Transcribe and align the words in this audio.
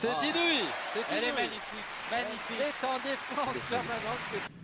Ah, 0.00 0.18
c'est 0.20 0.28
inouï 0.28 0.62
Elle 1.10 1.24
est 1.24 1.32
magnifique, 1.32 1.60
magnifique. 2.10 2.60
est 2.60 2.86
en 2.86 2.98
défense 2.98 3.56
permanente. 3.68 4.57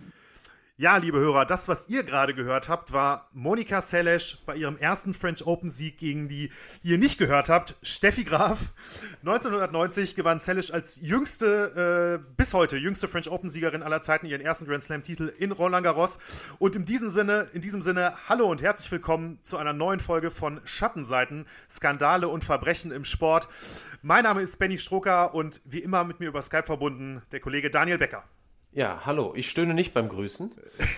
Ja, 0.77 0.97
liebe 0.97 1.19
Hörer, 1.19 1.45
das, 1.45 1.69
was 1.69 1.87
ihr 1.87 2.03
gerade 2.03 2.33
gehört 2.33 2.67
habt, 2.67 2.91
war 2.91 3.29
Monika 3.31 3.79
Seles 3.79 4.39
bei 4.45 4.57
ihrem 4.57 4.75
ersten 4.75 5.13
French 5.13 5.47
Open 5.47 5.69
Sieg 5.69 5.97
gegen 5.97 6.27
die, 6.27 6.51
die 6.83 6.89
ihr 6.89 6.97
nicht 6.97 7.17
gehört 7.17 7.47
habt, 7.47 7.77
Steffi 7.81 8.25
Graf. 8.25 8.73
1990 9.21 10.15
gewann 10.15 10.39
Seles 10.39 10.71
als 10.71 10.99
jüngste, 11.01 12.19
äh, 12.19 12.33
bis 12.35 12.53
heute 12.53 12.75
jüngste 12.75 13.07
French 13.07 13.31
Open 13.31 13.49
Siegerin 13.49 13.83
aller 13.83 14.01
Zeiten 14.01 14.25
ihren 14.25 14.41
ersten 14.41 14.65
Grand 14.65 14.83
Slam 14.83 15.01
Titel 15.01 15.31
in 15.39 15.53
Roland 15.53 15.85
Garros. 15.85 16.19
Und 16.59 16.75
in 16.75 16.83
diesem 16.83 17.09
Sinne, 17.09 17.47
in 17.53 17.61
diesem 17.61 17.81
Sinne, 17.81 18.13
hallo 18.27 18.51
und 18.51 18.61
herzlich 18.61 18.91
willkommen 18.91 19.39
zu 19.43 19.55
einer 19.55 19.71
neuen 19.71 20.01
Folge 20.01 20.29
von 20.29 20.59
Schattenseiten, 20.65 21.45
Skandale 21.69 22.27
und 22.27 22.43
Verbrechen 22.43 22.91
im 22.91 23.05
Sport. 23.05 23.47
Mein 24.01 24.25
Name 24.25 24.41
ist 24.41 24.59
Benny 24.59 24.77
Stroker 24.77 25.33
und 25.33 25.61
wie 25.63 25.79
immer 25.79 26.03
mit 26.03 26.19
mir 26.19 26.27
über 26.27 26.41
Skype 26.41 26.65
verbunden 26.65 27.21
der 27.31 27.39
Kollege 27.39 27.69
Daniel 27.69 27.97
Becker. 27.97 28.25
Ja, 28.75 29.05
hallo. 29.05 29.31
Ich 29.37 29.49
stöhne 29.49 29.73
nicht 29.73 29.93
beim 29.93 30.09
Grüßen. 30.09 30.51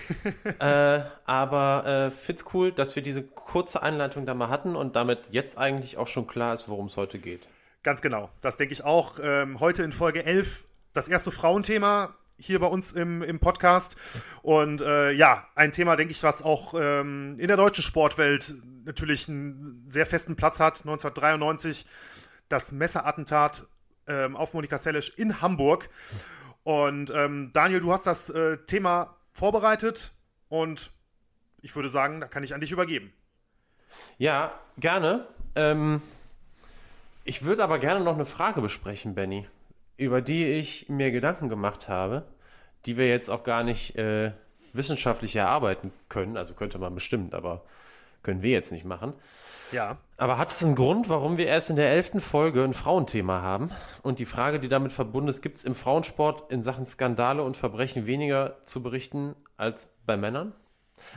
äh, 0.60 1.02
aber 1.26 1.86
äh, 1.86 2.10
find's 2.10 2.44
cool, 2.56 2.72
dass 2.72 2.96
wir 2.96 3.04
diese 3.04 3.22
kurze 3.22 3.84
Einleitung 3.84 4.26
da 4.26 4.34
mal 4.34 4.50
hatten 4.50 4.76
und 4.76 4.96
damit 4.96 5.20
jetzt 5.30 5.60
eigentlich 5.60 5.96
auch 5.98 6.08
schon 6.08 6.26
klar 6.26 6.56
ist, 6.56 6.70
worum 6.70 6.88
es 6.88 6.98
heute 6.98 7.20
geht. 7.20 7.48
Ganz 7.84 8.02
genau. 8.02 8.32
Das 8.42 8.58
denke 8.58 8.74
ich 8.74 8.84
auch. 8.84 9.20
Ähm, 9.22 9.60
heute 9.60 9.84
in 9.84 9.92
Folge 9.92 10.26
11 10.26 10.66
das 10.94 11.08
erste 11.08 11.30
Frauenthema 11.30 12.16
hier 12.40 12.60
bei 12.60 12.66
uns 12.66 12.94
im, 12.94 13.22
im 13.22 13.40
Podcast. 13.40 13.96
Und 14.42 14.82
äh, 14.82 15.12
ja, 15.12 15.46
ein 15.54 15.72
Thema, 15.72 15.96
denke 15.96 16.10
ich, 16.10 16.24
was 16.24 16.42
auch 16.42 16.74
ähm, 16.76 17.36
in 17.38 17.48
der 17.48 17.58
deutschen 17.58 17.84
Sportwelt 17.84 18.56
natürlich 18.86 19.30
einen 19.30 19.84
sehr 19.86 20.08
festen 20.08 20.36
Platz 20.36 20.60
hat. 20.60 20.80
1993 20.80 21.86
das 22.50 22.72
Messerattentat 22.72 23.68
ähm, 24.08 24.36
auf 24.36 24.56
Monika 24.56 24.80
Seles 24.80 25.10
in 25.10 25.44
Hamburg. 25.44 25.90
Und 26.68 27.12
ähm, 27.16 27.50
Daniel, 27.54 27.80
du 27.80 27.94
hast 27.94 28.08
das 28.08 28.30
äh, 28.30 28.58
Thema 28.58 29.16
vorbereitet 29.32 30.12
und 30.50 30.92
ich 31.62 31.74
würde 31.78 31.88
sagen, 31.88 32.20
da 32.20 32.28
kann 32.28 32.44
ich 32.44 32.54
an 32.54 32.60
dich 32.60 32.74
übergeben. 32.74 33.14
Ja, 34.18 34.52
gerne. 34.78 35.26
Ähm, 35.56 36.02
ich 37.24 37.46
würde 37.46 37.64
aber 37.64 37.80
gerne 37.80 38.04
noch 38.04 38.16
eine 38.16 38.26
Frage 38.26 38.60
besprechen, 38.60 39.16
Benny, 39.16 39.48
über 39.96 40.22
die 40.22 40.44
ich 40.44 40.90
mir 40.90 41.12
Gedanken 41.12 41.48
gemacht 41.48 41.88
habe, 41.88 42.26
die 42.86 42.98
wir 42.98 43.08
jetzt 43.08 43.30
auch 43.30 43.46
gar 43.46 43.64
nicht 43.64 43.96
äh, 43.96 44.34
wissenschaftlich 44.74 45.38
erarbeiten 45.38 45.94
können. 46.10 46.36
Also 46.36 46.54
könnte 46.54 46.80
man 46.80 46.94
bestimmt, 46.94 47.34
aber 47.34 47.64
können 48.24 48.44
wir 48.44 48.52
jetzt 48.52 48.74
nicht 48.74 48.84
machen. 48.84 49.14
Ja. 49.72 49.98
Aber 50.18 50.38
hat 50.38 50.52
es 50.52 50.64
einen 50.64 50.76
Grund, 50.76 51.10
warum 51.10 51.38
wir 51.38 51.48
erst 51.48 51.70
in 51.70 51.76
der 51.76 51.90
elften 51.90 52.22
Folge 52.22 52.64
ein 52.64 52.74
Frauenthema 52.74 53.42
haben? 53.42 53.70
Und 54.02 54.20
die 54.20 54.26
Frage, 54.26 54.60
die 54.60 54.70
damit 54.70 54.92
verbunden 54.92 55.30
ist, 55.30 55.42
gibt 55.42 55.58
es 55.58 55.64
im 55.64 55.76
Frauensport 55.76 56.52
in 56.52 56.64
Sachen 56.64 56.86
Skandale 56.86 57.44
und 57.44 57.58
Verbrechen 57.58 58.08
weniger 58.08 58.62
zu 58.64 58.82
berichten 58.82 59.36
als 59.58 59.96
bei 60.06 60.18
Männern? 60.18 60.54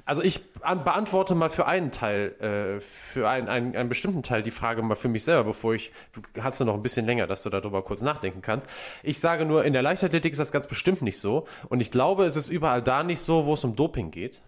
Also 0.05 0.23
ich 0.23 0.41
an, 0.61 0.85
beantworte 0.85 1.35
mal 1.35 1.49
für 1.49 1.67
einen 1.67 1.91
Teil, 1.91 2.35
äh, 2.41 2.81
für 2.81 3.29
einen, 3.29 3.49
einen, 3.49 3.75
einen 3.75 3.89
bestimmten 3.89 4.23
Teil 4.23 4.43
die 4.43 4.51
Frage 4.51 4.83
mal 4.83 4.95
für 4.95 5.09
mich 5.09 5.25
selber, 5.25 5.45
bevor 5.45 5.75
ich, 5.75 5.91
du 6.13 6.21
hast 6.43 6.61
du 6.61 6.65
noch 6.65 6.75
ein 6.75 6.83
bisschen 6.83 7.07
länger, 7.07 7.27
dass 7.27 7.43
du 7.43 7.51
darüber 7.51 7.83
kurz 7.83 8.03
nachdenken 8.03 8.43
kannst. 8.43 8.67
Ich 9.03 9.21
sage 9.21 9.47
nur, 9.47 9.65
in 9.65 9.73
der 9.73 9.83
Leichtathletik 9.83 10.33
ist 10.33 10.39
das 10.39 10.53
ganz 10.53 10.67
bestimmt 10.67 11.01
nicht 11.01 11.19
so. 11.19 11.47
Und 11.69 11.81
ich 11.81 11.91
glaube, 11.91 12.25
es 12.25 12.37
ist 12.37 12.51
überall 12.51 12.83
da 12.83 13.03
nicht 13.03 13.21
so, 13.21 13.47
wo 13.47 13.55
es 13.55 13.65
um 13.65 13.75
Doping 13.75 14.11
geht. 14.11 14.43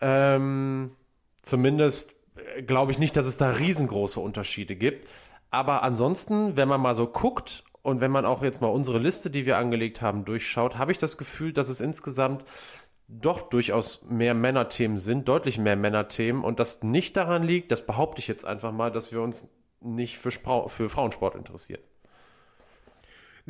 Ähm, 0.00 0.92
zumindest 1.42 2.14
glaube 2.66 2.92
ich 2.92 2.98
nicht, 2.98 3.16
dass 3.16 3.26
es 3.26 3.36
da 3.36 3.50
riesengroße 3.50 4.20
Unterschiede 4.20 4.76
gibt. 4.76 5.08
Aber 5.50 5.82
ansonsten, 5.82 6.56
wenn 6.56 6.68
man 6.68 6.80
mal 6.80 6.94
so 6.94 7.06
guckt 7.06 7.64
und 7.82 8.00
wenn 8.00 8.10
man 8.10 8.24
auch 8.24 8.42
jetzt 8.42 8.60
mal 8.60 8.68
unsere 8.68 8.98
Liste, 8.98 9.30
die 9.30 9.46
wir 9.46 9.58
angelegt 9.58 10.00
haben, 10.02 10.24
durchschaut, 10.24 10.78
habe 10.78 10.92
ich 10.92 10.98
das 10.98 11.18
Gefühl, 11.18 11.52
dass 11.52 11.68
es 11.68 11.80
insgesamt 11.80 12.44
doch 13.08 13.42
durchaus 13.42 14.04
mehr 14.08 14.34
Männerthemen 14.34 14.98
sind, 14.98 15.26
deutlich 15.26 15.58
mehr 15.58 15.76
Männerthemen 15.76 16.44
und 16.44 16.60
das 16.60 16.82
nicht 16.82 17.16
daran 17.16 17.42
liegt, 17.42 17.72
das 17.72 17.84
behaupte 17.84 18.20
ich 18.20 18.28
jetzt 18.28 18.44
einfach 18.44 18.70
mal, 18.70 18.92
dass 18.92 19.10
wir 19.10 19.20
uns 19.20 19.48
nicht 19.80 20.18
für, 20.18 20.30
Sprau 20.30 20.68
für 20.68 20.88
Frauensport 20.88 21.34
interessieren. 21.34 21.80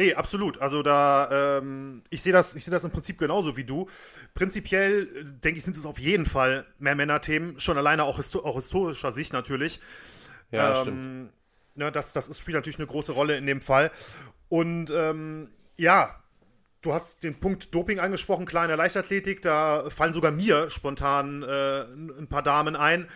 Nee, 0.00 0.14
absolut. 0.14 0.62
Also 0.62 0.82
da, 0.82 1.58
ähm, 1.58 2.02
ich 2.08 2.22
sehe 2.22 2.32
das, 2.32 2.54
ich 2.54 2.64
sehe 2.64 2.72
das 2.72 2.84
im 2.84 2.90
Prinzip 2.90 3.18
genauso 3.18 3.58
wie 3.58 3.64
du. 3.64 3.86
Prinzipiell, 4.32 5.02
äh, 5.02 5.24
denke 5.44 5.58
ich, 5.58 5.64
sind 5.64 5.76
es 5.76 5.84
auf 5.84 5.98
jeden 5.98 6.24
Fall 6.24 6.64
mehr 6.78 6.94
Männerthemen, 6.94 7.60
schon 7.60 7.76
alleine 7.76 8.04
auch, 8.04 8.16
histo 8.16 8.42
auch 8.42 8.54
historischer 8.54 9.12
Sicht 9.12 9.34
natürlich. 9.34 9.78
Ja, 10.52 10.70
ähm, 10.70 10.80
stimmt. 10.80 11.32
Ne, 11.74 11.92
das, 11.92 12.14
das 12.14 12.38
spielt 12.38 12.54
natürlich 12.54 12.78
eine 12.78 12.86
große 12.86 13.12
Rolle 13.12 13.36
in 13.36 13.44
dem 13.44 13.60
Fall. 13.60 13.90
Und 14.48 14.90
ähm, 14.90 15.50
ja, 15.76 16.18
du 16.80 16.94
hast 16.94 17.22
den 17.22 17.38
Punkt 17.38 17.74
Doping 17.74 18.00
angesprochen, 18.00 18.46
klar 18.46 18.64
in 18.64 18.68
der 18.68 18.78
Leichtathletik, 18.78 19.42
da 19.42 19.84
fallen 19.90 20.14
sogar 20.14 20.30
mir 20.30 20.70
spontan 20.70 21.42
äh, 21.42 21.82
ein 21.82 22.26
paar 22.30 22.42
Damen 22.42 22.74
ein. 22.74 23.06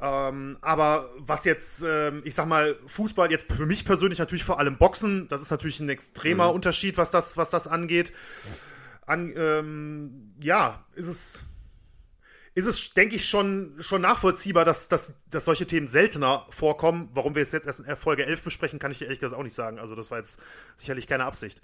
Ähm, 0.00 0.58
aber 0.60 1.08
was 1.18 1.44
jetzt, 1.44 1.84
ähm, 1.86 2.22
ich 2.24 2.34
sag 2.34 2.46
mal, 2.46 2.76
Fußball 2.86 3.30
jetzt 3.30 3.50
für 3.52 3.66
mich 3.66 3.84
persönlich 3.84 4.18
natürlich 4.18 4.44
vor 4.44 4.58
allem 4.58 4.76
Boxen, 4.76 5.28
das 5.28 5.42
ist 5.42 5.50
natürlich 5.50 5.80
ein 5.80 5.88
extremer 5.88 6.52
Unterschied, 6.52 6.96
was 6.96 7.10
das, 7.10 7.36
was 7.36 7.50
das 7.50 7.68
angeht. 7.68 8.12
An, 9.06 9.32
ähm, 9.36 10.34
ja, 10.42 10.84
ist 10.94 11.08
es, 11.08 11.44
ist 12.54 12.66
es, 12.66 12.94
denke 12.94 13.16
ich, 13.16 13.28
schon, 13.28 13.74
schon 13.80 14.00
nachvollziehbar, 14.00 14.64
dass, 14.64 14.88
dass, 14.88 15.14
dass 15.28 15.44
solche 15.44 15.66
Themen 15.66 15.86
seltener 15.86 16.46
vorkommen. 16.50 17.10
Warum 17.12 17.34
wir 17.34 17.42
es 17.42 17.52
jetzt 17.52 17.66
erst 17.66 17.80
in 17.80 17.96
Folge 17.96 18.26
11 18.26 18.44
besprechen, 18.44 18.78
kann 18.78 18.92
ich 18.92 18.98
dir 18.98 19.04
ehrlich 19.04 19.20
gesagt 19.20 19.38
auch 19.38 19.44
nicht 19.44 19.54
sagen. 19.56 19.78
Also 19.78 19.94
das 19.94 20.10
war 20.10 20.18
jetzt 20.18 20.40
sicherlich 20.76 21.06
keine 21.06 21.24
Absicht. 21.24 21.60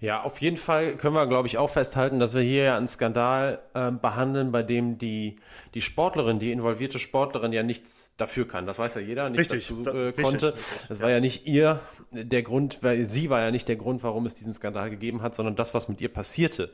Ja, 0.00 0.22
auf 0.22 0.40
jeden 0.40 0.56
Fall 0.58 0.92
können 0.96 1.14
wir, 1.14 1.26
glaube 1.26 1.48
ich, 1.48 1.58
auch 1.58 1.70
festhalten, 1.70 2.20
dass 2.20 2.32
wir 2.32 2.40
hier 2.42 2.62
ja 2.64 2.76
einen 2.76 2.86
Skandal 2.86 3.58
ähm, 3.74 3.98
behandeln, 3.98 4.52
bei 4.52 4.62
dem 4.62 4.96
die, 4.96 5.40
die 5.74 5.82
Sportlerin, 5.82 6.38
die 6.38 6.52
involvierte 6.52 7.00
Sportlerin 7.00 7.52
ja 7.52 7.64
nichts 7.64 8.12
dafür 8.16 8.46
kann. 8.46 8.64
Das 8.64 8.78
weiß 8.78 8.94
ja 8.94 9.00
jeder, 9.00 9.28
nicht 9.28 9.40
Richtig, 9.40 9.66
dazu 9.66 9.82
da- 9.82 9.90
äh, 9.92 9.98
richtig, 10.06 10.24
konnte. 10.24 10.54
das 10.88 11.00
war 11.00 11.10
ja 11.10 11.18
nicht 11.18 11.48
ihr 11.48 11.80
der 12.12 12.42
Grund, 12.44 12.78
weil 12.82 13.00
sie 13.06 13.28
war 13.28 13.40
ja 13.40 13.50
nicht 13.50 13.66
der 13.66 13.74
Grund, 13.74 14.04
warum 14.04 14.24
es 14.26 14.34
diesen 14.36 14.52
Skandal 14.54 14.88
gegeben 14.88 15.20
hat, 15.20 15.34
sondern 15.34 15.56
das, 15.56 15.74
was 15.74 15.88
mit 15.88 16.00
ihr 16.00 16.12
passierte, 16.12 16.70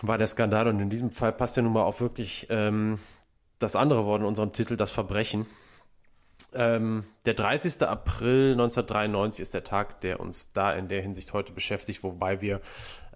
war 0.00 0.16
der 0.16 0.26
Skandal. 0.26 0.68
Und 0.68 0.80
in 0.80 0.88
diesem 0.88 1.10
Fall 1.10 1.32
passt 1.34 1.56
ja 1.58 1.62
nun 1.62 1.74
mal 1.74 1.82
auch 1.84 2.00
wirklich 2.00 2.46
ähm, 2.48 2.98
das 3.58 3.76
andere 3.76 4.06
Wort 4.06 4.20
in 4.22 4.26
unserem 4.26 4.54
Titel, 4.54 4.76
das 4.78 4.90
Verbrechen. 4.90 5.44
Ähm, 6.54 7.04
der 7.26 7.34
30. 7.34 7.82
April 7.82 8.52
1993 8.52 9.40
ist 9.40 9.54
der 9.54 9.64
Tag, 9.64 10.00
der 10.00 10.20
uns 10.20 10.50
da 10.50 10.72
in 10.72 10.88
der 10.88 11.02
Hinsicht 11.02 11.32
heute 11.32 11.52
beschäftigt, 11.52 12.02
wobei 12.02 12.40
wir 12.40 12.60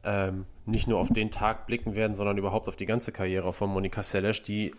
ähm, 0.05 0.47
nicht 0.65 0.89
nur 0.89 0.99
auf 0.99 1.09
den 1.09 1.31
Tag 1.31 1.67
blicken 1.67 1.95
werden, 1.95 2.15
sondern 2.15 2.39
überhaupt 2.39 2.69
auf 2.69 2.77
die 2.77 2.87
ganze 2.87 3.13
Karriere 3.13 3.53
von 3.53 3.71
Monika 3.71 4.03
Seles, 4.03 4.43
die 4.43 4.73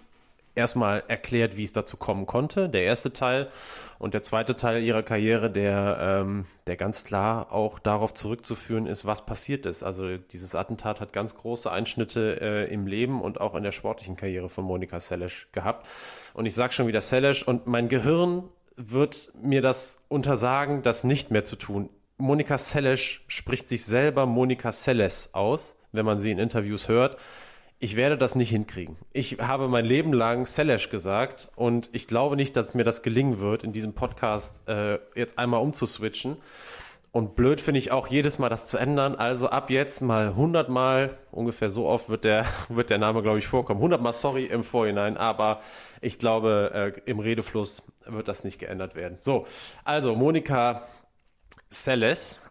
erstmal 0.59 1.03
erklärt, 1.07 1.57
wie 1.57 1.63
es 1.63 1.73
dazu 1.73 1.97
kommen 1.97 2.25
konnte, 2.25 2.69
der 2.69 2.83
erste 2.83 3.11
Teil. 3.11 3.49
Und 3.97 4.13
der 4.13 4.21
zweite 4.21 4.55
Teil 4.55 4.83
ihrer 4.83 5.03
Karriere, 5.03 5.49
der, 5.49 5.97
ähm, 6.21 6.45
der 6.67 6.77
ganz 6.77 7.03
klar 7.03 7.51
auch 7.51 7.79
darauf 7.79 8.13
zurückzuführen 8.13 8.85
ist, 8.85 9.05
was 9.05 9.25
passiert 9.25 9.65
ist. 9.65 9.83
Also 9.83 10.17
dieses 10.17 10.55
Attentat 10.55 11.01
hat 11.01 11.11
ganz 11.11 11.35
große 11.35 11.69
Einschnitte 11.71 12.39
äh, 12.39 12.73
im 12.73 12.87
Leben 12.87 13.21
und 13.21 13.41
auch 13.41 13.55
in 13.55 13.63
der 13.63 13.71
sportlichen 13.71 14.15
Karriere 14.15 14.49
von 14.49 14.63
Monika 14.63 14.99
Seles 14.99 15.47
gehabt. 15.51 15.87
Und 16.33 16.45
ich 16.45 16.55
sage 16.55 16.73
schon 16.73 16.87
wieder 16.87 17.01
Seles 17.01 17.43
und 17.43 17.67
mein 17.67 17.89
Gehirn 17.89 18.43
wird 18.77 19.33
mir 19.41 19.61
das 19.61 20.03
untersagen, 20.07 20.83
das 20.83 21.03
nicht 21.03 21.31
mehr 21.31 21.43
zu 21.43 21.57
tun. 21.57 21.89
Monika 22.17 22.57
Seles 22.57 23.19
spricht 23.27 23.67
sich 23.67 23.83
selber 23.83 24.25
Monika 24.25 24.71
Seles 24.71 25.33
aus, 25.33 25.75
wenn 25.91 26.05
man 26.05 26.19
sie 26.19 26.31
in 26.31 26.39
Interviews 26.39 26.87
hört. 26.87 27.17
Ich 27.81 27.95
werde 27.95 28.17
das 28.17 28.35
nicht 28.35 28.49
hinkriegen. 28.49 28.97
Ich 29.13 29.37
habe 29.39 29.69
mein 29.69 29.85
Leben 29.85 30.11
lang 30.11 30.45
Seles 30.45 30.89
gesagt 30.89 31.49
und 31.55 31.89
ich 31.93 32.07
glaube 32.09 32.35
nicht, 32.35 32.57
dass 32.57 32.73
mir 32.73 32.83
das 32.83 33.03
gelingen 33.03 33.39
wird, 33.39 33.63
in 33.63 33.71
diesem 33.71 33.93
Podcast 33.93 34.67
äh, 34.67 34.99
jetzt 35.15 35.39
einmal 35.39 35.61
umzuswitchen. 35.61 36.35
Und 37.13 37.37
blöd 37.37 37.61
finde 37.61 37.79
ich 37.79 37.91
auch 37.93 38.07
jedes 38.07 38.37
Mal 38.37 38.49
das 38.49 38.67
zu 38.67 38.77
ändern. 38.77 39.15
Also 39.15 39.47
ab 39.49 39.69
jetzt 39.69 40.01
mal 40.01 40.27
100 40.27 40.67
Mal, 40.67 41.17
ungefähr 41.31 41.69
so 41.69 41.87
oft 41.87 42.09
wird 42.09 42.25
der, 42.25 42.45
wird 42.69 42.89
der 42.89 42.97
Name, 42.97 43.21
glaube 43.21 43.39
ich, 43.39 43.47
vorkommen. 43.47 43.79
100 43.79 44.01
Mal 44.01 44.11
sorry 44.11 44.45
im 44.45 44.61
Vorhinein, 44.61 45.15
aber 45.15 45.61
ich 46.01 46.19
glaube, 46.19 46.93
äh, 46.97 47.09
im 47.09 47.19
Redefluss 47.19 47.83
wird 48.05 48.27
das 48.27 48.43
nicht 48.43 48.59
geändert 48.59 48.95
werden. 48.95 49.19
So, 49.19 49.47
also 49.85 50.15
Monika 50.15 50.83
Seles 51.69 52.41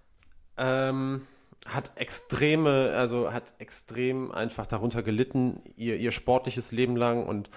ähm, 0.57 1.27
hat 1.67 1.93
extreme, 1.97 2.93
also 2.97 3.33
hat 3.33 3.55
extrem 3.59 4.31
einfach 4.33 4.67
darunter 4.67 5.03
gelitten, 5.03 5.63
ihr, 5.77 5.97
ihr 5.97 6.11
sportliches 6.11 6.73
Leben 6.73 6.97
lang 6.97 7.27
und 7.27 7.51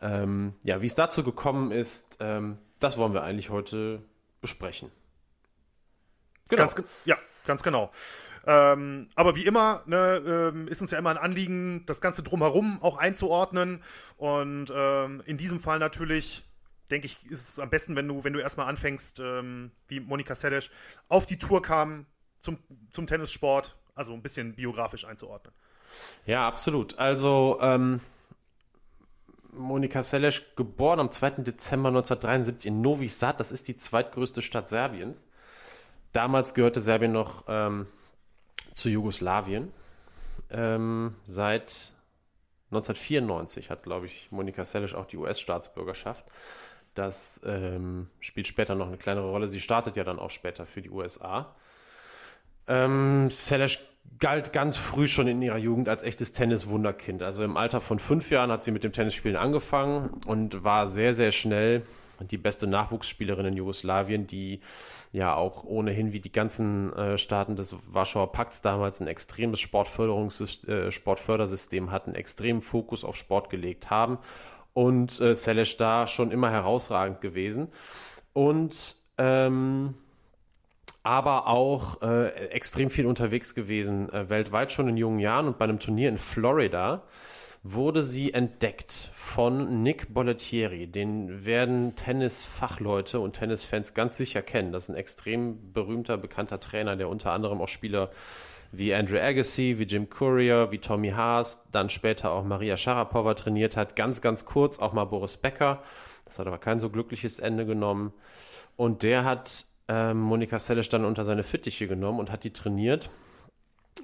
ähm, 0.00 0.54
ja, 0.62 0.82
wie 0.82 0.86
es 0.86 0.94
dazu 0.94 1.22
gekommen 1.22 1.72
ist, 1.72 2.18
ähm, 2.20 2.58
das 2.80 2.98
wollen 2.98 3.14
wir 3.14 3.22
eigentlich 3.22 3.50
heute 3.50 4.02
besprechen. 4.40 4.90
Genau. 6.48 6.62
Ganz, 6.62 6.76
ge- 6.76 6.84
ja, 7.04 7.16
ganz 7.46 7.62
genau. 7.62 7.90
Ähm, 8.46 9.08
aber 9.16 9.36
wie 9.36 9.44
immer 9.44 9.82
ne, 9.86 10.22
ähm, 10.26 10.68
ist 10.68 10.80
uns 10.80 10.90
ja 10.92 10.98
immer 10.98 11.10
ein 11.10 11.18
Anliegen, 11.18 11.84
das 11.86 12.00
Ganze 12.00 12.22
drumherum 12.22 12.80
auch 12.80 12.96
einzuordnen. 12.96 13.82
Und 14.16 14.72
ähm, 14.74 15.22
in 15.26 15.36
diesem 15.36 15.60
Fall 15.60 15.78
natürlich 15.78 16.44
denke 16.90 17.06
ich, 17.06 17.26
ist 17.26 17.48
es 17.48 17.58
am 17.58 17.68
besten, 17.68 17.96
wenn 17.96 18.08
du, 18.08 18.24
wenn 18.24 18.32
du 18.32 18.38
erstmal 18.38 18.68
anfängst, 18.68 19.20
ähm, 19.20 19.72
wie 19.88 20.00
Monika 20.00 20.34
Seles 20.34 20.70
auf 21.08 21.26
die 21.26 21.38
Tour 21.38 21.60
kam 21.60 22.06
zum, 22.40 22.58
zum 22.90 23.06
Tennissport, 23.06 23.76
also 23.94 24.12
ein 24.12 24.22
bisschen 24.22 24.54
biografisch 24.54 25.04
einzuordnen. 25.04 25.52
Ja, 26.26 26.46
absolut. 26.46 26.98
Also, 26.98 27.58
ähm, 27.60 28.00
Monika 29.52 30.02
Seles, 30.02 30.42
geboren 30.56 31.00
am 31.00 31.10
2. 31.10 31.42
Dezember 31.42 31.88
1973 31.88 32.68
in 32.68 32.80
Novi 32.80 33.08
Sad, 33.08 33.40
das 33.40 33.52
ist 33.52 33.68
die 33.68 33.76
zweitgrößte 33.76 34.42
Stadt 34.42 34.68
Serbiens. 34.68 35.26
Damals 36.12 36.54
gehörte 36.54 36.80
Serbien 36.80 37.12
noch 37.12 37.44
ähm, 37.48 37.86
zu 38.72 38.88
Jugoslawien. 38.88 39.72
Ähm, 40.50 41.14
seit 41.24 41.92
1994 42.70 43.70
hat, 43.70 43.82
glaube 43.82 44.06
ich, 44.06 44.30
Monika 44.30 44.64
Seles 44.64 44.94
auch 44.94 45.06
die 45.06 45.16
US-Staatsbürgerschaft. 45.16 46.24
Das 46.94 47.40
ähm, 47.44 48.08
spielt 48.20 48.46
später 48.46 48.74
noch 48.74 48.88
eine 48.88 48.96
kleinere 48.96 49.30
Rolle. 49.30 49.48
Sie 49.48 49.60
startet 49.60 49.96
ja 49.96 50.04
dann 50.04 50.18
auch 50.18 50.30
später 50.30 50.66
für 50.66 50.82
die 50.82 50.90
USA. 50.90 51.54
Ähm, 52.68 53.30
Seles 53.30 53.78
galt 54.18 54.52
ganz 54.52 54.76
früh 54.76 55.06
schon 55.06 55.28
in 55.28 55.40
ihrer 55.42 55.58
Jugend 55.58 55.88
als 55.88 56.02
echtes 56.02 56.32
Tenniswunderkind. 56.32 57.22
Also 57.22 57.44
im 57.44 57.56
Alter 57.56 57.80
von 57.80 57.98
fünf 57.98 58.30
Jahren 58.30 58.50
hat 58.50 58.62
sie 58.62 58.72
mit 58.72 58.84
dem 58.84 58.92
Tennisspielen 58.92 59.36
angefangen 59.36 60.10
und 60.26 60.64
war 60.64 60.86
sehr, 60.86 61.14
sehr 61.14 61.32
schnell 61.32 61.82
die 62.20 62.38
beste 62.38 62.66
Nachwuchsspielerin 62.66 63.46
in 63.46 63.56
Jugoslawien, 63.56 64.26
die 64.26 64.60
ja 65.12 65.34
auch 65.34 65.64
ohnehin 65.64 66.12
wie 66.12 66.20
die 66.20 66.32
ganzen 66.32 66.92
äh, 66.94 67.16
Staaten 67.16 67.56
des 67.56 67.76
Warschauer 67.92 68.32
Pakts 68.32 68.60
damals 68.60 69.00
ein 69.00 69.06
extremes 69.06 69.60
Sportförderungs 69.60 70.64
äh, 70.66 70.90
Sportfördersystem 70.90 71.90
hatten, 71.90 72.14
extremen 72.14 72.60
Fokus 72.60 73.04
auf 73.04 73.16
Sport 73.16 73.50
gelegt 73.50 73.88
haben 73.88 74.18
und 74.74 75.20
äh, 75.20 75.34
Selesch 75.34 75.76
da 75.76 76.06
schon 76.06 76.30
immer 76.30 76.50
herausragend 76.50 77.20
gewesen 77.20 77.68
und 78.32 78.96
ähm, 79.16 79.94
aber 81.08 81.46
auch 81.46 82.02
äh, 82.02 82.28
extrem 82.50 82.90
viel 82.90 83.06
unterwegs 83.06 83.54
gewesen, 83.54 84.12
äh, 84.12 84.28
weltweit 84.28 84.72
schon 84.72 84.88
in 84.88 84.98
jungen 84.98 85.20
Jahren 85.20 85.46
und 85.46 85.56
bei 85.56 85.64
einem 85.64 85.78
Turnier 85.78 86.10
in 86.10 86.18
Florida 86.18 87.02
wurde 87.62 88.02
sie 88.02 88.34
entdeckt 88.34 89.08
von 89.14 89.82
Nick 89.82 90.12
Bollettieri. 90.12 90.86
Den 90.86 91.46
werden 91.46 91.96
Tennisfachleute 91.96 93.20
und 93.20 93.32
Tennisfans 93.32 93.94
ganz 93.94 94.18
sicher 94.18 94.42
kennen. 94.42 94.70
Das 94.70 94.84
ist 94.84 94.88
ein 94.90 94.96
extrem 94.96 95.72
berühmter, 95.72 96.18
bekannter 96.18 96.60
Trainer, 96.60 96.94
der 96.94 97.08
unter 97.08 97.32
anderem 97.32 97.62
auch 97.62 97.68
Spieler 97.68 98.10
wie 98.70 98.94
Andrew 98.94 99.18
Agassi, 99.18 99.76
wie 99.78 99.84
Jim 99.84 100.10
Courier, 100.10 100.70
wie 100.72 100.78
Tommy 100.78 101.12
Haas, 101.12 101.64
dann 101.72 101.88
später 101.88 102.32
auch 102.32 102.44
Maria 102.44 102.76
Sharapova 102.76 103.32
trainiert 103.32 103.78
hat. 103.78 103.96
Ganz, 103.96 104.20
ganz 104.20 104.44
kurz 104.44 104.78
auch 104.78 104.92
mal 104.92 105.06
Boris 105.06 105.38
Becker. 105.38 105.82
Das 106.26 106.38
hat 106.38 106.46
aber 106.46 106.58
kein 106.58 106.80
so 106.80 106.90
glückliches 106.90 107.38
Ende 107.38 107.64
genommen. 107.64 108.12
Und 108.76 109.02
der 109.02 109.24
hat 109.24 109.64
ähm, 109.88 110.20
Monika 110.20 110.58
Seles 110.58 110.88
dann 110.88 111.04
unter 111.04 111.24
seine 111.24 111.42
Fittiche 111.42 111.88
genommen 111.88 112.20
und 112.20 112.30
hat 112.30 112.44
die 112.44 112.52
trainiert. 112.52 113.10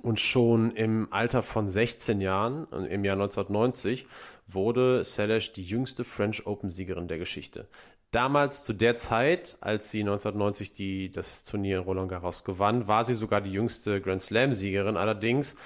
Und 0.02 0.18
schon 0.18 0.72
im 0.72 1.08
Alter 1.12 1.42
von 1.42 1.68
16 1.68 2.20
Jahren, 2.20 2.66
im 2.72 3.04
Jahr 3.04 3.14
1990, 3.14 4.06
wurde 4.48 5.04
Seles 5.04 5.52
die 5.52 5.62
jüngste 5.62 6.04
French 6.04 6.46
Open-Siegerin 6.46 7.06
der 7.06 7.18
Geschichte. 7.18 7.68
Damals, 8.10 8.64
zu 8.64 8.72
der 8.72 8.96
Zeit, 8.96 9.56
als 9.60 9.90
sie 9.90 10.00
1990 10.00 10.72
die, 10.72 11.10
das 11.10 11.44
Turnier 11.44 11.78
in 11.78 11.82
Roland 11.82 12.08
Garros 12.08 12.44
gewann, 12.44 12.86
war 12.86 13.02
sie 13.02 13.14
sogar 13.14 13.40
die 13.40 13.50
jüngste 13.50 14.00
Grand 14.00 14.22
Slam-Siegerin. 14.22 14.96
Allerdings 14.96 15.56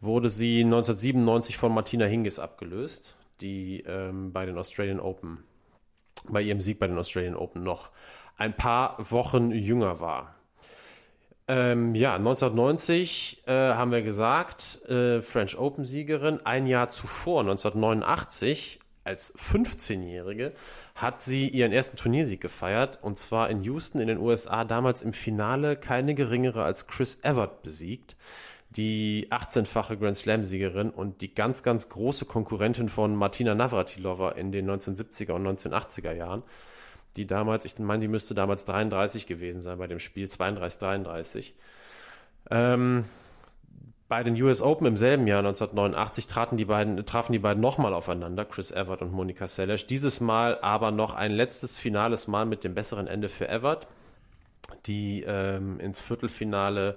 wurde 0.00 0.28
sie 0.28 0.60
1997 0.60 1.56
von 1.56 1.74
Martina 1.74 2.04
Hingis 2.04 2.38
abgelöst, 2.38 3.16
die 3.40 3.82
ähm, 3.86 4.32
bei 4.32 4.46
den 4.46 4.56
Australian 4.56 5.00
Open, 5.00 5.42
bei 6.28 6.42
ihrem 6.42 6.60
Sieg 6.60 6.78
bei 6.78 6.86
den 6.86 6.98
Australian 6.98 7.34
Open 7.34 7.64
noch 7.64 7.90
ein 8.36 8.56
paar 8.56 8.96
Wochen 9.10 9.50
jünger 9.50 10.00
war. 10.00 10.34
Ähm, 11.48 11.94
ja, 11.94 12.16
1990 12.16 13.44
äh, 13.46 13.52
haben 13.52 13.92
wir 13.92 14.02
gesagt, 14.02 14.82
äh, 14.88 15.22
French 15.22 15.56
Open-Siegerin. 15.56 16.44
Ein 16.44 16.66
Jahr 16.66 16.90
zuvor, 16.90 17.40
1989, 17.40 18.80
als 19.04 19.38
15-Jährige, 19.38 20.52
hat 20.96 21.22
sie 21.22 21.48
ihren 21.48 21.70
ersten 21.70 21.96
Turniersieg 21.96 22.40
gefeiert. 22.40 22.98
Und 23.00 23.16
zwar 23.16 23.48
in 23.48 23.62
Houston 23.62 24.00
in 24.00 24.08
den 24.08 24.18
USA, 24.18 24.64
damals 24.64 25.02
im 25.02 25.12
Finale 25.12 25.76
keine 25.76 26.14
geringere 26.14 26.64
als 26.64 26.88
Chris 26.88 27.20
Evert 27.22 27.62
besiegt. 27.62 28.16
Die 28.70 29.28
18-fache 29.30 29.96
Grand 29.96 30.16
Slam-Siegerin 30.16 30.90
und 30.90 31.20
die 31.20 31.32
ganz, 31.32 31.62
ganz 31.62 31.88
große 31.88 32.24
Konkurrentin 32.24 32.88
von 32.88 33.14
Martina 33.14 33.54
Navratilova 33.54 34.32
in 34.32 34.50
den 34.50 34.68
1970er 34.68 35.32
und 35.32 35.46
1980er 35.46 36.12
Jahren 36.12 36.42
die 37.16 37.26
damals, 37.26 37.64
ich 37.64 37.78
meine, 37.78 38.00
die 38.00 38.08
müsste 38.08 38.34
damals 38.34 38.64
33 38.64 39.26
gewesen 39.26 39.62
sein 39.62 39.78
bei 39.78 39.86
dem 39.86 39.98
Spiel, 39.98 40.28
32, 40.28 40.78
33. 40.78 41.54
Ähm, 42.50 43.04
bei 44.08 44.22
den 44.22 44.40
US 44.40 44.62
Open 44.62 44.86
im 44.86 44.96
selben 44.96 45.26
Jahr 45.26 45.40
1989 45.40 46.28
traten 46.28 46.56
die 46.56 46.64
beiden, 46.64 47.04
trafen 47.06 47.32
die 47.32 47.40
beiden 47.40 47.60
nochmal 47.60 47.92
aufeinander, 47.92 48.44
Chris 48.44 48.70
Evert 48.70 49.02
und 49.02 49.12
Monika 49.12 49.48
Seles. 49.48 49.86
Dieses 49.86 50.20
Mal 50.20 50.58
aber 50.60 50.92
noch 50.92 51.14
ein 51.14 51.32
letztes 51.32 51.76
finales 51.76 52.28
Mal 52.28 52.46
mit 52.46 52.62
dem 52.62 52.74
besseren 52.74 53.08
Ende 53.08 53.28
für 53.28 53.48
Evert, 53.48 53.88
die 54.86 55.24
ähm, 55.26 55.80
ins 55.80 56.00
Viertelfinale 56.00 56.96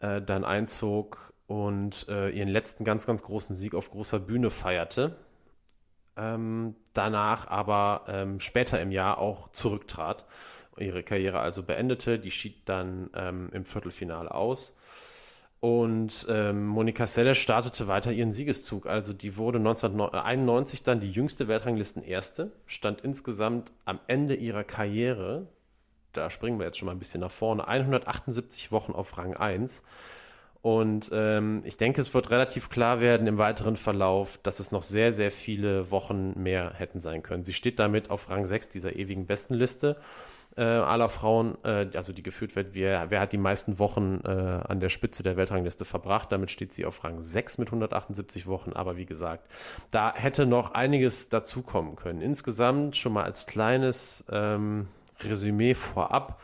äh, 0.00 0.22
dann 0.22 0.44
einzog 0.44 1.34
und 1.46 2.08
äh, 2.08 2.30
ihren 2.30 2.48
letzten 2.48 2.84
ganz, 2.84 3.06
ganz 3.06 3.22
großen 3.22 3.54
Sieg 3.54 3.74
auf 3.74 3.90
großer 3.90 4.18
Bühne 4.18 4.48
feierte 4.48 5.16
ähm, 6.20 6.74
danach 6.92 7.48
aber 7.48 8.04
ähm, 8.08 8.40
später 8.40 8.80
im 8.80 8.92
Jahr 8.92 9.18
auch 9.18 9.50
zurücktrat, 9.52 10.26
ihre 10.78 11.02
Karriere 11.02 11.40
also 11.40 11.62
beendete. 11.62 12.18
Die 12.18 12.30
schied 12.30 12.68
dann 12.68 13.10
ähm, 13.14 13.50
im 13.52 13.64
Viertelfinale 13.64 14.32
aus. 14.32 14.76
Und 15.60 16.26
ähm, 16.30 16.66
Monika 16.66 17.06
Seles 17.06 17.36
startete 17.36 17.86
weiter 17.86 18.12
ihren 18.12 18.32
Siegeszug. 18.32 18.86
Also 18.86 19.12
die 19.12 19.36
wurde 19.36 19.58
1991 19.58 20.82
dann 20.82 21.00
die 21.00 21.10
jüngste 21.10 21.48
Weltranglisten-Erste, 21.48 22.50
stand 22.64 23.02
insgesamt 23.02 23.72
am 23.84 24.00
Ende 24.06 24.34
ihrer 24.34 24.64
Karriere, 24.64 25.48
da 26.12 26.30
springen 26.30 26.58
wir 26.58 26.66
jetzt 26.66 26.78
schon 26.78 26.86
mal 26.86 26.92
ein 26.92 26.98
bisschen 26.98 27.20
nach 27.20 27.30
vorne, 27.30 27.68
178 27.68 28.72
Wochen 28.72 28.92
auf 28.92 29.16
Rang 29.18 29.34
1 29.34 29.82
und 30.62 31.10
ähm, 31.12 31.62
ich 31.64 31.76
denke, 31.76 32.00
es 32.00 32.12
wird 32.12 32.30
relativ 32.30 32.68
klar 32.68 33.00
werden 33.00 33.26
im 33.26 33.38
weiteren 33.38 33.76
Verlauf, 33.76 34.38
dass 34.42 34.60
es 34.60 34.72
noch 34.72 34.82
sehr, 34.82 35.12
sehr 35.12 35.30
viele 35.30 35.90
Wochen 35.90 36.34
mehr 36.40 36.72
hätten 36.74 37.00
sein 37.00 37.22
können. 37.22 37.44
Sie 37.44 37.54
steht 37.54 37.78
damit 37.78 38.10
auf 38.10 38.28
Rang 38.28 38.44
6 38.44 38.68
dieser 38.68 38.96
ewigen 38.96 39.26
Bestenliste 39.26 39.96
äh, 40.56 40.62
aller 40.62 41.08
Frauen, 41.08 41.56
äh, 41.64 41.86
also 41.94 42.12
die 42.12 42.22
geführt 42.22 42.56
wird, 42.56 42.74
wer, 42.74 43.10
wer 43.10 43.20
hat 43.20 43.32
die 43.32 43.38
meisten 43.38 43.78
Wochen 43.78 44.20
äh, 44.24 44.28
an 44.28 44.80
der 44.80 44.88
Spitze 44.88 45.22
der 45.22 45.36
Weltrangliste 45.36 45.84
verbracht. 45.84 46.32
Damit 46.32 46.50
steht 46.50 46.72
sie 46.72 46.84
auf 46.84 47.02
Rang 47.04 47.20
6 47.20 47.58
mit 47.58 47.68
178 47.68 48.46
Wochen. 48.46 48.72
Aber 48.72 48.96
wie 48.96 49.06
gesagt, 49.06 49.50
da 49.90 50.12
hätte 50.14 50.46
noch 50.46 50.72
einiges 50.72 51.28
dazukommen 51.28 51.96
können. 51.96 52.20
Insgesamt 52.20 52.96
schon 52.96 53.12
mal 53.12 53.24
als 53.24 53.46
kleines 53.46 54.24
ähm, 54.30 54.88
Resümee 55.20 55.74
vorab, 55.74 56.40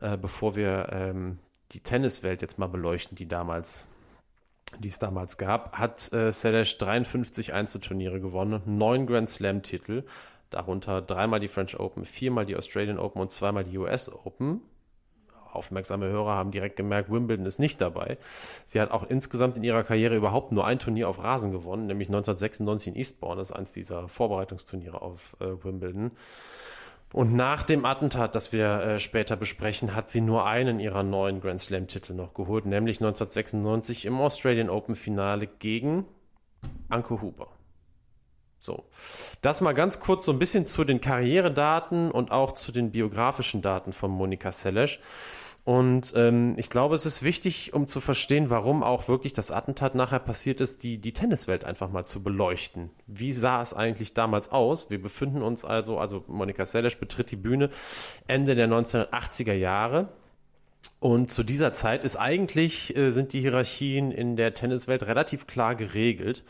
äh, 0.00 0.16
bevor 0.16 0.56
wir 0.56 0.88
ähm, 0.90 1.38
die 1.72 1.80
Tenniswelt 1.80 2.42
jetzt 2.42 2.58
mal 2.58 2.68
beleuchten, 2.68 3.16
die 3.16 3.28
damals, 3.28 3.88
die 4.78 4.88
es 4.88 4.98
damals 4.98 5.38
gab, 5.38 5.78
hat 5.78 6.12
äh, 6.12 6.32
Selesh 6.32 6.78
53 6.78 7.52
Einzelturniere 7.52 8.20
gewonnen, 8.20 8.62
neun 8.66 9.06
Grand 9.06 9.28
Slam-Titel, 9.28 10.04
darunter 10.50 11.02
dreimal 11.02 11.40
die 11.40 11.48
French 11.48 11.78
Open, 11.78 12.04
viermal 12.04 12.46
die 12.46 12.56
Australian 12.56 12.98
Open 12.98 13.20
und 13.20 13.32
zweimal 13.32 13.64
die 13.64 13.76
US 13.78 14.10
Open. 14.12 14.60
Aufmerksame 15.52 16.06
Hörer 16.06 16.34
haben 16.34 16.50
direkt 16.50 16.76
gemerkt, 16.76 17.10
Wimbledon 17.10 17.46
ist 17.46 17.58
nicht 17.58 17.80
dabei. 17.80 18.18
Sie 18.66 18.80
hat 18.80 18.90
auch 18.90 19.08
insgesamt 19.08 19.56
in 19.56 19.64
ihrer 19.64 19.84
Karriere 19.84 20.14
überhaupt 20.14 20.52
nur 20.52 20.66
ein 20.66 20.78
Turnier 20.78 21.08
auf 21.08 21.22
Rasen 21.22 21.50
gewonnen, 21.50 21.86
nämlich 21.86 22.08
1996 22.08 22.92
in 22.92 22.98
Eastbourne, 22.98 23.38
das 23.38 23.50
ist 23.50 23.56
eins 23.56 23.72
dieser 23.72 24.08
Vorbereitungsturniere 24.08 25.00
auf 25.00 25.36
äh, 25.40 25.64
Wimbledon. 25.64 26.12
Und 27.12 27.34
nach 27.34 27.62
dem 27.62 27.84
Attentat, 27.84 28.34
das 28.34 28.52
wir 28.52 28.66
äh, 28.66 28.98
später 28.98 29.36
besprechen, 29.36 29.94
hat 29.94 30.10
sie 30.10 30.20
nur 30.20 30.46
einen 30.46 30.80
ihrer 30.80 31.02
neuen 31.02 31.40
Grand 31.40 31.60
Slam-Titel 31.60 32.14
noch 32.14 32.34
geholt, 32.34 32.66
nämlich 32.66 32.98
1996 32.98 34.06
im 34.06 34.20
Australian 34.20 34.70
Open-Finale 34.70 35.46
gegen 35.46 36.04
Anke 36.88 37.20
Huber. 37.22 37.48
So, 38.58 38.84
das 39.42 39.60
mal 39.60 39.74
ganz 39.74 40.00
kurz 40.00 40.24
so 40.24 40.32
ein 40.32 40.38
bisschen 40.38 40.66
zu 40.66 40.84
den 40.84 41.00
Karrieredaten 41.00 42.10
und 42.10 42.32
auch 42.32 42.52
zu 42.52 42.72
den 42.72 42.90
biografischen 42.90 43.62
Daten 43.62 43.92
von 43.92 44.10
Monika 44.10 44.50
Seles. 44.50 44.98
Und 45.66 46.12
ähm, 46.14 46.54
ich 46.58 46.70
glaube, 46.70 46.94
es 46.94 47.06
ist 47.06 47.24
wichtig, 47.24 47.74
um 47.74 47.88
zu 47.88 48.00
verstehen, 48.00 48.50
warum 48.50 48.84
auch 48.84 49.08
wirklich 49.08 49.32
das 49.32 49.50
Attentat 49.50 49.96
nachher 49.96 50.20
passiert 50.20 50.60
ist, 50.60 50.84
die, 50.84 50.98
die 50.98 51.12
Tenniswelt 51.12 51.64
einfach 51.64 51.90
mal 51.90 52.06
zu 52.06 52.22
beleuchten. 52.22 52.90
Wie 53.08 53.32
sah 53.32 53.60
es 53.60 53.74
eigentlich 53.74 54.14
damals 54.14 54.52
aus? 54.52 54.90
Wir 54.90 55.02
befinden 55.02 55.42
uns 55.42 55.64
also, 55.64 55.98
also 55.98 56.22
Monika 56.28 56.66
Seles 56.66 56.94
betritt 56.94 57.32
die 57.32 57.36
Bühne 57.36 57.70
Ende 58.28 58.54
der 58.54 58.68
1980er 58.68 59.54
Jahre. 59.54 60.10
Und 61.00 61.32
zu 61.32 61.42
dieser 61.42 61.72
Zeit 61.72 62.04
ist 62.04 62.14
eigentlich, 62.14 62.96
äh, 62.96 63.10
sind 63.10 63.32
die 63.32 63.40
Hierarchien 63.40 64.12
in 64.12 64.36
der 64.36 64.54
Tenniswelt 64.54 65.02
relativ 65.02 65.48
klar 65.48 65.74
geregelt. 65.74 66.44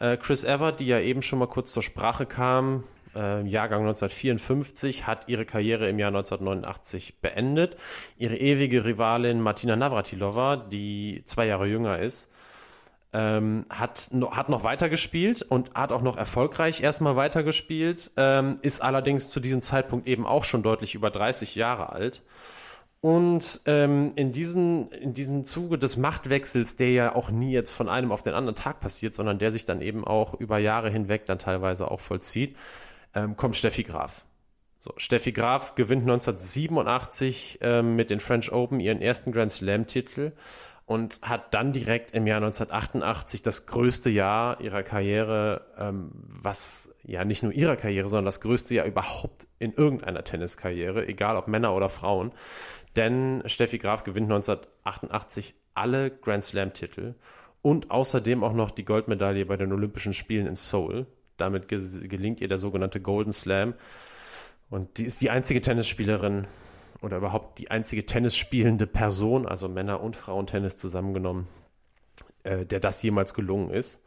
Äh, 0.00 0.16
Chris 0.16 0.42
Evert, 0.42 0.80
die 0.80 0.88
ja 0.88 0.98
eben 0.98 1.22
schon 1.22 1.38
mal 1.38 1.46
kurz 1.46 1.72
zur 1.72 1.84
Sprache 1.84 2.26
kam, 2.26 2.82
äh, 3.14 3.42
Jahrgang 3.46 3.80
1954, 3.80 5.06
hat 5.06 5.28
ihre 5.28 5.44
Karriere 5.44 5.88
im 5.88 5.98
Jahr 5.98 6.08
1989 6.08 7.20
beendet. 7.20 7.76
Ihre 8.16 8.36
ewige 8.36 8.84
Rivalin 8.84 9.40
Martina 9.40 9.76
Navratilova, 9.76 10.56
die 10.56 11.22
zwei 11.26 11.46
Jahre 11.46 11.66
jünger 11.66 11.98
ist, 11.98 12.30
ähm, 13.12 13.64
hat, 13.70 14.08
no, 14.12 14.32
hat 14.32 14.48
noch 14.48 14.64
weitergespielt 14.64 15.42
und 15.42 15.74
hat 15.74 15.92
auch 15.92 16.02
noch 16.02 16.16
erfolgreich 16.16 16.82
erstmal 16.82 17.16
weitergespielt, 17.16 18.10
ähm, 18.16 18.58
ist 18.62 18.82
allerdings 18.82 19.30
zu 19.30 19.40
diesem 19.40 19.62
Zeitpunkt 19.62 20.06
eben 20.06 20.26
auch 20.26 20.44
schon 20.44 20.62
deutlich 20.62 20.94
über 20.94 21.10
30 21.10 21.54
Jahre 21.54 21.92
alt. 21.92 22.22
Und 23.00 23.60
ähm, 23.66 24.12
in, 24.16 24.32
diesen, 24.32 24.90
in 24.90 25.14
diesem 25.14 25.44
Zuge 25.44 25.78
des 25.78 25.96
Machtwechsels, 25.96 26.74
der 26.74 26.90
ja 26.90 27.14
auch 27.14 27.30
nie 27.30 27.52
jetzt 27.52 27.70
von 27.70 27.88
einem 27.88 28.10
auf 28.10 28.22
den 28.22 28.34
anderen 28.34 28.56
Tag 28.56 28.80
passiert, 28.80 29.14
sondern 29.14 29.38
der 29.38 29.52
sich 29.52 29.64
dann 29.64 29.80
eben 29.80 30.04
auch 30.04 30.34
über 30.34 30.58
Jahre 30.58 30.90
hinweg 30.90 31.24
dann 31.24 31.38
teilweise 31.38 31.90
auch 31.90 32.00
vollzieht, 32.00 32.56
ähm, 33.14 33.36
kommt 33.36 33.56
Steffi 33.56 33.82
Graf. 33.82 34.24
So, 34.80 34.92
Steffi 34.96 35.32
Graf 35.32 35.74
gewinnt 35.74 36.02
1987 36.02 37.58
ähm, 37.62 37.96
mit 37.96 38.10
den 38.10 38.20
French 38.20 38.52
Open 38.52 38.78
ihren 38.80 39.02
ersten 39.02 39.32
Grand 39.32 39.50
Slam-Titel 39.50 40.32
und 40.86 41.20
hat 41.20 41.52
dann 41.52 41.72
direkt 41.74 42.12
im 42.12 42.26
Jahr 42.26 42.38
1988 42.38 43.42
das 43.42 43.66
größte 43.66 44.08
Jahr 44.08 44.60
ihrer 44.60 44.82
Karriere, 44.82 45.66
ähm, 45.76 46.12
was 46.40 46.94
ja 47.02 47.24
nicht 47.26 47.42
nur 47.42 47.52
ihrer 47.52 47.76
Karriere, 47.76 48.08
sondern 48.08 48.24
das 48.24 48.40
größte 48.40 48.74
Jahr 48.74 48.86
überhaupt 48.86 49.48
in 49.58 49.74
irgendeiner 49.74 50.24
Tenniskarriere, 50.24 51.06
egal 51.06 51.36
ob 51.36 51.46
Männer 51.46 51.74
oder 51.74 51.90
Frauen. 51.90 52.32
Denn 52.96 53.42
Steffi 53.44 53.76
Graf 53.76 54.02
gewinnt 54.04 54.32
1988 54.32 55.54
alle 55.74 56.10
Grand 56.10 56.44
Slam-Titel 56.44 57.16
und 57.60 57.90
außerdem 57.90 58.42
auch 58.42 58.54
noch 58.54 58.70
die 58.70 58.84
Goldmedaille 58.84 59.44
bei 59.44 59.56
den 59.56 59.72
Olympischen 59.72 60.14
Spielen 60.14 60.46
in 60.46 60.56
Seoul. 60.56 61.06
Damit 61.38 61.68
gelingt 61.68 62.40
ihr 62.40 62.48
der 62.48 62.58
sogenannte 62.58 63.00
Golden 63.00 63.32
Slam. 63.32 63.74
Und 64.70 64.98
die 64.98 65.04
ist 65.04 65.20
die 65.22 65.30
einzige 65.30 65.62
Tennisspielerin, 65.62 66.46
oder 67.00 67.16
überhaupt 67.16 67.58
die 67.58 67.70
einzige 67.70 68.04
tennisspielende 68.04 68.86
Person, 68.86 69.46
also 69.46 69.68
Männer- 69.68 70.02
und 70.02 70.16
Frauentennis 70.16 70.76
zusammengenommen, 70.76 71.46
äh, 72.42 72.66
der 72.66 72.80
das 72.80 73.02
jemals 73.02 73.34
gelungen 73.34 73.70
ist. 73.70 74.02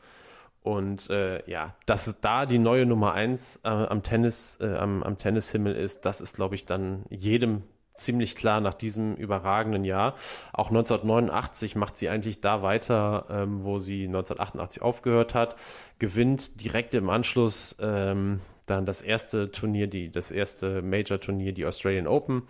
Und 0.61 1.09
äh, 1.09 1.49
ja, 1.49 1.75
dass 1.87 2.19
da 2.21 2.45
die 2.45 2.59
neue 2.59 2.85
Nummer 2.85 3.13
eins 3.13 3.59
äh, 3.63 3.69
am 3.69 4.03
Tennis, 4.03 4.59
äh, 4.61 4.75
am, 4.75 5.01
am 5.01 5.17
Tennishimmel 5.17 5.73
ist, 5.73 6.05
das 6.05 6.21
ist, 6.21 6.35
glaube 6.35 6.55
ich, 6.55 6.65
dann 6.65 7.05
jedem 7.09 7.63
ziemlich 7.93 8.35
klar 8.35 8.61
nach 8.61 8.73
diesem 8.73 9.15
überragenden 9.15 9.83
Jahr. 9.83 10.15
Auch 10.53 10.69
1989 10.69 11.75
macht 11.75 11.97
sie 11.97 12.09
eigentlich 12.09 12.41
da 12.41 12.61
weiter, 12.61 13.25
ähm, 13.29 13.63
wo 13.63 13.79
sie 13.79 14.05
1988 14.05 14.81
aufgehört 14.81 15.35
hat, 15.35 15.55
gewinnt 15.99 16.61
direkt 16.61 16.93
im 16.93 17.09
Anschluss 17.09 17.75
ähm, 17.79 18.41
dann 18.65 18.85
das 18.85 19.01
erste 19.01 19.51
Turnier, 19.51 19.87
die, 19.87 20.11
das 20.11 20.31
erste 20.31 20.81
Major-Turnier, 20.81 21.53
die 21.53 21.65
Australian 21.65 22.07
Open. 22.07 22.43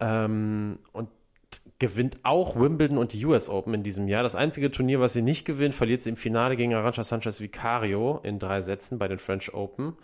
Ähm, 0.00 0.78
und 0.92 1.08
gewinnt 1.78 2.20
auch 2.24 2.56
Wimbledon 2.56 2.98
und 2.98 3.12
die 3.12 3.24
US 3.24 3.48
Open 3.48 3.74
in 3.74 3.82
diesem 3.82 4.06
Jahr. 4.06 4.22
Das 4.22 4.36
einzige 4.36 4.70
Turnier, 4.70 5.00
was 5.00 5.14
sie 5.14 5.22
nicht 5.22 5.44
gewinnt, 5.44 5.74
verliert 5.74 6.02
sie 6.02 6.10
im 6.10 6.16
Finale 6.16 6.56
gegen 6.56 6.74
Arantxa 6.74 7.02
Sanchez 7.02 7.40
Vicario 7.40 8.20
in 8.22 8.38
drei 8.38 8.60
Sätzen 8.60 8.98
bei 8.98 9.08
den 9.08 9.18
French 9.18 9.52
Open. 9.54 9.96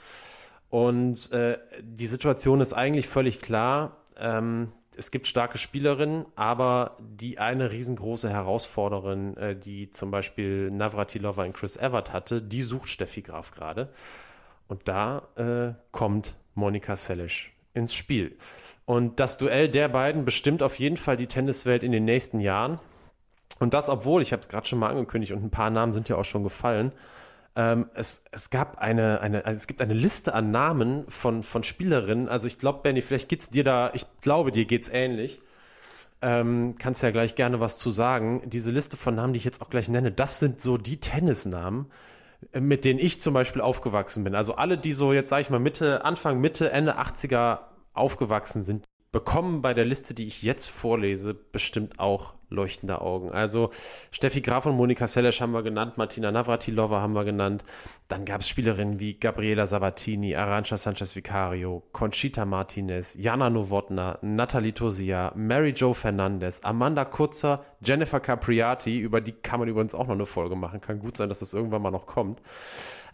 Und 0.71 1.31
äh, 1.33 1.59
die 1.83 2.07
Situation 2.07 2.61
ist 2.61 2.73
eigentlich 2.73 3.07
völlig 3.07 3.41
klar. 3.41 4.03
Ähm, 4.19 4.73
es 4.97 5.11
gibt 5.11 5.27
starke 5.27 5.59
Spielerinnen, 5.59 6.25
aber 6.37 6.97
die 7.01 7.39
eine 7.39 7.71
riesengroße 7.71 8.31
Herausforderin, 8.31 9.37
äh, 9.37 9.57
die 9.57 9.91
zum 9.91 10.11
Beispiel 10.11 10.71
Navratilova 10.71 11.45
in 11.45 11.53
Chris 11.53 11.77
Evert 11.77 12.13
hatte, 12.13 12.41
die 12.41 12.63
sucht 12.63 12.89
Steffi 12.89 13.23
Graf 13.23 13.51
gerade. 13.51 13.91
Und 14.69 14.89
da 14.89 15.29
äh, 15.37 15.75
kommt 15.93 16.35
Monika 16.55 16.97
Seles 16.97 17.45
ins 17.75 17.95
Spiel. 17.95 18.37
Und 18.87 19.21
das 19.21 19.37
Duell 19.37 19.69
der 19.69 19.89
beiden 19.89 20.25
bestimmt 20.25 20.63
auf 20.63 20.79
jeden 20.79 20.97
Fall 20.97 21.17
die 21.17 21.27
Tenniswelt 21.27 21.85
in 21.85 21.93
den 21.93 22.05
nächsten 22.05 22.41
Jahren. 22.41 22.79
Und 23.59 23.75
das, 23.75 23.89
obwohl, 23.89 24.23
ich 24.23 24.33
habe 24.33 24.41
es 24.41 24.49
gerade 24.49 24.67
schon 24.67 24.79
mal 24.79 24.91
angekündigt 24.91 25.33
und 25.33 25.43
ein 25.43 25.51
paar 25.51 25.71
Namen 25.71 25.93
sind 25.93 26.09
ja 26.09 26.17
auch 26.17 26.25
schon 26.25 26.43
gefallen. 26.43 26.93
Ähm, 27.57 27.89
es, 27.95 28.23
es 28.33 28.51
gab 28.51 28.79
eine, 28.79 29.21
eine, 29.23 29.47
also 29.47 29.57
es 29.57 29.67
gibt 29.67 29.81
eine 29.81 29.95
Liste 29.95 30.35
an 30.35 30.51
Namen 30.51 31.09
von, 31.09 31.43
von 31.43 31.63
Spielerinnen. 31.63 32.29
Also 32.29 32.47
ich 32.47 32.59
glaube, 32.59 32.81
Benny, 32.83 33.01
vielleicht 33.01 33.31
geht's 33.31 33.49
dir 33.49 33.65
da, 33.65 33.91
ich 33.95 34.05
glaube, 34.21 34.53
dir 34.53 34.67
geht's 34.67 34.91
ähnlich. 34.91 35.41
Ähm, 36.21 36.77
kannst 36.79 37.03
ja 37.03 37.11
gleich 37.11 37.35
gerne 37.35 37.59
was 37.59 37.79
zu 37.79 37.91
sagen. 37.91 38.43
Diese 38.47 38.71
Liste 38.71 38.97
von 38.99 39.15
Namen, 39.15 39.33
die 39.33 39.39
ich 39.39 39.45
jetzt 39.45 39.63
auch 39.63 39.71
gleich 39.71 39.89
nenne, 39.89 40.13
das 40.13 40.39
sind 40.39 40.61
so 40.61 40.77
die 40.77 41.01
Tennisnamen, 41.01 41.87
äh, 42.53 42.61
mit 42.61 42.85
denen 42.85 42.99
ich 42.99 43.23
zum 43.23 43.33
Beispiel 43.33 43.63
aufgewachsen 43.63 44.23
bin. 44.23 44.35
Also 44.35 44.55
alle, 44.57 44.77
die 44.77 44.93
so 44.93 45.15
jetzt, 45.15 45.31
sage 45.31 45.43
ich 45.43 45.51
mal, 45.51 45.59
Mitte, 45.59 46.05
Anfang, 46.05 46.41
Mitte, 46.41 46.71
Ende 46.71 46.99
80er 46.99 47.61
aufgewachsen 47.95 48.63
sind, 48.63 48.85
bekommen 49.17 49.63
bei 49.63 49.73
der 49.73 49.87
Liste, 49.87 50.13
die 50.13 50.27
ich 50.27 50.43
jetzt 50.43 50.67
vorlese, 50.67 51.33
bestimmt 51.33 51.99
auch 51.99 52.35
leuchtende 52.51 53.01
Augen. 53.01 53.33
Also 53.33 53.71
Steffi 54.11 54.43
Graf 54.43 54.67
und 54.67 54.77
Monika 54.77 55.07
Seles 55.07 55.41
haben 55.41 55.53
wir 55.53 55.63
genannt, 55.63 55.97
Martina 55.97 56.31
Navratilova 56.31 57.01
haben 57.01 57.15
wir 57.15 57.25
genannt. 57.25 57.63
Dann 58.09 58.27
gab 58.27 58.43
es 58.43 58.49
Spielerinnen 58.51 59.01
wie 59.01 59.19
Gabriela 59.19 59.67
Sabatini, 59.67 60.37
Arantxa 60.37 60.77
Sanchez 60.77 61.17
Vicario, 61.17 61.83
Conchita 61.93 62.45
Martinez, 62.45 63.17
Jana 63.19 63.49
Nowotna, 63.49 64.19
Nathalie 64.21 64.75
Tosia, 64.75 65.33
Mary 65.35 65.73
Jo 65.75 65.95
Fernandez, 65.95 66.61
Amanda 66.63 67.07
Kurzer, 67.07 67.65
Jennifer 67.83 68.21
Capriati, 68.21 68.99
über 68.99 69.23
die 69.23 69.33
kann 69.33 69.61
man 69.61 69.69
übrigens 69.71 69.95
auch 69.95 70.09
noch 70.09 70.15
eine 70.15 70.27
Folge 70.27 70.57
machen. 70.57 70.83
Kann 70.83 70.99
gut 70.99 71.17
sein, 71.17 71.31
dass 71.31 71.39
das 71.39 71.55
irgendwann 71.55 71.81
mal 71.81 71.91
noch 71.91 72.05
kommt. 72.05 72.43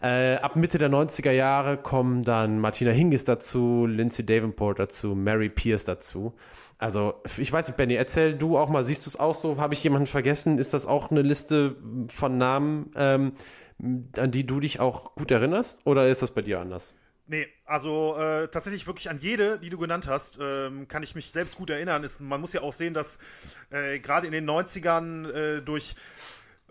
Äh, 0.03 0.35
ab 0.41 0.57
Mitte 0.57 0.77
der 0.77 0.89
90er 0.89 1.31
Jahre 1.31 1.77
kommen 1.77 2.23
dann 2.23 2.59
Martina 2.59 2.91
Hingis 2.91 3.23
dazu, 3.23 3.85
Lindsay 3.87 4.25
Davenport 4.25 4.77
dazu, 4.77 5.15
Mary 5.15 5.47
Pierce 5.47 5.85
dazu. 5.85 6.33
Also, 6.77 7.21
ich 7.37 7.49
weiß 7.49 7.67
nicht, 7.67 7.77
Benny, 7.77 7.93
erzähl 7.93 8.37
du 8.37 8.57
auch 8.57 8.67
mal, 8.67 8.83
siehst 8.83 9.05
du 9.05 9.09
es 9.09 9.17
auch 9.17 9.33
so? 9.33 9.55
Habe 9.55 9.73
ich 9.73 9.81
jemanden 9.81 10.07
vergessen? 10.07 10.57
Ist 10.57 10.73
das 10.73 10.87
auch 10.87 11.09
eine 11.09 11.21
Liste 11.21 11.77
von 12.09 12.37
Namen, 12.37 12.91
ähm, 12.97 13.31
an 14.17 14.31
die 14.31 14.45
du 14.45 14.59
dich 14.59 14.81
auch 14.81 15.15
gut 15.15 15.31
erinnerst? 15.31 15.87
Oder 15.87 16.09
ist 16.09 16.21
das 16.21 16.31
bei 16.31 16.41
dir 16.41 16.59
anders? 16.59 16.97
Nee, 17.27 17.47
also 17.63 18.17
äh, 18.17 18.49
tatsächlich 18.49 18.85
wirklich 18.85 19.09
an 19.09 19.19
jede, 19.19 19.57
die 19.57 19.69
du 19.69 19.77
genannt 19.77 20.07
hast, 20.07 20.37
ähm, 20.41 20.89
kann 20.89 21.03
ich 21.03 21.15
mich 21.15 21.31
selbst 21.31 21.55
gut 21.55 21.69
erinnern. 21.69 22.03
Ist, 22.03 22.19
man 22.19 22.41
muss 22.41 22.51
ja 22.51 22.59
auch 22.59 22.73
sehen, 22.73 22.93
dass 22.93 23.19
äh, 23.69 23.99
gerade 23.99 24.27
in 24.27 24.33
den 24.33 24.49
90ern 24.49 25.31
äh, 25.31 25.61
durch 25.61 25.95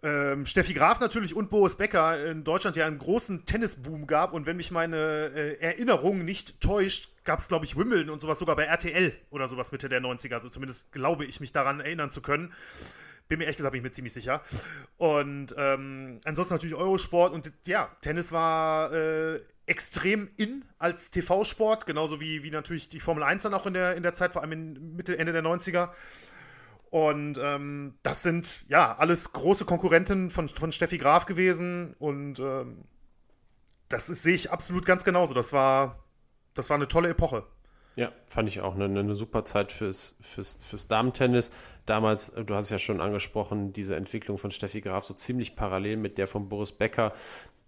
ähm, 0.02 0.46
Steffi 0.46 0.74
Graf 0.74 1.00
natürlich 1.00 1.34
und 1.34 1.50
Boris 1.50 1.76
Becker 1.76 2.26
in 2.26 2.42
Deutschland 2.44 2.76
ja 2.76 2.86
einen 2.86 2.98
großen 2.98 3.44
Tennisboom 3.44 4.06
gab. 4.06 4.32
Und 4.32 4.46
wenn 4.46 4.56
mich 4.56 4.70
meine 4.70 4.96
äh, 5.34 5.60
Erinnerung 5.60 6.24
nicht 6.24 6.60
täuscht, 6.60 7.10
gab 7.24 7.38
es, 7.38 7.48
glaube 7.48 7.64
ich, 7.64 7.76
Wimbledon 7.76 8.10
und 8.10 8.20
sowas 8.20 8.38
sogar 8.38 8.56
bei 8.56 8.64
RTL 8.64 9.14
oder 9.30 9.46
sowas 9.46 9.70
Mitte 9.70 9.88
der 9.88 10.02
90er. 10.02 10.34
Also 10.34 10.48
zumindest 10.48 10.90
glaube 10.92 11.24
ich, 11.24 11.40
mich 11.40 11.52
daran 11.52 11.80
erinnern 11.80 12.10
zu 12.10 12.20
können. 12.20 12.52
Bin 13.28 13.38
mir 13.38 13.44
ehrlich 13.44 13.56
gesagt 13.56 13.72
bin 13.72 13.82
mir 13.82 13.92
ziemlich 13.92 14.12
sicher. 14.12 14.42
Und 14.96 15.54
ähm, 15.56 16.20
ansonsten 16.24 16.54
natürlich 16.54 16.74
Eurosport 16.74 17.32
und 17.32 17.52
ja, 17.66 17.88
Tennis 18.00 18.32
war 18.32 18.92
äh, 18.92 19.40
extrem 19.66 20.28
in 20.36 20.64
als 20.78 21.12
TV-Sport, 21.12 21.86
genauso 21.86 22.20
wie, 22.20 22.42
wie 22.42 22.50
natürlich 22.50 22.88
die 22.88 23.00
Formel 23.00 23.22
1 23.22 23.44
dann 23.44 23.54
auch 23.54 23.66
in 23.66 23.74
der, 23.74 23.94
in 23.94 24.02
der 24.02 24.14
Zeit, 24.14 24.32
vor 24.32 24.42
allem 24.42 24.52
in 24.52 24.96
Mitte, 24.96 25.16
Ende 25.16 25.32
der 25.32 25.44
90er. 25.44 25.90
Und 26.92 27.38
ähm, 27.42 27.94
das 28.02 28.22
sind 28.22 28.66
ja 28.68 28.94
alles 28.98 29.32
große 29.32 29.64
Konkurrenten 29.64 30.28
von, 30.28 30.50
von 30.50 30.72
Steffi 30.72 30.98
Graf 30.98 31.24
gewesen. 31.24 31.96
Und 31.98 32.38
ähm, 32.38 32.84
das 33.88 34.08
sehe 34.08 34.34
ich 34.34 34.50
absolut 34.50 34.84
ganz 34.84 35.02
genauso. 35.02 35.32
Das 35.32 35.54
war, 35.54 36.04
das 36.52 36.68
war 36.68 36.76
eine 36.76 36.88
tolle 36.88 37.08
Epoche. 37.08 37.46
Ja, 37.96 38.12
fand 38.26 38.50
ich 38.50 38.60
auch 38.60 38.74
eine, 38.74 38.84
eine 38.84 39.14
super 39.14 39.46
Zeit 39.46 39.72
fürs, 39.72 40.18
fürs, 40.20 40.62
fürs 40.62 40.86
Damentennis. 40.86 41.50
Damals, 41.86 42.34
du 42.34 42.54
hast 42.54 42.66
es 42.66 42.70
ja 42.70 42.78
schon 42.78 43.00
angesprochen, 43.00 43.72
diese 43.72 43.96
Entwicklung 43.96 44.36
von 44.36 44.50
Steffi 44.50 44.82
Graf 44.82 45.04
so 45.04 45.14
ziemlich 45.14 45.56
parallel 45.56 45.96
mit 45.96 46.18
der 46.18 46.26
von 46.26 46.50
Boris 46.50 46.72
Becker, 46.72 47.14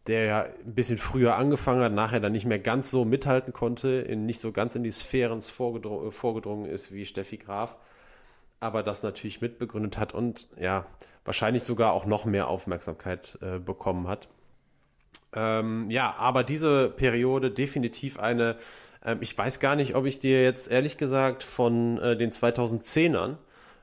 der 0.07 0.25
ja 0.27 0.43
ein 0.43 0.75
bisschen 0.75 0.99
früher 0.99 1.37
angefangen 1.37 1.83
hat, 1.83 1.95
nachher 1.95 2.21
dann 2.21 2.33
nicht 2.33 2.45
mehr 2.45 2.59
ganz 2.59 2.91
so 2.91 3.07
mithalten 3.07 3.55
konnte, 3.55 3.89
in, 3.89 4.27
nicht 4.27 4.41
so 4.41 4.53
ganz 4.53 4.75
in 4.75 4.83
die 4.83 4.93
Sphären 4.93 5.41
vorgedrungen, 5.41 6.13
vorgedrungen 6.13 6.67
ist 6.67 6.93
wie 6.93 7.07
Steffi 7.07 7.39
Graf 7.39 7.79
aber 8.65 8.83
das 8.83 9.03
natürlich 9.03 9.43
mitbegründet 9.43 9.99
hat 9.99 10.15
und 10.15 10.49
ja, 10.59 10.87
wahrscheinlich 11.25 11.65
sogar 11.65 11.93
auch 11.93 12.07
noch 12.07 12.25
mehr 12.25 12.49
Aufmerksamkeit 12.49 13.39
äh, 13.43 13.59
bekommen 13.59 14.09
hat. 14.09 14.29
Ähm, 15.35 15.91
ja, 15.91 16.15
aber 16.17 16.45
diese 16.45 16.89
Periode 16.89 17.51
definitiv 17.51 18.19
eine, 18.19 18.57
äh, 19.05 19.17
ich 19.21 19.37
weiß 19.37 19.61
gar 19.61 19.77
nicht, 19.77 19.95
ob 19.95 20.07
ich 20.07 20.19
dir 20.19 20.43
jetzt 20.43 20.71
ehrlich 20.71 20.97
gesagt 20.97 21.43
von 21.43 21.99
äh, 21.99 22.17
den 22.17 22.31
2010ern 22.31 23.37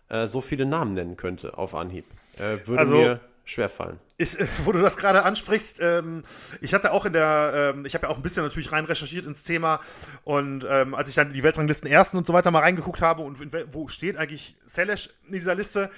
äh, 0.10 0.26
so 0.26 0.42
viele 0.42 0.66
Namen 0.66 0.96
nennen 0.96 1.16
könnte 1.16 1.60
auf 1.60 1.76
Anhieb. 1.76 2.06
Äh, 2.38 2.66
würde 2.66 2.80
also, 2.80 2.96
mir 2.96 3.20
schwerfallen. 3.52 4.00
Ich, 4.18 4.38
wo 4.66 4.72
du 4.72 4.82
das 4.82 4.98
gerade 4.98 5.24
ansprichst, 5.24 5.80
ähm, 5.82 6.24
ich 6.62 6.74
hatte 6.74 6.92
auch 6.92 7.06
in 7.06 7.14
der, 7.14 7.74
ähm, 7.76 7.86
ich 7.86 7.94
habe 7.94 8.08
ja 8.08 8.12
auch 8.12 8.18
ein 8.18 8.24
bisschen 8.24 8.44
natürlich 8.44 8.72
rein 8.72 8.86
recherchiert 8.86 9.26
ins 9.26 9.44
Thema 9.44 9.80
und 10.24 10.66
ähm, 10.70 10.96
als 10.96 11.10
ich 11.10 11.16
dann 11.16 11.34
die 11.34 11.44
Weltranglisten 11.44 11.90
ersten 11.90 12.18
und 12.18 12.28
so 12.28 12.34
weiter 12.34 12.52
mal 12.52 12.60
reingeguckt 12.60 13.02
habe 13.02 13.22
und 13.24 13.40
wo 13.74 13.88
steht 13.88 14.18
eigentlich 14.18 14.56
Selesh 14.66 15.10
in 15.26 15.34
dieser 15.34 15.56
Liste 15.56 15.90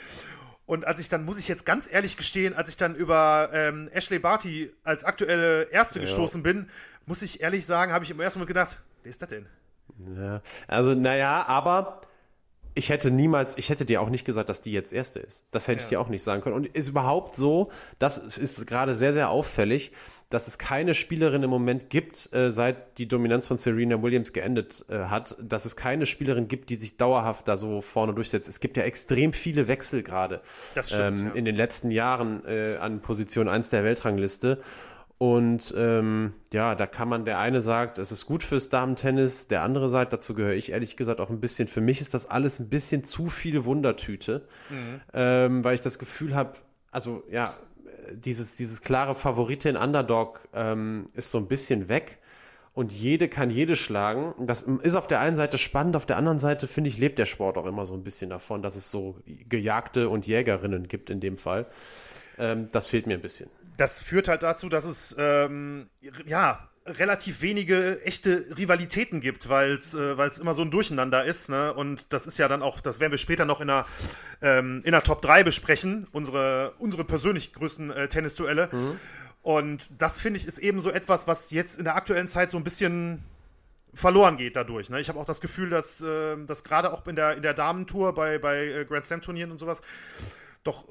und 0.66 0.86
als 0.86 1.00
ich 1.00 1.10
dann, 1.10 1.26
muss 1.26 1.38
ich 1.38 1.48
jetzt 1.48 1.66
ganz 1.66 1.92
ehrlich 1.92 2.16
gestehen, 2.16 2.54
als 2.54 2.70
ich 2.70 2.78
dann 2.78 2.96
über 2.96 3.50
ähm, 3.54 3.90
Ashley 3.92 4.20
Barty 4.20 4.72
als 4.84 5.04
aktuelle 5.04 5.64
Erste 5.64 6.00
ja. 6.00 6.06
gestoßen 6.06 6.42
bin, 6.42 6.70
muss 7.06 7.22
ich 7.22 7.42
ehrlich 7.42 7.66
sagen, 7.66 7.92
habe 7.92 8.06
ich 8.06 8.12
im 8.12 8.20
ersten 8.20 8.40
Moment 8.40 8.48
gedacht, 8.48 8.82
wer 9.02 9.10
ist 9.10 9.22
das 9.22 9.30
denn? 9.30 9.46
Ja, 10.18 10.42
also, 10.68 10.96
naja, 10.96 11.46
aber 11.48 12.02
ich 12.76 12.90
hätte 12.90 13.12
niemals, 13.12 13.58
ich 13.58 13.70
hätte 13.70 13.86
dir 13.86 14.02
auch 14.02 14.10
nicht 14.10 14.26
gesagt, 14.26 14.50
dass 14.50 14.62
die 14.62 14.72
jetzt 14.72 14.94
erste 14.94 15.20
ist. 15.20 15.46
Das 15.52 15.68
hätte 15.68 15.84
ich 15.84 15.90
dir 15.90 16.00
auch 16.00 16.10
nicht 16.10 16.24
sagen 16.24 16.42
können. 16.42 16.56
Und 16.56 16.68
ist 16.68 16.90
überhaupt 16.90 17.36
so, 17.36 17.70
das 18.00 18.18
ist 18.18 18.66
gerade 18.68 18.96
sehr, 18.96 19.14
sehr 19.14 19.30
auffällig, 19.30 19.92
dass 20.30 20.48
es 20.48 20.58
keine 20.58 20.96
Spielerin 20.96 21.44
im 21.44 21.52
Moment 21.52 21.92
gibt, 21.92 22.34
äh, 22.34 22.52
seit 22.52 22.98
die 22.98 23.08
Dominanz 23.08 23.46
von 23.46 23.58
Serena 23.58 24.02
Williams 24.02 24.34
geendet 24.34 24.84
äh, 24.90 25.06
hat, 25.06 25.38
dass 25.40 25.66
es 25.66 25.76
keine 25.76 26.08
Spielerin 26.08 26.48
gibt, 26.48 26.72
die 26.72 26.76
sich 26.76 26.98
dauerhaft 26.98 27.48
da 27.48 27.56
so 27.56 27.82
vorne 27.82 28.16
durchsetzt. 28.16 28.50
Es 28.50 28.60
gibt 28.60 28.76
ja 28.76 28.84
extrem 28.84 29.34
viele 29.34 29.68
Wechsel 29.68 30.02
gerade 30.02 30.42
ähm, 30.92 31.18
ja. 31.18 31.32
in 31.34 31.46
den 31.46 31.56
letzten 31.56 31.92
Jahren 31.92 32.44
äh, 32.46 32.78
an 32.78 33.02
Position 33.02 33.48
1 33.48 33.70
der 33.70 33.84
Weltrangliste. 33.84 34.60
Und 35.24 35.74
ähm, 35.78 36.34
ja, 36.52 36.76
da 36.76 36.86
kann 36.86 37.08
man, 37.08 37.24
der 37.24 37.40
eine 37.40 37.62
sagt, 37.62 37.98
es 37.98 38.12
ist 38.12 38.26
gut 38.26 38.44
fürs 38.44 38.68
Damentennis, 38.68 39.48
der 39.48 39.62
andere 39.62 39.88
sagt, 39.88 40.12
dazu 40.12 40.34
gehöre 40.34 40.52
ich 40.52 40.74
ehrlich 40.74 40.98
gesagt 40.98 41.22
auch 41.22 41.30
ein 41.30 41.40
bisschen, 41.40 41.70
für 41.70 41.80
mich 41.80 42.02
ist 42.02 42.14
das 42.14 42.30
alles 42.30 42.60
ein 42.60 42.68
bisschen 42.68 43.06
zu 43.06 43.28
viel 43.28 43.64
Wundertüte, 43.64 44.46
ähm, 45.14 45.64
weil 45.64 45.76
ich 45.76 45.80
das 45.80 45.98
Gefühl 45.98 46.36
habe, 46.36 46.56
also 46.92 47.24
ja, 47.32 47.50
dieses, 48.12 48.58
dieses 48.58 48.82
klare 48.82 49.16
Favoritin 49.16 49.78
Underdog 49.78 50.46
ähm, 50.54 51.06
ist 51.14 51.32
so 51.32 51.38
ein 51.38 51.48
bisschen 51.48 51.88
weg 51.88 52.18
und 52.74 52.92
jede 52.92 53.30
kann 53.30 53.50
jede 53.50 53.78
schlagen. 53.78 54.34
Das 54.46 54.64
ist 54.64 54.96
auf 54.96 55.08
der 55.08 55.22
einen 55.22 55.38
Seite 55.38 55.58
spannend, 55.58 55.96
auf 55.96 56.06
der 56.06 56.18
anderen 56.18 56.40
Seite 56.40 56.68
finde 56.68 56.90
ich, 56.90 56.98
lebt 56.98 57.18
der 57.18 57.28
Sport 57.28 57.58
auch 57.58 57.66
immer 57.66 57.86
so 57.86 57.94
ein 57.94 58.04
bisschen 58.04 58.30
davon, 58.30 58.62
dass 58.62 58.76
es 58.76 58.92
so 58.92 59.16
Gejagte 59.26 60.10
und 60.10 60.28
Jägerinnen 60.28 60.90
gibt 60.90 61.10
in 61.10 61.22
dem 61.22 61.38
Fall. 61.38 61.68
Ähm, 62.38 62.68
das 62.74 62.88
fehlt 62.88 63.08
mir 63.08 63.14
ein 63.14 63.22
bisschen. 63.22 63.50
Das 63.78 64.02
führt 64.02 64.28
halt 64.28 64.44
dazu, 64.44 64.70
dass 64.70 64.86
es 64.86 65.16
ähm, 65.18 65.90
ja 66.26 66.70
relativ 66.86 67.42
wenige 67.42 68.02
echte 68.04 68.46
Rivalitäten 68.58 69.22
gibt, 69.22 69.48
weil 69.48 69.74
es 69.74 69.94
äh, 69.94 70.18
weil's 70.18 70.40
immer 70.40 70.54
so 70.54 70.62
ein 70.62 70.72
Durcheinander 70.72 71.24
ist. 71.24 71.50
Ne? 71.50 71.74
Und 71.74 72.12
das 72.12 72.28
ist 72.28 72.38
ja 72.38 72.48
dann 72.48 72.62
auch, 72.62 72.82
das 72.82 73.00
werden 73.00 73.12
wir 73.12 73.18
später 73.18 73.46
noch 73.46 73.62
in 73.62 73.68
der, 73.68 73.86
ähm, 74.42 74.82
in 74.84 74.92
der 74.92 75.02
Top 75.02 75.22
3 75.22 75.44
besprechen, 75.44 76.06
unsere, 76.12 76.74
unsere 76.80 77.06
persönlich 77.06 77.54
größten 77.54 77.92
äh, 77.92 78.10
Tennisduelle. 78.10 78.70
Und 79.42 79.90
das 79.98 80.20
finde 80.20 80.40
ich 80.40 80.46
ist 80.48 80.58
eben 80.58 80.82
so 80.82 80.90
etwas, 80.90 81.28
was 81.28 81.52
jetzt 81.52 81.78
in 81.78 81.86
der 81.86 81.96
aktuellen 81.96 82.28
Zeit 82.28 82.52
so 82.52 82.58
ein 82.58 82.64
bisschen 82.64 83.24
verloren 83.94 84.38
geht 84.38 84.56
dadurch. 84.56 84.90
Ne? 84.90 85.00
Ich 85.00 85.10
habe 85.10 85.20
auch 85.20 85.26
das 85.26 85.42
Gefühl, 85.42 85.70
dass, 85.70 86.02
äh, 86.02 86.38
dass 86.46 86.64
gerade 86.64 86.92
auch 86.92 87.06
in 87.08 87.16
der, 87.16 87.36
in 87.36 87.44
der 87.44 87.54
Damentour 87.54 88.14
bei, 88.14 88.40
bei 88.40 88.66
äh, 88.66 88.86
Grand 88.86 89.06
Slam 89.06 89.22
Turnieren 89.22 89.52
und 89.52 89.58
sowas 89.58 89.82
doch 90.64 90.86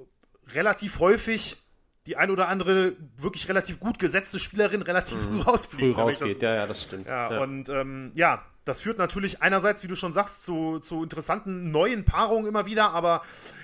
relativ 0.55 0.99
häufig 0.99 1.57
die 2.07 2.17
ein 2.17 2.31
oder 2.31 2.49
andere 2.49 2.95
wirklich 3.17 3.49
relativ 3.49 3.79
gut 3.79 3.99
gesetzte 3.99 4.39
Spielerin 4.39 4.83
relativ 4.83 5.19
früh 5.23 5.41
rausfliegt. 5.41 5.97
Früh 5.97 6.03
ich 6.09 6.19
das- 6.19 6.23
rausgeht, 6.23 6.43
ja, 6.43 6.55
ja, 6.55 6.67
das 6.67 6.83
stimmt. 6.83 7.07
ja, 7.07 7.41
und 7.41 7.69
ähm, 7.69 8.13
ja, 8.15 8.45
das 8.65 8.81
führt 8.81 8.99
natürlich 8.99 9.43
einerseits, 9.43 9.83
wie 9.83 9.89
du 9.89 9.97
schon 9.97 10.13
sagst, 10.13 10.45
zu, 10.45 10.79
zu 10.79 11.03
interessanten 11.03 11.71
neuen 11.71 12.05
Paarungen 12.05 12.47
immer 12.47 12.67
wieder, 12.67 12.91
aber 12.91 13.23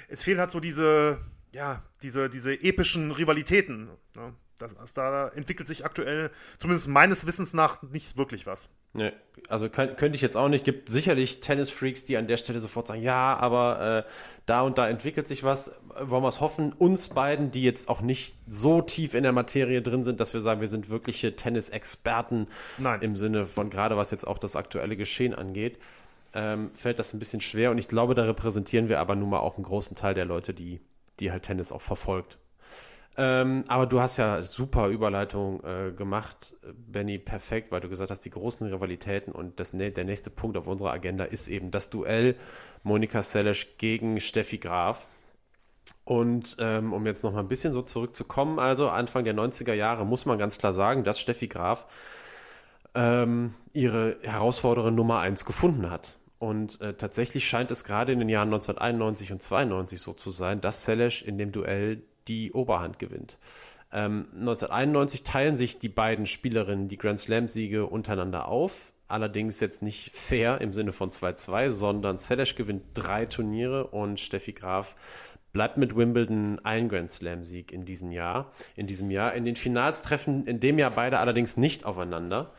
es 0.08 0.22
fehlen 0.22 0.40
halt 0.40 0.50
so 0.50 0.60
diese, 0.60 1.18
ja, 1.52 1.82
diese, 2.02 2.28
diese 2.28 2.54
epischen 2.62 3.10
Rivalitäten. 3.12 3.88
Ne? 4.16 4.34
Das, 4.58 4.74
das, 4.74 4.92
da 4.94 5.28
entwickelt 5.28 5.68
sich 5.68 5.84
aktuell, 5.84 6.30
zumindest 6.58 6.88
meines 6.88 7.26
Wissens 7.26 7.54
nach, 7.54 7.82
nicht 7.82 8.16
wirklich 8.16 8.46
was. 8.46 8.70
Nee, 8.94 9.12
also 9.48 9.68
kann, 9.68 9.96
könnte 9.96 10.16
ich 10.16 10.22
jetzt 10.22 10.36
auch 10.36 10.48
nicht. 10.48 10.64
Gibt 10.64 10.88
sicherlich 10.88 11.40
Tennis-Freaks, 11.40 12.04
die 12.04 12.16
an 12.16 12.26
der 12.26 12.36
Stelle 12.36 12.60
sofort 12.60 12.86
sagen, 12.86 13.02
ja, 13.02 13.36
aber 13.36 14.04
äh, 14.06 14.10
da 14.46 14.62
und 14.62 14.78
da 14.78 14.88
entwickelt 14.88 15.26
sich 15.28 15.44
was. 15.44 15.80
Wollen 16.00 16.22
wir 16.22 16.28
es 16.28 16.40
hoffen? 16.40 16.72
Uns 16.72 17.10
beiden, 17.10 17.50
die 17.50 17.62
jetzt 17.62 17.88
auch 17.88 18.00
nicht 18.00 18.36
so 18.46 18.80
tief 18.80 19.14
in 19.14 19.22
der 19.22 19.32
Materie 19.32 19.82
drin 19.82 20.04
sind, 20.04 20.20
dass 20.20 20.32
wir 20.32 20.40
sagen, 20.40 20.60
wir 20.60 20.68
sind 20.68 20.88
wirkliche 20.88 21.36
Tennis-Experten 21.36 22.48
im 23.02 23.16
Sinne 23.16 23.46
von 23.46 23.70
gerade 23.70 23.96
was 23.96 24.10
jetzt 24.10 24.26
auch 24.26 24.38
das 24.38 24.56
aktuelle 24.56 24.96
Geschehen 24.96 25.34
angeht, 25.34 25.78
ähm, 26.34 26.70
fällt 26.74 26.98
das 26.98 27.12
ein 27.12 27.18
bisschen 27.18 27.40
schwer. 27.40 27.70
Und 27.70 27.78
ich 27.78 27.88
glaube, 27.88 28.14
da 28.14 28.24
repräsentieren 28.24 28.88
wir 28.88 29.00
aber 29.00 29.16
nun 29.16 29.30
mal 29.30 29.40
auch 29.40 29.56
einen 29.56 29.64
großen 29.64 29.96
Teil 29.96 30.14
der 30.14 30.24
Leute, 30.24 30.54
die, 30.54 30.80
die 31.20 31.30
halt 31.30 31.44
Tennis 31.44 31.72
auch 31.72 31.82
verfolgt. 31.82 32.38
Ähm, 33.20 33.64
aber 33.66 33.86
du 33.86 34.00
hast 34.00 34.16
ja 34.16 34.42
super 34.42 34.86
Überleitung 34.86 35.60
äh, 35.64 35.90
gemacht, 35.90 36.54
Benny, 36.72 37.18
perfekt, 37.18 37.72
weil 37.72 37.80
du 37.80 37.88
gesagt 37.88 38.12
hast, 38.12 38.24
die 38.24 38.30
großen 38.30 38.64
Rivalitäten 38.68 39.32
und 39.32 39.58
das, 39.58 39.72
der 39.72 40.04
nächste 40.04 40.30
Punkt 40.30 40.56
auf 40.56 40.68
unserer 40.68 40.92
Agenda 40.92 41.24
ist 41.24 41.48
eben 41.48 41.72
das 41.72 41.90
Duell 41.90 42.36
Monika 42.84 43.22
Seles 43.22 43.66
gegen 43.76 44.20
Steffi 44.20 44.58
Graf. 44.58 45.08
Und 46.04 46.56
ähm, 46.60 46.92
um 46.92 47.06
jetzt 47.06 47.24
noch 47.24 47.32
mal 47.32 47.40
ein 47.40 47.48
bisschen 47.48 47.72
so 47.72 47.82
zurückzukommen, 47.82 48.60
also 48.60 48.88
Anfang 48.88 49.24
der 49.24 49.34
90er 49.34 49.74
Jahre 49.74 50.06
muss 50.06 50.24
man 50.24 50.38
ganz 50.38 50.58
klar 50.58 50.72
sagen, 50.72 51.02
dass 51.02 51.18
Steffi 51.18 51.48
Graf 51.48 51.86
ähm, 52.94 53.54
ihre 53.72 54.16
Herausforderin 54.22 54.94
Nummer 54.94 55.18
eins 55.18 55.44
gefunden 55.44 55.90
hat. 55.90 56.18
Und 56.38 56.80
äh, 56.80 56.94
tatsächlich 56.94 57.48
scheint 57.48 57.72
es 57.72 57.82
gerade 57.82 58.12
in 58.12 58.20
den 58.20 58.28
Jahren 58.28 58.48
1991 58.48 59.32
und 59.32 59.42
92 59.42 60.00
so 60.00 60.12
zu 60.12 60.30
sein, 60.30 60.60
dass 60.60 60.84
Selesch 60.84 61.22
in 61.22 61.36
dem 61.36 61.50
Duell 61.50 62.02
die 62.28 62.52
Oberhand 62.52 62.98
gewinnt. 62.98 63.38
Ähm, 63.92 64.26
1991 64.34 65.22
teilen 65.22 65.56
sich 65.56 65.78
die 65.78 65.88
beiden 65.88 66.26
Spielerinnen 66.26 66.88
die 66.88 66.98
Grand 66.98 67.20
Slam-Siege 67.20 67.86
untereinander 67.86 68.48
auf. 68.48 68.92
Allerdings 69.08 69.60
jetzt 69.60 69.80
nicht 69.80 70.14
fair 70.14 70.60
im 70.60 70.74
Sinne 70.74 70.92
von 70.92 71.10
2-2, 71.10 71.70
sondern 71.70 72.18
Selesch 72.18 72.56
gewinnt 72.56 72.82
drei 72.92 73.24
Turniere 73.24 73.86
und 73.86 74.20
Steffi 74.20 74.52
Graf 74.52 74.96
bleibt 75.52 75.78
mit 75.78 75.96
Wimbledon 75.96 76.60
ein 76.62 76.90
Grand 76.90 77.10
Slam-Sieg 77.10 77.72
in 77.72 77.86
diesem 77.86 78.12
Jahr. 78.12 78.52
In 78.76 78.86
diesem 78.86 79.10
Jahr. 79.10 79.34
In 79.34 79.46
den 79.46 79.56
Finals 79.56 80.02
treffen 80.02 80.46
in 80.46 80.60
dem 80.60 80.78
Jahr 80.78 80.90
beide 80.90 81.18
allerdings 81.18 81.56
nicht 81.56 81.86
aufeinander. 81.86 82.52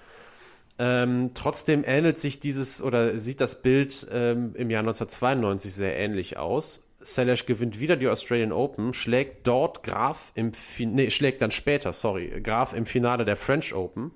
Ähm, 0.79 1.31
trotzdem 1.33 1.83
ähnelt 1.85 2.17
sich 2.17 2.39
dieses 2.39 2.81
oder 2.81 3.17
sieht 3.17 3.41
das 3.41 3.61
Bild 3.61 4.07
ähm, 4.11 4.55
im 4.55 4.69
Jahr 4.69 4.79
1992 4.79 5.73
sehr 5.73 5.95
ähnlich 5.97 6.37
aus. 6.37 6.88
Selesch 7.01 7.45
gewinnt 7.45 7.79
wieder 7.79 7.95
die 7.95 8.07
Australian 8.07 8.51
Open, 8.51 8.93
schlägt 8.93 9.47
dort 9.47 9.83
Graf 9.83 10.31
im 10.35 10.53
fin 10.53 11.09
schlägt 11.11 11.41
dann 11.41 11.51
später, 11.51 11.93
sorry, 11.93 12.41
Graf 12.41 12.73
im 12.73 12.85
Finale 12.85 13.25
der 13.25 13.35
French 13.35 13.73
Open 13.73 14.11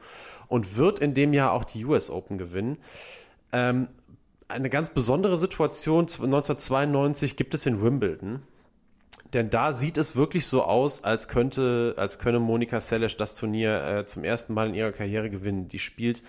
und 0.47 0.77
wird 0.77 0.99
in 0.99 1.13
dem 1.13 1.33
Jahr 1.33 1.53
auch 1.53 1.63
die 1.63 1.85
US 1.85 2.09
Open 2.09 2.37
gewinnen. 2.37 2.77
Ähm, 3.51 3.87
eine 4.47 4.69
ganz 4.69 4.89
besondere 4.89 5.37
Situation 5.37 6.03
1992 6.03 7.35
gibt 7.35 7.53
es 7.53 7.65
in 7.65 7.81
Wimbledon. 7.81 8.43
Denn 9.33 9.49
da 9.49 9.73
sieht 9.73 9.97
es 9.97 10.15
wirklich 10.15 10.45
so 10.45 10.63
aus, 10.63 11.03
als 11.03 11.27
könnte, 11.27 11.95
als 11.97 12.19
könne 12.19 12.39
Monika 12.39 12.79
Seles 12.79 13.17
das 13.17 13.33
Turnier 13.33 13.83
äh, 13.83 14.05
zum 14.05 14.23
ersten 14.23 14.53
Mal 14.53 14.69
in 14.69 14.75
ihrer 14.75 14.91
Karriere 14.91 15.29
gewinnen. 15.31 15.67
Die 15.67 15.79
spielt 15.79 16.21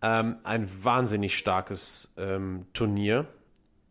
ähm, 0.00 0.36
ein 0.44 0.68
wahnsinnig 0.82 1.36
starkes 1.36 2.14
ähm, 2.16 2.66
Turnier 2.72 3.26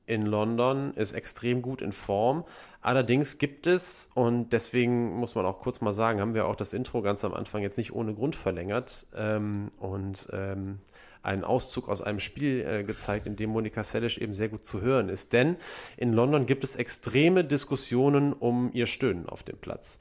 in 0.08 0.26
London, 0.26 0.94
ist 0.96 1.12
extrem 1.12 1.62
gut 1.62 1.82
in 1.82 1.92
Form. 1.92 2.44
Allerdings 2.82 3.38
gibt 3.38 3.68
es, 3.68 4.10
und 4.16 4.54
deswegen 4.54 5.16
muss 5.18 5.36
man 5.36 5.46
auch 5.46 5.60
kurz 5.60 5.82
mal 5.82 5.94
sagen, 5.94 6.22
haben 6.22 6.34
wir 6.34 6.48
auch 6.48 6.56
das 6.56 6.74
Intro 6.74 7.02
ganz 7.02 7.24
am 7.24 7.34
Anfang 7.34 7.62
jetzt 7.62 7.78
nicht 7.78 7.94
ohne 7.94 8.14
Grund 8.14 8.36
verlängert 8.36 9.06
ähm, 9.16 9.70
und 9.80 10.28
ähm, 10.32 10.80
einen 11.22 11.44
Auszug 11.44 11.90
aus 11.90 12.02
einem 12.02 12.22
Spiel 12.22 12.66
äh, 12.66 12.84
gezeigt, 12.84 13.28
in 13.28 13.36
dem 13.36 13.50
Monika 13.50 13.84
Seles 13.84 14.18
eben 14.18 14.34
sehr 14.34 14.48
gut 14.50 14.66
zu 14.66 14.82
hören 14.82 15.10
ist. 15.10 15.34
Denn 15.34 15.58
in 15.98 16.14
London 16.14 16.46
gibt 16.46 16.64
es 16.64 16.76
extreme 16.78 17.44
Diskussionen 17.44 18.32
um 18.32 18.72
ihr 18.74 18.86
Stöhnen 18.86 19.28
auf 19.28 19.44
dem 19.44 19.58
Platz. 19.58 20.00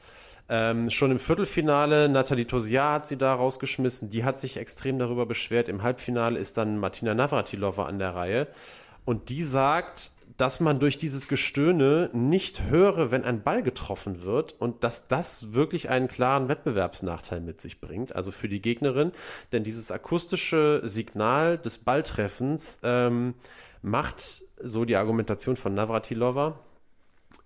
Ähm, 0.48 0.90
schon 0.90 1.10
im 1.10 1.18
Viertelfinale, 1.18 2.08
Nathalie 2.08 2.46
Tosiar 2.46 2.94
hat 2.94 3.06
sie 3.08 3.18
da 3.18 3.34
rausgeschmissen, 3.34 4.10
die 4.10 4.22
hat 4.22 4.38
sich 4.38 4.58
extrem 4.58 4.98
darüber 5.00 5.26
beschwert. 5.26 5.68
Im 5.68 5.82
Halbfinale 5.82 6.38
ist 6.38 6.56
dann 6.56 6.78
Martina 6.78 7.14
Navratilova 7.14 7.86
an 7.86 7.98
der 7.98 8.14
Reihe. 8.14 8.46
Und 9.06 9.30
die 9.30 9.42
sagt, 9.42 10.10
dass 10.36 10.60
man 10.60 10.78
durch 10.78 10.98
dieses 10.98 11.28
Gestöhne 11.28 12.10
nicht 12.12 12.64
höre, 12.64 13.10
wenn 13.10 13.24
ein 13.24 13.42
Ball 13.42 13.62
getroffen 13.62 14.22
wird 14.22 14.54
und 14.58 14.84
dass 14.84 15.08
das 15.08 15.54
wirklich 15.54 15.88
einen 15.88 16.08
klaren 16.08 16.48
Wettbewerbsnachteil 16.48 17.40
mit 17.40 17.60
sich 17.60 17.80
bringt, 17.80 18.14
also 18.14 18.30
für 18.30 18.48
die 18.48 18.60
Gegnerin. 18.60 19.12
Denn 19.52 19.64
dieses 19.64 19.90
akustische 19.90 20.82
Signal 20.84 21.56
des 21.56 21.78
Balltreffens 21.78 22.80
ähm, 22.82 23.34
macht, 23.80 24.42
so 24.60 24.84
die 24.84 24.96
Argumentation 24.96 25.56
von 25.56 25.72
Navratilova, 25.72 26.58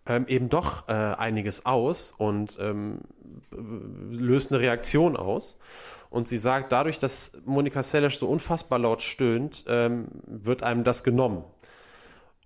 ähm, 0.06 0.26
eben 0.26 0.48
doch 0.48 0.88
äh, 0.88 0.92
einiges 0.92 1.66
aus 1.66 2.12
und 2.16 2.58
ähm, 2.60 3.00
löst 4.10 4.50
eine 4.50 4.60
Reaktion 4.60 5.16
aus. 5.16 5.58
Und 6.10 6.26
sie 6.26 6.38
sagt, 6.38 6.72
dadurch, 6.72 6.98
dass 6.98 7.32
Monika 7.44 7.82
Seles 7.84 8.18
so 8.18 8.28
unfassbar 8.28 8.80
laut 8.80 9.00
stöhnt, 9.00 9.64
ähm, 9.68 10.08
wird 10.26 10.64
einem 10.64 10.82
das 10.82 11.04
genommen. 11.04 11.44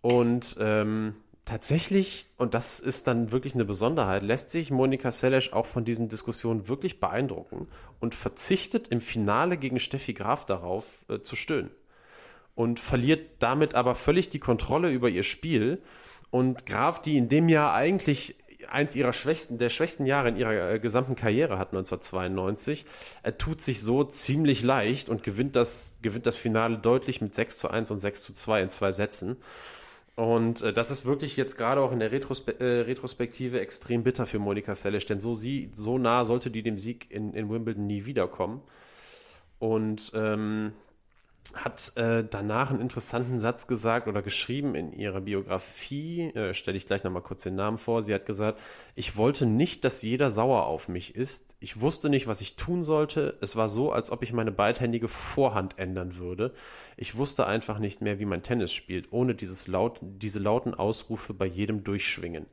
Und 0.03 0.57
ähm, 0.61 1.17
tatsächlich, 1.47 2.27
und 2.37 2.53
das 2.53 2.79
ist 2.79 3.07
dann 3.07 3.33
wirklich 3.33 3.55
eine 3.55 3.65
Besonderheit, 3.65 4.23
lässt 4.23 4.51
sich 4.51 4.71
Monika 4.71 5.11
Seles 5.11 5.55
auch 5.55 5.65
von 5.65 5.87
diesen 5.87 6.09
Diskussionen 6.09 6.69
wirklich 6.69 7.01
beeindrucken 7.01 7.69
und 8.01 8.15
verzichtet 8.15 8.89
im 8.89 9.01
Finale 9.01 9.57
gegen 9.57 9.81
Steffi 9.81 10.13
Graf 10.13 10.45
darauf 10.45 11.07
äh, 11.09 11.21
zu 11.21 11.35
stöhnen. 11.35 11.71
Und 12.55 12.81
verliert 12.81 13.43
damit 13.43 13.75
aber 13.75 13.95
völlig 13.95 14.29
die 14.29 14.39
Kontrolle 14.39 14.91
über 14.91 15.09
ihr 15.09 15.25
Spiel. 15.25 15.83
Und 16.31 16.67
Graf, 16.67 17.01
die 17.01 17.17
in 17.17 17.29
dem 17.29 17.49
Jahr 17.49 17.75
eigentlich 17.75 18.37
eins 18.69 18.97
ihrer 18.97 19.13
schwächsten, 19.13 19.59
der 19.59 19.69
schwächsten 19.69 20.07
Jahre 20.07 20.29
in 20.29 20.37
ihrer 20.37 20.73
äh, 20.73 20.79
gesamten 20.79 21.15
Karriere 21.15 21.59
hat 21.59 21.69
1992. 21.69 22.85
Er 23.23 23.39
tut 23.39 23.61
sich 23.61 23.81
so 23.81 24.05
ziemlich 24.05 24.63
leicht 24.63 25.09
und 25.09 25.23
gewinnt 25.23 25.57
das, 25.57 25.99
gewinnt 26.03 26.27
das 26.27 26.37
Finale 26.37 26.79
deutlich 26.79 27.21
mit 27.21 27.35
6 27.35 27.59
zu 27.59 27.71
1 27.71 27.91
und 27.91 27.99
6 27.99 28.23
zu 28.25 28.33
2 28.33 28.63
in 28.63 28.71
zwei 28.71 28.93
Sätzen. 28.93 29.37
Und 30.17 30.63
äh, 30.63 30.73
das 30.73 30.91
ist 30.91 31.07
wirklich 31.07 31.37
jetzt 31.37 31.57
gerade 31.57 31.81
auch 31.81 31.93
in 31.93 31.99
der 31.99 32.13
Retrospe 32.13 32.61
äh, 32.61 32.83
Retrospektive 32.83 33.61
extrem 33.61 34.05
bitter 34.05 34.27
für 34.27 34.39
Monika 34.39 34.75
Seles, 34.75 35.07
denn 35.07 35.21
so, 35.21 35.35
sie, 35.35 35.71
so 35.75 35.99
nah 35.99 36.25
sollte 36.25 36.51
die 36.51 36.63
dem 36.63 36.79
Sieg 36.79 37.11
in, 37.11 37.33
in 37.35 37.51
Wimbledon 37.51 37.87
nie 37.87 38.05
wiederkommen. 38.05 38.63
Und 39.59 40.13
ähm, 40.15 40.73
hat 41.53 41.93
äh, 41.97 42.25
danach 42.29 42.71
einen 42.71 42.81
interessanten 42.81 43.39
Satz 43.39 43.67
gesagt 43.67 44.09
oder 44.09 44.23
geschrieben 44.23 44.75
in 44.75 44.93
ihrer 44.93 45.21
Biografie, 45.21 46.31
äh, 46.35 46.55
stelle 46.55 46.77
ich 46.77 46.87
gleich 46.87 47.05
nochmal 47.05 47.23
kurz 47.23 47.43
den 47.43 47.55
Namen 47.55 47.77
vor. 47.77 48.03
Sie 48.03 48.15
hat 48.15 48.25
gesagt, 48.25 48.61
ich 48.95 49.17
wollte 49.17 49.45
nicht, 49.45 49.85
dass 49.85 50.03
jeder 50.03 50.31
sauer 50.31 50.65
auf 50.67 50.89
mich 50.89 51.15
ist. 51.15 51.57
Ich 51.61 51.81
wusste 51.81 52.09
nicht, 52.09 52.27
was 52.27 52.41
ich 52.41 52.57
tun 52.57 52.83
sollte. 52.83 53.37
Es 53.41 53.57
war 53.57 53.69
so, 53.69 53.93
als 53.93 54.11
ob 54.11 54.23
ich 54.23 54.33
meine 54.33 54.53
beidhändige 54.53 55.09
Vorhand 55.09 55.79
ändern 55.79 56.17
würde. 56.17 56.55
Ich 56.97 57.17
wusste 57.17 57.47
einfach 57.47 57.79
nicht 57.79 58.01
mehr, 58.01 58.19
wie 58.19 58.25
man 58.25 58.43
Tennis 58.43 58.73
spielt, 58.73 59.13
ohne 59.13 59.35
dieses 59.35 59.67
laut, 59.67 59.99
diese 60.01 60.39
lauten 60.39 60.75
Ausrufe 60.75 61.35
bei 61.35 61.47
jedem 61.47 61.85
Durchschwingen 61.85 62.47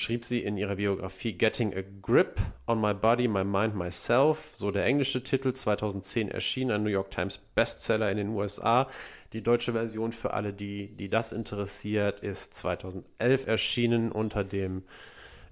schrieb 0.00 0.24
sie 0.24 0.42
in 0.42 0.56
ihrer 0.56 0.76
Biografie 0.76 1.34
Getting 1.34 1.74
a 1.76 1.82
Grip 2.00 2.40
on 2.66 2.80
My 2.80 2.94
Body, 2.94 3.28
My 3.28 3.44
Mind, 3.44 3.74
Myself, 3.74 4.50
so 4.52 4.70
der 4.70 4.86
englische 4.86 5.22
Titel, 5.22 5.52
2010 5.52 6.30
erschien, 6.30 6.70
ein 6.70 6.82
New 6.82 6.90
York 6.90 7.10
Times 7.10 7.38
Bestseller 7.38 8.10
in 8.10 8.16
den 8.16 8.28
USA. 8.30 8.88
Die 9.34 9.42
deutsche 9.42 9.72
Version 9.72 10.12
für 10.12 10.32
alle, 10.32 10.52
die, 10.54 10.88
die 10.96 11.10
das 11.10 11.32
interessiert, 11.32 12.20
ist 12.20 12.54
2011 12.54 13.46
erschienen 13.46 14.10
unter 14.10 14.42
dem 14.42 14.84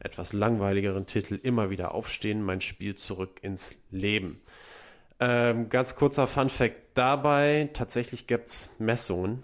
etwas 0.00 0.32
langweiligeren 0.32 1.06
Titel 1.06 1.38
Immer 1.42 1.68
wieder 1.70 1.94
aufstehen, 1.94 2.42
mein 2.42 2.61
Spiel 2.61 2.94
zurück 2.94 3.40
ins 3.42 3.74
Leben. 3.90 4.40
Ähm, 5.20 5.68
ganz 5.68 5.94
kurzer 5.94 6.26
Fun 6.26 6.48
Fact 6.48 6.76
dabei, 6.94 7.68
tatsächlich 7.74 8.26
gibt 8.26 8.48
es 8.48 8.70
Messungen 8.78 9.42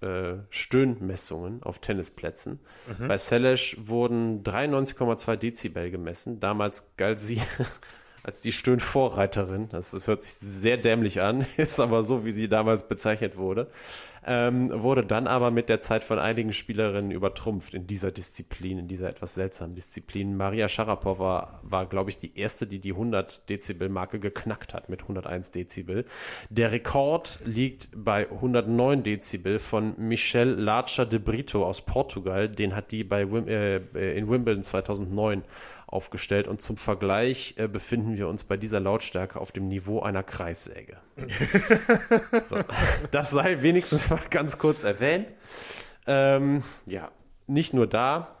äh, 0.00 0.34
Stöhnmessungen 0.50 1.62
auf 1.62 1.78
Tennisplätzen. 1.78 2.60
Mhm. 2.98 3.08
Bei 3.08 3.18
Selesh 3.18 3.76
wurden 3.80 4.42
93,2 4.42 5.36
Dezibel 5.36 5.90
gemessen. 5.90 6.40
Damals 6.40 6.92
galt 6.96 7.18
sie 7.18 7.40
als 8.26 8.40
die 8.40 8.50
Stöhnvorreiterin. 8.50 9.68
Das, 9.68 9.92
das 9.92 10.08
hört 10.08 10.24
sich 10.24 10.32
sehr 10.32 10.76
dämlich 10.76 11.22
an, 11.22 11.46
ist 11.56 11.78
aber 11.78 12.02
so, 12.02 12.24
wie 12.24 12.32
sie 12.32 12.48
damals 12.48 12.88
bezeichnet 12.88 13.36
wurde. 13.36 13.68
Ähm, 14.28 14.70
wurde 14.82 15.06
dann 15.06 15.28
aber 15.28 15.52
mit 15.52 15.68
der 15.68 15.78
Zeit 15.78 16.02
von 16.02 16.18
einigen 16.18 16.52
Spielerinnen 16.52 17.12
übertrumpft 17.12 17.74
in 17.74 17.86
dieser 17.86 18.10
Disziplin, 18.10 18.80
in 18.80 18.88
dieser 18.88 19.08
etwas 19.08 19.34
seltsamen 19.34 19.76
Disziplin. 19.76 20.36
Maria 20.36 20.68
Sharapova 20.68 21.60
war, 21.62 21.86
glaube 21.86 22.10
ich, 22.10 22.18
die 22.18 22.36
erste, 22.36 22.66
die 22.66 22.80
die 22.80 22.90
100 22.90 23.48
Dezibel 23.48 23.88
Marke 23.88 24.18
geknackt 24.18 24.74
hat 24.74 24.88
mit 24.88 25.02
101 25.02 25.52
Dezibel. 25.52 26.04
Der 26.50 26.72
Rekord 26.72 27.38
liegt 27.44 27.90
bei 27.94 28.28
109 28.28 29.04
Dezibel 29.04 29.60
von 29.60 29.94
Michelle 29.96 30.54
Larcher 30.54 31.06
de 31.06 31.20
Brito 31.20 31.64
aus 31.64 31.82
Portugal. 31.82 32.48
Den 32.48 32.74
hat 32.74 32.90
die 32.90 33.04
bei 33.04 33.30
Wim 33.30 33.46
äh, 33.46 33.76
in 34.16 34.28
Wimbledon 34.28 34.64
2009 34.64 35.44
aufgestellt. 35.86 36.48
Und 36.48 36.60
zum 36.60 36.76
Vergleich 36.76 37.54
äh, 37.58 37.68
befinden 37.68 38.16
wir 38.16 38.28
uns 38.28 38.44
bei 38.44 38.56
dieser 38.56 38.80
Lautstärke 38.80 39.40
auf 39.40 39.52
dem 39.52 39.68
Niveau 39.68 40.00
einer 40.00 40.22
Kreissäge. 40.22 40.96
so, 42.48 42.58
das 43.10 43.30
sei 43.30 43.62
wenigstens 43.62 44.10
mal 44.10 44.20
ganz 44.30 44.58
kurz 44.58 44.82
erwähnt. 44.82 45.32
Ähm, 46.06 46.62
ja, 46.86 47.10
nicht 47.46 47.74
nur 47.74 47.86
da 47.86 48.36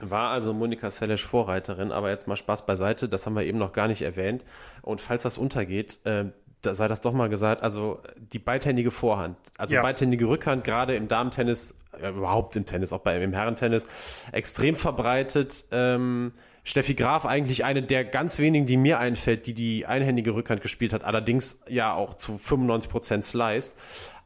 war 0.00 0.30
also 0.30 0.52
Monika 0.52 0.90
Seles 0.90 1.22
Vorreiterin, 1.22 1.90
aber 1.90 2.10
jetzt 2.10 2.26
mal 2.26 2.36
Spaß 2.36 2.66
beiseite, 2.66 3.08
das 3.08 3.24
haben 3.26 3.34
wir 3.34 3.44
eben 3.44 3.58
noch 3.58 3.72
gar 3.72 3.88
nicht 3.88 4.02
erwähnt. 4.02 4.44
Und 4.82 5.00
falls 5.00 5.22
das 5.22 5.38
untergeht, 5.38 6.00
äh, 6.04 6.26
da 6.62 6.74
sei 6.74 6.88
das 6.88 7.00
doch 7.00 7.12
mal 7.12 7.28
gesagt, 7.28 7.62
also 7.62 8.00
die 8.16 8.38
beidhändige 8.38 8.90
Vorhand, 8.90 9.36
also 9.56 9.74
ja. 9.74 9.82
beidhändige 9.82 10.26
Rückhand, 10.26 10.64
gerade 10.64 10.96
im 10.96 11.08
Damentennis, 11.08 11.76
äh, 12.00 12.10
überhaupt 12.10 12.56
im 12.56 12.64
Tennis, 12.64 12.92
auch 12.92 13.00
bei, 13.00 13.22
im 13.22 13.32
Herrentennis, 13.32 13.88
extrem 14.32 14.76
verbreitet. 14.76 15.66
Ähm, 15.70 16.32
Steffi 16.68 16.94
Graf 16.94 17.24
eigentlich 17.26 17.64
eine 17.64 17.80
der 17.80 18.04
ganz 18.04 18.40
wenigen, 18.40 18.66
die 18.66 18.76
mir 18.76 18.98
einfällt, 18.98 19.46
die 19.46 19.54
die 19.54 19.86
einhändige 19.86 20.34
Rückhand 20.34 20.62
gespielt 20.62 20.92
hat, 20.92 21.04
allerdings 21.04 21.60
ja 21.68 21.94
auch 21.94 22.14
zu 22.14 22.40
95% 22.44 23.22
Slice. 23.22 23.76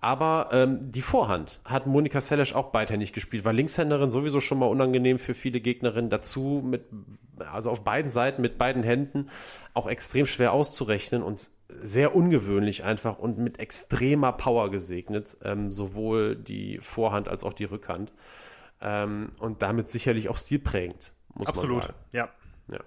Aber 0.01 0.49
ähm, 0.51 0.91
die 0.91 1.03
Vorhand 1.03 1.61
hat 1.67 1.87
Monika 1.87 2.23
Seles 2.23 2.55
auch 2.55 2.71
beidhändig 2.71 3.13
gespielt, 3.13 3.45
war 3.45 3.53
Linkshänderin 3.53 4.11
sowieso 4.11 4.41
schon 4.41 4.59
mal 4.59 4.71
unangenehm 4.71 5.19
für 5.19 5.35
viele 5.35 5.61
Gegnerinnen. 5.61 6.09
Dazu 6.09 6.63
mit, 6.65 6.87
also 7.37 7.69
auf 7.71 7.85
beiden 7.85 8.11
Seiten 8.11 8.41
mit 8.41 8.57
beiden 8.57 8.83
Händen 8.83 9.27
auch 9.75 9.87
extrem 9.87 10.25
schwer 10.25 10.55
auszurechnen 10.55 11.23
und 11.23 11.51
sehr 11.69 12.17
ungewöhnlich 12.17 12.85
einfach 12.85 13.19
und 13.19 13.37
mit 13.37 13.61
extremer 13.61 14.33
Power 14.33 14.71
gesegnet, 14.71 15.37
ähm, 15.45 15.71
sowohl 15.71 16.37
die 16.37 16.79
Vorhand 16.79 17.29
als 17.29 17.45
auch 17.45 17.53
die 17.53 17.65
Rückhand. 17.65 18.15
Ähm, 18.81 19.33
und 19.41 19.61
damit 19.61 19.91
sicherlich 19.91 20.31
auch 20.31 20.39
stilprägend 20.39 21.13
muss 21.41 21.49
Absolut, 21.49 21.79
man 21.79 21.83
sagen. 21.83 21.95
ja. 22.13 22.29
ja. 22.69 22.81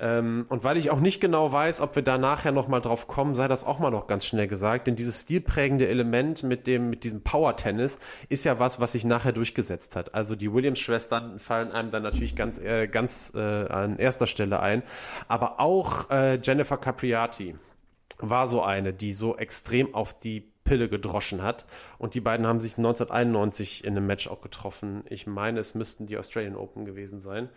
Ähm, 0.00 0.46
und 0.48 0.64
weil 0.64 0.78
ich 0.78 0.90
auch 0.90 1.00
nicht 1.00 1.20
genau 1.20 1.52
weiß, 1.52 1.82
ob 1.82 1.94
wir 1.94 2.02
da 2.02 2.16
nachher 2.16 2.52
nochmal 2.52 2.80
drauf 2.80 3.06
kommen, 3.06 3.34
sei 3.34 3.48
das 3.48 3.64
auch 3.64 3.78
mal 3.78 3.90
noch 3.90 4.06
ganz 4.06 4.24
schnell 4.24 4.46
gesagt, 4.46 4.86
denn 4.86 4.96
dieses 4.96 5.22
stilprägende 5.22 5.88
Element 5.88 6.42
mit 6.42 6.66
dem, 6.66 6.88
mit 6.88 7.04
diesem 7.04 7.22
Power-Tennis 7.22 7.98
ist 8.30 8.44
ja 8.44 8.58
was, 8.58 8.80
was 8.80 8.92
sich 8.92 9.04
nachher 9.04 9.32
durchgesetzt 9.32 9.96
hat. 9.96 10.14
Also 10.14 10.36
die 10.36 10.52
Williams-Schwestern 10.54 11.38
fallen 11.38 11.70
einem 11.70 11.90
dann 11.90 12.02
natürlich 12.02 12.34
ganz, 12.34 12.58
äh, 12.58 12.86
ganz 12.86 13.32
äh, 13.34 13.40
an 13.40 13.98
erster 13.98 14.26
Stelle 14.26 14.60
ein, 14.60 14.82
aber 15.28 15.60
auch 15.60 16.08
äh, 16.08 16.40
Jennifer 16.42 16.78
Capriati 16.78 17.56
war 18.18 18.48
so 18.48 18.62
eine, 18.62 18.94
die 18.94 19.12
so 19.12 19.36
extrem 19.36 19.94
auf 19.94 20.16
die 20.16 20.50
Pille 20.64 20.88
gedroschen 20.88 21.42
hat. 21.42 21.66
Und 21.98 22.14
die 22.14 22.20
beiden 22.20 22.46
haben 22.46 22.60
sich 22.60 22.76
1991 22.78 23.84
in 23.84 23.96
einem 23.96 24.06
Match 24.06 24.28
auch 24.28 24.40
getroffen. 24.40 25.04
Ich 25.08 25.26
meine, 25.26 25.60
es 25.60 25.74
müssten 25.74 26.06
die 26.06 26.18
Australian 26.18 26.56
Open 26.56 26.84
gewesen 26.84 27.20
sein. 27.20 27.48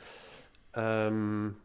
Ähm, 0.75 1.55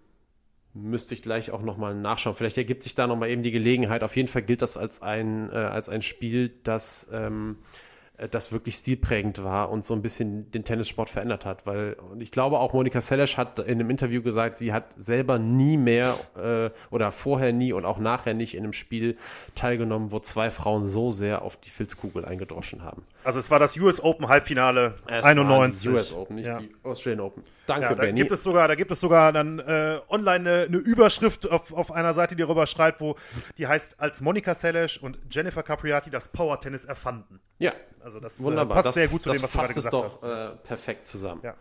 müsste 0.75 1.15
ich 1.15 1.23
gleich 1.23 1.51
auch 1.51 1.63
nochmal 1.63 1.95
nachschauen. 1.95 2.37
Vielleicht 2.37 2.59
ergibt 2.59 2.83
sich 2.83 2.95
da 2.95 3.07
nochmal 3.07 3.31
eben 3.31 3.43
die 3.43 3.51
Gelegenheit. 3.51 4.03
Auf 4.03 4.17
jeden 4.17 4.29
Fall 4.29 4.43
gilt 4.43 4.63
das 4.63 4.77
als 4.77 5.03
ein, 5.03 5.51
äh, 5.51 5.57
als 5.57 5.89
ein 5.89 6.03
Spiel, 6.03 6.51
das 6.63 7.09
ähm, 7.13 7.59
äh, 7.61 7.88
das 8.31 8.53
wirklich 8.53 8.75
stilprägend 8.75 9.45
war 9.45 9.71
und 9.71 9.85
so 9.85 9.95
ein 9.95 10.03
bisschen 10.03 10.51
den 10.51 10.65
Tennissport 10.65 11.09
verändert 11.09 11.47
hat. 11.47 11.67
Weil 11.67 11.95
und 12.11 12.21
ich 12.21 12.33
glaube 12.33 12.59
auch 12.59 12.73
Monika 12.73 13.01
Seles 13.01 13.37
hat 13.37 13.61
in 13.61 13.81
einem 13.81 13.91
Interview 13.91 14.23
gesagt, 14.23 14.59
sie 14.59 14.73
hat 14.73 14.87
selber 14.97 15.39
nie 15.39 15.77
mehr 15.77 16.17
äh, 16.37 16.71
oder 16.91 17.13
vorher 17.13 17.53
nie 17.53 17.73
und 17.73 17.85
auch 17.85 17.99
nachher 17.99 18.35
nicht 18.35 18.55
in 18.55 18.65
einem 18.65 18.73
Spiel 18.73 19.17
teilgenommen, 19.55 20.11
wo 20.11 20.19
zwei 20.19 20.51
Frauen 20.51 20.87
so 20.87 21.11
sehr 21.11 21.43
auf 21.43 21.57
die 21.57 21.71
Filzkugel 21.71 22.25
eingedroschen 22.25 22.83
haben. 22.83 23.05
Also 23.29 23.41
es 23.41 23.51
war 23.51 23.59
das 23.59 23.77
US 23.77 24.03
Open 24.03 24.27
Halbfinale 24.27 24.95
es 25.07 25.23
91. 25.23 25.83
die 25.83 25.89
US 25.91 26.15
Open, 26.15 26.37
nicht 26.37 26.49
ja. 26.49 26.61
die 26.61 26.75
Australian 26.83 27.21
Open. 27.21 27.45
Danke, 27.67 27.83
ja, 27.83 27.95
da 27.95 28.01
Benny. 28.01 28.21
Gibt 28.21 28.33
es 28.33 28.43
sogar, 28.43 28.69
da 28.69 28.75
gibt 28.75 28.91
es 28.91 29.01
sogar 29.01 29.35
dann 29.35 29.59
äh, 29.59 30.01
online 30.09 30.31
eine, 30.31 30.63
eine, 30.63 30.79
Überschrift 30.79 31.47
auf, 31.47 31.75
auf 31.75 31.93
einer 31.93 32.15
Seite, 32.15 32.37
die 32.37 32.43
darüber 32.43 32.67
schreibt, 32.67 33.03
wo 33.03 33.17
die 33.59 33.67
heißt, 33.67 34.01
als 34.01 34.23
Monika 34.23 34.55
Seles 34.55 34.97
und 34.97 35.19
Jennifer 35.31 35.63
Capriati 35.63 36.09
das 36.09 36.29
Power 36.29 36.59
Tennis 36.59 36.87
erfanden. 36.87 37.39
Ja, 37.59 37.75
also 38.01 38.19
das 38.19 38.41
äh, 38.41 38.45
Wunderbar. 38.45 38.77
passt 38.77 38.87
das, 38.87 38.95
sehr 38.95 39.09
gut 39.09 39.23
zu 39.23 39.31
dem, 39.31 39.43
was 39.43 39.53
du 39.53 39.59
gerade 39.59 39.75
gesagt 39.75 39.93
doch, 39.93 40.23
hast. 40.23 40.55
Äh, 40.55 40.57
perfekt 40.67 41.07
zusammen. 41.07 41.43
Ja. 41.45 41.55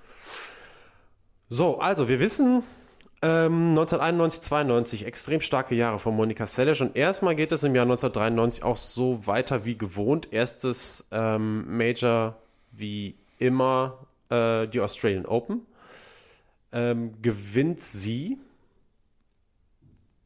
So, 1.50 1.80
also 1.80 2.08
wir 2.08 2.22
wissen, 2.22 2.64
ähm, 3.22 3.70
1991, 3.70 4.42
92, 4.42 5.06
extrem 5.06 5.42
starke 5.42 5.76
Jahre 5.76 5.98
von 5.98 6.16
Monika 6.16 6.46
Seles 6.46 6.82
und 6.82 6.96
erstmal 6.96 7.36
geht 7.36 7.52
es 7.52 7.64
im 7.64 7.74
Jahr 7.74 7.86
1993 7.86 8.64
auch 8.64 8.78
so 8.78 9.26
weiter 9.26 9.66
wie 9.66 9.78
gewohnt. 9.78 10.32
Erstes 10.32 11.08
ähm, 11.12 11.66
Major 11.78 12.36
wie 12.72 13.16
immer 13.40 14.06
äh, 14.30 14.68
die 14.68 14.82
Australian 14.82 15.26
Open. 15.26 15.66
Ähm, 16.72 17.14
gewinnt 17.22 17.80
sie 17.80 18.38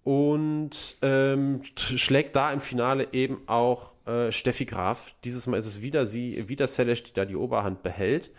und 0.03 0.97
ähm, 1.01 1.61
schlägt 1.75 2.35
da 2.35 2.51
im 2.51 2.61
Finale 2.61 3.09
eben 3.13 3.41
auch 3.47 3.91
äh, 4.05 4.31
Steffi 4.31 4.65
Graf. 4.65 5.13
Dieses 5.23 5.47
Mal 5.47 5.57
ist 5.57 5.67
es 5.67 5.81
wieder 5.81 6.05
sie, 6.05 6.49
wieder 6.49 6.67
Celeste, 6.67 7.09
die 7.09 7.13
da 7.13 7.25
die 7.25 7.35
Oberhand 7.35 7.83
behält. 7.83 8.31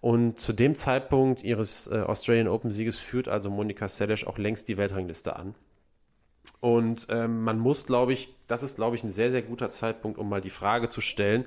Und 0.00 0.40
zu 0.40 0.52
dem 0.52 0.74
Zeitpunkt 0.74 1.42
ihres 1.42 1.86
äh, 1.88 2.00
Australian 2.00 2.48
Open 2.48 2.70
Sieges 2.70 2.98
führt 2.98 3.28
also 3.28 3.50
Monika 3.50 3.88
Seles 3.88 4.26
auch 4.26 4.38
längst 4.38 4.68
die 4.68 4.76
Weltrangliste 4.76 5.36
an. 5.36 5.54
Und 6.60 7.08
ähm, 7.10 7.42
man 7.42 7.58
muss, 7.58 7.86
glaube 7.86 8.12
ich, 8.12 8.34
das 8.46 8.62
ist, 8.62 8.76
glaube 8.76 8.96
ich, 8.96 9.04
ein 9.04 9.10
sehr, 9.10 9.30
sehr 9.30 9.42
guter 9.42 9.70
Zeitpunkt, 9.70 10.18
um 10.18 10.28
mal 10.28 10.40
die 10.40 10.50
Frage 10.50 10.88
zu 10.88 11.00
stellen, 11.00 11.44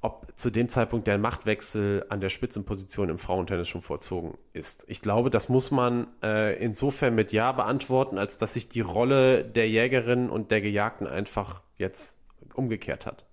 ob 0.00 0.26
zu 0.36 0.50
dem 0.50 0.68
Zeitpunkt 0.68 1.06
der 1.06 1.16
Machtwechsel 1.16 2.04
an 2.08 2.20
der 2.20 2.28
Spitzenposition 2.28 3.08
im 3.08 3.18
Frauentennis 3.18 3.68
schon 3.68 3.82
vollzogen 3.82 4.36
ist. 4.52 4.84
Ich 4.88 5.00
glaube, 5.00 5.30
das 5.30 5.48
muss 5.48 5.70
man 5.70 6.08
äh, 6.22 6.60
insofern 6.62 7.14
mit 7.14 7.32
Ja 7.32 7.52
beantworten, 7.52 8.18
als 8.18 8.36
dass 8.36 8.54
sich 8.54 8.68
die 8.68 8.80
Rolle 8.80 9.44
der 9.44 9.68
Jägerin 9.68 10.28
und 10.28 10.50
der 10.50 10.60
Gejagten 10.60 11.06
einfach 11.06 11.62
jetzt 11.78 12.18
umgekehrt 12.54 13.06
hat. 13.06 13.24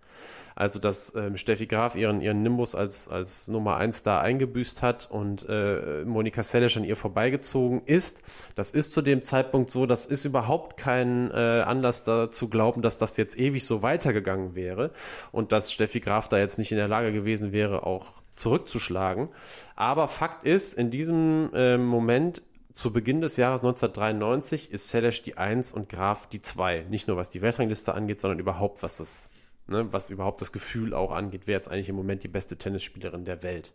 Also, 0.60 0.78
dass 0.78 1.16
ähm, 1.16 1.38
Steffi 1.38 1.68
Graf 1.68 1.96
ihren, 1.96 2.20
ihren 2.20 2.44
Nimbus 2.44 2.76
als, 2.76 3.08
als 3.08 3.48
Nummer 3.48 3.78
1 3.78 4.04
da 4.04 4.20
eingebüßt 4.20 4.82
hat 4.82 5.10
und 5.10 5.48
äh, 5.48 6.04
Monika 6.04 6.44
Seles 6.44 6.76
an 6.76 6.84
ihr 6.84 6.98
vorbeigezogen 6.98 7.82
ist. 7.86 8.22
Das 8.56 8.72
ist 8.72 8.92
zu 8.92 9.02
dem 9.02 9.24
Zeitpunkt 9.24 9.72
so, 9.72 9.86
das 9.86 10.06
ist 10.06 10.26
überhaupt 10.26 10.76
kein 10.76 11.32
äh, 11.32 11.64
Anlass 11.66 12.04
dazu 12.04 12.50
glauben, 12.50 12.82
dass 12.82 12.98
das 12.98 13.16
jetzt 13.16 13.40
ewig 13.40 13.66
so 13.66 13.84
weitergegangen 13.84 14.54
wäre 14.54 14.92
und 15.32 15.54
dass 15.54 15.72
Steffi 15.72 16.02
Graf 16.02 16.28
da 16.28 16.38
jetzt 16.38 16.58
nicht 16.58 16.74
in 16.74 16.78
der 16.78 16.90
Lage 16.90 17.14
gewesen 17.14 17.54
wäre, 17.54 17.86
auch 17.86 18.08
zurückzuschlagen. 18.34 19.30
Aber 19.78 20.10
Fakt 20.10 20.46
ist, 20.46 20.74
in 20.74 20.92
diesem 20.92 21.52
äh, 21.54 21.78
Moment 21.78 22.42
zu 22.74 22.92
Beginn 22.92 23.22
des 23.22 23.38
Jahres 23.38 23.62
1993 23.62 24.72
ist 24.72 24.90
Selesch 24.90 25.24
die 25.24 25.38
1 25.38 25.72
und 25.72 25.88
Graf 25.88 26.28
die 26.28 26.42
2. 26.42 26.88
Nicht 26.90 27.08
nur 27.08 27.16
was 27.16 27.30
die 27.30 27.42
Weltrangliste 27.42 27.94
angeht, 27.94 28.22
sondern 28.22 28.40
überhaupt 28.40 28.84
was 28.84 28.98
das, 28.98 29.32
ne, 29.70 29.92
was 29.92 30.10
überhaupt 30.10 30.42
das 30.42 30.52
Gefühl 30.52 30.94
auch 30.94 31.12
angeht, 31.12 31.44
wer 31.46 31.58
ist 31.58 31.68
eigentlich 31.68 31.90
im 31.90 31.96
Moment 31.96 32.24
die 32.24 32.28
beste 32.28 32.58
Tennisspielerin 32.58 33.26
der 33.26 33.44
Welt. 33.44 33.74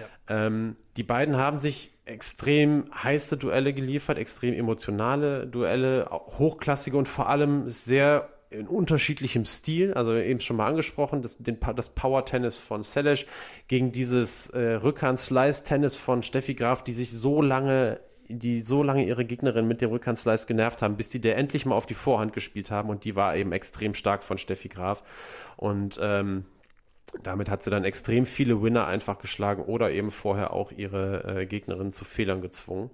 Ja. 0.00 0.46
Ähm, 0.46 0.76
die 0.96 1.02
beiden 1.02 1.36
haben 1.36 1.58
sich 1.58 1.92
extrem 2.04 2.90
heiße 2.94 3.36
Duelle 3.36 3.72
geliefert, 3.72 4.18
extrem 4.18 4.54
emotionale 4.54 5.46
Duelle, 5.46 6.08
hochklassige 6.10 6.96
und 6.96 7.08
vor 7.08 7.28
allem 7.28 7.68
sehr 7.68 8.28
in 8.50 8.66
unterschiedlichem 8.66 9.44
Stil, 9.44 9.94
also 9.94 10.14
eben 10.14 10.40
schon 10.40 10.56
mal 10.56 10.66
angesprochen, 10.66 11.22
das, 11.22 11.38
den, 11.38 11.58
das 11.74 11.88
Power-Tennis 11.88 12.56
von 12.56 12.82
Selesch 12.82 13.26
gegen 13.66 13.92
dieses 13.92 14.50
äh, 14.50 14.74
Rückhand-Slice-Tennis 14.74 15.96
von 15.96 16.22
Steffi 16.22 16.54
Graf, 16.54 16.84
die 16.84 16.92
sich 16.92 17.10
so 17.10 17.40
lange 17.40 18.00
die 18.38 18.60
so 18.60 18.82
lange 18.82 19.04
ihre 19.04 19.24
Gegnerin 19.24 19.66
mit 19.66 19.80
dem 19.80 19.90
Rückhandslice 19.90 20.46
genervt 20.46 20.82
haben, 20.82 20.96
bis 20.96 21.08
die 21.08 21.20
der 21.20 21.36
endlich 21.36 21.66
mal 21.66 21.74
auf 21.74 21.86
die 21.86 21.94
Vorhand 21.94 22.32
gespielt 22.32 22.70
haben 22.70 22.90
und 22.90 23.04
die 23.04 23.16
war 23.16 23.36
eben 23.36 23.52
extrem 23.52 23.94
stark 23.94 24.22
von 24.22 24.38
Steffi 24.38 24.68
Graf 24.68 25.02
und 25.56 25.98
ähm, 26.02 26.44
damit 27.22 27.50
hat 27.50 27.62
sie 27.62 27.70
dann 27.70 27.84
extrem 27.84 28.24
viele 28.24 28.62
Winner 28.62 28.86
einfach 28.86 29.18
geschlagen 29.18 29.62
oder 29.64 29.90
eben 29.90 30.10
vorher 30.10 30.52
auch 30.52 30.72
ihre 30.72 31.40
äh, 31.40 31.46
Gegnerin 31.46 31.92
zu 31.92 32.04
Fehlern 32.04 32.40
gezwungen. 32.40 32.90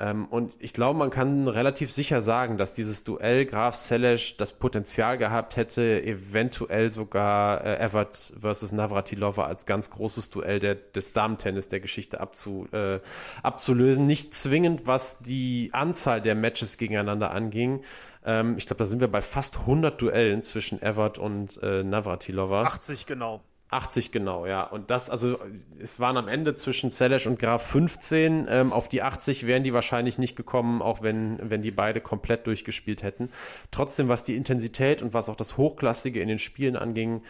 Ähm, 0.00 0.24
und 0.24 0.56
ich 0.60 0.72
glaube, 0.72 0.98
man 0.98 1.10
kann 1.10 1.46
relativ 1.46 1.92
sicher 1.92 2.22
sagen, 2.22 2.56
dass 2.56 2.72
dieses 2.72 3.04
Duell 3.04 3.44
Graf 3.44 3.74
Selesch 3.74 4.38
das 4.38 4.54
Potenzial 4.54 5.18
gehabt 5.18 5.58
hätte, 5.58 6.02
eventuell 6.02 6.90
sogar 6.90 7.62
äh, 7.62 7.78
Evert 7.78 8.32
versus 8.40 8.72
Navratilova 8.72 9.44
als 9.44 9.66
ganz 9.66 9.90
großes 9.90 10.30
Duell 10.30 10.58
der, 10.58 10.76
des 10.76 11.12
Damentennis 11.12 11.68
der 11.68 11.80
Geschichte 11.80 12.18
abzu, 12.18 12.66
äh, 12.72 13.00
abzulösen. 13.42 14.06
Nicht 14.06 14.32
zwingend, 14.32 14.86
was 14.86 15.18
die 15.18 15.68
Anzahl 15.72 16.22
der 16.22 16.34
Matches 16.34 16.78
gegeneinander 16.78 17.32
anging. 17.32 17.82
Ähm, 18.24 18.56
ich 18.56 18.66
glaube, 18.66 18.78
da 18.78 18.86
sind 18.86 19.00
wir 19.00 19.08
bei 19.08 19.20
fast 19.20 19.58
100 19.60 20.00
Duellen 20.00 20.42
zwischen 20.42 20.80
Evert 20.80 21.18
und 21.18 21.62
äh, 21.62 21.84
Navratilova. 21.84 22.62
80 22.62 23.04
genau. 23.04 23.42
80 23.70 24.10
genau, 24.10 24.46
ja. 24.46 24.64
Und 24.64 24.90
das, 24.90 25.08
also 25.08 25.38
es 25.80 26.00
waren 26.00 26.16
am 26.16 26.26
Ende 26.26 26.56
zwischen 26.56 26.90
Zelesch 26.90 27.26
und 27.26 27.38
Graf 27.38 27.66
15. 27.68 28.46
Ähm, 28.48 28.72
auf 28.72 28.88
die 28.88 29.02
80 29.02 29.46
wären 29.46 29.62
die 29.62 29.72
wahrscheinlich 29.72 30.18
nicht 30.18 30.34
gekommen, 30.34 30.82
auch 30.82 31.02
wenn, 31.02 31.38
wenn 31.48 31.62
die 31.62 31.70
beide 31.70 32.00
komplett 32.00 32.48
durchgespielt 32.48 33.04
hätten. 33.04 33.30
Trotzdem, 33.70 34.08
was 34.08 34.24
die 34.24 34.36
Intensität 34.36 35.02
und 35.02 35.14
was 35.14 35.28
auch 35.28 35.36
das 35.36 35.56
Hochklassige 35.56 36.20
in 36.20 36.28
den 36.28 36.40
Spielen 36.40 36.74
anging, 36.74 37.22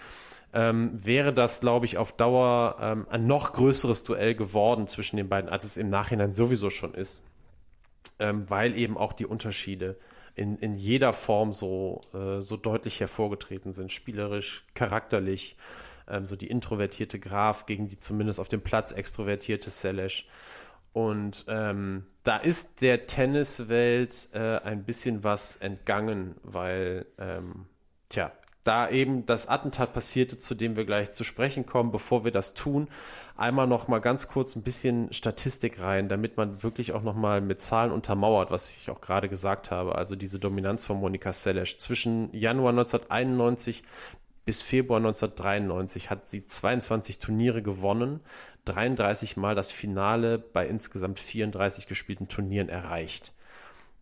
ähm, 0.55 0.92
wäre 1.05 1.35
das, 1.35 1.61
glaube 1.61 1.85
ich, 1.85 1.98
auf 1.98 2.12
Dauer 2.12 2.76
ähm, 2.81 3.07
ein 3.11 3.26
noch 3.26 3.53
größeres 3.53 4.03
Duell 4.03 4.35
geworden 4.35 4.87
zwischen 4.87 5.18
den 5.18 5.29
beiden, 5.29 5.50
als 5.50 5.64
es 5.64 5.76
im 5.76 5.90
Nachhinein 5.90 6.33
sowieso 6.33 6.70
schon 6.70 6.94
ist. 6.94 7.22
Ähm, 8.18 8.48
weil 8.48 8.76
eben 8.76 8.96
auch 8.96 9.12
die 9.12 9.26
Unterschiede 9.26 9.96
in, 10.35 10.57
in 10.57 10.74
jeder 10.74 11.12
Form 11.12 11.53
so, 11.53 12.00
äh, 12.14 12.40
so 12.40 12.57
deutlich 12.57 12.98
hervorgetreten 13.00 13.72
sind. 13.72 13.92
Spielerisch, 13.92 14.64
charakterlich 14.74 15.57
ähm, 16.11 16.27
so 16.27 16.37
die 16.37 16.49
introvertierte 16.49 17.18
Graf 17.18 17.66
gegen 17.66 17.88
die 17.88 17.99
zumindest 17.99 18.40
auf 18.40 18.49
dem 18.49 18.61
Platz 18.61 18.92
extrovertierte 18.92 19.70
Selesch. 19.70 20.27
Und 20.92 21.44
ähm, 21.49 22.07
da 22.25 22.37
ist 22.37 22.81
der 22.83 23.07
Tenniswelt 23.07 24.29
äh, 24.33 24.59
ein 24.59 24.85
bisschen 24.85 25.23
was 25.23 25.57
entgangen, 25.57 26.35
weil, 26.42 27.07
ähm, 27.18 27.66
tja, 28.09 28.33
da 28.64 28.90
eben 28.90 29.25
das 29.25 29.46
Attentat 29.46 29.94
passierte, 29.94 30.37
zu 30.37 30.55
dem 30.55 30.77
wir 30.77 30.85
gleich 30.85 31.12
zu 31.12 31.25
sprechen 31.25 31.64
kommen, 31.64 31.92
bevor 31.92 32.25
wir 32.25 32.31
das 32.31 32.53
tun, 32.53 32.88
einmal 33.37 33.66
noch 33.66 33.88
mal 33.88 34.01
ganz 34.01 34.29
kurz 34.29 34.55
ein 34.55 34.62
bisschen 34.62 35.12
Statistik 35.14 35.81
rein, 35.81 36.11
damit 36.11 36.37
man 36.37 36.62
wirklich 36.62 36.92
auch 36.92 37.03
noch 37.03 37.14
mal 37.14 37.40
mit 37.40 37.62
Zahlen 37.62 37.90
untermauert, 37.90 38.51
was 38.51 38.70
ich 38.70 38.90
auch 38.90 39.01
gerade 39.01 39.31
gesagt 39.31 39.70
habe, 39.70 39.94
also 39.94 40.14
diese 40.14 40.38
Dominanz 40.38 40.85
von 40.85 41.01
Monika 41.01 41.33
Seles. 41.33 41.79
Zwischen 41.79 42.33
Januar 42.35 42.70
1991 42.70 43.83
bis 44.51 44.63
Februar 44.63 44.97
1993 44.97 46.11
hat 46.11 46.27
sie 46.27 46.45
22 46.45 47.21
Turniere 47.21 47.63
gewonnen, 47.63 48.19
33 48.65 49.37
Mal 49.37 49.55
das 49.55 49.71
Finale 49.71 50.39
bei 50.41 50.67
insgesamt 50.67 51.21
34 51.21 51.87
gespielten 51.87 52.27
Turnieren 52.27 52.69
erreicht. 52.69 53.33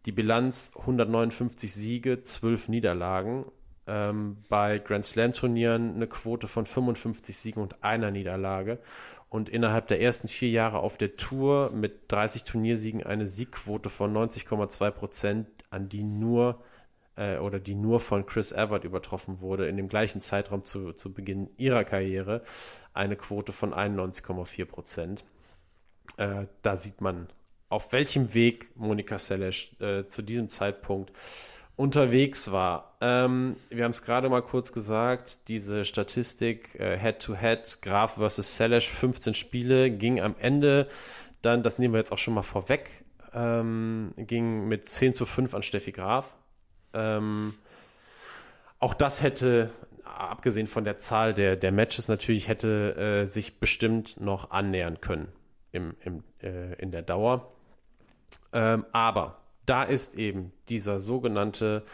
Die 0.06 0.12
Bilanz 0.12 0.72
159 0.78 1.70
Siege, 1.70 2.22
12 2.22 2.68
Niederlagen. 2.68 3.44
Ähm, 3.86 4.38
bei 4.48 4.78
Grand 4.78 5.04
Slam 5.04 5.34
Turnieren 5.34 5.96
eine 5.96 6.06
Quote 6.06 6.48
von 6.48 6.64
55 6.64 7.36
Siegen 7.36 7.62
und 7.62 7.84
einer 7.84 8.10
Niederlage. 8.10 8.78
Und 9.28 9.50
innerhalb 9.50 9.88
der 9.88 10.00
ersten 10.00 10.28
vier 10.28 10.48
Jahre 10.48 10.78
auf 10.78 10.96
der 10.96 11.16
Tour 11.16 11.72
mit 11.74 12.10
30 12.10 12.44
Turniersiegen 12.44 13.02
eine 13.02 13.26
Siegquote 13.26 13.90
von 13.90 14.16
90,2 14.16 14.90
Prozent, 14.92 15.46
an 15.68 15.90
die 15.90 16.04
nur 16.04 16.62
äh, 17.18 17.38
oder 17.38 17.58
die 17.58 17.74
nur 17.74 18.00
von 18.00 18.24
Chris 18.24 18.52
Evert 18.52 18.84
übertroffen 18.84 19.40
wurde, 19.40 19.68
in 19.68 19.76
dem 19.76 19.88
gleichen 19.88 20.20
Zeitraum 20.20 20.64
zu, 20.64 20.92
zu 20.92 21.12
Beginn 21.12 21.50
ihrer 21.56 21.84
Karriere, 21.84 22.42
eine 22.94 23.16
Quote 23.16 23.52
von 23.52 23.74
91,4 23.74 24.64
Prozent. 24.64 25.24
Äh, 26.16 26.46
da 26.62 26.76
sieht 26.76 27.00
man, 27.00 27.28
auf 27.68 27.92
welchem 27.92 28.32
Weg 28.34 28.70
Monika 28.76 29.18
Seles 29.18 29.78
äh, 29.80 30.06
zu 30.08 30.22
diesem 30.22 30.48
Zeitpunkt 30.48 31.12
unterwegs 31.76 32.50
war. 32.50 32.96
Ähm, 33.00 33.56
wir 33.68 33.84
haben 33.84 33.92
es 33.92 34.02
gerade 34.02 34.28
mal 34.28 34.42
kurz 34.42 34.72
gesagt, 34.72 35.48
diese 35.48 35.84
Statistik 35.84 36.70
Head-to-Head, 36.78 37.58
äh, 37.58 37.62
-Head, 37.62 37.82
Graf 37.82 38.14
versus 38.14 38.56
Selesch, 38.56 38.88
15 38.88 39.34
Spiele, 39.34 39.90
ging 39.90 40.20
am 40.20 40.34
Ende 40.38 40.88
dann, 41.42 41.62
das 41.62 41.78
nehmen 41.78 41.94
wir 41.94 41.98
jetzt 41.98 42.12
auch 42.12 42.18
schon 42.18 42.34
mal 42.34 42.42
vorweg, 42.42 43.04
ähm, 43.32 44.12
ging 44.16 44.66
mit 44.66 44.88
10 44.88 45.14
zu 45.14 45.24
5 45.24 45.54
an 45.54 45.62
Steffi 45.62 45.92
Graf. 45.92 46.34
Ähm, 46.94 47.54
auch 48.78 48.94
das 48.94 49.22
hätte, 49.22 49.70
abgesehen 50.04 50.66
von 50.66 50.84
der 50.84 50.98
Zahl 50.98 51.34
der, 51.34 51.56
der 51.56 51.72
Matches 51.72 52.08
natürlich, 52.08 52.48
hätte 52.48 52.96
äh, 52.96 53.24
sich 53.26 53.58
bestimmt 53.58 54.20
noch 54.20 54.50
annähern 54.50 55.00
können 55.00 55.28
im, 55.72 55.94
im, 56.00 56.22
äh, 56.42 56.74
in 56.74 56.90
der 56.90 57.02
Dauer. 57.02 57.52
Ähm, 58.52 58.84
aber 58.92 59.40
da 59.66 59.82
ist 59.82 60.14
eben 60.16 60.52
dieser 60.68 60.98
sogenannte 60.98 61.84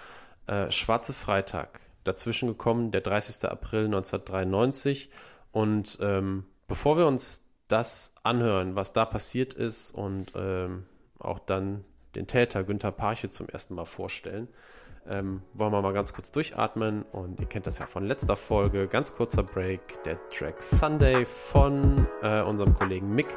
äh, 0.47 0.71
Schwarze 0.71 1.13
Freitag 1.13 1.81
dazwischen 2.05 2.49
gekommen, 2.49 2.91
der 2.91 3.01
30. 3.01 3.51
April 3.51 3.87
1993. 3.87 5.11
Und 5.53 5.99
ähm, 6.01 6.45
bevor 6.69 6.97
wir 6.97 7.07
uns 7.07 7.45
das 7.69 8.15
anhören, 8.23 8.77
was 8.77 8.93
da 8.93 9.05
passiert 9.05 9.55
ist 9.55 9.91
und 9.91 10.33
ähm, 10.37 10.87
auch 11.19 11.39
dann 11.39 11.85
den 12.15 12.27
Täter 12.27 12.63
Günther 12.63 12.93
Parche 12.93 13.31
zum 13.31 13.49
ersten 13.49 13.75
Mal 13.75 13.87
vorstellen, 13.87 14.49
ähm, 15.09 15.43
wollen 15.53 15.73
wir 15.73 15.83
mal 15.83 15.93
ganz 15.93 16.13
kurz 16.13 16.31
durchatmen 16.31 17.03
und 17.13 17.41
ihr 17.41 17.47
kennt 17.47 17.67
das 17.67 17.79
ja 17.79 17.87
von 17.87 18.05
letzter 18.05 18.37
Folge. 18.37 18.87
Ganz 18.89 19.15
kurzer 19.15 19.43
Break, 19.43 20.03
der 20.05 20.19
Track 20.29 20.63
Sunday 20.63 21.25
von 21.25 21.95
äh, 22.23 22.43
unserem 22.43 22.75
Kollegen 22.75 23.15
Mick 23.15 23.29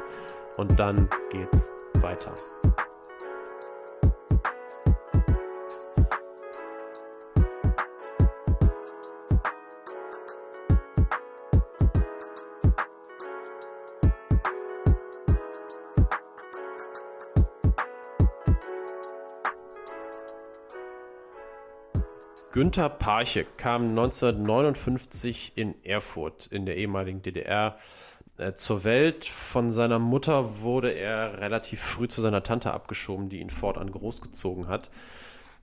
und 0.56 0.78
dann 0.78 1.08
geht's 1.30 1.70
weiter. 2.00 2.34
Günther 22.58 22.88
Parche 22.88 23.46
kam 23.56 23.90
1959 23.90 25.52
in 25.54 25.76
Erfurt 25.84 26.46
in 26.46 26.66
der 26.66 26.76
ehemaligen 26.76 27.22
DDR 27.22 27.78
äh, 28.36 28.52
zur 28.52 28.82
Welt. 28.82 29.26
Von 29.26 29.70
seiner 29.70 30.00
Mutter 30.00 30.60
wurde 30.60 30.90
er 30.90 31.40
relativ 31.40 31.80
früh 31.80 32.08
zu 32.08 32.20
seiner 32.20 32.42
Tante 32.42 32.72
abgeschoben, 32.72 33.28
die 33.28 33.38
ihn 33.38 33.50
fortan 33.50 33.92
großgezogen 33.92 34.66
hat. 34.66 34.90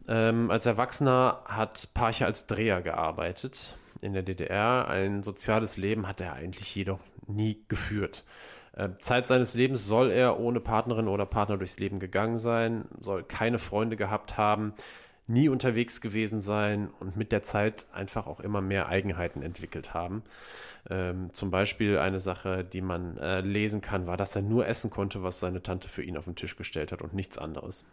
Ähm, 0.08 0.50
als 0.50 0.68
Erwachsener 0.68 1.42
hat 1.44 1.90
Parche 1.94 2.26
als 2.26 2.48
Dreher 2.48 2.82
gearbeitet 2.82 3.78
in 4.02 4.14
der 4.14 4.24
DDR. 4.24 4.88
Ein 4.88 5.22
soziales 5.22 5.76
Leben 5.76 6.08
hat 6.08 6.22
er 6.22 6.32
eigentlich 6.32 6.74
jedoch 6.74 7.02
nie 7.28 7.62
geführt. 7.68 8.24
Äh, 8.72 8.92
Zeit 9.00 9.28
seines 9.28 9.54
Lebens 9.54 9.86
soll 9.86 10.12
er 10.12 10.40
ohne 10.40 10.62
Partnerin 10.62 11.10
oder 11.10 11.26
Partner 11.26 11.58
durchs 11.58 11.78
Leben 11.78 12.00
gegangen 12.00 12.38
sein, 12.38 12.86
soll 13.02 13.24
keine 13.24 13.60
Freunde 13.60 13.98
gehabt 13.98 14.38
haben 14.38 14.74
nie 15.28 15.50
unterwegs 15.50 16.02
gewesen 16.02 16.40
sein 16.40 16.90
und 17.00 17.18
mit 17.18 17.32
der 17.32 17.42
Zeit 17.42 17.88
einfach 17.92 18.28
auch 18.28 18.40
immer 18.40 18.62
mehr 18.62 18.88
Eigenheiten 18.90 19.42
entwickelt 19.42 19.94
haben. 19.94 20.24
Ähm, 20.90 21.34
zum 21.34 21.50
Beispiel 21.50 21.98
eine 21.98 22.20
Sache, 22.20 22.64
die 22.64 22.82
man 22.82 23.18
äh, 23.18 23.42
lesen 23.42 23.82
kann, 23.82 24.06
war, 24.06 24.18
dass 24.18 24.36
er 24.36 24.44
nur 24.44 24.68
essen 24.68 24.90
konnte, 24.90 25.24
was 25.24 25.40
seine 25.40 25.64
Tante 25.64 25.90
für 25.90 26.04
ihn 26.04 26.18
auf 26.18 26.26
den 26.26 26.36
Tisch 26.36 26.56
gestellt 26.56 26.92
hat 26.92 27.02
und 27.02 27.14
nichts 27.14 27.38
anderes. 27.38 27.86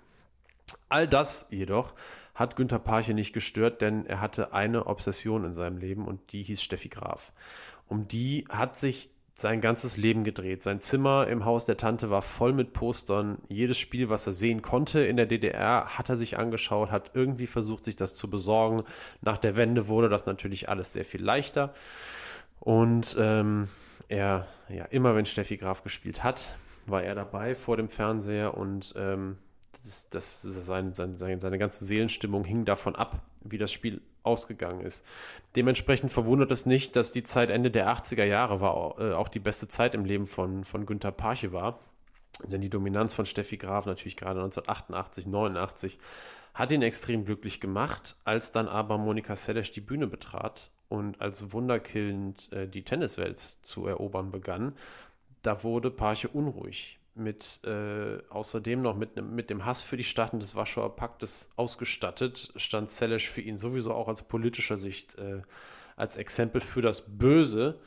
All 0.89 1.09
das 1.09 1.47
jedoch 1.51 1.95
hat 2.35 2.57
Günter 2.57 2.79
Parche 2.79 3.15
nicht 3.15 3.33
gestört, 3.33 3.83
denn 3.83 4.07
er 4.07 4.21
hatte 4.21 4.53
eine 4.53 4.87
Obsession 4.87 5.45
in 5.45 5.55
seinem 5.55 5.79
Leben 5.79 6.07
und 6.07 6.33
die 6.33 6.43
hieß 6.43 6.63
Steffi 6.63 6.89
Graf. 6.89 7.33
Um 7.89 8.09
die 8.09 8.47
hat 8.49 8.77
sich 8.77 9.11
sein 9.35 9.61
ganzes 9.61 9.97
Leben 9.97 10.25
gedreht. 10.25 10.63
Sein 10.63 10.81
Zimmer 10.81 11.27
im 11.27 11.45
Haus 11.45 11.65
der 11.65 11.77
Tante 11.77 12.11
war 12.11 12.23
voll 12.23 12.53
mit 12.53 12.73
Postern. 12.73 13.39
Jedes 13.49 13.79
Spiel, 13.79 14.09
was 14.09 14.27
er 14.27 14.33
sehen 14.33 14.61
konnte 14.61 15.01
in 15.01 15.17
der 15.17 15.27
DDR, 15.27 15.87
hat 15.97 16.11
er 16.11 16.17
sich 16.17 16.39
angeschaut, 16.39 16.91
hat 16.91 17.13
irgendwie 17.15 17.47
versucht, 17.47 17.87
sich 17.87 17.97
das 17.97 18.15
zu 18.15 18.29
besorgen. 18.29 18.83
Nach 19.23 19.39
der 19.39 19.57
Wende 19.57 19.89
wurde 19.89 20.09
das 20.09 20.27
natürlich 20.27 20.69
alles 20.69 20.93
sehr 20.93 21.05
viel 21.05 21.23
leichter. 21.23 21.73
Und 22.61 23.17
ähm, 23.19 23.69
er, 24.09 24.47
ja, 24.69 24.85
immer 24.87 25.17
wenn 25.17 25.25
Steffi 25.25 25.57
Graf 25.57 25.83
gespielt 25.83 26.23
hat, 26.23 26.57
war 26.87 27.03
er 27.03 27.15
dabei 27.15 27.55
vor 27.55 27.77
dem 27.77 27.89
Fernseher 27.89 28.57
und 28.57 28.93
ähm, 28.97 29.39
das, 29.83 30.09
das, 30.11 30.43
sein, 30.43 30.95
sein, 30.95 31.15
seine 31.17 31.59
ganze 31.59 31.85
Seelenstimmung 31.85 32.45
hing 32.45 32.65
davon 32.65 32.95
ab, 32.95 33.23
wie 33.43 33.59
das 33.59 33.73
Spiel 33.73 34.03
ausgegangen 34.23 34.81
ist. 34.81 35.05
Dementsprechend 35.57 36.11
verwundert 36.11 36.51
es 36.51 36.67
nicht, 36.67 36.97
dass 36.97 37.13
die 37.13 37.23
Zeit 37.23 37.51
Ende 37.51 37.71
der 37.71 37.89
80er 37.89 38.25
Jahre 38.25 38.61
war, 38.61 38.99
äh, 38.99 39.15
auch 39.15 39.29
die 39.29 39.41
beste 39.41 39.69
Zeit 39.69 39.95
im 39.95 40.05
Leben 40.05 40.27
von, 40.27 40.65
von 40.65 40.87
Günter 40.87 41.13
Parche 41.13 41.53
war. 41.53 41.81
Denn 42.45 42.61
die 42.61 42.71
Dominanz 42.71 43.15
von 43.15 43.27
Steffi 43.27 43.57
Graf 43.57 43.87
natürlich 43.87 44.17
gerade 44.17 44.41
1988, 44.41 45.27
89 45.27 45.99
hat 46.55 46.71
ihn 46.71 46.83
extrem 46.83 47.25
glücklich 47.25 47.61
gemacht, 47.61 48.17
als 48.25 48.53
dann 48.53 48.69
aber 48.69 48.99
Monika 48.99 49.37
Seles 49.37 49.71
die 49.73 49.81
Bühne 49.81 50.07
betrat 50.07 50.71
und 50.89 51.21
als 51.21 51.53
wunderkillend 51.53 52.53
äh, 52.53 52.69
die 52.69 52.85
Tenniswelt 52.85 53.39
zu 53.39 53.87
erobern 53.87 54.31
begann. 54.31 54.75
Da 55.43 55.65
wurde 55.65 55.91
Parche 55.91 56.29
unruhig 56.29 56.99
mit 57.15 57.61
äh, 57.65 58.19
außerdem 58.31 58.81
noch 58.81 58.97
mit, 58.97 59.17
mit 59.23 59.51
dem 59.51 59.65
Hass 59.65 59.83
für 59.83 59.97
die 59.97 60.05
Staaten 60.05 60.41
des 60.41 60.55
Warschauer 60.55 60.97
Paktes 60.97 61.51
ausgestattet, 61.57 62.53
stand 62.57 62.91
Selesch 62.91 63.29
für 63.29 63.43
ihn 63.43 63.57
sowieso 63.57 63.93
auch 63.93 64.09
aus 64.09 64.23
politischer 64.23 64.77
Sicht 64.77 65.17
äh, 65.19 65.43
als 65.97 66.17
Exempel 66.17 66.61
für 66.61 66.83
das 66.83 67.05
Böse. 67.07 67.79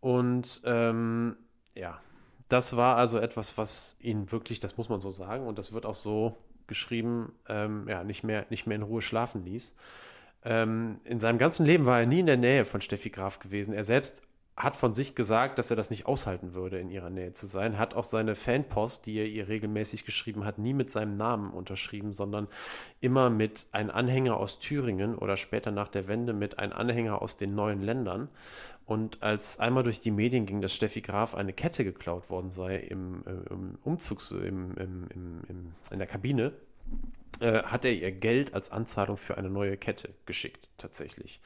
Und 0.00 0.60
ähm, 0.64 1.36
ja, 1.74 2.00
das 2.48 2.76
war 2.76 2.96
also 2.96 3.18
etwas, 3.18 3.56
was 3.56 3.96
ihn 4.00 4.30
wirklich, 4.30 4.60
das 4.60 4.76
muss 4.76 4.88
man 4.88 5.00
so 5.00 5.10
sagen, 5.10 5.46
und 5.46 5.58
das 5.58 5.72
wird 5.72 5.86
auch 5.86 5.94
so 5.94 6.36
geschrieben, 6.66 7.32
ähm, 7.48 7.88
ja, 7.88 8.04
nicht 8.04 8.24
mehr, 8.24 8.46
nicht 8.50 8.66
mehr 8.66 8.76
in 8.76 8.82
Ruhe 8.82 9.02
schlafen 9.02 9.44
ließ. 9.44 9.74
Ähm, 10.44 11.00
in 11.04 11.20
seinem 11.20 11.38
ganzen 11.38 11.64
Leben 11.64 11.86
war 11.86 12.00
er 12.00 12.06
nie 12.06 12.20
in 12.20 12.26
der 12.26 12.36
Nähe 12.36 12.64
von 12.64 12.80
Steffi 12.80 13.10
Graf 13.10 13.38
gewesen. 13.38 13.72
Er 13.72 13.84
selbst 13.84 14.22
hat 14.56 14.76
von 14.76 14.92
sich 14.92 15.14
gesagt, 15.14 15.58
dass 15.58 15.70
er 15.70 15.76
das 15.76 15.90
nicht 15.90 16.06
aushalten 16.06 16.52
würde, 16.52 16.78
in 16.78 16.90
ihrer 16.90 17.08
Nähe 17.08 17.32
zu 17.32 17.46
sein. 17.46 17.78
Hat 17.78 17.94
auch 17.94 18.04
seine 18.04 18.36
Fanpost, 18.36 19.06
die 19.06 19.16
er 19.16 19.26
ihr 19.26 19.48
regelmäßig 19.48 20.04
geschrieben 20.04 20.44
hat, 20.44 20.58
nie 20.58 20.74
mit 20.74 20.90
seinem 20.90 21.16
Namen 21.16 21.52
unterschrieben, 21.52 22.12
sondern 22.12 22.48
immer 23.00 23.30
mit 23.30 23.66
ein 23.72 23.90
Anhänger 23.90 24.36
aus 24.36 24.58
Thüringen 24.58 25.16
oder 25.16 25.38
später 25.38 25.70
nach 25.70 25.88
der 25.88 26.06
Wende 26.06 26.34
mit 26.34 26.58
ein 26.58 26.72
Anhänger 26.72 27.22
aus 27.22 27.36
den 27.36 27.54
neuen 27.54 27.80
Ländern. 27.80 28.28
Und 28.84 29.22
als 29.22 29.58
einmal 29.58 29.84
durch 29.84 30.00
die 30.00 30.10
Medien 30.10 30.44
ging, 30.44 30.60
dass 30.60 30.74
Steffi 30.74 31.00
Graf 31.00 31.34
eine 31.34 31.54
Kette 31.54 31.82
geklaut 31.82 32.28
worden 32.28 32.50
sei 32.50 32.76
im, 32.76 33.24
äh, 33.26 33.52
im 33.52 33.78
Umzugs, 33.84 34.32
im, 34.32 34.76
im, 34.76 35.08
im, 35.14 35.72
in 35.90 35.98
der 35.98 36.06
Kabine, 36.06 36.52
äh, 37.40 37.62
hat 37.62 37.84
er 37.86 37.92
ihr 37.92 38.12
Geld 38.12 38.52
als 38.52 38.70
Anzahlung 38.70 39.16
für 39.16 39.38
eine 39.38 39.48
neue 39.48 39.78
Kette 39.78 40.10
geschickt, 40.26 40.68
tatsächlich. 40.76 41.40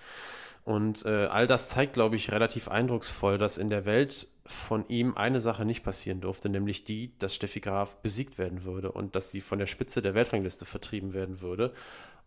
Und 0.66 1.04
äh, 1.04 1.26
all 1.26 1.46
das 1.46 1.68
zeigt, 1.68 1.92
glaube 1.92 2.16
ich, 2.16 2.32
relativ 2.32 2.66
eindrucksvoll, 2.66 3.38
dass 3.38 3.56
in 3.56 3.70
der 3.70 3.86
Welt 3.86 4.26
von 4.46 4.84
ihm 4.88 5.16
eine 5.16 5.40
Sache 5.40 5.64
nicht 5.64 5.84
passieren 5.84 6.20
durfte, 6.20 6.48
nämlich 6.48 6.82
die, 6.82 7.16
dass 7.20 7.36
Steffi 7.36 7.60
Graf 7.60 7.98
besiegt 8.02 8.36
werden 8.36 8.64
würde 8.64 8.90
und 8.90 9.14
dass 9.14 9.30
sie 9.30 9.40
von 9.40 9.60
der 9.60 9.66
Spitze 9.66 10.02
der 10.02 10.16
Weltrangliste 10.16 10.64
vertrieben 10.64 11.14
werden 11.14 11.40
würde 11.40 11.72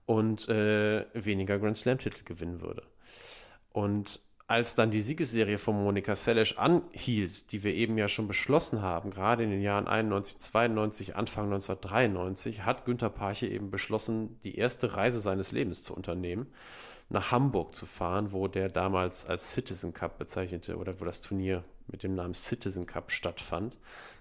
und 0.06 0.47
äh, 0.47 1.06
weniger 1.13 1.60
Grand 1.60 1.75
Slam-Titel 1.75 2.23
gewinnen 2.23 2.62
würde. 2.62 2.84
Und 3.73 4.21
als 4.47 4.73
dann 4.73 4.89
die 4.89 5.02
Siegesserie 5.02 5.58
von 5.58 5.75
Monika 5.75 6.15
Seles 6.15 6.58
anhielt, 6.58 7.52
die 7.52 7.65
wir 7.65 7.73
eben 7.73 7.97
ja 7.97 8.08
schon 8.08 8.30
beschlossen 8.30 8.82
haben, 8.82 9.10
gerade 9.10 9.43
in 9.43 9.52
den 9.52 9.62
Jahren 9.62 9.86
91, 9.86 10.38
92, 10.38 11.15
Anfang 11.17 11.52
1993, 11.52 12.63
hat 12.63 12.86
Günter 12.86 13.10
Parche 13.10 13.47
eben 13.47 13.69
beschlossen, 13.69 14.39
die 14.45 14.58
erste 14.58 14.95
Reise 14.95 15.19
seines 15.19 15.52
Lebens 15.52 15.84
zu 15.84 15.93
unternehmen 15.93 16.47
nach 17.10 17.32
Hamburg 17.32 17.76
zu 17.76 17.86
fahren, 17.86 18.32
wo 18.32 18.48
der 18.48 18.69
damals 18.69 19.26
als 19.26 19.52
Citizen 19.52 19.93
Cup 19.93 20.17
bezeichnete 20.17 20.78
oder 20.78 21.00
wo 21.02 21.06
das 21.06 21.22
Turnier 21.22 21.63
mit 21.88 22.04
dem 22.04 22.15
Namen 22.15 22.36
Citizen 22.36 22.86
Cup 22.86 23.12
stattfand, 23.12 23.78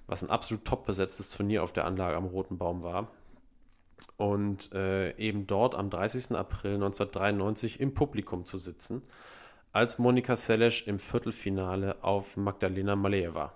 was 0.06 0.22
ein 0.22 0.30
absolut 0.30 0.64
top 0.64 0.86
besetztes 0.86 1.30
Turnier 1.30 1.62
auf 1.62 1.72
der 1.72 1.84
Anlage 1.84 2.16
am 2.16 2.24
Roten 2.24 2.56
Baum 2.56 2.82
war. 2.82 3.10
Und 4.16 4.72
äh, 4.72 5.16
eben 5.16 5.46
dort 5.46 5.74
am 5.74 5.90
30. 5.90 6.32
April 6.36 6.74
1993 6.74 7.80
im 7.80 7.94
Publikum 7.94 8.44
zu 8.44 8.56
sitzen, 8.56 9.02
als 9.72 9.98
Monika 9.98 10.36
Seles 10.36 10.80
im 10.82 10.98
Viertelfinale 10.98 12.02
auf 12.02 12.36
Magdalena 12.36 12.96
Maleeva 12.96 13.52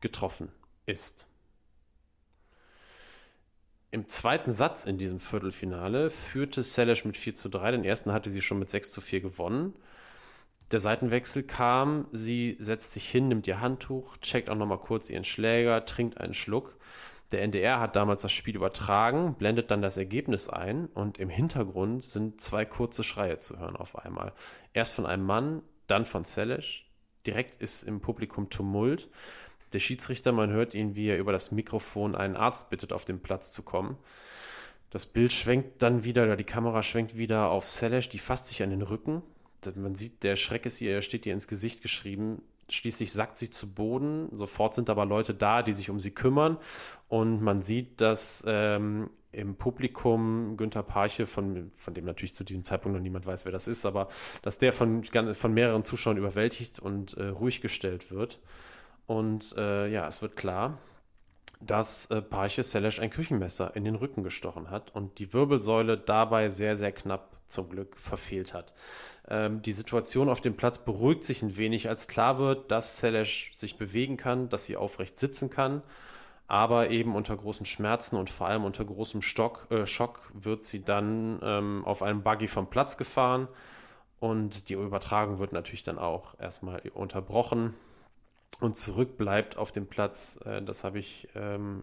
getroffen 0.00 0.50
ist. 0.86 1.26
Im 3.92 4.06
zweiten 4.06 4.52
Satz 4.52 4.84
in 4.84 4.98
diesem 4.98 5.18
Viertelfinale 5.18 6.10
führte 6.10 6.62
Selesch 6.62 7.04
mit 7.04 7.16
4 7.16 7.34
zu 7.34 7.48
3. 7.48 7.72
Den 7.72 7.84
ersten 7.84 8.12
hatte 8.12 8.30
sie 8.30 8.40
schon 8.40 8.60
mit 8.60 8.70
6 8.70 8.92
zu 8.92 9.00
4 9.00 9.20
gewonnen. 9.20 9.74
Der 10.70 10.78
Seitenwechsel 10.78 11.42
kam, 11.42 12.06
sie 12.12 12.56
setzt 12.60 12.92
sich 12.92 13.10
hin, 13.10 13.26
nimmt 13.26 13.48
ihr 13.48 13.60
Handtuch, 13.60 14.16
checkt 14.18 14.48
auch 14.48 14.54
nochmal 14.54 14.78
kurz 14.78 15.10
ihren 15.10 15.24
Schläger, 15.24 15.84
trinkt 15.86 16.18
einen 16.18 16.34
Schluck. 16.34 16.76
Der 17.32 17.42
NDR 17.42 17.80
hat 17.80 17.96
damals 17.96 18.22
das 18.22 18.30
Spiel 18.30 18.54
übertragen, 18.54 19.34
blendet 19.34 19.72
dann 19.72 19.82
das 19.82 19.96
Ergebnis 19.96 20.48
ein 20.48 20.86
und 20.86 21.18
im 21.18 21.28
Hintergrund 21.28 22.04
sind 22.04 22.40
zwei 22.40 22.64
kurze 22.64 23.02
Schreie 23.02 23.38
zu 23.38 23.58
hören 23.58 23.74
auf 23.74 23.98
einmal. 23.98 24.32
Erst 24.72 24.94
von 24.94 25.06
einem 25.06 25.26
Mann, 25.26 25.62
dann 25.88 26.06
von 26.06 26.22
Selesch. 26.22 26.88
Direkt 27.26 27.60
ist 27.60 27.82
im 27.82 28.00
Publikum 28.00 28.50
Tumult. 28.50 29.08
Der 29.72 29.78
Schiedsrichter, 29.78 30.32
man 30.32 30.50
hört 30.50 30.74
ihn, 30.74 30.96
wie 30.96 31.08
er 31.08 31.18
über 31.18 31.32
das 31.32 31.52
Mikrofon 31.52 32.14
einen 32.14 32.36
Arzt 32.36 32.70
bittet, 32.70 32.92
auf 32.92 33.04
den 33.04 33.20
Platz 33.20 33.52
zu 33.52 33.62
kommen. 33.62 33.96
Das 34.90 35.06
Bild 35.06 35.32
schwenkt 35.32 35.82
dann 35.82 36.02
wieder, 36.04 36.24
oder 36.24 36.36
die 36.36 36.44
Kamera 36.44 36.82
schwenkt 36.82 37.16
wieder 37.16 37.50
auf 37.50 37.68
Selesh, 37.68 38.08
die 38.08 38.18
fasst 38.18 38.48
sich 38.48 38.62
an 38.62 38.70
den 38.70 38.82
Rücken. 38.82 39.22
Man 39.76 39.94
sieht, 39.94 40.22
der 40.24 40.36
Schreck 40.36 40.66
ist 40.66 40.80
ihr, 40.80 40.92
er 40.92 41.02
steht 41.02 41.26
ihr 41.26 41.32
ins 41.32 41.46
Gesicht 41.46 41.82
geschrieben. 41.82 42.42
Schließlich 42.68 43.12
sackt 43.12 43.36
sie 43.38 43.50
zu 43.50 43.72
Boden. 43.72 44.28
Sofort 44.32 44.74
sind 44.74 44.90
aber 44.90 45.04
Leute 45.04 45.34
da, 45.34 45.62
die 45.62 45.72
sich 45.72 45.90
um 45.90 46.00
sie 46.00 46.12
kümmern. 46.12 46.56
Und 47.08 47.42
man 47.42 47.62
sieht, 47.62 48.00
dass 48.00 48.42
ähm, 48.46 49.10
im 49.32 49.54
Publikum 49.56 50.56
Günther 50.56 50.82
Parche, 50.82 51.26
von, 51.26 51.70
von 51.76 51.94
dem 51.94 52.04
natürlich 52.04 52.34
zu 52.34 52.44
diesem 52.44 52.64
Zeitpunkt 52.64 52.96
noch 52.96 53.02
niemand 53.02 53.26
weiß, 53.26 53.44
wer 53.44 53.52
das 53.52 53.68
ist, 53.68 53.86
aber 53.86 54.08
dass 54.42 54.58
der 54.58 54.72
von, 54.72 55.04
von 55.04 55.52
mehreren 55.52 55.84
Zuschauern 55.84 56.16
überwältigt 56.16 56.80
und 56.80 57.14
äh, 57.14 57.26
ruhig 57.26 57.60
gestellt 57.60 58.10
wird. 58.10 58.40
Und 59.10 59.56
äh, 59.56 59.88
ja, 59.88 60.06
es 60.06 60.22
wird 60.22 60.36
klar, 60.36 60.78
dass 61.60 62.06
äh, 62.12 62.22
Parche 62.22 62.62
Selesch 62.62 63.00
ein 63.00 63.10
Küchenmesser 63.10 63.74
in 63.74 63.82
den 63.82 63.96
Rücken 63.96 64.22
gestochen 64.22 64.70
hat 64.70 64.94
und 64.94 65.18
die 65.18 65.32
Wirbelsäule 65.32 65.98
dabei 65.98 66.48
sehr, 66.48 66.76
sehr 66.76 66.92
knapp 66.92 67.36
zum 67.48 67.68
Glück 67.68 67.98
verfehlt 67.98 68.54
hat. 68.54 68.72
Ähm, 69.28 69.62
die 69.62 69.72
Situation 69.72 70.28
auf 70.28 70.40
dem 70.40 70.56
Platz 70.56 70.78
beruhigt 70.78 71.24
sich 71.24 71.42
ein 71.42 71.56
wenig, 71.56 71.88
als 71.88 72.06
klar 72.06 72.38
wird, 72.38 72.70
dass 72.70 72.98
Selesch 72.98 73.52
sich 73.56 73.76
bewegen 73.78 74.16
kann, 74.16 74.48
dass 74.48 74.66
sie 74.66 74.76
aufrecht 74.76 75.18
sitzen 75.18 75.50
kann. 75.50 75.82
Aber 76.46 76.90
eben 76.90 77.16
unter 77.16 77.36
großen 77.36 77.66
Schmerzen 77.66 78.14
und 78.14 78.30
vor 78.30 78.46
allem 78.46 78.62
unter 78.62 78.84
großem 78.84 79.22
Stock, 79.22 79.66
äh, 79.70 79.86
Schock 79.86 80.20
wird 80.34 80.62
sie 80.62 80.84
dann 80.84 81.40
ähm, 81.42 81.84
auf 81.84 82.02
einem 82.02 82.22
Buggy 82.22 82.46
vom 82.46 82.70
Platz 82.70 82.96
gefahren. 82.96 83.48
Und 84.20 84.68
die 84.68 84.74
Übertragung 84.74 85.40
wird 85.40 85.52
natürlich 85.52 85.82
dann 85.82 85.98
auch 85.98 86.38
erstmal 86.38 86.80
unterbrochen 86.94 87.74
und 88.60 88.76
zurückbleibt 88.76 89.56
auf 89.56 89.72
dem 89.72 89.86
Platz. 89.86 90.38
Äh, 90.44 90.62
das 90.62 90.84
habe 90.84 90.98
ich 90.98 91.28
ähm, 91.34 91.82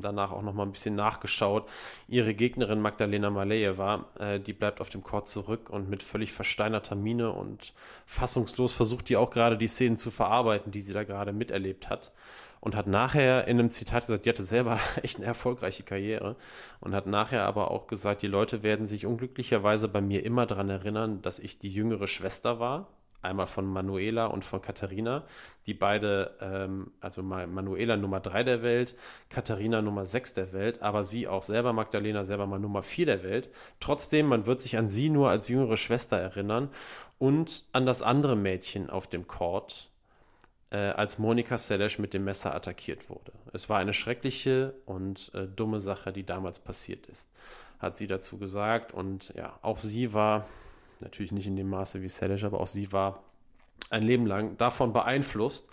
danach 0.00 0.32
auch 0.32 0.42
noch 0.42 0.54
mal 0.54 0.62
ein 0.62 0.72
bisschen 0.72 0.94
nachgeschaut. 0.94 1.68
Ihre 2.08 2.34
Gegnerin 2.34 2.80
Magdalena 2.80 3.30
Malejeva, 3.30 4.06
äh, 4.18 4.40
die 4.40 4.52
bleibt 4.52 4.80
auf 4.80 4.90
dem 4.90 5.02
Court 5.02 5.28
zurück 5.28 5.70
und 5.70 5.88
mit 5.90 6.02
völlig 6.02 6.32
versteinerter 6.32 6.94
Miene 6.94 7.32
und 7.32 7.74
fassungslos 8.06 8.72
versucht 8.72 9.08
die 9.08 9.16
auch 9.16 9.30
gerade 9.30 9.58
die 9.58 9.68
Szenen 9.68 9.96
zu 9.96 10.10
verarbeiten, 10.10 10.72
die 10.72 10.80
sie 10.80 10.92
da 10.92 11.04
gerade 11.04 11.32
miterlebt 11.32 11.90
hat. 11.90 12.12
Und 12.60 12.74
hat 12.74 12.86
nachher 12.86 13.46
in 13.46 13.58
einem 13.58 13.68
Zitat 13.68 14.06
gesagt, 14.06 14.24
die 14.24 14.30
hatte 14.30 14.42
selber 14.42 14.78
echt 15.02 15.18
eine 15.18 15.26
erfolgreiche 15.26 15.82
Karriere 15.82 16.36
und 16.80 16.94
hat 16.94 17.06
nachher 17.06 17.44
aber 17.44 17.70
auch 17.70 17.86
gesagt, 17.88 18.22
die 18.22 18.26
Leute 18.26 18.62
werden 18.62 18.86
sich 18.86 19.04
unglücklicherweise 19.04 19.88
bei 19.88 20.00
mir 20.00 20.24
immer 20.24 20.46
daran 20.46 20.70
erinnern, 20.70 21.20
dass 21.20 21.38
ich 21.38 21.58
die 21.58 21.70
jüngere 21.70 22.06
Schwester 22.06 22.60
war 22.60 22.88
einmal 23.24 23.46
von 23.46 23.66
Manuela 23.66 24.26
und 24.26 24.44
von 24.44 24.60
Katharina, 24.60 25.24
die 25.66 25.74
beide, 25.74 26.36
ähm, 26.40 26.92
also 27.00 27.22
Manuela 27.22 27.96
Nummer 27.96 28.20
3 28.20 28.44
der 28.44 28.62
Welt, 28.62 28.94
Katharina 29.30 29.82
Nummer 29.82 30.04
6 30.04 30.34
der 30.34 30.52
Welt, 30.52 30.82
aber 30.82 31.04
sie 31.04 31.26
auch 31.26 31.42
selber, 31.42 31.72
Magdalena 31.72 32.24
selber 32.24 32.46
mal 32.46 32.60
Nummer 32.60 32.82
4 32.82 33.06
der 33.06 33.22
Welt. 33.22 33.50
Trotzdem, 33.80 34.26
man 34.26 34.46
wird 34.46 34.60
sich 34.60 34.76
an 34.76 34.88
sie 34.88 35.10
nur 35.10 35.30
als 35.30 35.48
jüngere 35.48 35.76
Schwester 35.76 36.16
erinnern 36.16 36.68
und 37.18 37.64
an 37.72 37.86
das 37.86 38.02
andere 38.02 38.36
Mädchen 38.36 38.90
auf 38.90 39.06
dem 39.06 39.26
Court, 39.26 39.90
äh, 40.70 40.76
als 40.76 41.18
Monika 41.18 41.56
Seles 41.56 41.98
mit 41.98 42.14
dem 42.14 42.24
Messer 42.24 42.54
attackiert 42.54 43.08
wurde. 43.08 43.32
Es 43.52 43.68
war 43.68 43.78
eine 43.78 43.92
schreckliche 43.92 44.74
und 44.86 45.30
äh, 45.34 45.46
dumme 45.46 45.80
Sache, 45.80 46.12
die 46.12 46.24
damals 46.24 46.58
passiert 46.58 47.06
ist, 47.06 47.30
hat 47.78 47.96
sie 47.96 48.06
dazu 48.06 48.38
gesagt. 48.38 48.92
Und 48.92 49.32
ja, 49.36 49.58
auch 49.62 49.78
sie 49.78 50.12
war 50.12 50.46
natürlich 51.00 51.32
nicht 51.32 51.46
in 51.46 51.56
dem 51.56 51.68
Maße 51.68 52.02
wie 52.02 52.08
Salish, 52.08 52.44
aber 52.44 52.60
auch 52.60 52.66
sie 52.66 52.92
war 52.92 53.24
ein 53.90 54.02
Leben 54.02 54.26
lang 54.26 54.56
davon 54.56 54.92
beeinflusst, 54.92 55.68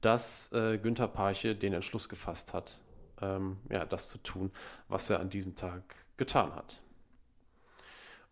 dass 0.00 0.52
äh, 0.52 0.78
Günther 0.78 1.08
Parche 1.08 1.54
den 1.54 1.72
Entschluss 1.72 2.08
gefasst 2.08 2.52
hat, 2.52 2.80
ähm, 3.22 3.56
ja, 3.70 3.84
das 3.84 4.10
zu 4.10 4.18
tun, 4.18 4.50
was 4.88 5.08
er 5.10 5.20
an 5.20 5.30
diesem 5.30 5.56
Tag 5.56 5.82
getan 6.16 6.54
hat. 6.54 6.82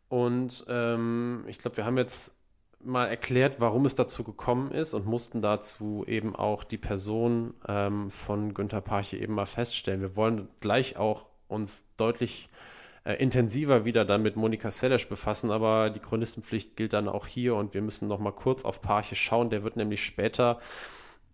Und 0.09 0.65
ähm, 0.69 1.45
ich 1.47 1.59
glaube, 1.59 1.79
wir 1.79 1.87
haben 1.87 1.97
jetzt 1.97 2.37
mal 2.81 3.07
erklärt, 3.07 3.61
warum 3.61 3.87
es 3.87 3.95
dazu 3.95 4.25
gekommen 4.25 4.71
ist 4.71 4.93
und 4.93 5.07
mussten 5.07 5.41
dazu 5.41 6.05
eben 6.07 6.37
auch 6.37 6.65
die 6.65 6.79
Person 6.79 7.55
ähm, 7.67 8.11
von 8.11 8.53
Günther 8.53 8.81
Parche 8.81 9.17
eben 9.17 9.35
mal 9.35 9.47
feststellen. 9.47 10.01
Wir 10.01 10.17
wollen 10.17 10.49
gleich 10.61 10.97
auch 10.97 11.29
uns 11.49 11.87
deutlich 11.97 12.51
äh, 12.51 12.72
intensiver 13.05 13.85
wieder 13.85 14.05
dann 14.05 14.23
mit 14.23 14.37
Monika 14.37 14.71
Seles 14.71 15.07
befassen, 15.07 15.51
aber 15.51 15.91
die 15.91 16.01
Chronistenpflicht 16.01 16.77
gilt 16.77 16.93
dann 16.93 17.09
auch 17.09 17.27
hier 17.27 17.57
und 17.57 17.75
wir 17.75 17.83
müssen 17.83 18.09
noch 18.09 18.19
mal 18.19 18.33
kurz 18.33 18.65
auf 18.65 18.81
Parche 18.81 19.17
schauen. 19.17 19.51
Der 19.51 19.65
wird 19.65 19.77
nämlich 19.77 20.05
später 20.05 20.59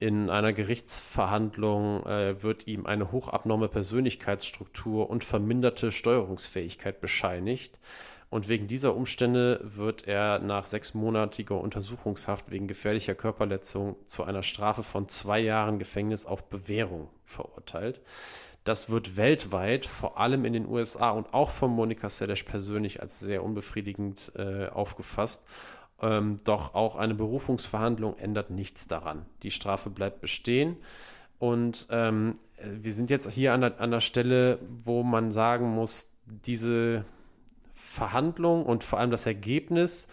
in 0.01 0.31
einer 0.31 0.53
Gerichtsverhandlung 0.53 2.07
äh, 2.07 2.43
wird 2.43 2.67
ihm 2.69 2.87
eine 2.87 3.11
hochabnorme 3.11 3.69
Persönlichkeitsstruktur 3.69 5.11
und 5.11 5.25
verminderte 5.25 5.91
Steuerungsfähigkeit 5.91 7.01
bescheinigt. 7.01 7.81
Und 8.31 8.49
wegen 8.49 8.69
dieser 8.69 8.95
Umstände 8.95 9.61
wird 9.65 10.07
er 10.07 10.39
nach 10.39 10.67
sechsmonatiger 10.67 11.59
Untersuchungshaft 11.59 12.51
wegen 12.51 12.69
gefährlicher 12.69 13.15
Körperletzung 13.15 13.97
zu 14.07 14.23
einer 14.23 14.43
Strafe 14.43 14.83
von 14.83 15.09
zwei 15.09 15.41
Jahren 15.41 15.79
Gefängnis 15.79 16.27
auf 16.27 16.49
Bewährung 16.49 17.09
verurteilt. 17.25 18.01
Das 18.69 18.91
wird 18.91 19.17
weltweit, 19.17 19.87
vor 19.87 20.21
allem 20.21 20.45
in 20.45 20.53
den 20.53 20.67
USA 20.67 21.09
und 21.09 21.33
auch 21.33 21.49
von 21.49 21.71
Monika 21.71 22.11
Seles 22.11 22.45
persönlich 22.45 23.01
als 23.01 23.19
sehr 23.19 23.43
unbefriedigend 23.43 24.31
äh, 24.37 24.67
aufgefasst. 24.67 25.43
Ähm, 26.03 26.37
doch 26.45 26.75
auch 26.75 26.97
eine 26.97 27.15
Berufungsverhandlung 27.15 28.19
ändert 28.19 28.51
nichts 28.51 28.87
daran. 28.87 29.25
Die 29.43 29.53
Strafe 29.53 29.89
bleibt 29.89 30.21
bestehen. 30.21 30.77
Und 31.39 31.87
ähm, 31.91 32.35
wir 32.63 32.93
sind 32.93 33.09
jetzt 33.09 33.31
hier 33.31 33.55
an 33.55 33.63
der, 33.63 33.81
an 33.81 33.91
der 33.91 34.01
Stelle, 34.01 34.59
wo 34.85 35.03
man 35.03 35.33
sagen 35.33 35.71
muss, 35.71 36.13
diese 36.27 37.07
Verhandlung 37.73 38.67
und 38.67 38.85
vor 38.85 38.99
allem 38.99 39.11
das 39.11 39.25
Ergebnis, 39.25 40.09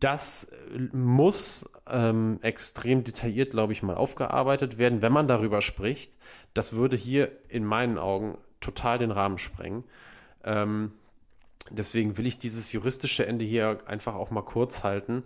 das 0.00 0.50
muss 0.92 1.68
ähm, 1.88 2.38
extrem 2.42 3.04
detailliert, 3.04 3.50
glaube 3.50 3.72
ich, 3.72 3.82
mal 3.82 3.96
aufgearbeitet 3.96 4.78
werden, 4.78 5.02
wenn 5.02 5.12
man 5.12 5.28
darüber 5.28 5.60
spricht. 5.60 6.16
Das 6.54 6.72
würde 6.72 6.96
hier 6.96 7.30
in 7.48 7.64
meinen 7.64 7.98
Augen 7.98 8.38
total 8.60 8.98
den 8.98 9.10
Rahmen 9.10 9.38
sprengen. 9.38 9.84
Ähm, 10.44 10.92
deswegen 11.70 12.16
will 12.16 12.26
ich 12.26 12.38
dieses 12.38 12.72
juristische 12.72 13.26
Ende 13.26 13.44
hier 13.44 13.78
einfach 13.86 14.14
auch 14.14 14.30
mal 14.30 14.42
kurz 14.42 14.82
halten, 14.82 15.24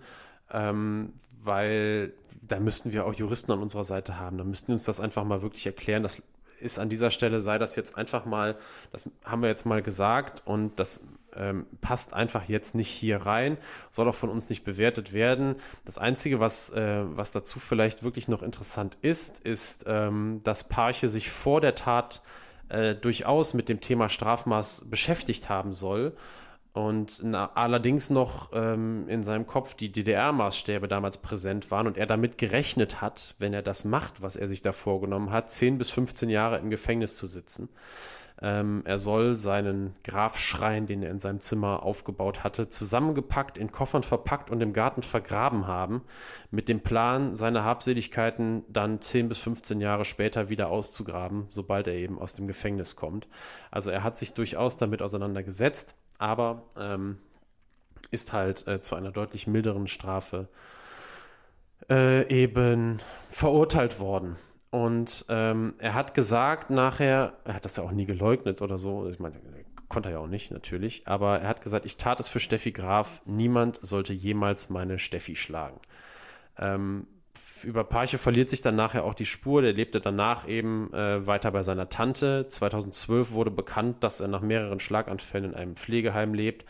ähm, 0.51 1.13
weil 1.43 2.13
da 2.43 2.61
müssten 2.61 2.93
wir 2.93 3.07
auch 3.07 3.15
Juristen 3.15 3.53
an 3.53 3.63
unserer 3.63 3.85
Seite 3.85 4.19
haben. 4.19 4.39
Da 4.39 4.45
müssten 4.45 4.69
wir 4.69 4.75
uns 4.75 4.85
das 4.85 5.01
einfach 5.01 5.25
mal 5.25 5.43
wirklich 5.43 5.67
erklären. 5.67 6.03
Das 6.03 6.23
ist 6.61 6.79
an 6.79 6.89
dieser 6.89 7.11
Stelle, 7.11 7.41
sei 7.41 7.59
das 7.59 7.77
jetzt 7.77 7.97
einfach 7.97 8.25
mal, 8.25 8.57
das 8.91 9.09
haben 9.25 9.43
wir 9.43 9.49
jetzt 9.49 9.67
mal 9.67 9.83
gesagt 9.83 10.43
und 10.45 10.79
das 10.81 11.03
ähm, 11.37 11.67
passt 11.81 12.15
einfach 12.15 12.49
jetzt 12.49 12.75
nicht 12.75 12.89
hier 12.89 13.19
rein, 13.19 13.59
soll 13.91 14.09
auch 14.09 14.15
von 14.15 14.31
uns 14.31 14.49
nicht 14.49 14.65
bewertet 14.65 15.13
werden. 15.13 15.57
Das 15.85 15.99
Einzige, 15.99 16.41
was, 16.41 16.71
äh, 16.71 17.05
was 17.05 17.33
dazu 17.33 17.59
vielleicht 17.59 18.03
wirklich 18.03 18.29
noch 18.29 18.43
interessant 18.43 18.99
ist, 19.03 19.41
ist, 19.41 19.85
ähm, 19.87 20.41
dass 20.45 20.69
Parche 20.69 21.09
sich 21.09 21.31
vor 21.31 21.61
der 21.61 21.75
Tat 21.75 22.23
äh, 22.69 22.95
durchaus 22.95 23.55
mit 23.55 23.69
dem 23.69 23.81
Thema 23.81 24.09
Strafmaß 24.09 24.87
beschäftigt 24.89 25.49
haben 25.49 25.73
soll 25.73 26.15
und 26.79 27.23
na, 27.25 27.51
allerdings 27.55 28.09
noch 28.09 28.51
ähm, 28.53 29.09
in 29.09 29.25
seinem 29.25 29.47
Kopf 29.49 29.75
die 29.75 29.91
DDR-Maßstäbe 29.91 30.87
damals 30.87 31.19
präsent 31.19 31.73
waren 31.73 31.89
und 31.89 31.97
er 31.97 32.07
damit 32.07 32.39
gerechnet 32.39 33.01
hat, 33.01 33.35
wenn 33.39 33.53
er 33.53 33.63
das 33.63 33.85
macht, 33.85 34.23
was 34.23 34.37
er 34.37 34.47
sich 34.47 34.63
da 34.63 34.71
vorgenommen 34.71 35.33
hat, 35.33 35.51
10 35.51 35.79
bis 35.79 35.91
15 35.91 36.29
Jahre 36.31 36.59
im 36.59 36.71
Gefängnis 36.71 37.17
zu 37.17 37.27
sitzen. 37.27 37.69
Ähm, 38.41 38.83
er 38.85 38.99
soll 38.99 39.35
seinen 39.37 39.97
Grafschrein, 40.05 40.87
den 40.87 41.03
er 41.03 41.11
in 41.11 41.19
seinem 41.19 41.41
Zimmer 41.41 41.83
aufgebaut 41.83 42.45
hatte, 42.45 42.69
zusammengepackt, 42.69 43.59
in 43.59 43.73
Koffern 43.73 44.05
verpackt 44.05 44.51
und 44.51 44.61
im 44.61 44.73
Garten 44.73 45.03
vergraben 45.03 45.67
haben, 45.67 46.03
mit 46.51 46.69
dem 46.69 46.81
Plan, 46.81 47.35
seine 47.35 47.65
Habseligkeiten 47.65 48.65
dann 48.69 49.01
10 49.01 49.29
bis 49.29 49.39
15 49.39 49.81
Jahre 49.81 50.05
später 50.05 50.49
wieder 50.51 50.69
auszugraben, 50.69 51.47
sobald 51.49 51.89
er 51.89 51.95
eben 51.95 52.19
aus 52.19 52.35
dem 52.35 52.47
Gefängnis 52.47 52.95
kommt. 52.95 53.27
Also 53.71 53.91
er 53.91 54.05
hat 54.05 54.17
sich 54.17 54.35
durchaus 54.35 54.77
damit 54.77 55.03
auseinandergesetzt, 55.03 55.97
aber 56.19 56.63
ähm, 56.77 57.19
ist 58.11 58.33
halt 58.33 58.67
äh, 58.69 58.81
zu 58.81 58.95
einer 58.95 59.11
deutlich 59.11 59.47
milderen 59.47 59.87
Strafe 59.89 60.49
äh, 61.91 62.27
eben 62.29 62.99
verurteilt 63.31 64.01
worden. 64.01 64.37
Und 64.71 65.25
ähm, 65.29 65.75
er 65.79 65.95
hat 65.95 66.15
gesagt 66.15 66.71
nachher, 66.71 67.35
er 67.45 67.55
hat 67.55 67.65
das 67.65 67.77
ja 67.77 67.85
auch 67.85 67.93
nie 67.93 68.05
geleugnet 68.05 68.61
oder 68.61 68.77
so, 68.77 69.09
ich 69.09 69.19
meine, 69.19 69.37
konnte 69.89 70.11
er 70.11 70.15
ja 70.15 70.19
auch 70.19 70.27
nicht, 70.27 70.51
natürlich, 70.51 71.07
aber 71.07 71.41
er 71.41 71.49
hat 71.49 71.63
gesagt, 71.63 71.87
ich 71.87 71.97
tat 71.97 72.21
es 72.21 72.29
für 72.29 72.41
Steffi 72.41 72.73
Graf, 72.73 73.23
niemand 73.25 73.79
sollte 73.81 74.13
jemals 74.13 74.69
meine 74.69 74.99
Steffi 74.99 75.37
schlagen. 75.37 75.81
Ähm, 76.59 77.07
über 77.65 77.85
Parche 77.85 78.19
verliert 78.19 78.49
sich 78.49 78.61
dann 78.61 78.77
nachher 78.77 79.05
auch 79.05 79.15
die 79.15 79.27
Spur. 79.27 79.63
Der 79.63 79.73
lebte 79.73 80.01
danach 80.01 80.47
eben 80.47 80.93
äh, 80.93 81.27
weiter 81.27 81.51
bei 81.51 81.63
seiner 81.63 81.89
Tante. 81.89 82.47
2012 82.49 83.33
wurde 83.33 83.51
bekannt, 83.51 84.05
dass 84.05 84.21
er 84.21 84.29
nach 84.29 84.43
mehreren 84.43 84.81
Schlaganfällen 84.81 85.53
in 85.53 85.57
einem 85.57 85.77
Pflegeheim 85.77 86.35
lebt. 86.35 86.65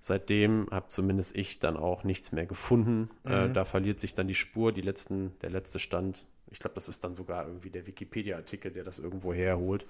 Seitdem 0.00 0.68
habe 0.70 0.88
zumindest 0.88 1.34
ich 1.34 1.60
dann 1.60 1.76
auch 1.76 2.04
nichts 2.04 2.32
mehr 2.32 2.46
gefunden. 2.46 3.10
Äh, 3.24 3.28
mhm. 3.28 3.50
Äh, 3.50 3.52
da 3.52 3.64
verliert 3.64 3.98
sich 3.98 4.14
dann 4.14 4.28
die 4.28 4.34
Spur. 4.34 4.72
Die 4.72 4.82
letzten, 4.82 5.32
der 5.40 5.50
letzte 5.50 5.78
Stand 5.78 6.26
ich 6.54 6.60
glaube, 6.60 6.76
das 6.76 6.88
ist 6.88 7.02
dann 7.02 7.16
sogar 7.16 7.46
irgendwie 7.46 7.68
der 7.68 7.84
Wikipedia-Artikel, 7.84 8.70
der 8.70 8.84
das 8.84 9.00
irgendwo 9.00 9.34
herholt, 9.34 9.86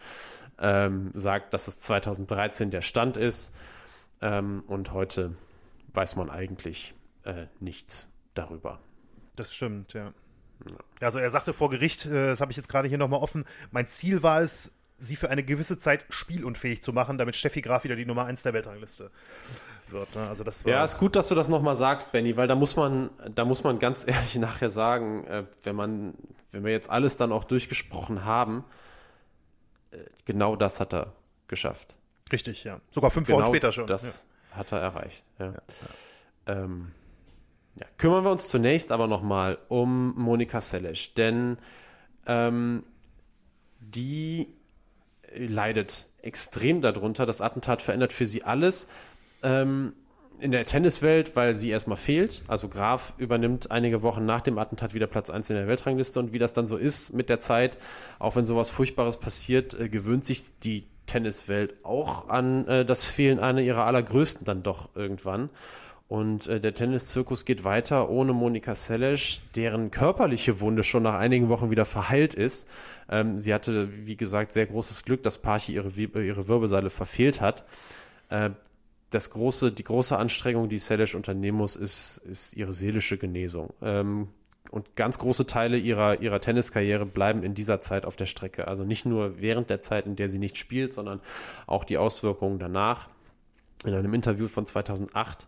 ähm, 0.58 1.10
sagt, 1.12 1.52
dass 1.52 1.68
es 1.68 1.78
2013 1.80 2.70
der 2.70 2.80
Stand 2.80 3.18
ist 3.18 3.52
ähm, 4.22 4.64
und 4.66 4.92
heute 4.92 5.36
weiß 5.92 6.16
man 6.16 6.30
eigentlich 6.30 6.94
äh, 7.24 7.46
nichts 7.60 8.10
darüber. 8.32 8.80
Das 9.36 9.52
stimmt, 9.52 9.92
ja. 9.92 10.14
ja. 10.66 10.76
Also 11.00 11.18
er 11.18 11.28
sagte 11.28 11.52
vor 11.52 11.68
Gericht, 11.68 12.06
äh, 12.06 12.28
das 12.28 12.40
habe 12.40 12.50
ich 12.50 12.56
jetzt 12.56 12.70
gerade 12.70 12.88
hier 12.88 12.98
nochmal 12.98 13.20
offen, 13.20 13.44
mein 13.70 13.86
Ziel 13.86 14.22
war 14.22 14.40
es, 14.40 14.72
sie 14.96 15.16
für 15.16 15.28
eine 15.28 15.44
gewisse 15.44 15.76
Zeit 15.76 16.06
spielunfähig 16.08 16.82
zu 16.82 16.94
machen, 16.94 17.18
damit 17.18 17.36
Steffi 17.36 17.60
Graf 17.60 17.84
wieder 17.84 17.96
die 17.96 18.06
Nummer 18.06 18.24
1 18.24 18.42
der 18.42 18.54
Weltrangliste 18.54 19.10
wird. 19.94 20.14
Ne? 20.14 20.28
Also 20.28 20.44
das 20.44 20.62
ja, 20.64 20.84
ist 20.84 20.98
gut, 20.98 21.16
dass 21.16 21.28
du 21.28 21.34
das 21.34 21.48
nochmal 21.48 21.74
sagst, 21.74 22.12
Benny, 22.12 22.36
weil 22.36 22.46
da 22.46 22.54
muss 22.54 22.76
man, 22.76 23.08
da 23.34 23.46
muss 23.46 23.64
man 23.64 23.78
ganz 23.78 24.04
ehrlich 24.06 24.36
nachher 24.36 24.68
sagen, 24.68 25.24
äh, 25.24 25.44
wenn 25.62 25.74
man, 25.74 26.14
wenn 26.52 26.64
wir 26.64 26.72
jetzt 26.72 26.90
alles 26.90 27.16
dann 27.16 27.32
auch 27.32 27.44
durchgesprochen 27.44 28.26
haben, 28.26 28.64
äh, 29.90 29.98
genau 30.26 30.56
das 30.56 30.80
hat 30.80 30.92
er 30.92 31.14
geschafft. 31.48 31.96
Richtig, 32.30 32.64
ja. 32.64 32.80
Sogar 32.90 33.10
fünf 33.10 33.28
genau 33.28 33.40
Wochen 33.40 33.48
später 33.48 33.72
schon. 33.72 33.86
Das 33.86 34.26
ja. 34.50 34.58
hat 34.58 34.72
er 34.72 34.80
erreicht. 34.80 35.24
Ja. 35.38 35.52
Ja, 35.52 35.62
ähm, 36.46 36.92
ja. 37.80 37.86
Kümmern 37.96 38.24
wir 38.24 38.30
uns 38.30 38.48
zunächst 38.48 38.92
aber 38.92 39.06
nochmal 39.06 39.58
um 39.68 40.14
Monika 40.16 40.60
Seles, 40.60 41.14
denn 41.14 41.58
ähm, 42.26 42.84
die 43.80 44.54
leidet 45.36 46.06
extrem 46.22 46.80
darunter. 46.80 47.26
Das 47.26 47.40
Attentat 47.40 47.82
verändert 47.82 48.12
für 48.12 48.26
sie 48.26 48.44
alles 48.44 48.88
ähm, 49.44 49.92
in 50.40 50.50
der 50.50 50.64
Tenniswelt, 50.64 51.36
weil 51.36 51.54
sie 51.56 51.70
erstmal 51.70 51.96
fehlt. 51.96 52.42
Also 52.48 52.68
Graf 52.68 53.14
übernimmt 53.18 53.70
einige 53.70 54.02
Wochen 54.02 54.24
nach 54.24 54.40
dem 54.40 54.58
Attentat 54.58 54.94
wieder 54.94 55.06
Platz 55.06 55.30
1 55.30 55.50
in 55.50 55.56
der 55.56 55.68
Weltrangliste 55.68 56.18
und 56.18 56.32
wie 56.32 56.38
das 56.38 56.52
dann 56.52 56.66
so 56.66 56.76
ist 56.76 57.12
mit 57.12 57.28
der 57.28 57.40
Zeit, 57.40 57.78
auch 58.18 58.36
wenn 58.36 58.46
sowas 58.46 58.70
Furchtbares 58.70 59.18
passiert, 59.18 59.78
äh, 59.78 59.88
gewöhnt 59.88 60.24
sich 60.24 60.58
die 60.58 60.86
Tenniswelt 61.06 61.74
auch 61.82 62.28
an 62.28 62.66
äh, 62.66 62.84
das 62.84 63.04
Fehlen 63.04 63.38
einer 63.38 63.60
ihrer 63.60 63.84
allergrößten 63.84 64.44
dann 64.44 64.62
doch 64.62 64.90
irgendwann. 64.96 65.50
Und 66.08 66.46
äh, 66.46 66.60
der 66.60 66.74
Tenniszirkus 66.74 67.44
geht 67.44 67.64
weiter 67.64 68.10
ohne 68.10 68.32
Monika 68.32 68.74
Seles, 68.74 69.40
deren 69.56 69.90
körperliche 69.90 70.60
Wunde 70.60 70.84
schon 70.84 71.02
nach 71.02 71.14
einigen 71.14 71.48
Wochen 71.48 71.70
wieder 71.70 71.86
verheilt 71.86 72.34
ist. 72.34 72.68
Ähm, 73.08 73.38
sie 73.38 73.54
hatte, 73.54 73.88
wie 74.06 74.16
gesagt, 74.16 74.52
sehr 74.52 74.66
großes 74.66 75.04
Glück, 75.04 75.22
dass 75.22 75.38
Parchi 75.38 75.74
ihre, 75.74 75.88
ihre 75.88 76.48
Wirbelsäule 76.48 76.90
verfehlt 76.90 77.40
hat. 77.40 77.64
Äh, 78.28 78.50
das 79.14 79.30
große, 79.30 79.72
die 79.72 79.84
große 79.84 80.16
Anstrengung, 80.18 80.68
die 80.68 80.78
Salish 80.78 81.14
unternehmen 81.14 81.58
muss, 81.58 81.76
ist, 81.76 82.18
ist 82.18 82.56
ihre 82.56 82.72
seelische 82.72 83.18
Genesung. 83.18 83.72
Ähm, 83.80 84.28
und 84.70 84.96
ganz 84.96 85.18
große 85.18 85.46
Teile 85.46 85.76
ihrer, 85.76 86.20
ihrer 86.20 86.40
Tenniskarriere 86.40 87.06
bleiben 87.06 87.42
in 87.42 87.54
dieser 87.54 87.80
Zeit 87.80 88.06
auf 88.06 88.16
der 88.16 88.26
Strecke. 88.26 88.66
Also 88.66 88.84
nicht 88.84 89.06
nur 89.06 89.40
während 89.40 89.70
der 89.70 89.80
Zeit, 89.80 90.06
in 90.06 90.16
der 90.16 90.28
sie 90.28 90.38
nicht 90.38 90.58
spielt, 90.58 90.92
sondern 90.92 91.20
auch 91.66 91.84
die 91.84 91.96
Auswirkungen 91.96 92.58
danach. 92.58 93.08
In 93.84 93.94
einem 93.94 94.14
Interview 94.14 94.48
von 94.48 94.66
2008 94.66 95.46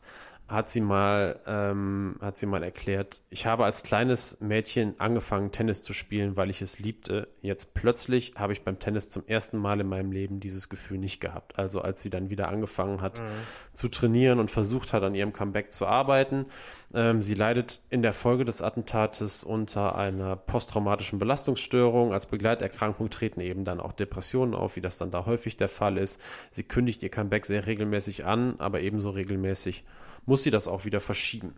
hat 0.48 0.70
sie 0.70 0.80
mal, 0.80 1.40
ähm, 1.46 2.16
hat 2.20 2.36
sie 2.36 2.46
mal 2.46 2.62
erklärt, 2.62 3.22
ich 3.30 3.46
habe 3.46 3.64
als 3.64 3.82
kleines 3.82 4.40
Mädchen 4.40 4.94
angefangen, 4.98 5.50
Tennis 5.50 5.82
zu 5.82 5.92
spielen, 5.92 6.36
weil 6.36 6.50
ich 6.50 6.62
es 6.62 6.78
liebte. 6.78 7.28
Jetzt 7.42 7.74
plötzlich 7.74 8.34
habe 8.36 8.52
ich 8.52 8.62
beim 8.62 8.78
Tennis 8.78 9.10
zum 9.10 9.26
ersten 9.26 9.58
Mal 9.58 9.80
in 9.80 9.88
meinem 9.88 10.12
Leben 10.12 10.38
dieses 10.38 10.68
Gefühl 10.68 10.98
nicht 10.98 11.20
gehabt. 11.20 11.58
Also 11.58 11.80
als 11.80 12.00
sie 12.00 12.10
dann 12.10 12.30
wieder 12.30 12.48
angefangen 12.48 13.00
hat 13.00 13.18
mhm. 13.18 13.24
zu 13.72 13.88
trainieren 13.88 14.38
und 14.38 14.50
versucht 14.50 14.92
hat, 14.92 15.02
an 15.02 15.16
ihrem 15.16 15.32
Comeback 15.32 15.72
zu 15.72 15.84
arbeiten. 15.84 16.46
Ähm, 16.94 17.22
sie 17.22 17.34
leidet 17.34 17.80
in 17.90 18.02
der 18.02 18.12
Folge 18.12 18.44
des 18.44 18.62
Attentates 18.62 19.42
unter 19.42 19.96
einer 19.96 20.36
posttraumatischen 20.36 21.18
Belastungsstörung. 21.18 22.12
Als 22.12 22.26
Begleiterkrankung 22.26 23.10
treten 23.10 23.40
eben 23.40 23.64
dann 23.64 23.80
auch 23.80 23.92
Depressionen 23.92 24.54
auf, 24.54 24.76
wie 24.76 24.80
das 24.80 24.96
dann 24.96 25.10
da 25.10 25.26
häufig 25.26 25.56
der 25.56 25.68
Fall 25.68 25.98
ist. 25.98 26.20
Sie 26.52 26.62
kündigt 26.62 27.02
ihr 27.02 27.10
Comeback 27.10 27.46
sehr 27.46 27.66
regelmäßig 27.66 28.24
an, 28.24 28.54
aber 28.58 28.80
ebenso 28.80 29.10
regelmäßig 29.10 29.84
muss 30.26 30.42
sie 30.42 30.50
das 30.50 30.68
auch 30.68 30.84
wieder 30.84 31.00
verschieben. 31.00 31.54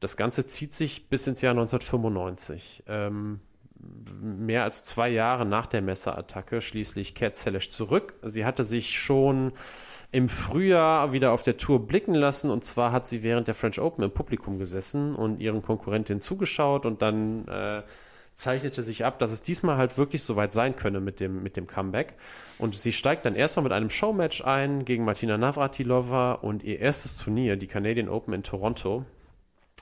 Das 0.00 0.16
Ganze 0.16 0.46
zieht 0.46 0.74
sich 0.74 1.08
bis 1.08 1.26
ins 1.26 1.40
Jahr 1.40 1.52
1995. 1.52 2.84
Ähm, 2.88 3.40
mehr 4.20 4.64
als 4.64 4.84
zwei 4.84 5.08
Jahre 5.08 5.46
nach 5.46 5.66
der 5.66 5.82
Messerattacke 5.82 6.60
schließlich 6.60 7.14
kehrt 7.14 7.36
Zelesch 7.36 7.70
zurück. 7.70 8.14
Sie 8.22 8.44
hatte 8.44 8.64
sich 8.64 8.98
schon 8.98 9.52
im 10.10 10.28
Frühjahr 10.28 11.12
wieder 11.12 11.32
auf 11.32 11.42
der 11.42 11.56
Tour 11.56 11.86
blicken 11.86 12.14
lassen 12.14 12.50
und 12.50 12.64
zwar 12.64 12.92
hat 12.92 13.06
sie 13.06 13.22
während 13.22 13.48
der 13.48 13.54
French 13.54 13.80
Open 13.80 14.04
im 14.04 14.10
Publikum 14.10 14.58
gesessen 14.58 15.14
und 15.14 15.40
ihren 15.40 15.62
Konkurrentinnen 15.62 16.20
zugeschaut 16.20 16.84
und 16.84 17.00
dann 17.00 17.48
äh, 17.48 17.82
zeichnete 18.34 18.82
sich 18.82 19.04
ab, 19.04 19.18
dass 19.18 19.32
es 19.32 19.42
diesmal 19.42 19.76
halt 19.76 19.98
wirklich 19.98 20.22
soweit 20.22 20.52
sein 20.52 20.76
könne 20.76 21.00
mit 21.00 21.20
dem, 21.20 21.42
mit 21.42 21.56
dem 21.56 21.66
Comeback. 21.66 22.14
Und 22.58 22.74
sie 22.74 22.92
steigt 22.92 23.26
dann 23.26 23.34
erstmal 23.34 23.64
mit 23.64 23.72
einem 23.72 23.90
Showmatch 23.90 24.42
ein 24.44 24.84
gegen 24.84 25.04
Martina 25.04 25.38
Navratilova 25.38 26.32
und 26.32 26.62
ihr 26.62 26.80
erstes 26.80 27.18
Turnier, 27.18 27.56
die 27.56 27.66
Canadian 27.66 28.08
Open 28.08 28.34
in 28.34 28.42
Toronto, 28.42 29.04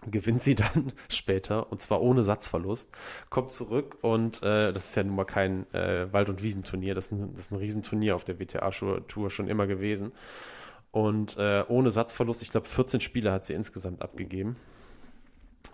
gewinnt 0.09 0.41
sie 0.41 0.55
dann 0.55 0.93
später 1.09 1.71
und 1.71 1.81
zwar 1.81 2.01
ohne 2.01 2.23
Satzverlust, 2.23 2.91
kommt 3.29 3.53
zurück 3.53 3.99
und 4.03 4.43
äh, 4.43 4.73
das 4.73 4.87
ist 4.91 4.95
ja 4.95 5.05
nun 5.05 5.17
mal 5.17 5.25
kein 5.25 5.73
äh, 5.75 6.13
Wald- 6.13 6.31
und 6.31 6.43
Wiesenturnier, 6.43 6.95
das 6.95 7.07
ist, 7.07 7.13
ein, 7.13 7.33
das 7.33 7.41
ist 7.41 7.53
ein 7.53 7.59
Riesenturnier 7.59 8.17
auf 8.17 8.25
der 8.25 8.39
WTA-Tour 8.39 9.31
schon 9.31 9.49
immer 9.49 9.67
gewesen. 9.67 10.13
Und 10.93 11.37
äh, 11.37 11.65
ohne 11.69 11.91
Satzverlust, 11.91 12.43
ich 12.43 12.51
glaube 12.51 12.67
14 12.67 13.01
Spiele 13.01 13.31
hat 13.31 13.45
sie 13.45 13.55
insgesamt 13.55 14.03
abgegeben 14.03 14.57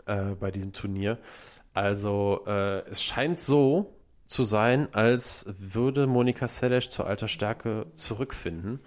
äh, 0.05 0.35
bei 0.39 0.51
diesem 0.51 0.72
Turnier. 0.72 1.18
Also 1.77 2.43
äh, 2.47 2.89
es 2.89 3.03
scheint 3.03 3.39
so 3.39 3.93
zu 4.24 4.45
sein, 4.45 4.89
als 4.95 5.45
würde 5.59 6.07
Monika 6.07 6.49
Seles 6.49 6.89
zur 6.89 7.07
alter 7.07 7.29
Stärke 7.29 7.85
zurückfinden. 7.93 8.81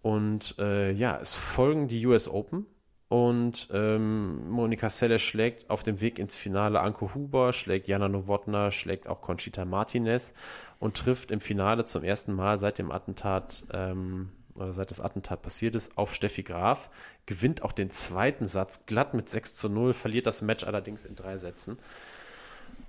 Und 0.00 0.54
äh, 0.58 0.92
ja, 0.92 1.18
es 1.20 1.36
folgen 1.36 1.88
die 1.88 2.06
US 2.06 2.28
Open. 2.28 2.64
Und 3.08 3.68
ähm, 3.70 4.48
Monika 4.48 4.88
Seles 4.88 5.20
schlägt 5.20 5.68
auf 5.68 5.82
dem 5.82 6.00
Weg 6.00 6.18
ins 6.18 6.34
Finale 6.34 6.80
Anko 6.80 7.14
Huber, 7.14 7.52
schlägt 7.52 7.86
Jana 7.86 8.08
Nowotna, 8.08 8.70
schlägt 8.70 9.08
auch 9.08 9.20
Conchita 9.20 9.66
Martinez 9.66 10.32
und 10.78 10.96
trifft 10.96 11.30
im 11.30 11.42
Finale 11.42 11.84
zum 11.84 12.02
ersten 12.02 12.32
Mal 12.32 12.58
seit 12.58 12.78
dem 12.78 12.90
Attentat 12.90 13.64
ähm, 13.74 14.32
oder 14.54 14.72
seit 14.72 14.90
das 14.90 15.02
Attentat 15.02 15.42
passiert 15.42 15.74
ist, 15.74 15.98
auf 15.98 16.14
Steffi 16.14 16.42
Graf, 16.42 16.88
gewinnt 17.26 17.62
auch 17.62 17.72
den 17.72 17.90
zweiten 17.90 18.46
Satz 18.46 18.86
glatt 18.86 19.12
mit 19.12 19.28
6 19.28 19.54
zu 19.56 19.68
0, 19.68 19.92
verliert 19.92 20.26
das 20.26 20.40
Match 20.40 20.64
allerdings 20.64 21.04
in 21.04 21.14
drei 21.14 21.36
Sätzen. 21.36 21.78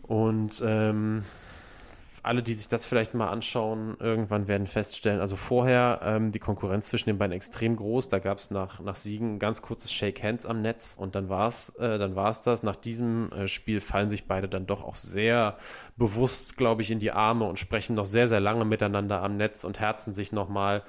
Und 0.03 0.61
ähm, 0.65 1.23
alle, 2.23 2.41
die 2.41 2.53
sich 2.53 2.69
das 2.69 2.85
vielleicht 2.85 3.13
mal 3.13 3.27
anschauen, 3.27 3.97
irgendwann 3.99 4.47
werden 4.47 4.65
feststellen, 4.65 5.19
also 5.19 5.35
vorher 5.35 5.99
ähm, 6.03 6.31
die 6.31 6.39
Konkurrenz 6.39 6.87
zwischen 6.87 7.09
den 7.09 7.17
beiden 7.17 7.33
extrem 7.33 7.75
groß. 7.75 8.07
Da 8.07 8.19
gab 8.19 8.37
es 8.37 8.49
nach, 8.49 8.79
nach 8.79 8.95
Siegen 8.95 9.35
ein 9.35 9.39
ganz 9.39 9.61
kurzes 9.61 9.91
Shake 9.91 10.23
Hands 10.23 10.45
am 10.45 10.61
Netz 10.61 10.95
und 10.97 11.15
dann 11.15 11.27
war 11.27 11.49
es 11.49 11.69
äh, 11.75 11.97
dann 11.97 12.15
war's 12.15 12.43
das. 12.43 12.63
Nach 12.63 12.77
diesem 12.77 13.29
äh, 13.33 13.47
Spiel 13.49 13.81
fallen 13.81 14.07
sich 14.07 14.25
beide 14.25 14.47
dann 14.47 14.65
doch 14.65 14.85
auch 14.85 14.95
sehr 14.95 15.57
bewusst, 15.97 16.55
glaube 16.55 16.81
ich, 16.81 16.91
in 16.91 16.99
die 16.99 17.11
Arme 17.11 17.45
und 17.45 17.59
sprechen 17.59 17.95
noch 17.95 18.05
sehr, 18.05 18.27
sehr 18.27 18.39
lange 18.39 18.63
miteinander 18.63 19.21
am 19.21 19.35
Netz 19.35 19.65
und 19.65 19.81
herzen 19.81 20.13
sich 20.13 20.31
nochmal. 20.31 20.83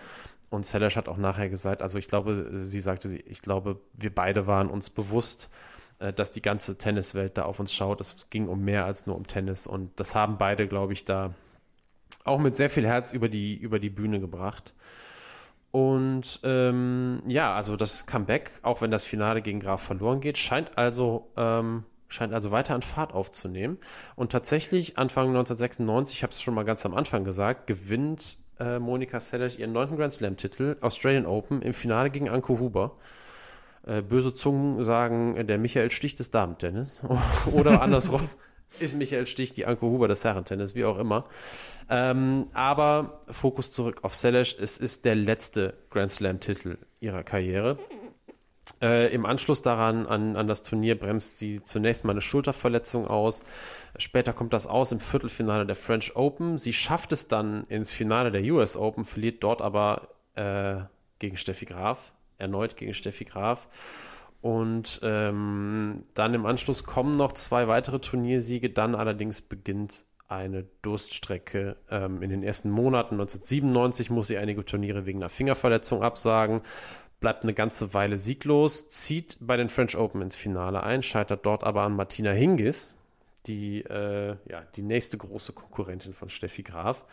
Und 0.51 0.65
Sellers 0.65 0.95
hat 0.95 1.09
auch 1.09 1.17
nachher 1.17 1.49
gesagt, 1.49 1.83
also 1.83 1.99
ich 1.99 2.07
glaube, 2.07 2.49
sie 2.63 2.81
sagte, 2.81 3.17
ich 3.17 3.43
glaube, 3.43 3.81
wir 3.93 4.15
beide 4.15 4.47
waren 4.47 4.71
uns 4.71 4.89
bewusst, 4.89 5.51
dass 5.99 6.31
die 6.31 6.43
ganze 6.43 6.77
Tenniswelt 6.79 7.39
da 7.39 7.45
auf 7.45 7.61
uns 7.61 7.73
schaut. 7.73 8.01
Es 8.01 8.29
ging 8.31 8.49
um 8.49 8.65
mehr 8.65 8.85
als 8.85 9.07
nur 9.07 9.17
um 9.17 9.27
Tennis 9.27 9.67
und 9.67 9.91
das 10.01 10.15
haben 10.15 10.39
beide, 10.39 10.69
glaube 10.69 10.93
ich, 10.93 11.05
da 11.05 11.35
auch 12.25 12.39
mit 12.39 12.57
sehr 12.57 12.71
viel 12.71 12.87
Herz 12.87 13.13
über 13.13 13.29
die, 13.29 13.55
über 13.55 13.79
die 13.79 13.91
Bühne 13.91 14.21
gebracht. 14.21 14.75
Und 15.71 16.39
ähm, 16.45 17.21
ja, 17.27 17.53
also 17.55 17.77
das 17.77 18.07
Comeback, 18.07 18.53
auch 18.63 18.81
wenn 18.81 18.93
das 18.93 19.05
Finale 19.05 19.43
gegen 19.43 19.59
Graf 19.59 19.83
verloren 19.83 20.21
geht, 20.21 20.39
scheint 20.39 20.79
also, 20.79 21.33
ähm, 21.37 21.83
scheint 22.07 22.33
also 22.33 22.53
weiter 22.53 22.77
an 22.77 22.83
Fahrt 22.83 23.13
aufzunehmen. 23.13 23.79
Und 24.15 24.31
tatsächlich 24.31 24.99
Anfang 24.99 25.29
1996, 25.31 26.19
ich 26.19 26.23
habe 26.23 26.31
es 26.31 26.41
schon 26.41 26.55
mal 26.55 26.65
ganz 26.65 26.87
am 26.87 26.95
Anfang 26.95 27.25
gesagt, 27.25 27.67
gewinnt 27.67 28.39
äh, 28.61 28.79
Monika 28.79 29.19
Seles 29.19 29.59
ihren 29.59 29.73
neunten 29.73 29.97
Grand 29.97 30.13
Slam-Titel, 30.13 30.77
Australian 30.81 31.27
Open, 31.27 31.61
im 31.61 31.75
Finale 31.75 32.11
gegen 32.11 32.29
Anko 32.29 32.61
Huber. 32.61 32.97
Äh, 33.87 34.01
böse 34.01 34.35
Zungen 34.35 34.83
sagen, 34.83 35.47
der 35.47 35.59
Michael 35.59 35.91
Stich 35.91 36.15
des 36.15 36.31
Damen-Tennis. 36.31 37.03
Oder 37.53 37.83
andersrum 37.83 38.29
ist 38.81 38.97
Michael 38.97 39.27
Stich 39.27 39.53
die 39.53 39.67
Anko 39.67 39.87
Huber 39.87 40.09
des 40.09 40.25
Herrentennis, 40.25 40.75
wie 40.75 40.85
auch 40.85 40.99
immer. 40.99 41.27
Ähm, 41.91 42.47
aber 42.55 43.21
Fokus 43.31 43.73
zurück 43.73 44.01
auf 44.03 44.15
Selesch. 44.15 44.57
Es 44.59 44.79
ist 44.79 45.05
der 45.05 45.15
letzte 45.15 45.75
Grand 45.91 46.11
Slam-Titel 46.11 46.79
ihrer 47.01 47.23
Karriere. 47.23 47.79
Äh, 48.81 49.13
Im 49.13 49.27
Anschluss 49.27 49.61
daran, 49.61 50.07
an, 50.07 50.37
an 50.37 50.49
das 50.49 50.63
Turnier, 50.63 50.99
bremst 50.99 51.39
sie 51.39 51.63
zunächst 51.63 52.05
mal 52.05 52.13
eine 52.13 52.23
Schulterverletzung 52.23 53.07
aus. 53.07 53.45
Später 53.99 54.33
kommt 54.33 54.55
das 54.55 54.67
aus 54.67 54.93
im 54.93 55.01
Viertelfinale 55.01 55.67
der 55.67 55.77
French 55.77 56.17
Open. 56.17 56.57
Sie 56.57 56.73
schafft 56.73 57.13
es 57.13 57.29
dann 57.29 57.65
ins 57.69 57.93
Finale 57.93 58.31
der 58.31 58.43
US 58.55 58.79
Open, 58.79 59.05
verliert 59.05 59.43
dort 59.43 59.61
aber 59.61 60.09
äh, 60.37 60.77
gegen 61.19 61.37
Steffi 61.37 61.67
Graf 61.67 62.15
erneut 62.45 62.77
gegen 62.77 62.95
Steffi 62.95 63.25
Graf. 63.25 63.69
Und 64.41 65.01
ähm, 65.03 66.03
dann 66.13 66.35
im 66.35 66.45
Anschluss 66.45 66.85
kommen 66.85 67.17
noch 67.17 67.33
zwei 67.33 67.67
weitere 67.67 67.99
Turniersiege. 67.99 68.71
Dann 68.71 68.95
allerdings 68.95 69.41
beginnt 69.41 70.05
eine 70.29 70.67
Durststrecke. 70.83 71.77
Ähm, 71.91 72.23
in 72.23 72.31
den 72.31 72.43
ersten 72.43 72.71
Monaten 72.71 73.15
1997 73.15 74.11
muss 74.11 74.29
sie 74.29 74.39
einige 74.39 74.65
Turniere 74.65 75.07
wegen 75.07 75.21
einer 75.21 75.29
Fingerverletzung 75.29 76.03
absagen, 76.03 76.63
bleibt 77.21 77.45
eine 77.45 77.55
ganze 77.55 77.95
Weile 77.95 78.19
sieglos, 78.19 78.89
zieht 78.89 79.39
bei 79.41 79.57
den 79.57 79.69
French 79.69 79.97
Open 79.97 80.23
ins 80.23 80.37
Finale 80.37 80.83
ein, 80.83 81.03
scheitert 81.03 81.47
dort 81.47 81.65
aber 81.65 81.83
an 81.83 81.97
Martina 81.97 82.33
Hingis, 82.33 82.97
die, 83.47 83.81
äh, 83.83 84.37
ja, 84.49 84.63
die 84.77 84.83
nächste 84.83 85.17
große 85.17 85.53
Konkurrentin 85.53 86.15
von 86.15 86.29
Steffi 86.29 86.63
Graf. 86.63 87.05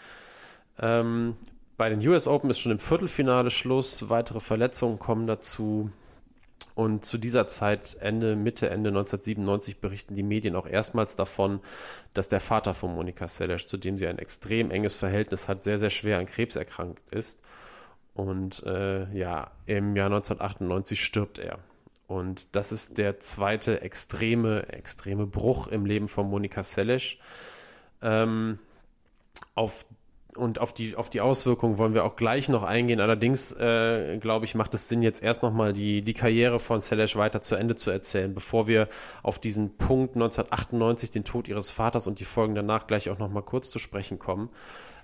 Ähm, 0.79 1.36
bei 1.82 1.89
den 1.89 2.07
US 2.07 2.27
Open 2.27 2.51
ist 2.51 2.59
schon 2.59 2.71
im 2.71 2.77
Viertelfinale 2.77 3.49
Schluss. 3.49 4.07
Weitere 4.07 4.39
Verletzungen 4.39 4.99
kommen 4.99 5.25
dazu. 5.25 5.89
Und 6.75 7.05
zu 7.05 7.17
dieser 7.17 7.47
Zeit, 7.47 7.97
Ende, 7.99 8.36
Mitte, 8.36 8.69
Ende 8.69 8.89
1997, 8.89 9.82
berichten 9.82 10.13
die 10.13 10.21
Medien 10.21 10.55
auch 10.55 10.67
erstmals 10.67 11.15
davon, 11.15 11.59
dass 12.13 12.29
der 12.29 12.39
Vater 12.39 12.75
von 12.75 12.93
Monika 12.93 13.27
Seles, 13.27 13.65
zu 13.65 13.77
dem 13.77 13.97
sie 13.97 14.05
ein 14.05 14.19
extrem 14.19 14.69
enges 14.69 14.95
Verhältnis 14.95 15.49
hat, 15.49 15.63
sehr, 15.63 15.79
sehr 15.79 15.89
schwer 15.89 16.19
an 16.19 16.27
Krebs 16.27 16.55
erkrankt 16.55 17.09
ist. 17.09 17.41
Und 18.13 18.61
äh, 18.61 19.11
ja, 19.17 19.49
im 19.65 19.95
Jahr 19.95 20.05
1998 20.05 21.03
stirbt 21.03 21.39
er. 21.39 21.57
Und 22.05 22.55
das 22.55 22.71
ist 22.71 22.99
der 22.99 23.19
zweite 23.19 23.82
extreme, 23.82 24.69
extreme 24.69 25.25
Bruch 25.25 25.65
im 25.65 25.88
Leben 25.88 26.07
von 26.07 26.29
Monika 26.29 26.61
Seles. 26.61 27.15
Ähm, 28.03 28.59
auf 29.55 29.88
und 30.36 30.59
auf 30.59 30.73
die, 30.73 30.95
auf 30.95 31.09
die 31.09 31.21
Auswirkungen 31.21 31.77
wollen 31.77 31.93
wir 31.93 32.03
auch 32.03 32.15
gleich 32.15 32.49
noch 32.49 32.63
eingehen. 32.63 32.99
Allerdings, 32.99 33.51
äh, 33.53 34.17
glaube 34.19 34.45
ich, 34.45 34.55
macht 34.55 34.73
es 34.73 34.88
Sinn, 34.88 35.01
jetzt 35.01 35.23
erst 35.23 35.43
nochmal 35.43 35.73
die, 35.73 36.01
die 36.01 36.13
Karriere 36.13 36.59
von 36.59 36.82
Selesh 36.82 37.15
weiter 37.15 37.41
zu 37.41 37.55
Ende 37.55 37.75
zu 37.75 37.91
erzählen, 37.91 38.34
bevor 38.34 38.67
wir 38.67 38.88
auf 39.23 39.39
diesen 39.39 39.77
Punkt 39.77 40.15
1998, 40.15 41.11
den 41.11 41.23
Tod 41.23 41.47
ihres 41.47 41.71
Vaters 41.71 42.07
und 42.07 42.19
die 42.19 42.25
Folgen 42.25 42.55
danach 42.55 42.88
gleich 42.88 43.09
auch 43.09 43.19
nochmal 43.19 43.43
kurz 43.43 43.69
zu 43.69 43.79
sprechen 43.79 44.19
kommen. 44.19 44.49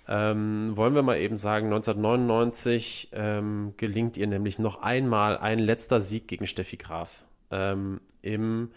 Ähm, 0.10 0.72
wollen 0.76 0.96
wir 0.96 1.02
mal 1.02 1.18
eben 1.18 1.38
sagen, 1.38 1.66
1999 1.66 3.10
ähm, 3.12 3.74
gelingt 3.76 4.16
ihr 4.16 4.28
nämlich 4.28 4.58
noch 4.58 4.82
einmal 4.82 5.38
ein 5.38 5.60
letzter 5.60 6.00
Sieg 6.00 6.28
gegen 6.28 6.48
Steffi 6.48 6.78
Graf. 6.78 7.26
Ähm, 7.52 8.00
Im 8.22 8.72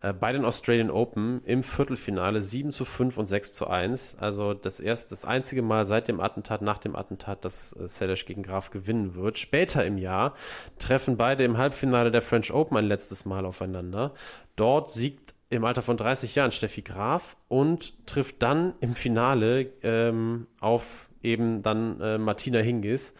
bei 0.00 0.32
den 0.32 0.44
Australian 0.44 0.90
Open 0.90 1.42
im 1.44 1.62
Viertelfinale 1.62 2.40
7 2.40 2.72
zu 2.72 2.84
5 2.86 3.18
und 3.18 3.26
6 3.26 3.52
zu 3.52 3.66
1. 3.66 4.16
Also 4.18 4.54
das 4.54 4.80
erste, 4.80 5.10
das 5.10 5.26
einzige 5.26 5.60
Mal 5.62 5.86
seit 5.86 6.08
dem 6.08 6.20
Attentat, 6.20 6.62
nach 6.62 6.78
dem 6.78 6.96
Attentat, 6.96 7.44
dass 7.44 7.74
äh, 7.74 7.86
Selesch 7.86 8.24
gegen 8.24 8.42
Graf 8.42 8.70
gewinnen 8.70 9.14
wird. 9.14 9.38
Später 9.38 9.84
im 9.84 9.98
Jahr 9.98 10.34
treffen 10.78 11.16
beide 11.16 11.44
im 11.44 11.58
Halbfinale 11.58 12.10
der 12.10 12.22
French 12.22 12.52
Open 12.52 12.78
ein 12.78 12.86
letztes 12.86 13.26
Mal 13.26 13.44
aufeinander. 13.44 14.14
Dort 14.56 14.90
siegt 14.90 15.34
im 15.50 15.64
Alter 15.64 15.82
von 15.82 15.96
30 15.96 16.34
Jahren 16.34 16.52
Steffi 16.52 16.80
Graf 16.80 17.36
und 17.48 18.06
trifft 18.06 18.42
dann 18.42 18.74
im 18.80 18.94
Finale 18.94 19.72
ähm, 19.82 20.46
auf 20.60 21.08
eben 21.22 21.62
dann 21.62 22.00
äh, 22.00 22.18
Martina 22.18 22.60
Hingis 22.60 23.14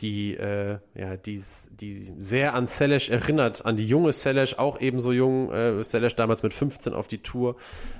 die, 0.00 0.34
äh, 0.34 0.78
ja, 0.94 1.16
die, 1.16 1.40
die 1.80 2.12
sehr 2.18 2.54
an 2.54 2.66
Selesch 2.66 3.10
erinnert, 3.10 3.64
an 3.66 3.76
die 3.76 3.86
junge 3.86 4.12
Selesch, 4.12 4.54
auch 4.54 4.80
ebenso 4.80 5.12
jung, 5.12 5.52
äh, 5.52 5.84
Selesch 5.84 6.16
damals 6.16 6.42
mit 6.42 6.54
15 6.54 6.94
auf 6.94 7.06
die 7.06 7.18
Tour 7.18 7.56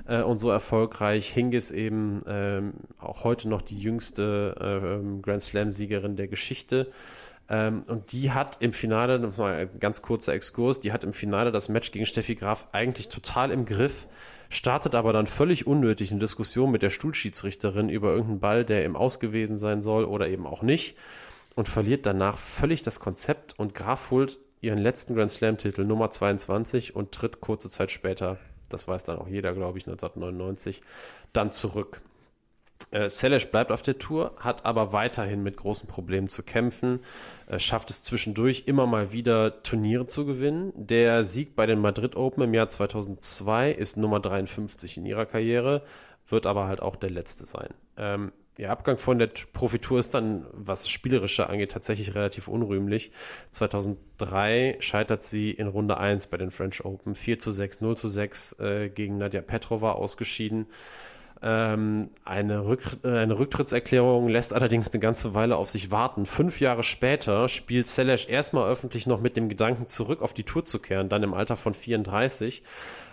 äh, 0.07 0.23
und 0.23 0.39
so 0.39 0.51
erfolgreich. 0.51 1.29
Hingis 1.29 1.71
eben 1.71 2.23
ähm, 2.27 2.73
auch 2.99 3.25
heute 3.25 3.49
noch 3.49 3.63
die 3.63 3.79
jüngste 3.79 4.55
äh, 4.59 5.23
Grand 5.23 5.43
Slam-Siegerin 5.43 6.17
der 6.17 6.29
Geschichte. 6.29 6.91
Ähm, 7.49 7.83
und 7.87 8.13
die 8.13 8.31
hat 8.31 8.59
im 8.61 8.73
Finale, 8.73 9.21
das 9.21 9.39
war 9.39 9.53
ein 9.53 9.69
ganz 9.79 10.03
kurzer 10.03 10.33
Exkurs, 10.33 10.81
die 10.81 10.93
hat 10.93 11.05
im 11.05 11.13
Finale 11.13 11.53
das 11.53 11.69
Match 11.69 11.93
gegen 11.93 12.07
Steffi 12.07 12.35
Graf 12.35 12.67
eigentlich 12.73 13.09
total 13.09 13.51
im 13.51 13.65
Griff 13.65 14.07
startet 14.53 14.97
aber 14.97 15.13
dann 15.13 15.29
völlig 15.29 15.69
unnötig 15.69 16.11
eine 16.11 16.19
Diskussion 16.19 16.73
mit 16.73 16.83
der 16.83 16.91
Stuhlschiedsrichterin 16.91 17.89
über 17.89 18.11
irgendeinen 18.11 18.41
Ball, 18.41 18.65
der 18.65 18.85
im 18.85 18.97
Aus 18.97 19.21
gewesen 19.21 19.57
sein 19.57 19.81
soll 19.81 20.05
oder 20.05 20.29
eben 20.29 20.45
auch 20.45 20.63
nicht 20.63 20.97
und 21.55 21.69
verliert 21.69 22.07
danach 22.07 22.39
völlig 22.39 22.83
das 22.83 23.01
Konzept 23.01 23.59
und 23.59 23.75
Graf 23.75 24.11
holt 24.11 24.39
ihren 24.61 24.79
letzten 24.79 25.15
Grand 25.15 25.31
Slam-Titel 25.31 25.85
Nummer 25.85 26.11
22 26.11 26.95
und 26.95 27.13
tritt 27.13 27.41
kurze 27.41 27.71
Zeit 27.71 27.91
später, 27.91 28.39
das 28.69 28.87
weiß 28.87 29.05
dann 29.05 29.19
auch 29.19 29.29
jeder, 29.29 29.53
glaube 29.53 29.79
ich, 29.79 29.87
1999, 29.87 30.83
dann 31.33 31.51
zurück. 31.51 32.03
Äh, 32.93 33.09
Selesch 33.09 33.47
bleibt 33.51 33.71
auf 33.71 33.83
der 33.83 33.99
Tour, 33.99 34.35
hat 34.39 34.65
aber 34.65 34.93
weiterhin 34.93 35.43
mit 35.43 35.57
großen 35.57 35.89
Problemen 35.89 36.29
zu 36.29 36.43
kämpfen, 36.43 37.01
äh, 37.47 37.59
schafft 37.59 37.91
es 37.91 38.03
zwischendurch 38.03 38.65
immer 38.67 38.87
mal 38.87 39.13
wieder 39.13 39.63
Turniere 39.63 40.07
zu 40.07 40.27
gewinnen. 40.27 40.73
Der 40.75 41.25
Sieg 41.25 41.55
bei 41.55 41.67
den 41.67 41.81
Madrid 41.81 42.17
Open 42.17 42.43
im 42.43 42.55
Jahr 42.55 42.69
2002 42.69 43.73
ist 43.73 43.97
Nummer 43.97 44.19
53 44.21 44.97
in 44.97 45.07
ihrer 45.07 45.27
Karriere, 45.27 45.83
wird 46.27 46.47
aber 46.47 46.67
halt 46.67 46.81
auch 46.81 46.97
der 46.97 47.11
letzte 47.11 47.45
sein. 47.45 47.69
Ähm, 47.97 48.33
Ihr 48.57 48.71
Abgang 48.71 48.99
von 48.99 49.19
der 49.19 49.31
Profitour 49.53 50.01
ist 50.01 50.13
dann, 50.13 50.47
was 50.53 50.89
Spielerische 50.89 51.49
angeht, 51.49 51.73
tatsächlich 51.73 52.15
relativ 52.15 52.47
unrühmlich. 52.47 53.11
2003 53.53 54.77
scheitert 54.81 55.23
sie 55.23 55.51
in 55.51 55.67
Runde 55.67 55.97
1 55.97 56.27
bei 56.27 56.37
den 56.37 56.51
French 56.51 56.85
Open. 56.85 57.15
4 57.15 57.39
zu 57.39 57.53
6, 57.53 57.81
0 57.81 57.97
zu 57.97 58.09
6 58.09 58.59
äh, 58.61 58.89
gegen 58.91 59.17
Nadja 59.19 59.41
Petrova 59.41 59.93
ausgeschieden. 59.93 60.67
Ähm, 61.43 62.11
eine, 62.23 62.67
Rück 62.67 62.83
äh, 63.03 63.17
eine 63.17 63.39
Rücktrittserklärung 63.39 64.29
lässt 64.29 64.53
allerdings 64.53 64.93
eine 64.93 65.01
ganze 65.01 65.35
Weile 65.35 65.57
auf 65.57 65.71
sich 65.71 65.91
warten. 65.91 66.27
Fünf 66.27 66.61
Jahre 66.61 66.83
später 66.83 67.49
spielt 67.49 67.87
Selesch 67.87 68.29
erstmal 68.29 68.71
öffentlich 68.71 69.07
noch 69.07 69.21
mit 69.21 69.39
dem 69.39 69.49
Gedanken 69.49 69.89
zurück 69.89 70.21
auf 70.21 70.35
die 70.35 70.45
Tour 70.45 70.67
zu 70.67 70.81
kehren, 70.81 71.09
dann 71.09 71.23
im 71.23 71.33
Alter 71.33 71.57
von 71.57 71.73
34 71.73 72.63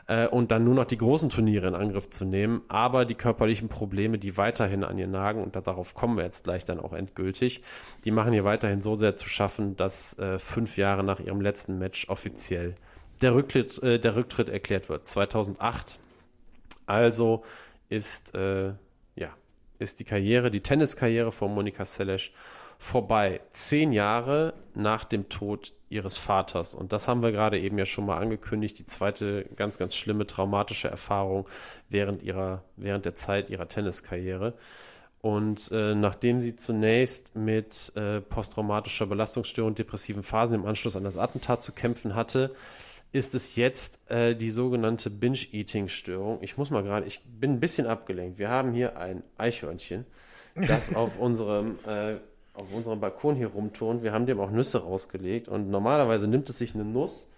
äh, 0.08 0.28
und 0.28 0.52
dann 0.52 0.64
nur 0.64 0.74
noch 0.74 0.86
die 0.86 0.98
großen 0.98 1.30
Turniere 1.30 1.68
in 1.68 1.76
Angriff 1.76 2.10
zu 2.10 2.26
nehmen. 2.26 2.62
Aber 2.68 3.06
die 3.06 3.16
körperlichen 3.16 3.70
Probleme, 3.70 4.18
die 4.18 4.38
weiterhin 4.38 4.84
an 4.84 4.98
ihr 4.98 5.08
nagen, 5.08 5.44
und 5.44 5.56
darauf 5.56 5.94
kommen 5.94 6.18
wir 6.18 6.24
jetzt 6.24 6.46
gleich 6.46 6.66
dann 6.66 6.80
auch 6.80 6.94
endgültig, 6.94 7.62
die 8.06 8.12
machen 8.12 8.34
ihr 8.34 8.44
weiterhin 8.44 8.82
so 8.82 8.96
sehr 8.96 9.16
zu 9.16 9.28
schaffen, 9.30 9.76
dass 9.76 10.18
äh, 10.18 10.40
fünf 10.40 10.78
Jahre 10.78 11.04
nach 11.04 11.20
ihrem 11.20 11.42
letzten 11.42 11.78
Match 11.78 12.10
offiziell 12.10 12.76
der 13.22 13.36
Rücktritt, 13.36 13.82
äh, 13.84 14.00
der 14.00 14.16
Rücktritt 14.16 14.50
erklärt 14.50 14.90
wird. 14.90 15.06
2008. 15.06 16.00
Also 16.86 17.44
ist, 17.90 18.34
äh, 18.36 18.74
ja, 19.16 19.30
ist 19.80 20.00
die 20.00 20.04
Karriere, 20.06 20.52
die 20.52 20.62
Tenniskarriere 20.62 21.32
von 21.32 21.54
Monika 21.54 21.84
Seles 21.84 22.32
vorbei. 22.78 23.42
Zehn 23.52 23.92
Jahre 23.92 24.54
nach 24.74 25.04
dem 25.04 25.30
Tod 25.30 25.74
ihres 25.90 26.18
Vaters. 26.18 26.76
Und 26.76 26.92
das 26.92 27.08
haben 27.08 27.24
wir 27.24 27.32
gerade 27.32 27.60
eben 27.60 27.78
ja 27.78 27.86
schon 27.86 28.06
mal 28.06 28.18
angekündigt. 28.18 28.78
Die 28.80 28.86
zweite 28.86 29.46
ganz, 29.56 29.78
ganz 29.78 29.96
schlimme 29.96 30.28
traumatische 30.28 30.90
Erfahrung 30.90 31.48
während 31.90 32.24
ihrer, 32.24 32.64
während 32.76 33.06
der 33.06 33.16
Zeit 33.16 33.50
ihrer 33.50 33.70
Tenniskarriere. 33.70 34.54
Und 35.22 35.72
äh, 35.72 35.96
nachdem 35.96 36.42
sie 36.42 36.56
zunächst 36.56 37.36
mit 37.36 37.92
äh, 37.96 38.22
posttraumatischer 38.22 39.08
Belastungsstörung 39.08 39.72
und 39.72 39.80
depressiven 39.80 40.24
Phasen 40.24 40.56
im 40.56 40.66
Anschluss 40.66 40.96
an 40.96 41.04
das 41.04 41.18
Attentat 41.18 41.64
zu 41.64 41.72
kämpfen 41.72 42.16
hatte, 42.16 42.54
ist 43.14 43.34
es 43.36 43.56
jetzt 43.56 44.00
äh, 44.12 44.36
die 44.36 44.52
sogenannte 44.52 45.10
Binge-Eating-Störung. 45.10 46.40
Ich 46.42 46.58
muss 46.58 46.70
mal 46.70 46.84
gerade, 46.84 47.08
ich 47.08 47.22
bin 47.26 47.54
ein 47.54 47.60
bisschen 47.60 47.88
abgelenkt. 47.88 48.38
Wir 48.38 48.50
haben 48.50 48.74
hier 48.74 48.98
ein 48.98 49.24
Eichhörnchen, 49.38 50.06
das 50.56 50.94
auf 50.96 51.18
unserem 51.20 51.80
äh, 51.88 52.18
auf 52.58 52.74
unserem 52.74 53.00
Balkon 53.00 53.36
hier 53.36 53.48
rumturnt. 53.48 54.04
Wir 54.04 54.14
haben 54.14 54.26
dem 54.26 54.40
auch 54.40 54.52
Nüsse 54.52 54.84
rausgelegt 54.84 55.48
und 55.48 55.70
normalerweise 55.70 56.28
nimmt 56.28 56.50
es 56.50 56.58
sich 56.58 56.74
eine 56.74 56.84
Nuss 56.86 57.30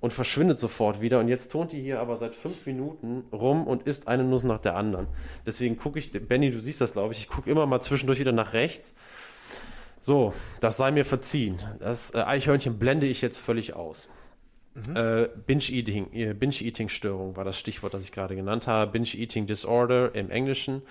und 0.00 0.12
verschwindet 0.12 0.58
sofort 0.58 1.00
wieder. 1.00 1.18
Und 1.18 1.28
jetzt 1.28 1.52
turnt 1.52 1.72
die 1.72 1.80
hier 1.80 2.00
aber 2.00 2.16
seit 2.16 2.34
fünf 2.34 2.66
Minuten 2.66 3.24
rum 3.32 3.66
und 3.66 3.84
isst 3.84 4.08
eine 4.08 4.24
Nuss 4.24 4.42
nach 4.42 4.58
der 4.58 4.76
anderen. 4.76 5.06
Deswegen 5.46 5.76
gucke 5.76 5.98
ich, 5.98 6.10
Benny, 6.12 6.50
du 6.50 6.60
siehst 6.60 6.80
das, 6.80 6.92
glaube 6.92 7.14
ich, 7.14 7.20
ich 7.20 7.28
gucke 7.28 7.50
immer 7.50 7.66
mal 7.66 7.80
zwischendurch 7.80 8.18
wieder 8.18 8.32
nach 8.32 8.52
rechts. 8.52 8.94
So, 9.98 10.32
das 10.60 10.76
sei 10.78 10.92
mir 10.92 11.04
verziehen. 11.04 11.58
Das 11.78 12.14
äh, 12.14 12.18
Eichhörnchen 12.18 12.78
blende 12.78 13.06
ich 13.06 13.20
jetzt 13.20 13.38
völlig 13.38 13.74
aus. 13.74 14.08
Mhm. 14.74 14.96
Äh, 14.96 15.28
Binge-Eating, 15.46 16.12
äh, 16.12 16.32
Binge-Eating-Störung 16.32 17.36
war 17.36 17.44
das 17.44 17.58
Stichwort, 17.58 17.92
das 17.92 18.04
ich 18.04 18.12
gerade 18.12 18.34
genannt 18.34 18.66
habe. 18.66 18.90
Binge-Eating 18.92 19.46
Disorder 19.46 20.14
im 20.14 20.30
Englischen 20.30 20.82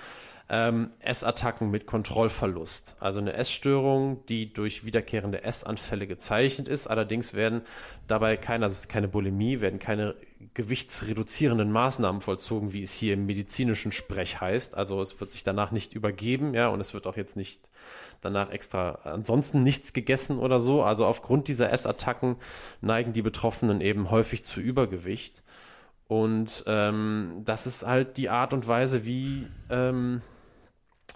ähm, 0.50 0.90
Essattacken 1.00 1.70
mit 1.70 1.86
Kontrollverlust. 1.86 2.96
Also 3.00 3.20
eine 3.20 3.34
Essstörung, 3.34 4.26
die 4.28 4.52
durch 4.52 4.84
wiederkehrende 4.84 5.44
Essanfälle 5.44 6.08
gezeichnet 6.08 6.68
ist. 6.68 6.88
Allerdings 6.88 7.36
werden 7.36 7.62
dabei 8.08 8.36
keine, 8.36 8.66
also 8.66 8.88
keine 8.88 9.08
Bulimie, 9.08 9.62
werden 9.62 9.78
keine 9.78 10.16
gewichtsreduzierenden 10.56 11.72
Maßnahmen 11.72 12.22
vollzogen, 12.22 12.74
wie 12.74 12.82
es 12.82 12.94
hier 12.94 13.14
im 13.14 13.28
medizinischen 13.28 13.92
Sprech 13.92 14.42
heißt. 14.42 14.76
Also 14.76 15.00
es 15.02 15.20
wird 15.20 15.32
sich 15.32 15.44
danach 15.44 15.72
nicht 15.72 15.94
übergeben, 15.94 16.54
ja, 16.56 16.70
und 16.70 16.80
es 16.80 16.94
wird 16.94 17.06
auch 17.06 17.18
jetzt 17.18 17.36
nicht 17.36 17.70
danach 18.22 18.50
extra 18.50 19.00
ansonsten 19.04 19.62
nichts 19.62 19.94
gegessen 19.94 20.40
oder 20.40 20.60
so. 20.60 20.82
Also 20.82 21.06
aufgrund 21.06 21.48
dieser 21.48 21.72
Essattacken 21.72 22.38
neigen 22.82 23.14
die 23.14 23.22
Betroffenen 23.22 23.82
eben 23.82 24.10
häufig 24.10 24.44
zu 24.46 24.60
Übergewicht. 24.62 25.44
Und 26.08 26.64
ähm, 26.66 27.44
das 27.46 27.68
ist 27.68 27.86
halt 27.86 28.18
die 28.18 28.30
Art 28.30 28.54
und 28.54 28.68
Weise, 28.68 29.06
wie 29.06 29.48
ähm, 29.70 30.24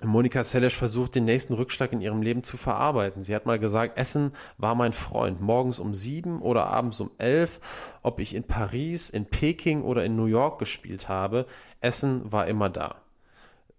Monika 0.09 0.43
Seles 0.43 0.73
versucht, 0.73 1.15
den 1.15 1.25
nächsten 1.25 1.53
Rückschlag 1.53 1.93
in 1.93 2.01
ihrem 2.01 2.21
Leben 2.21 2.43
zu 2.43 2.57
verarbeiten. 2.57 3.21
Sie 3.21 3.35
hat 3.35 3.45
mal 3.45 3.59
gesagt, 3.59 3.97
Essen 3.97 4.31
war 4.57 4.75
mein 4.75 4.93
Freund. 4.93 5.41
Morgens 5.41 5.79
um 5.79 5.93
sieben 5.93 6.41
oder 6.41 6.67
abends 6.67 6.99
um 6.99 7.11
elf, 7.17 7.59
ob 8.01 8.19
ich 8.19 8.35
in 8.35 8.43
Paris, 8.43 9.09
in 9.09 9.25
Peking 9.25 9.83
oder 9.83 10.03
in 10.05 10.15
New 10.15 10.25
York 10.25 10.59
gespielt 10.59 11.09
habe, 11.09 11.45
Essen 11.81 12.31
war 12.31 12.47
immer 12.47 12.69
da. 12.69 12.95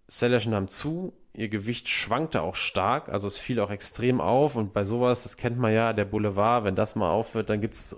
Seles 0.06 0.46
nahm 0.46 0.68
zu, 0.68 1.12
ihr 1.32 1.48
Gewicht 1.48 1.88
schwankte 1.88 2.42
auch 2.42 2.54
stark, 2.54 3.08
also 3.08 3.26
es 3.26 3.38
fiel 3.38 3.58
auch 3.60 3.70
extrem 3.70 4.20
auf 4.20 4.54
und 4.56 4.72
bei 4.72 4.84
sowas, 4.84 5.22
das 5.22 5.36
kennt 5.36 5.58
man 5.58 5.72
ja, 5.72 5.92
der 5.92 6.04
Boulevard, 6.04 6.64
wenn 6.64 6.76
das 6.76 6.94
mal 6.94 7.10
aufhört, 7.10 7.50
dann 7.50 7.60
gibt 7.60 7.74
es 7.74 7.96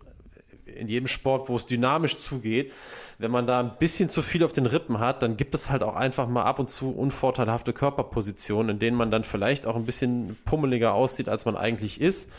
in 0.77 0.89
jedem 0.89 1.07
Sport, 1.07 1.49
wo 1.49 1.57
es 1.57 1.67
dynamisch 1.67 2.19
zugeht, 2.19 2.73
wenn 3.19 3.31
man 3.31 3.47
da 3.47 3.61
ein 3.61 3.73
bisschen 3.79 4.09
zu 4.09 4.23
viel 4.23 4.45
auf 4.45 4.53
den 4.53 4.67
Rippen 4.67 4.99
hat, 4.99 5.23
dann 5.23 5.37
gibt 5.37 5.55
es 5.55 5.71
halt 5.71 5.83
auch 5.83 5.97
einfach 5.97 6.29
mal 6.29 6.45
ab 6.45 6.59
und 6.59 6.71
zu 6.71 6.91
unvorteilhafte 6.91 7.73
Körperpositionen, 7.73 8.77
in 8.77 8.79
denen 8.79 8.97
man 8.97 9.11
dann 9.11 9.25
vielleicht 9.25 9.67
auch 9.67 9.77
ein 9.77 9.87
bisschen 9.87 10.37
pummeliger 10.45 10.95
aussieht, 10.95 11.29
als 11.29 11.45
man 11.45 11.57
eigentlich 11.57 12.01
ist. 12.01 12.31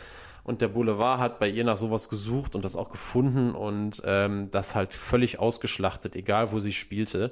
Und 0.43 0.61
der 0.61 0.69
Boulevard 0.69 1.19
hat 1.19 1.39
bei 1.39 1.49
ihr 1.49 1.65
nach 1.65 1.75
sowas 1.75 2.07
gesucht 2.07 2.55
und 2.55 2.63
das 2.63 2.77
auch 2.77 2.89
gefunden 2.89 3.51
und 3.51 4.01
ähm, 4.05 4.49
das 4.49 4.75
halt 4.75 4.93
völlig 4.93 5.39
ausgeschlachtet, 5.39 6.15
egal 6.15 6.53
wo 6.53 6.59
sie 6.59 6.71
spielte. 6.71 7.31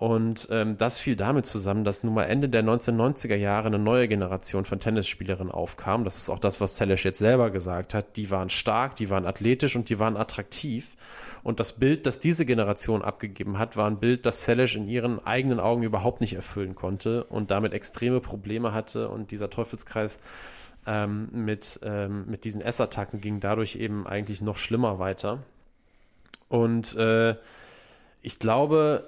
Und 0.00 0.48
ähm, 0.50 0.78
das 0.78 0.98
fiel 0.98 1.14
damit 1.14 1.44
zusammen, 1.44 1.84
dass 1.84 2.02
nun 2.04 2.14
mal 2.14 2.24
Ende 2.24 2.48
der 2.48 2.64
1990er 2.64 3.34
Jahre 3.34 3.66
eine 3.66 3.78
neue 3.78 4.08
Generation 4.08 4.64
von 4.64 4.80
Tennisspielerinnen 4.80 5.52
aufkam. 5.52 6.04
Das 6.04 6.16
ist 6.16 6.30
auch 6.30 6.38
das, 6.38 6.58
was 6.58 6.76
Zelesch 6.76 7.04
jetzt 7.04 7.18
selber 7.18 7.50
gesagt 7.50 7.92
hat. 7.92 8.16
Die 8.16 8.30
waren 8.30 8.48
stark, 8.48 8.96
die 8.96 9.10
waren 9.10 9.26
athletisch 9.26 9.76
und 9.76 9.90
die 9.90 10.00
waren 10.00 10.16
attraktiv. 10.16 10.96
Und 11.42 11.60
das 11.60 11.74
Bild, 11.74 12.06
das 12.06 12.18
diese 12.18 12.46
Generation 12.46 13.02
abgegeben 13.02 13.58
hat, 13.58 13.76
war 13.76 13.90
ein 13.90 13.98
Bild, 13.98 14.24
das 14.24 14.40
Zelesch 14.40 14.74
in 14.74 14.88
ihren 14.88 15.22
eigenen 15.26 15.60
Augen 15.60 15.82
überhaupt 15.82 16.22
nicht 16.22 16.32
erfüllen 16.32 16.74
konnte 16.74 17.24
und 17.24 17.50
damit 17.50 17.74
extreme 17.74 18.20
Probleme 18.20 18.72
hatte. 18.72 19.10
Und 19.10 19.32
dieser 19.32 19.50
Teufelskreis 19.50 20.16
ähm, 20.86 21.28
mit, 21.30 21.78
ähm, 21.82 22.24
mit 22.26 22.44
diesen 22.44 22.62
Essattacken 22.62 23.20
ging 23.20 23.38
dadurch 23.40 23.76
eben 23.76 24.06
eigentlich 24.06 24.40
noch 24.40 24.56
schlimmer 24.56 24.98
weiter. 24.98 25.40
Und 26.48 26.96
äh, 26.96 27.36
ich 28.22 28.38
glaube, 28.38 29.04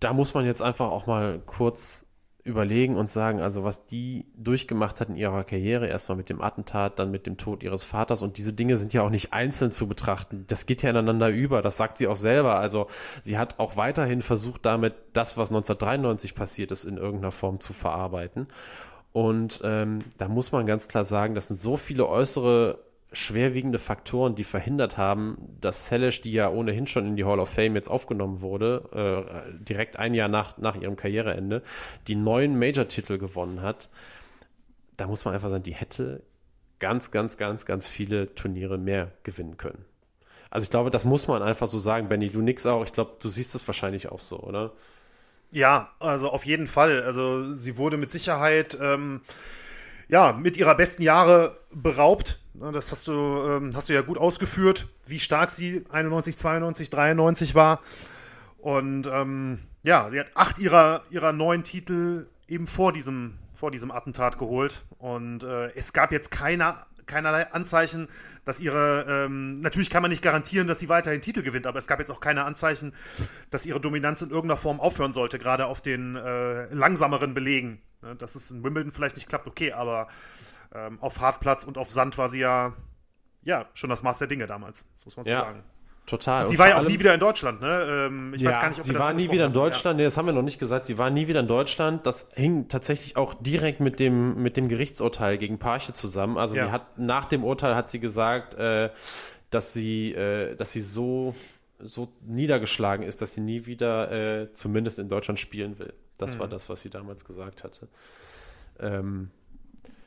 da 0.00 0.12
muss 0.12 0.34
man 0.34 0.44
jetzt 0.44 0.62
einfach 0.62 0.90
auch 0.90 1.06
mal 1.06 1.40
kurz 1.46 2.06
überlegen 2.42 2.96
und 2.96 3.10
sagen, 3.10 3.40
also 3.40 3.64
was 3.64 3.84
die 3.84 4.26
durchgemacht 4.36 5.00
hat 5.00 5.10
in 5.10 5.16
ihrer 5.16 5.44
Karriere, 5.44 5.86
erstmal 5.86 6.16
mit 6.16 6.30
dem 6.30 6.40
Attentat, 6.40 6.98
dann 6.98 7.10
mit 7.10 7.26
dem 7.26 7.36
Tod 7.36 7.62
ihres 7.62 7.84
Vaters 7.84 8.22
und 8.22 8.38
diese 8.38 8.54
Dinge 8.54 8.76
sind 8.76 8.94
ja 8.94 9.02
auch 9.02 9.10
nicht 9.10 9.32
einzeln 9.32 9.72
zu 9.72 9.86
betrachten. 9.86 10.44
Das 10.48 10.64
geht 10.64 10.82
ja 10.82 10.90
ineinander 10.90 11.28
über, 11.28 11.60
das 11.60 11.76
sagt 11.76 11.98
sie 11.98 12.06
auch 12.06 12.16
selber. 12.16 12.56
Also 12.58 12.86
sie 13.22 13.36
hat 13.36 13.58
auch 13.58 13.76
weiterhin 13.76 14.22
versucht, 14.22 14.64
damit 14.64 14.94
das, 15.12 15.36
was 15.36 15.50
1993 15.50 16.34
passiert 16.34 16.70
ist, 16.72 16.84
in 16.84 16.96
irgendeiner 16.96 17.32
Form 17.32 17.60
zu 17.60 17.72
verarbeiten. 17.74 18.48
Und 19.12 19.60
ähm, 19.64 20.04
da 20.18 20.28
muss 20.28 20.52
man 20.52 20.66
ganz 20.66 20.88
klar 20.88 21.04
sagen, 21.04 21.34
das 21.34 21.48
sind 21.48 21.60
so 21.60 21.76
viele 21.76 22.08
äußere 22.08 22.78
schwerwiegende 23.12 23.78
Faktoren, 23.78 24.36
die 24.36 24.44
verhindert 24.44 24.96
haben, 24.96 25.36
dass 25.60 25.88
Salish, 25.88 26.20
die 26.20 26.32
ja 26.32 26.48
ohnehin 26.48 26.86
schon 26.86 27.06
in 27.06 27.16
die 27.16 27.24
Hall 27.24 27.40
of 27.40 27.48
Fame 27.50 27.74
jetzt 27.74 27.88
aufgenommen 27.88 28.40
wurde, 28.40 29.26
äh, 29.50 29.64
direkt 29.64 29.98
ein 29.98 30.14
Jahr 30.14 30.28
nach, 30.28 30.58
nach 30.58 30.76
ihrem 30.76 30.96
Karriereende, 30.96 31.62
die 32.06 32.14
neuen 32.14 32.58
Major-Titel 32.58 33.18
gewonnen 33.18 33.62
hat. 33.62 33.88
Da 34.96 35.06
muss 35.06 35.24
man 35.24 35.34
einfach 35.34 35.48
sagen, 35.48 35.64
die 35.64 35.74
hätte 35.74 36.22
ganz, 36.78 37.10
ganz, 37.10 37.36
ganz, 37.36 37.66
ganz 37.66 37.86
viele 37.86 38.34
Turniere 38.34 38.78
mehr 38.78 39.12
gewinnen 39.22 39.56
können. 39.56 39.84
Also 40.50 40.64
ich 40.64 40.70
glaube, 40.70 40.90
das 40.90 41.04
muss 41.04 41.28
man 41.28 41.42
einfach 41.42 41.68
so 41.68 41.78
sagen, 41.78 42.08
Benny. 42.08 42.28
Du 42.28 42.40
nix 42.40 42.66
auch. 42.66 42.82
Ich 42.84 42.92
glaube, 42.92 43.12
du 43.20 43.28
siehst 43.28 43.54
das 43.54 43.66
wahrscheinlich 43.68 44.08
auch 44.08 44.18
so, 44.18 44.40
oder? 44.40 44.72
Ja, 45.52 45.90
also 46.00 46.28
auf 46.28 46.44
jeden 46.44 46.66
Fall. 46.66 47.02
Also 47.02 47.54
sie 47.54 47.76
wurde 47.76 47.96
mit 47.96 48.10
Sicherheit 48.10 48.76
ähm, 48.80 49.20
ja 50.08 50.32
mit 50.32 50.56
ihrer 50.56 50.74
besten 50.74 51.02
Jahre 51.02 51.56
beraubt. 51.72 52.39
Das 52.60 52.92
hast 52.92 53.08
du, 53.08 53.12
ähm, 53.12 53.70
hast 53.74 53.88
du 53.88 53.94
ja 53.94 54.02
gut 54.02 54.18
ausgeführt, 54.18 54.86
wie 55.06 55.18
stark 55.18 55.50
sie 55.50 55.82
91, 55.90 56.36
92, 56.36 56.90
93 56.90 57.54
war. 57.54 57.80
Und 58.58 59.06
ähm, 59.06 59.60
ja, 59.82 60.10
sie 60.10 60.20
hat 60.20 60.26
acht 60.34 60.58
ihrer, 60.58 61.00
ihrer 61.10 61.32
neun 61.32 61.64
Titel 61.64 62.26
eben 62.48 62.66
vor 62.66 62.92
diesem, 62.92 63.38
vor 63.54 63.70
diesem 63.70 63.90
Attentat 63.90 64.36
geholt. 64.36 64.84
Und 64.98 65.42
äh, 65.42 65.68
es 65.74 65.94
gab 65.94 66.12
jetzt 66.12 66.30
keine, 66.30 66.74
keinerlei 67.06 67.50
Anzeichen, 67.50 68.08
dass 68.44 68.60
ihre, 68.60 69.06
ähm, 69.08 69.54
natürlich 69.54 69.88
kann 69.88 70.02
man 70.02 70.10
nicht 70.10 70.22
garantieren, 70.22 70.68
dass 70.68 70.80
sie 70.80 70.90
weiterhin 70.90 71.22
Titel 71.22 71.42
gewinnt, 71.42 71.66
aber 71.66 71.78
es 71.78 71.86
gab 71.86 71.98
jetzt 71.98 72.10
auch 72.10 72.20
keine 72.20 72.44
Anzeichen, 72.44 72.92
dass 73.48 73.64
ihre 73.64 73.80
Dominanz 73.80 74.20
in 74.20 74.28
irgendeiner 74.28 74.58
Form 74.58 74.80
aufhören 74.80 75.14
sollte, 75.14 75.38
gerade 75.38 75.64
auf 75.64 75.80
den 75.80 76.14
äh, 76.16 76.66
langsameren 76.74 77.32
Belegen. 77.32 77.80
Dass 78.18 78.34
es 78.34 78.50
in 78.50 78.62
Wimbledon 78.64 78.92
vielleicht 78.92 79.16
nicht 79.16 79.28
klappt, 79.28 79.46
okay, 79.46 79.72
aber 79.72 80.08
ähm, 80.74 80.98
auf 81.00 81.20
Hartplatz 81.20 81.64
und 81.64 81.78
auf 81.78 81.90
Sand 81.90 82.16
war 82.18 82.28
sie 82.28 82.40
ja, 82.40 82.74
ja 83.42 83.66
schon 83.74 83.90
das 83.90 84.02
Maß 84.02 84.18
der 84.18 84.28
Dinge 84.28 84.46
damals. 84.46 84.86
Das 84.94 85.04
muss 85.06 85.16
man 85.16 85.24
so 85.24 85.30
Ja. 85.32 85.38
sagen. 85.40 85.62
Total. 86.06 86.42
Und 86.42 86.48
sie 86.48 86.54
Und 86.56 86.58
war 86.58 86.68
ja 86.68 86.78
auch 86.78 86.82
nie 86.88 86.98
wieder 86.98 87.14
in 87.14 87.20
Deutschland, 87.20 87.60
ne? 87.60 88.06
Ähm, 88.08 88.34
ich 88.34 88.40
ja, 88.42 88.50
weiß 88.50 88.60
gar 88.60 88.68
nicht, 88.70 88.78
ob 88.80 88.84
sie 88.84 88.92
das 88.92 89.00
war 89.02 89.12
nie 89.12 89.30
wieder 89.30 89.46
in. 89.46 89.52
Deutschland. 89.52 89.96
Nee, 89.98 90.02
das 90.04 90.16
haben 90.16 90.26
wir 90.26 90.32
noch 90.32 90.42
nicht 90.42 90.58
gesagt. 90.58 90.86
Sie 90.86 90.98
war 90.98 91.08
nie 91.10 91.28
wieder 91.28 91.38
in 91.40 91.46
Deutschland. 91.46 92.04
Das 92.06 92.28
hing 92.34 92.66
tatsächlich 92.68 93.16
auch 93.16 93.34
direkt 93.34 93.78
mit 93.80 94.00
dem, 94.00 94.42
mit 94.42 94.56
dem 94.56 94.66
Gerichtsurteil 94.68 95.38
gegen 95.38 95.58
Parche 95.58 95.92
zusammen. 95.92 96.36
Also 96.36 96.56
Ja. 96.56 96.64
sie 96.66 96.72
hat, 96.72 96.98
nach 96.98 97.26
dem 97.26 97.44
Urteil 97.44 97.76
hat 97.76 97.90
sie 97.90 98.00
gesagt, 98.00 98.54
äh, 98.54 98.90
dass 99.50 99.72
sie, 99.72 100.12
äh, 100.12 100.56
dass 100.56 100.72
sie 100.72 100.80
so, 100.80 101.34
so 101.78 102.08
niedergeschlagen 102.26 103.06
ist, 103.06 103.22
dass 103.22 103.34
sie 103.34 103.40
nie 103.40 103.66
wieder, 103.66 104.10
äh, 104.10 104.52
zumindest 104.52 104.98
in 104.98 105.08
Deutschland 105.08 105.38
spielen 105.38 105.78
will. 105.78 105.92
Das 106.18 106.34
Mhm. 106.36 106.40
war 106.40 106.48
das, 106.48 106.68
was 106.68 106.80
sie 106.80 106.90
damals 106.90 107.24
gesagt 107.24 107.62
hatte. 107.62 107.86
Ähm, 108.80 109.30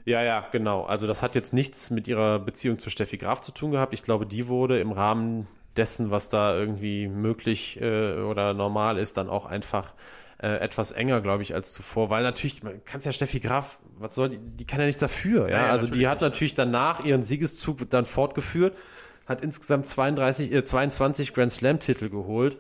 ja, 0.06 0.22
ja, 0.22 0.46
genau. 0.52 0.84
Also 0.84 1.08
das 1.08 1.22
hat 1.22 1.36
jetzt 1.36 1.54
nichts 1.54 1.90
mit 1.90 2.08
ihrer 2.08 2.40
Beziehung 2.40 2.80
zu 2.80 2.90
Steffi 2.90 3.18
Graf 3.18 3.42
zu 3.42 3.52
tun 3.54 3.72
gehabt. 3.72 3.94
Ich 3.94 4.04
glaube, 4.04 4.26
die 4.26 4.48
wurde 4.48 4.80
im 4.80 4.92
Rahmen 4.92 5.48
dessen, 5.78 6.12
was 6.12 6.30
da 6.30 6.56
irgendwie 6.56 7.08
möglich 7.08 7.80
äh, 7.82 8.22
oder 8.22 8.54
normal 8.54 8.98
ist, 8.98 9.18
dann 9.18 9.30
auch 9.30 9.46
einfach 9.46 9.94
äh, 10.40 10.58
etwas 10.58 10.92
enger, 10.92 11.22
glaube 11.22 11.42
ich, 11.44 11.56
als 11.56 11.72
zuvor. 11.72 12.10
Weil 12.10 12.24
natürlich, 12.24 12.64
man 12.64 12.84
kann 12.84 13.02
ja 13.02 13.12
Steffi 13.12 13.40
Graf, 13.40 13.80
was 13.98 14.16
soll 14.16 14.30
die, 14.30 14.40
die 14.40 14.66
kann 14.66 14.80
ja 14.80 14.86
nichts 14.86 15.00
dafür. 15.00 15.50
Ja, 15.50 15.56
Ja, 15.56 15.66
ja, 15.68 15.72
also 15.72 15.88
die 15.88 16.08
hat 16.08 16.22
natürlich 16.22 16.54
danach 16.54 17.06
ihren 17.06 17.24
Siegeszug 17.24 17.90
dann 17.90 18.06
fortgeführt, 18.06 18.78
hat 19.26 19.42
insgesamt 19.42 19.88
32, 19.88 20.52
äh, 20.54 20.64
22 20.66 21.34
Grand 21.34 21.52
Slam 21.52 21.80
Titel 21.80 22.10
geholt. 22.10 22.58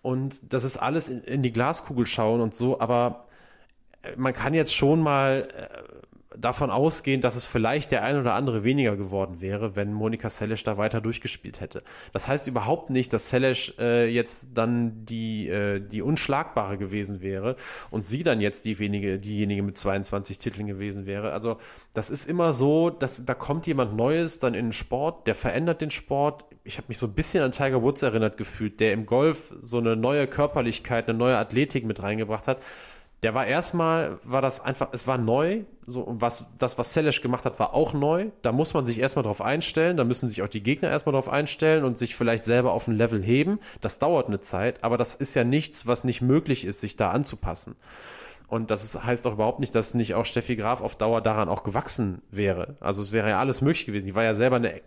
Und 0.00 0.40
das 0.52 0.64
ist 0.64 0.76
alles 0.76 1.08
in, 1.08 1.22
in 1.22 1.42
die 1.42 1.52
Glaskugel 1.52 2.06
schauen 2.06 2.40
und 2.40 2.54
so, 2.54 2.78
aber 2.78 3.26
man 4.16 4.32
kann 4.32 4.54
jetzt 4.54 4.74
schon 4.74 5.00
mal 5.00 5.48
äh, 5.56 6.03
davon 6.36 6.70
ausgehen, 6.70 7.20
dass 7.20 7.36
es 7.36 7.44
vielleicht 7.44 7.92
der 7.92 8.02
ein 8.02 8.18
oder 8.18 8.34
andere 8.34 8.64
weniger 8.64 8.96
geworden 8.96 9.40
wäre, 9.40 9.76
wenn 9.76 9.92
Monika 9.92 10.28
Seles 10.28 10.62
da 10.62 10.76
weiter 10.76 11.00
durchgespielt 11.00 11.60
hätte. 11.60 11.82
Das 12.12 12.28
heißt 12.28 12.46
überhaupt 12.46 12.90
nicht, 12.90 13.12
dass 13.12 13.30
Seles 13.30 13.74
äh, 13.78 14.06
jetzt 14.06 14.50
dann 14.54 15.04
die, 15.04 15.48
äh, 15.48 15.80
die 15.80 16.02
Unschlagbare 16.02 16.78
gewesen 16.78 17.20
wäre 17.20 17.56
und 17.90 18.06
sie 18.06 18.22
dann 18.22 18.40
jetzt 18.40 18.64
die 18.64 18.78
wenige, 18.78 19.18
diejenige 19.18 19.62
mit 19.62 19.78
22 19.78 20.38
Titeln 20.38 20.66
gewesen 20.66 21.06
wäre. 21.06 21.32
Also 21.32 21.58
das 21.92 22.10
ist 22.10 22.28
immer 22.28 22.52
so, 22.52 22.90
dass 22.90 23.24
da 23.24 23.34
kommt 23.34 23.66
jemand 23.66 23.96
Neues 23.96 24.40
dann 24.40 24.54
in 24.54 24.66
den 24.66 24.72
Sport, 24.72 25.26
der 25.26 25.34
verändert 25.34 25.80
den 25.80 25.90
Sport. 25.90 26.44
Ich 26.64 26.78
habe 26.78 26.86
mich 26.88 26.98
so 26.98 27.06
ein 27.06 27.14
bisschen 27.14 27.44
an 27.44 27.52
Tiger 27.52 27.82
Woods 27.82 28.02
erinnert 28.02 28.36
gefühlt, 28.36 28.80
der 28.80 28.92
im 28.92 29.06
Golf 29.06 29.54
so 29.60 29.78
eine 29.78 29.96
neue 29.96 30.26
Körperlichkeit, 30.26 31.08
eine 31.08 31.18
neue 31.18 31.36
Athletik 31.36 31.84
mit 31.84 32.02
reingebracht 32.02 32.48
hat 32.48 32.58
der 33.24 33.32
war 33.32 33.46
erstmal, 33.46 34.18
war 34.22 34.42
das 34.42 34.60
einfach, 34.60 34.88
es 34.92 35.06
war 35.06 35.16
neu, 35.16 35.62
so, 35.86 36.04
was, 36.08 36.44
das, 36.58 36.76
was 36.76 36.92
Selesch 36.92 37.22
gemacht 37.22 37.46
hat, 37.46 37.58
war 37.58 37.72
auch 37.72 37.94
neu. 37.94 38.26
Da 38.42 38.52
muss 38.52 38.74
man 38.74 38.84
sich 38.84 39.00
erstmal 39.00 39.22
drauf 39.22 39.40
einstellen, 39.40 39.96
da 39.96 40.04
müssen 40.04 40.28
sich 40.28 40.42
auch 40.42 40.48
die 40.48 40.62
Gegner 40.62 40.90
erstmal 40.90 41.14
drauf 41.14 41.30
einstellen 41.30 41.84
und 41.84 41.96
sich 41.96 42.16
vielleicht 42.16 42.44
selber 42.44 42.72
auf 42.72 42.86
ein 42.86 42.98
Level 42.98 43.22
heben. 43.22 43.60
Das 43.80 43.98
dauert 43.98 44.26
eine 44.26 44.40
Zeit, 44.40 44.84
aber 44.84 44.98
das 44.98 45.14
ist 45.14 45.32
ja 45.32 45.42
nichts, 45.42 45.86
was 45.86 46.04
nicht 46.04 46.20
möglich 46.20 46.66
ist, 46.66 46.82
sich 46.82 46.96
da 46.96 47.12
anzupassen. 47.12 47.76
Und 48.46 48.70
das 48.70 48.84
ist, 48.84 49.02
heißt 49.02 49.26
auch 49.26 49.32
überhaupt 49.32 49.58
nicht, 49.58 49.74
dass 49.74 49.94
nicht 49.94 50.14
auch 50.14 50.26
Steffi 50.26 50.54
Graf 50.56 50.82
auf 50.82 50.94
Dauer 50.94 51.22
daran 51.22 51.48
auch 51.48 51.62
gewachsen 51.62 52.20
wäre. 52.30 52.76
Also 52.80 53.00
es 53.00 53.12
wäre 53.12 53.30
ja 53.30 53.38
alles 53.38 53.62
möglich 53.62 53.86
gewesen. 53.86 54.04
Die 54.04 54.14
war 54.14 54.24
ja 54.24 54.34
selber 54.34 54.56
eine 54.56 54.82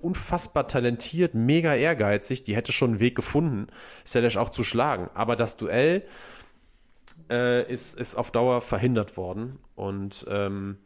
unfassbar 0.00 0.66
talentiert, 0.66 1.34
mega 1.34 1.74
ehrgeizig. 1.74 2.42
Die 2.42 2.56
hätte 2.56 2.72
schon 2.72 2.92
einen 2.92 3.00
Weg 3.00 3.14
gefunden, 3.14 3.66
Selesch 4.02 4.38
auch 4.38 4.48
zu 4.48 4.64
schlagen. 4.64 5.10
Aber 5.12 5.36
das 5.36 5.58
Duell 5.58 6.04
äh, 7.32 7.72
ist, 7.72 7.98
ist 7.98 8.14
auf 8.14 8.30
Dauer 8.30 8.60
verhindert 8.60 9.16
worden. 9.16 9.58
Und 9.74 10.26
ähm, 10.28 10.76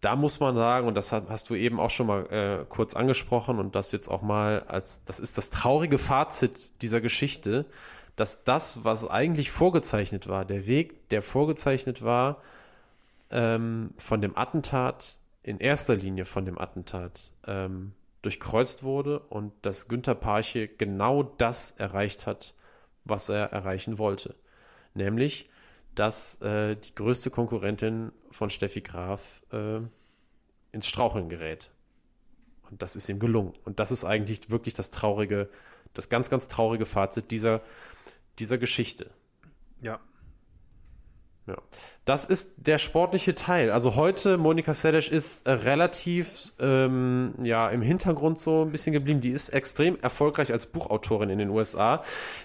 da 0.00 0.16
muss 0.16 0.40
man 0.40 0.54
sagen, 0.54 0.86
und 0.86 0.94
das 0.94 1.12
hast, 1.12 1.50
du 1.50 1.54
eben 1.54 1.80
auch 1.80 1.90
schon 1.90 2.06
mal 2.06 2.26
äh, 2.30 2.64
kurz 2.68 2.94
angesprochen 2.94 3.58
und 3.58 3.74
das 3.74 3.92
jetzt 3.92 4.08
auch 4.08 4.22
mal 4.22 4.62
als, 4.68 5.04
das 5.04 5.18
ist 5.18 5.36
das 5.36 5.50
traurige 5.50 5.98
Fazit 5.98 6.70
dieser 6.80 7.00
Geschichte, 7.00 7.66
dass 8.16 8.44
das, 8.44 8.84
was 8.84 9.08
eigentlich 9.08 9.50
vorgezeichnet 9.50 10.28
war, 10.28 10.44
der 10.44 10.66
Weg, 10.66 11.08
der 11.10 11.20
vorgezeichnet 11.20 12.02
war, 12.02 12.38
ähm, 13.30 13.90
von 13.96 14.20
dem 14.20 14.36
Attentat, 14.36 15.18
in 15.42 15.58
erster 15.58 15.96
Linie 15.96 16.26
von 16.26 16.44
dem 16.44 16.58
Attentat, 16.58 17.32
ähm, 17.46 17.92
durchkreuzt 18.22 18.82
wurde 18.82 19.20
und 19.20 19.52
dass 19.62 19.88
Günther 19.88 20.14
Parche 20.14 20.68
genau 20.68 21.22
das 21.22 21.72
erreicht 21.72 22.26
hat, 22.26 22.54
was 23.04 23.28
er 23.28 23.52
erreichen 23.52 23.98
wollte. 23.98 24.34
Nämlich, 24.94 25.48
dass 25.94 26.40
äh, 26.42 26.76
die 26.76 26.94
größte 26.94 27.30
Konkurrentin 27.30 28.12
von 28.30 28.50
Steffi 28.50 28.80
Graf 28.80 29.42
äh, 29.52 29.80
ins 30.72 30.86
Straucheln 30.86 31.28
gerät. 31.28 31.70
Und 32.70 32.82
das 32.82 32.96
ist 32.96 33.08
ihm 33.08 33.18
gelungen. 33.18 33.52
Und 33.64 33.80
das 33.80 33.90
ist 33.90 34.04
eigentlich 34.04 34.50
wirklich 34.50 34.74
das 34.74 34.90
traurige, 34.90 35.48
das 35.94 36.08
ganz, 36.08 36.30
ganz 36.30 36.48
traurige 36.48 36.86
Fazit 36.86 37.30
dieser, 37.30 37.62
dieser 38.38 38.58
Geschichte. 38.58 39.10
Ja. 39.82 40.00
Ja. 41.50 41.56
Das 42.04 42.24
ist 42.24 42.52
der 42.56 42.78
sportliche 42.78 43.34
Teil. 43.34 43.70
Also 43.70 43.96
heute, 43.96 44.38
Monika 44.38 44.72
Seles 44.72 45.08
ist 45.08 45.46
relativ 45.48 46.52
ähm, 46.60 47.34
ja, 47.42 47.68
im 47.68 47.82
Hintergrund 47.82 48.38
so 48.38 48.62
ein 48.64 48.70
bisschen 48.70 48.92
geblieben. 48.92 49.20
Die 49.20 49.30
ist 49.30 49.48
extrem 49.48 49.98
erfolgreich 50.00 50.52
als 50.52 50.66
Buchautorin 50.66 51.28
in 51.28 51.38
den 51.38 51.50
USA. 51.50 52.02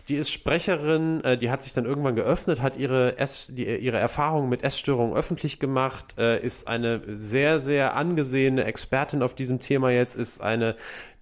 Die 0.09 0.15
ist 0.15 0.31
Sprecherin, 0.31 1.23
äh, 1.23 1.37
die 1.37 1.51
hat 1.51 1.61
sich 1.61 1.73
dann 1.73 1.85
irgendwann 1.85 2.15
geöffnet, 2.15 2.61
hat 2.61 2.77
ihre, 2.77 3.17
Ess, 3.19 3.51
die, 3.53 3.65
ihre 3.65 3.97
Erfahrungen 3.97 4.49
mit 4.49 4.63
Essstörungen 4.63 5.15
öffentlich 5.15 5.59
gemacht, 5.59 6.15
äh, 6.17 6.43
ist 6.43 6.67
eine 6.67 7.01
sehr, 7.07 7.59
sehr 7.59 7.95
angesehene 7.95 8.63
Expertin 8.63 9.21
auf 9.21 9.35
diesem 9.35 9.59
Thema 9.59 9.91
jetzt, 9.91 10.15
ist 10.15 10.41
eine 10.41 10.75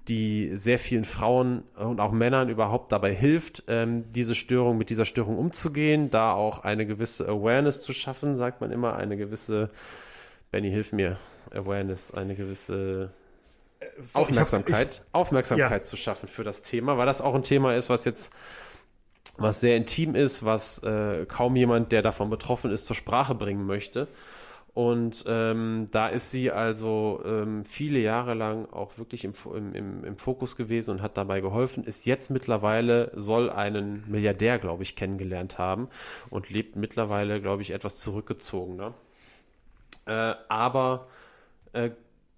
die 0.07 0.51
sehr 0.55 0.79
vielen 0.79 1.05
Frauen 1.05 1.63
und 1.75 1.99
auch 1.99 2.11
Männern 2.11 2.49
überhaupt 2.49 2.91
dabei 2.91 3.13
hilft, 3.13 3.63
ähm, 3.67 4.09
diese 4.11 4.35
Störung, 4.35 4.77
mit 4.77 4.89
dieser 4.89 5.05
Störung 5.05 5.37
umzugehen, 5.37 6.09
da 6.09 6.33
auch 6.33 6.59
eine 6.63 6.85
gewisse 6.85 7.27
Awareness 7.27 7.81
zu 7.81 7.93
schaffen, 7.93 8.35
sagt 8.35 8.61
man 8.61 8.71
immer, 8.71 8.95
eine 8.95 9.15
gewisse, 9.17 9.69
Benny, 10.51 10.69
hilf 10.69 10.91
mir, 10.91 11.17
Awareness, 11.51 12.13
eine 12.13 12.35
gewisse 12.35 13.11
So, 14.01 14.19
Aufmerksamkeit, 14.19 15.03
Aufmerksamkeit 15.11 15.81
Ja. 15.81 15.83
zu 15.83 15.95
schaffen 15.97 16.27
für 16.27 16.43
das 16.43 16.61
Thema, 16.61 16.97
weil 16.97 17.05
das 17.05 17.21
auch 17.21 17.35
ein 17.35 17.43
Thema 17.43 17.73
ist, 17.75 17.89
was 17.89 18.05
jetzt 18.05 18.33
was 19.37 19.61
sehr 19.61 19.77
intim 19.77 20.15
ist, 20.15 20.45
was 20.45 20.83
äh, 20.83 21.25
kaum 21.27 21.55
jemand, 21.55 21.91
der 21.91 22.01
davon 22.01 22.29
betroffen 22.29 22.71
ist, 22.71 22.85
zur 22.85 22.95
Sprache 22.95 23.33
bringen 23.35 23.65
möchte. 23.65 24.07
Und 24.73 25.23
ähm, 25.27 25.87
da 25.91 26.07
ist 26.07 26.31
sie 26.31 26.51
also 26.51 27.21
ähm, 27.25 27.63
viele 27.63 27.99
Jahre 27.99 28.33
lang 28.33 28.67
auch 28.71 28.97
wirklich 28.97 29.23
im, 29.23 29.33
im, 29.53 30.03
im, 30.03 30.17
Fokus 30.17 30.55
gewesen 30.55 30.91
und 30.91 31.01
hat 31.03 31.15
dabei 31.15 31.41
geholfen. 31.41 31.83
Ist 31.83 32.07
jetzt 32.07 32.31
mittlerweile, 32.31 33.11
soll 33.13 33.51
einen 33.51 34.03
Milliardär, 34.09 34.57
glaube 34.57 34.81
ich, 34.81 34.95
kennengelernt 34.95 35.59
haben 35.59 35.89
und 36.31 36.49
lebt 36.49 36.75
mittlerweile, 36.75 37.39
glaube 37.39 37.61
ich, 37.61 37.69
etwas 37.69 37.97
zurückgezogener. 37.97 38.95
Äh, 40.05 40.33
aber 40.49 41.07
äh, 41.73 41.91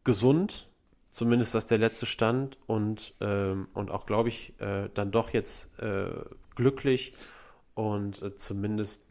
gesund, 0.03 0.67
zumindest 1.07 1.55
das 1.55 1.67
der 1.67 1.77
letzte 1.77 2.05
Stand 2.05 2.57
und, 2.67 3.13
ähm, 3.21 3.69
und 3.73 3.91
auch, 3.91 4.05
glaube 4.05 4.27
ich, 4.27 4.59
äh, 4.59 4.89
dann 4.93 5.11
doch 5.11 5.29
jetzt 5.29 5.79
äh, 5.79 6.09
glücklich 6.55 7.13
und 7.75 8.21
äh, 8.21 8.35
zumindest 8.35 9.07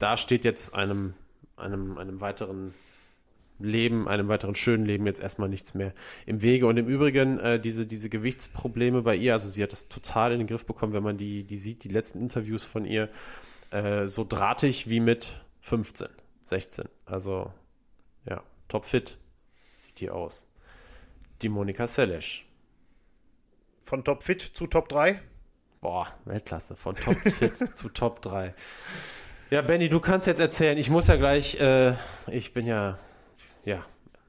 da 0.00 0.16
steht 0.16 0.44
jetzt 0.44 0.74
einem, 0.74 1.14
einem, 1.60 1.98
einem 1.98 2.20
weiteren 2.20 2.74
Leben, 3.60 4.08
einem 4.08 4.28
weiteren 4.28 4.54
schönen 4.54 4.84
Leben 4.86 5.06
jetzt 5.06 5.20
erstmal 5.20 5.48
nichts 5.48 5.74
mehr 5.74 5.92
im 6.26 6.42
Wege. 6.42 6.66
Und 6.66 6.76
im 6.76 6.86
Übrigen, 6.86 7.38
äh, 7.38 7.60
diese, 7.60 7.86
diese 7.86 8.08
Gewichtsprobleme 8.08 9.02
bei 9.02 9.16
ihr, 9.16 9.34
also 9.34 9.48
sie 9.48 9.62
hat 9.62 9.72
das 9.72 9.88
total 9.88 10.32
in 10.32 10.38
den 10.38 10.46
Griff 10.46 10.64
bekommen, 10.64 10.92
wenn 10.92 11.02
man 11.02 11.18
die, 11.18 11.44
die 11.44 11.58
sieht, 11.58 11.84
die 11.84 11.88
letzten 11.88 12.20
Interviews 12.20 12.64
von 12.64 12.84
ihr, 12.84 13.08
äh, 13.70 14.06
so 14.06 14.24
drahtig 14.28 14.88
wie 14.88 15.00
mit 15.00 15.40
15, 15.60 16.08
16. 16.46 16.86
Also, 17.04 17.52
ja, 18.26 18.42
topfit 18.68 19.18
sieht 19.76 20.00
die 20.00 20.10
aus. 20.10 20.46
Die 21.42 21.48
Monika 21.48 21.86
Seles. 21.86 22.40
Von 23.80 24.04
Top 24.04 24.22
Fit 24.22 24.42
zu 24.42 24.66
Top 24.66 24.88
3. 24.88 25.20
Boah, 25.80 26.06
Weltklasse. 26.24 26.76
Von 26.76 26.94
Top 26.94 27.16
Fit 27.16 27.56
zu 27.74 27.88
Top 27.88 28.20
3. 28.22 28.54
Ja, 29.50 29.62
Benny, 29.62 29.88
du 29.88 29.98
kannst 29.98 30.28
jetzt 30.28 30.40
erzählen. 30.40 30.78
Ich 30.78 30.90
muss 30.90 31.08
ja 31.08 31.16
gleich, 31.16 31.60
äh, 31.60 31.94
ich 32.28 32.54
bin 32.54 32.66
ja, 32.66 32.98
ja. 33.64 33.84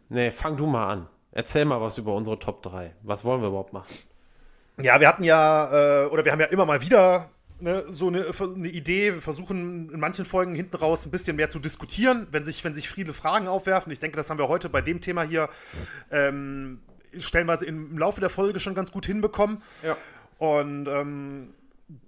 Nee, 0.10 0.32
fang 0.32 0.58
du 0.58 0.66
mal 0.66 0.88
an. 0.88 1.08
Erzähl 1.32 1.64
mal 1.64 1.80
was 1.80 2.00
über 2.00 2.16
unsere 2.16 2.40
Top 2.40 2.64
3. 2.64 2.96
Was 3.04 3.24
wollen 3.24 3.42
wir 3.42 3.50
überhaupt 3.50 3.72
machen? 3.72 3.94
Ja, 4.82 5.00
wir 5.00 5.08
hatten 5.08 5.24
ja, 5.24 6.06
äh, 6.06 6.06
oder 6.08 6.26
wir 6.26 6.32
haben 6.32 6.40
ja 6.40 6.48
immer 6.48 6.66
mal 6.66 6.82
wieder 6.82 7.30
ne, 7.60 7.84
so 7.88 8.08
eine, 8.08 8.26
eine 8.40 8.68
Idee. 8.68 9.14
Wir 9.14 9.22
versuchen 9.22 9.92
in 9.94 10.00
manchen 10.00 10.26
Folgen 10.26 10.56
hinten 10.56 10.76
raus 10.76 11.06
ein 11.06 11.12
bisschen 11.12 11.36
mehr 11.36 11.50
zu 11.50 11.60
diskutieren, 11.60 12.26
wenn 12.32 12.44
sich, 12.44 12.64
wenn 12.64 12.74
sich 12.74 12.90
viele 12.90 13.14
Fragen 13.14 13.48
aufwerfen. 13.48 13.92
Ich 13.92 14.00
denke, 14.00 14.18
das 14.18 14.32
haben 14.32 14.40
wir 14.40 14.48
heute 14.48 14.70
bei 14.70 14.82
dem 14.82 15.02
Thema 15.02 15.22
hier 15.22 15.50
ähm, 16.10 16.80
stellenweise 17.20 17.68
im 17.68 17.96
Laufe 17.96 18.22
der 18.22 18.32
Folge 18.32 18.60
schon 18.60 18.74
ganz 18.74 18.92
gut 18.92 19.06
hinbekommen. 19.06 19.62
Ja. 19.84 19.96
Und 20.40 20.88
ähm, 20.88 21.54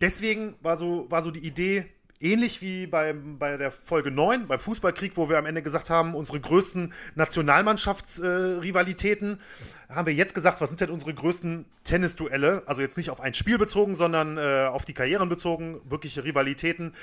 deswegen 0.02 0.56
war 0.62 0.78
so, 0.78 1.06
war 1.12 1.22
so 1.22 1.30
die 1.30 1.46
Idee, 1.46 1.86
ähnlich 2.24 2.62
wie 2.62 2.88
beim, 2.88 3.38
bei 3.38 3.58
der 3.58 3.70
Folge 3.72 4.10
9, 4.10 4.48
beim 4.48 4.60
Fußballkrieg, 4.60 5.18
wo 5.18 5.30
wir 5.30 5.38
am 5.38 5.46
Ende 5.46 5.62
gesagt 5.62 5.90
haben, 5.90 6.16
unsere 6.16 6.40
größten 6.40 6.94
Nationalmannschaftsrivalitäten, 7.16 9.42
äh, 9.90 9.94
haben 9.94 10.08
wir 10.08 10.14
jetzt 10.14 10.34
gesagt, 10.34 10.62
was 10.62 10.70
sind 10.70 10.80
denn 10.82 10.90
unsere 10.90 11.14
größten 11.14 11.66
Tennisduelle? 11.84 12.64
Also 12.66 12.82
jetzt 12.82 12.96
nicht 12.98 13.10
auf 13.10 13.20
ein 13.20 13.34
Spiel 13.34 13.58
bezogen, 13.58 13.94
sondern 13.94 14.38
äh, 14.38 14.70
auf 14.72 14.86
die 14.86 14.94
Karrieren 14.94 15.28
bezogen, 15.30 15.82
wirkliche 15.84 16.24
Rivalitäten 16.24 16.94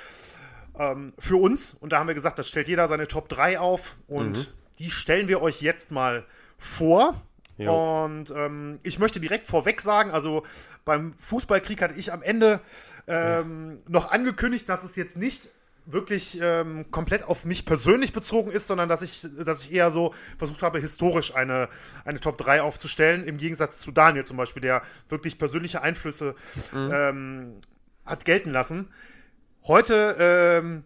ähm, 0.78 1.12
für 1.18 1.38
uns. 1.40 1.74
Und 1.74 1.92
da 1.92 1.98
haben 1.98 2.08
wir 2.08 2.14
gesagt, 2.14 2.38
das 2.38 2.48
stellt 2.48 2.68
jeder 2.68 2.88
seine 2.88 3.06
Top 3.06 3.28
3 3.28 3.60
auf 3.60 3.98
und 4.08 4.54
die 4.78 4.90
stellen 4.90 5.28
wir 5.28 5.42
euch 5.42 5.60
jetzt 5.60 5.90
mal 5.90 6.24
vor. 6.58 7.20
Jo. 7.58 8.04
Und 8.04 8.30
ähm, 8.30 8.78
ich 8.82 8.98
möchte 8.98 9.20
direkt 9.20 9.46
vorweg 9.46 9.82
sagen, 9.82 10.12
also 10.12 10.44
beim 10.86 11.12
Fußballkrieg 11.18 11.82
hatte 11.82 11.92
ich 11.94 12.10
am 12.10 12.22
Ende 12.22 12.60
ähm, 13.07 13.80
noch 13.88 14.11
angekündigt, 14.11 14.68
dass 14.68 14.84
es 14.84 14.96
jetzt 14.96 15.16
nicht 15.16 15.48
wirklich 15.86 16.38
ähm, 16.40 16.90
komplett 16.90 17.24
auf 17.24 17.44
mich 17.44 17.64
persönlich 17.64 18.12
bezogen 18.12 18.51
ist, 18.51 18.66
sondern 18.66 18.88
dass 18.88 19.03
ich, 19.03 19.26
dass 19.44 19.64
ich 19.64 19.72
eher 19.72 19.90
so 19.90 20.14
versucht 20.38 20.62
habe, 20.62 20.78
historisch 20.78 21.34
eine, 21.34 21.68
eine 22.05 22.20
Top 22.20 22.38
3 22.38 22.62
aufzustellen, 22.62 23.24
im 23.24 23.38
Gegensatz 23.38 23.80
zu 23.80 23.90
Daniel 23.90 24.24
zum 24.24 24.36
Beispiel, 24.36 24.62
der 24.62 24.82
wirklich 25.09 25.38
persönliche 25.38 25.82
Einflüsse 25.82 26.34
ähm, 26.74 27.61
hat 28.05 28.24
gelten 28.24 28.51
lassen. 28.51 28.92
Heute 29.64 30.16
ähm, 30.18 30.84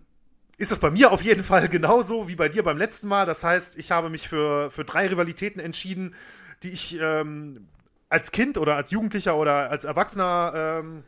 ist 0.57 0.73
es 0.73 0.79
bei 0.79 0.91
mir 0.91 1.13
auf 1.13 1.23
jeden 1.23 1.45
Fall 1.45 1.69
genauso 1.69 2.29
wie 2.29 2.37
bei 2.37 2.49
dir 2.49 2.63
beim 2.63 2.79
letzten 2.79 3.09
Mal. 3.09 3.27
Das 3.27 3.45
heißt, 3.45 3.79
ich 3.79 3.91
habe 3.91 4.11
mich 4.11 4.29
für, 4.29 4.71
für 4.71 4.85
drei 4.85 5.07
Rivalitäten 5.07 5.61
entschieden, 5.61 6.15
die 6.63 6.71
ich 6.71 6.99
ähm, 7.01 7.69
als 8.09 8.33
Kind 8.33 8.59
oder 8.59 8.77
als 8.77 8.91
Jugendlicher 8.91 9.37
oder 9.37 9.71
als 9.71 9.85
Erwachsener 9.85 10.53
ähm, 10.81 11.05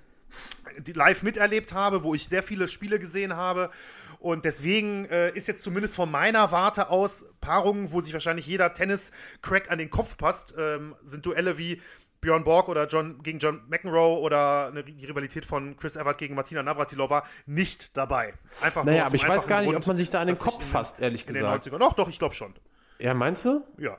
live 0.94 1.22
miterlebt 1.22 1.72
habe, 1.72 2.02
wo 2.02 2.14
ich 2.14 2.28
sehr 2.28 2.42
viele 2.42 2.68
Spiele 2.68 2.98
gesehen 2.98 3.36
habe. 3.36 3.70
Und 4.18 4.44
deswegen 4.44 5.06
äh, 5.06 5.30
ist 5.30 5.48
jetzt 5.48 5.62
zumindest 5.62 5.94
von 5.94 6.10
meiner 6.10 6.52
Warte 6.52 6.90
aus 6.90 7.26
Paarungen, 7.40 7.92
wo 7.92 8.00
sich 8.00 8.12
wahrscheinlich 8.12 8.46
jeder 8.46 8.74
Tennis-Crack 8.74 9.70
an 9.70 9.78
den 9.78 9.90
Kopf 9.90 10.16
passt, 10.16 10.54
ähm, 10.58 10.94
sind 11.02 11.24
Duelle 11.26 11.58
wie 11.58 11.80
Björn 12.20 12.44
Borg 12.44 12.68
oder 12.68 12.86
John 12.86 13.22
gegen 13.22 13.38
John 13.38 13.62
McEnroe 13.68 14.18
oder 14.20 14.68
eine, 14.68 14.82
die 14.82 15.04
Rivalität 15.04 15.44
von 15.44 15.76
Chris 15.76 15.96
Evert 15.96 16.18
gegen 16.18 16.34
Martina 16.34 16.62
Navratilova 16.62 17.24
nicht 17.44 17.96
dabei. 17.96 18.34
Einfach 18.62 18.84
Naja, 18.84 19.06
aber 19.06 19.14
ich 19.14 19.28
weiß 19.28 19.46
gar 19.46 19.60
nicht, 19.60 19.70
Grund, 19.70 19.84
ob 19.84 19.86
man 19.86 19.98
sich 19.98 20.10
da 20.10 20.20
an 20.20 20.26
den 20.26 20.38
Kopf 20.38 20.64
fasst, 20.64 21.00
ehrlich 21.00 21.26
gesagt. 21.26 21.66
90ern. 21.66 21.78
Doch, 21.78 21.92
doch, 21.92 22.08
ich 22.08 22.18
glaube 22.18 22.34
schon. 22.34 22.54
Ja, 22.98 23.14
meinst 23.14 23.44
du? 23.44 23.62
Ja. 23.78 23.98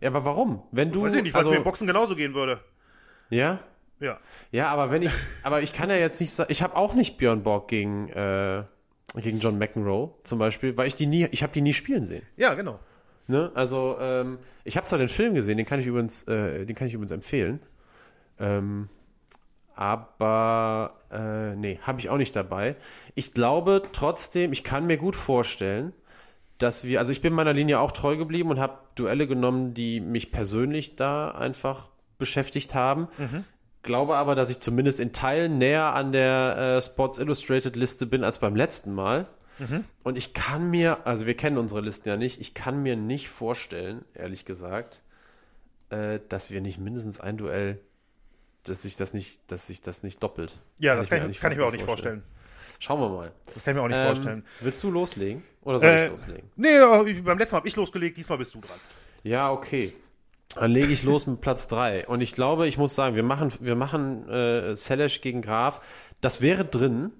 Ja, 0.00 0.08
aber 0.08 0.24
warum? 0.24 0.62
Wenn 0.70 0.92
du. 0.92 1.02
Weiß 1.02 1.14
ich 1.14 1.22
nicht, 1.22 1.34
weil 1.34 1.40
also, 1.40 1.50
es 1.50 1.54
mir 1.54 1.58
im 1.58 1.64
Boxen 1.64 1.86
genauso 1.86 2.14
gehen 2.14 2.34
würde. 2.34 2.60
ja? 3.30 3.60
Ja. 4.00 4.18
Ja, 4.50 4.68
aber 4.68 4.90
wenn 4.90 5.02
ich, 5.02 5.12
aber 5.42 5.62
ich 5.62 5.72
kann 5.72 5.90
ja 5.90 5.96
jetzt 5.96 6.20
nicht 6.20 6.32
sagen, 6.32 6.50
ich 6.50 6.62
habe 6.62 6.76
auch 6.76 6.94
nicht 6.94 7.18
Björn 7.18 7.42
Borg 7.42 7.68
gegen, 7.68 8.08
äh, 8.08 8.64
gegen 9.16 9.40
John 9.40 9.58
McEnroe 9.58 10.14
zum 10.24 10.38
Beispiel, 10.38 10.76
weil 10.76 10.86
ich 10.86 10.94
die 10.94 11.06
nie, 11.06 11.26
ich 11.30 11.42
habe 11.42 11.52
die 11.52 11.60
nie 11.60 11.72
spielen 11.72 12.04
sehen. 12.04 12.22
Ja, 12.36 12.54
genau. 12.54 12.80
Ne? 13.26 13.52
Also 13.54 13.96
ähm, 14.00 14.38
ich 14.64 14.76
habe 14.76 14.86
zwar 14.86 14.98
den 14.98 15.08
Film 15.08 15.34
gesehen, 15.34 15.56
den 15.56 15.66
kann 15.66 15.80
ich 15.80 15.86
übrigens, 15.86 16.24
äh, 16.24 16.64
den 16.66 16.74
kann 16.74 16.88
ich 16.88 16.94
übrigens 16.94 17.12
empfehlen, 17.12 17.60
ähm, 18.38 18.88
aber 19.74 20.94
äh, 21.12 21.54
nee, 21.54 21.78
habe 21.82 22.00
ich 22.00 22.10
auch 22.10 22.16
nicht 22.16 22.34
dabei. 22.34 22.76
Ich 23.14 23.32
glaube 23.34 23.82
trotzdem, 23.92 24.52
ich 24.52 24.64
kann 24.64 24.86
mir 24.86 24.96
gut 24.96 25.14
vorstellen, 25.14 25.92
dass 26.58 26.84
wir, 26.84 26.98
also 26.98 27.12
ich 27.12 27.20
bin 27.20 27.32
meiner 27.32 27.52
Linie 27.52 27.80
auch 27.80 27.92
treu 27.92 28.16
geblieben 28.16 28.50
und 28.50 28.58
habe 28.58 28.78
Duelle 28.94 29.26
genommen, 29.26 29.74
die 29.74 30.00
mich 30.00 30.32
persönlich 30.32 30.96
da 30.96 31.30
einfach 31.30 31.88
beschäftigt 32.18 32.74
haben. 32.74 33.08
Glaube 33.82 34.16
aber, 34.16 34.34
dass 34.34 34.50
ich 34.50 34.60
zumindest 34.60 35.00
in 35.00 35.12
Teilen 35.12 35.58
näher 35.58 35.94
an 35.94 36.12
der 36.12 36.76
äh, 36.78 36.82
Sports 36.82 37.18
Illustrated 37.18 37.76
Liste 37.76 38.06
bin 38.06 38.24
als 38.24 38.38
beim 38.38 38.54
letzten 38.56 38.92
Mal. 38.94 39.26
Und 40.04 40.16
ich 40.16 40.32
kann 40.32 40.70
mir, 40.70 41.06
also 41.06 41.26
wir 41.26 41.36
kennen 41.36 41.58
unsere 41.58 41.82
Listen 41.82 42.08
ja 42.08 42.16
nicht, 42.16 42.40
ich 42.40 42.54
kann 42.54 42.82
mir 42.82 42.96
nicht 42.96 43.28
vorstellen, 43.28 44.06
ehrlich 44.14 44.46
gesagt, 44.46 45.02
äh, 45.90 46.18
dass 46.30 46.50
wir 46.50 46.62
nicht 46.62 46.78
mindestens 46.78 47.20
ein 47.20 47.36
Duell, 47.36 47.78
dass 48.64 48.80
sich 48.82 48.96
das 48.96 49.12
nicht, 49.12 49.40
dass 49.52 49.66
sich 49.66 49.82
das 49.82 50.02
nicht 50.02 50.22
doppelt. 50.22 50.60
Ja, 50.78 50.94
das 50.96 51.10
kann, 51.10 51.24
mir 51.24 51.28
ich, 51.28 51.40
kann 51.40 51.52
ich 51.52 51.58
fast 51.58 51.60
mir 51.60 51.66
auch 51.66 51.72
nicht 51.72 51.84
vorstellen. 51.84 52.22
Schauen 52.78 53.00
wir 53.02 53.10
mal. 53.10 53.32
Das 53.44 53.62
kann 53.62 53.72
ich 53.72 53.76
mir 53.76 53.82
auch 53.82 53.88
nicht 53.88 53.98
Ähm, 53.98 54.06
vorstellen. 54.06 54.44
Willst 54.60 54.82
du 54.82 54.90
loslegen? 54.90 55.42
Oder 55.60 55.78
soll 55.78 55.88
Äh, 55.90 56.04
ich 56.06 56.10
loslegen? 56.12 56.50
Nee, 56.56 56.68
ich- 57.10 57.22
beim 57.22 57.36
letzten 57.36 57.54
Mal 57.56 57.58
habe 57.58 57.68
ich 57.68 57.76
losgelegt, 57.76 58.16
diesmal 58.16 58.38
bist 58.38 58.54
du 58.54 58.62
dran. 58.62 58.78
Ja, 59.24 59.52
okay. 59.52 59.92
Dann 60.56 60.72
lege 60.72 60.92
ich 60.92 61.02
los 61.02 61.26
mit 61.26 61.40
Platz 61.40 61.68
3. 61.68 62.08
Und 62.08 62.20
ich 62.20 62.34
glaube, 62.34 62.66
ich 62.66 62.76
muss 62.76 62.94
sagen, 62.94 63.14
wir 63.14 63.22
machen, 63.22 63.52
wir 63.60 63.76
machen 63.76 64.28
äh, 64.28 64.74
Selesch 64.74 65.20
gegen 65.20 65.42
Graf. 65.42 65.80
Das 66.20 66.40
wäre 66.40 66.64
drin. 66.64 67.12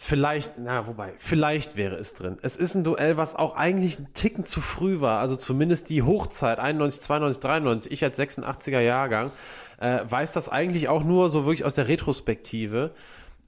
Vielleicht, 0.00 0.52
na, 0.58 0.86
wobei, 0.86 1.12
vielleicht 1.16 1.76
wäre 1.76 1.96
es 1.96 2.14
drin. 2.14 2.38
Es 2.40 2.54
ist 2.54 2.76
ein 2.76 2.84
Duell, 2.84 3.16
was 3.16 3.34
auch 3.34 3.56
eigentlich 3.56 3.98
ein 3.98 4.14
Ticken 4.14 4.44
zu 4.44 4.60
früh 4.60 5.00
war. 5.00 5.18
Also 5.18 5.34
zumindest 5.34 5.90
die 5.90 6.02
Hochzeit, 6.02 6.60
91, 6.60 7.00
92, 7.02 7.40
93, 7.42 7.92
ich 7.92 8.04
als 8.04 8.16
86er 8.16 8.80
Jahrgang, 8.80 9.32
äh, 9.80 9.98
weiß 10.04 10.32
das 10.32 10.48
eigentlich 10.48 10.88
auch 10.88 11.02
nur 11.02 11.30
so 11.30 11.46
wirklich 11.46 11.64
aus 11.64 11.74
der 11.74 11.88
Retrospektive. 11.88 12.92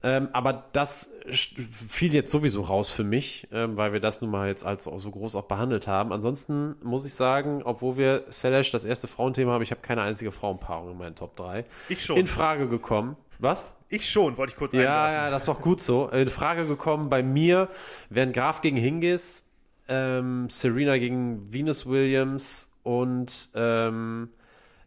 Ähm, 0.03 0.29
aber 0.33 0.63
das 0.71 1.11
fiel 1.27 2.13
jetzt 2.13 2.31
sowieso 2.31 2.61
raus 2.61 2.89
für 2.89 3.03
mich, 3.03 3.47
ähm, 3.51 3.77
weil 3.77 3.93
wir 3.93 3.99
das 3.99 4.21
nun 4.21 4.31
mal 4.31 4.47
jetzt 4.47 4.65
als 4.65 4.87
auch 4.87 4.97
so 4.99 5.11
groß 5.11 5.35
auch 5.35 5.43
behandelt 5.43 5.85
haben. 5.87 6.11
Ansonsten 6.11 6.75
muss 6.81 7.05
ich 7.05 7.13
sagen, 7.13 7.61
obwohl 7.63 7.97
wir 7.97 8.23
Selesh 8.29 8.71
das 8.71 8.83
erste 8.83 9.07
Frauenthema 9.07 9.51
haben, 9.53 9.61
ich 9.61 9.69
habe 9.71 9.81
keine 9.81 10.01
einzige 10.01 10.31
Frauenpaarung 10.31 10.91
in 10.91 10.97
meinen 10.97 11.15
Top 11.15 11.35
3 11.35 11.65
Ich 11.89 12.03
schon. 12.03 12.17
in 12.17 12.25
Frage 12.25 12.67
gekommen. 12.67 13.15
Was? 13.37 13.65
Ich 13.89 14.09
schon, 14.09 14.37
wollte 14.37 14.53
ich 14.53 14.57
kurz 14.57 14.73
Ja, 14.73 14.79
einwerfen. 14.79 15.13
ja, 15.15 15.29
das 15.29 15.43
ist 15.43 15.47
doch 15.49 15.61
gut 15.61 15.81
so. 15.81 16.07
In 16.09 16.27
Frage 16.29 16.65
gekommen 16.65 17.09
bei 17.09 17.21
mir 17.21 17.67
wären 18.09 18.31
Graf 18.31 18.61
gegen 18.61 18.77
Hingis, 18.77 19.45
ähm, 19.87 20.49
Serena 20.49 20.97
gegen 20.97 21.51
Venus 21.53 21.85
Williams 21.85 22.71
und 22.83 23.49
ähm, 23.53 24.29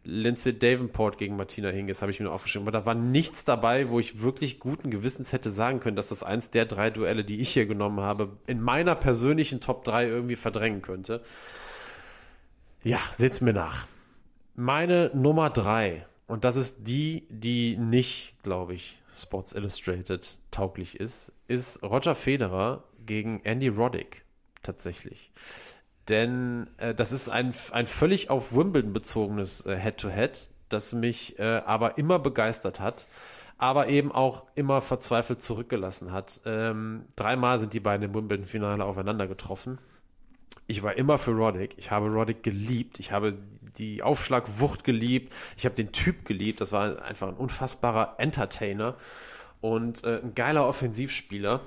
Lindsay 0.05 0.57
Davenport 0.57 1.17
gegen 1.17 1.35
Martina 1.35 1.69
Hingis 1.69 2.01
habe 2.01 2.11
ich 2.11 2.19
mir 2.19 2.31
aufgeschrieben. 2.31 2.67
Aber 2.67 2.77
da 2.77 2.85
war 2.85 2.95
nichts 2.95 3.43
dabei, 3.43 3.89
wo 3.89 3.99
ich 3.99 4.21
wirklich 4.21 4.59
guten 4.59 4.91
Gewissens 4.91 5.33
hätte 5.33 5.49
sagen 5.49 5.79
können, 5.79 5.95
dass 5.95 6.09
das 6.09 6.23
eins 6.23 6.51
der 6.51 6.65
drei 6.65 6.89
Duelle, 6.89 7.25
die 7.25 7.41
ich 7.41 7.49
hier 7.49 7.65
genommen 7.65 7.99
habe, 7.99 8.37
in 8.47 8.61
meiner 8.61 8.95
persönlichen 8.95 9.61
Top 9.61 9.83
3 9.83 10.07
irgendwie 10.07 10.35
verdrängen 10.35 10.81
könnte. 10.81 11.21
Ja, 12.83 12.99
seht's 13.13 13.41
mir 13.41 13.53
nach. 13.53 13.87
Meine 14.53 15.11
Nummer 15.13 15.49
3, 15.49 16.05
und 16.27 16.43
das 16.43 16.55
ist 16.55 16.87
die, 16.87 17.25
die 17.29 17.77
nicht, 17.77 18.35
glaube 18.43 18.73
ich, 18.73 19.01
Sports 19.13 19.53
Illustrated 19.53 20.37
tauglich 20.51 20.99
ist, 20.99 21.33
ist 21.47 21.83
Roger 21.83 22.15
Federer 22.15 22.83
gegen 23.05 23.41
Andy 23.43 23.67
Roddick. 23.67 24.23
tatsächlich. 24.63 25.31
Denn 26.09 26.67
äh, 26.77 26.93
das 26.93 27.11
ist 27.11 27.29
ein, 27.29 27.53
ein 27.71 27.87
völlig 27.87 28.29
auf 28.29 28.55
Wimbledon 28.55 28.93
bezogenes 28.93 29.65
äh, 29.65 29.75
Head-to-Head, 29.75 30.49
das 30.69 30.93
mich 30.93 31.39
äh, 31.39 31.61
aber 31.65 31.97
immer 31.97 32.19
begeistert 32.19 32.79
hat, 32.79 33.07
aber 33.57 33.87
eben 33.87 34.11
auch 34.11 34.45
immer 34.55 34.81
verzweifelt 34.81 35.41
zurückgelassen 35.41 36.11
hat. 36.11 36.41
Ähm, 36.45 37.05
dreimal 37.15 37.59
sind 37.59 37.73
die 37.73 37.79
beiden 37.79 38.09
im 38.09 38.13
Wimbledon-Finale 38.13 38.83
aufeinander 38.83 39.27
getroffen. 39.27 39.79
Ich 40.67 40.83
war 40.83 40.97
immer 40.97 41.17
für 41.17 41.31
Roddick. 41.31 41.75
Ich 41.77 41.91
habe 41.91 42.07
Roddick 42.07 42.43
geliebt. 42.43 42.99
Ich 42.99 43.11
habe 43.11 43.37
die 43.77 44.01
Aufschlagwucht 44.01 44.83
geliebt. 44.83 45.33
Ich 45.57 45.65
habe 45.65 45.75
den 45.75 45.91
Typ 45.91 46.25
geliebt. 46.25 46.61
Das 46.61 46.71
war 46.71 47.03
einfach 47.03 47.27
ein 47.27 47.35
unfassbarer 47.35 48.15
Entertainer 48.17 48.95
und 49.61 50.03
äh, 50.03 50.21
ein 50.23 50.33
geiler 50.33 50.67
Offensivspieler 50.67 51.61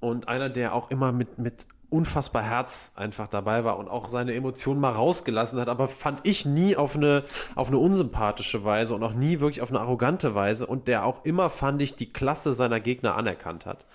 und 0.00 0.28
einer, 0.28 0.48
der 0.48 0.74
auch 0.74 0.90
immer 0.90 1.12
mit, 1.12 1.38
mit 1.38 1.66
unfassbar 1.94 2.42
Herz 2.42 2.92
einfach 2.96 3.28
dabei 3.28 3.64
war 3.64 3.78
und 3.78 3.88
auch 3.88 4.08
seine 4.08 4.34
Emotionen 4.34 4.80
mal 4.80 4.92
rausgelassen 4.92 5.60
hat, 5.60 5.68
aber 5.68 5.86
fand 5.86 6.20
ich 6.24 6.44
nie 6.44 6.76
auf 6.76 6.96
eine, 6.96 7.22
auf 7.54 7.68
eine 7.68 7.78
unsympathische 7.78 8.64
Weise 8.64 8.94
und 8.94 9.02
auch 9.04 9.14
nie 9.14 9.38
wirklich 9.38 9.62
auf 9.62 9.70
eine 9.70 9.80
arrogante 9.80 10.34
Weise 10.34 10.66
und 10.66 10.88
der 10.88 11.06
auch 11.06 11.24
immer, 11.24 11.50
fand 11.50 11.80
ich, 11.80 11.94
die 11.94 12.12
Klasse 12.12 12.52
seiner 12.52 12.80
Gegner 12.80 13.14
anerkannt 13.14 13.64
hat. 13.64 13.86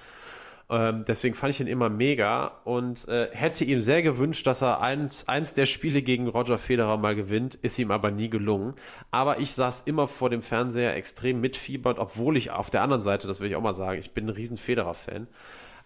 Ähm, 0.69 1.03
deswegen 1.07 1.35
fand 1.35 1.53
ich 1.53 1.59
ihn 1.59 1.67
immer 1.67 1.89
mega 1.89 2.59
und 2.63 3.07
äh, 3.07 3.29
hätte 3.33 3.65
ihm 3.65 3.79
sehr 3.79 4.01
gewünscht, 4.01 4.45
dass 4.47 4.61
er 4.61 4.81
eins, 4.81 5.27
eins 5.27 5.53
der 5.53 5.65
Spiele 5.65 6.01
gegen 6.01 6.27
Roger 6.27 6.59
Federer 6.59 6.97
mal 6.97 7.15
gewinnt, 7.15 7.55
ist 7.55 7.79
ihm 7.79 7.91
aber 7.91 8.11
nie 8.11 8.29
gelungen. 8.29 8.75
Aber 9.11 9.39
ich 9.39 9.53
saß 9.53 9.81
immer 9.81 10.07
vor 10.07 10.29
dem 10.29 10.43
Fernseher 10.43 10.95
extrem 10.95 11.41
mitfiebert, 11.41 11.97
obwohl 11.97 12.37
ich 12.37 12.51
auf 12.51 12.69
der 12.69 12.83
anderen 12.83 13.01
Seite, 13.01 13.27
das 13.27 13.39
will 13.39 13.49
ich 13.49 13.55
auch 13.55 13.61
mal 13.61 13.73
sagen, 13.73 13.99
ich 13.99 14.11
bin 14.11 14.27
ein 14.27 14.29
riesen 14.29 14.57
Federer-Fan. 14.57 15.27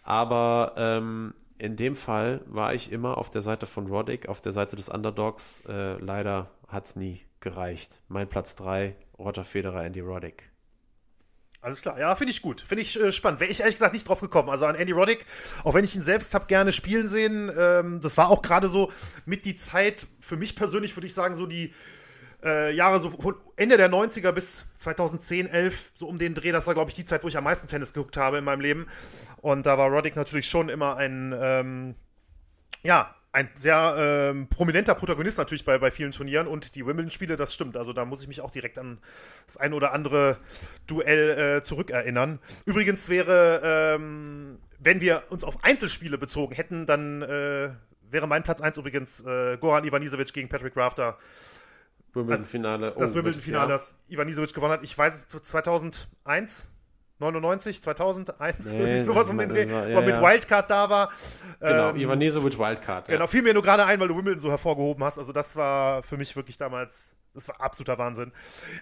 Aber 0.04 0.74
ähm, 0.76 1.34
in 1.64 1.78
dem 1.78 1.96
Fall 1.96 2.42
war 2.46 2.74
ich 2.74 2.92
immer 2.92 3.18
auf 3.18 3.30
der 3.30 3.42
Seite 3.42 3.66
von 3.68 3.88
Roddick, 3.88 4.28
auf 4.28 4.42
der 4.42 4.52
Seite 4.52 4.76
des 4.76 4.90
Underdogs. 4.90 5.64
Äh, 5.70 5.94
leider 5.94 6.52
hat 6.68 6.86
es 6.86 6.98
nie 6.98 7.22
gereicht. 7.40 8.02
Mein 8.10 8.28
Platz 8.28 8.56
3, 8.56 8.98
Roger 9.18 9.46
Federer, 9.46 9.86
Andy 9.86 10.02
Roddick. 10.02 10.52
Alles 11.62 11.82
klar, 11.82 11.98
ja, 11.98 12.14
finde 12.18 12.32
ich 12.32 12.42
gut. 12.42 12.60
Finde 12.60 12.82
ich 12.82 13.00
äh, 13.00 13.14
spannend. 13.14 13.40
Wäre 13.40 13.50
ich 13.50 13.62
ehrlich 13.62 13.76
gesagt 13.76 13.94
nicht 13.94 14.06
drauf 14.06 14.20
gekommen. 14.20 14.50
Also 14.50 14.66
an 14.66 14.76
Andy 14.76 14.92
Roddick, 14.92 15.26
auch 15.64 15.74
wenn 15.74 15.86
ich 15.86 15.96
ihn 15.96 16.02
selbst 16.02 16.34
habe 16.34 16.48
gerne 16.48 16.74
spielen 16.74 17.08
sehen, 17.08 17.50
ähm, 17.58 18.02
das 18.02 18.18
war 18.18 18.28
auch 18.28 18.42
gerade 18.42 18.68
so 18.68 18.92
mit 19.26 19.46
die 19.46 19.56
Zeit, 19.56 20.06
für 20.20 20.36
mich 20.36 20.58
persönlich 20.58 20.98
würde 20.98 21.08
ich 21.08 21.14
sagen, 21.14 21.36
so 21.36 21.46
die 21.46 21.74
äh, 22.44 22.72
Jahre 22.72 23.00
so 23.00 23.12
Ende 23.56 23.78
der 23.78 23.90
90er 23.90 24.32
bis 24.32 24.66
2010, 24.78 25.48
11, 25.48 25.94
so 25.96 26.08
um 26.08 26.18
den 26.18 26.34
Dreh, 26.34 26.52
das 26.52 26.68
war, 26.68 26.74
glaube 26.74 26.90
ich, 26.90 26.96
die 26.96 27.06
Zeit, 27.06 27.24
wo 27.24 27.28
ich 27.28 27.38
am 27.38 27.44
meisten 27.44 27.68
Tennis 27.68 27.94
geguckt 27.94 28.18
habe 28.18 28.38
in 28.38 28.44
meinem 28.44 28.62
Leben. 28.62 28.88
Und 29.42 29.66
da 29.66 29.78
war 29.78 29.90
Roddick 29.90 30.16
natürlich 30.16 30.48
schon 30.48 30.70
immer 30.70 30.98
ein, 30.98 31.36
ähm, 31.38 31.96
ja, 32.84 33.16
ein 33.34 33.50
sehr 33.56 33.96
ähm, 33.98 34.48
prominenter 34.48 34.94
Protagonist 34.94 35.40
natürlich 35.40 35.66
bei, 35.66 35.80
bei 35.80 35.90
vielen 35.90 36.12
Turnieren 36.12 36.48
und 36.48 36.76
die 36.76 36.86
Wimbledon-Spiele, 36.86 37.36
das 37.36 37.54
stimmt. 37.54 37.76
Also 37.76 37.92
da 37.92 38.06
muss 38.06 38.22
ich 38.22 38.28
mich 38.28 38.42
auch 38.42 38.52
direkt 38.52 38.78
an 38.78 39.00
das 39.48 39.58
ein 39.58 39.74
oder 39.74 39.92
andere 39.92 40.38
Duell 40.86 41.58
äh, 41.58 41.64
zurückerinnern. 41.64 42.40
Übrigens 42.66 43.10
wäre, 43.10 43.96
ähm, 43.96 44.60
wenn 44.80 45.02
wir 45.02 45.24
uns 45.30 45.44
auf 45.44 45.64
Einzelspiele 45.64 46.20
bezogen 46.20 46.54
hätten, 46.54 46.86
dann 46.86 47.24
äh, 47.24 47.72
wäre 48.02 48.28
mein 48.28 48.44
Platz 48.44 48.62
1 48.62 48.78
übrigens 48.78 49.22
äh, 49.26 49.58
Goran 49.58 49.84
Ivanisevic 49.84 50.32
gegen 50.32 50.48
Patrick 50.48 50.78
Rafter. 50.78 51.18
Wimbledon-Finale. 52.14 52.94
Oh, 52.96 53.00
das 53.00 53.14
Wimbledon-Finale, 53.16 53.70
das 53.70 53.98
Ivanisevic 54.10 54.54
gewonnen 54.54 54.74
hat. 54.74 54.84
Ich 54.84 54.98
weiß 54.98 55.26
es 55.34 55.44
2001, 55.44 56.70
99, 57.20 57.82
2001, 57.82 58.74
Nee, 58.74 59.00
sowas 59.00 59.30
um 59.30 59.38
den 59.38 59.50
Dreh, 59.50 59.70
war- 59.72 59.86
wo 59.86 59.90
er 59.90 60.02
mit. 60.02 60.22
Wildcard 60.22 60.70
da 60.70 60.90
war. 60.90 61.10
Genau, 61.60 61.90
Ähm, 61.92 61.96
Ivanisevic 61.98 62.58
Wildcard. 62.60 63.08
Ja. 63.08 63.14
Genau, 63.16 63.28
fiel 63.28 63.42
mir 63.42 63.54
nur 63.54 63.64
gerade 63.64 63.86
ein, 63.86 64.00
weil 64.00 64.08
du 64.08 64.16
Wimbledon 64.18 64.40
so 64.40 64.50
hervorgehoben 64.50 65.04
hast. 65.04 65.18
Also 65.18 65.32
das 65.32 65.56
war 65.56 66.04
für 66.04 66.18
mich 66.18 66.36
wirklich 66.36 66.58
damals, 66.58 67.16
das 67.34 67.48
war 67.48 67.62
absoluter 67.62 67.98
Wahnsinn. 67.98 68.32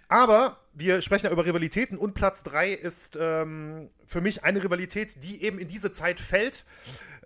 Aber 0.08 0.58
wir 0.74 1.02
sprechen 1.02 1.28
ja 1.28 1.32
über 1.32 1.46
Rivalitäten 1.46 1.98
und 1.98 2.14
Platz 2.14 2.44
3 2.44 2.72
ist 2.72 3.18
ähm, 3.22 3.90
für 4.08 4.22
mich 4.22 4.44
eine 4.44 4.64
Rivalität, 4.64 5.24
die 5.24 5.44
eben 5.44 5.60
in 5.60 5.68
diese 5.68 5.92
Zeit 5.92 6.20
fällt. 6.20 6.66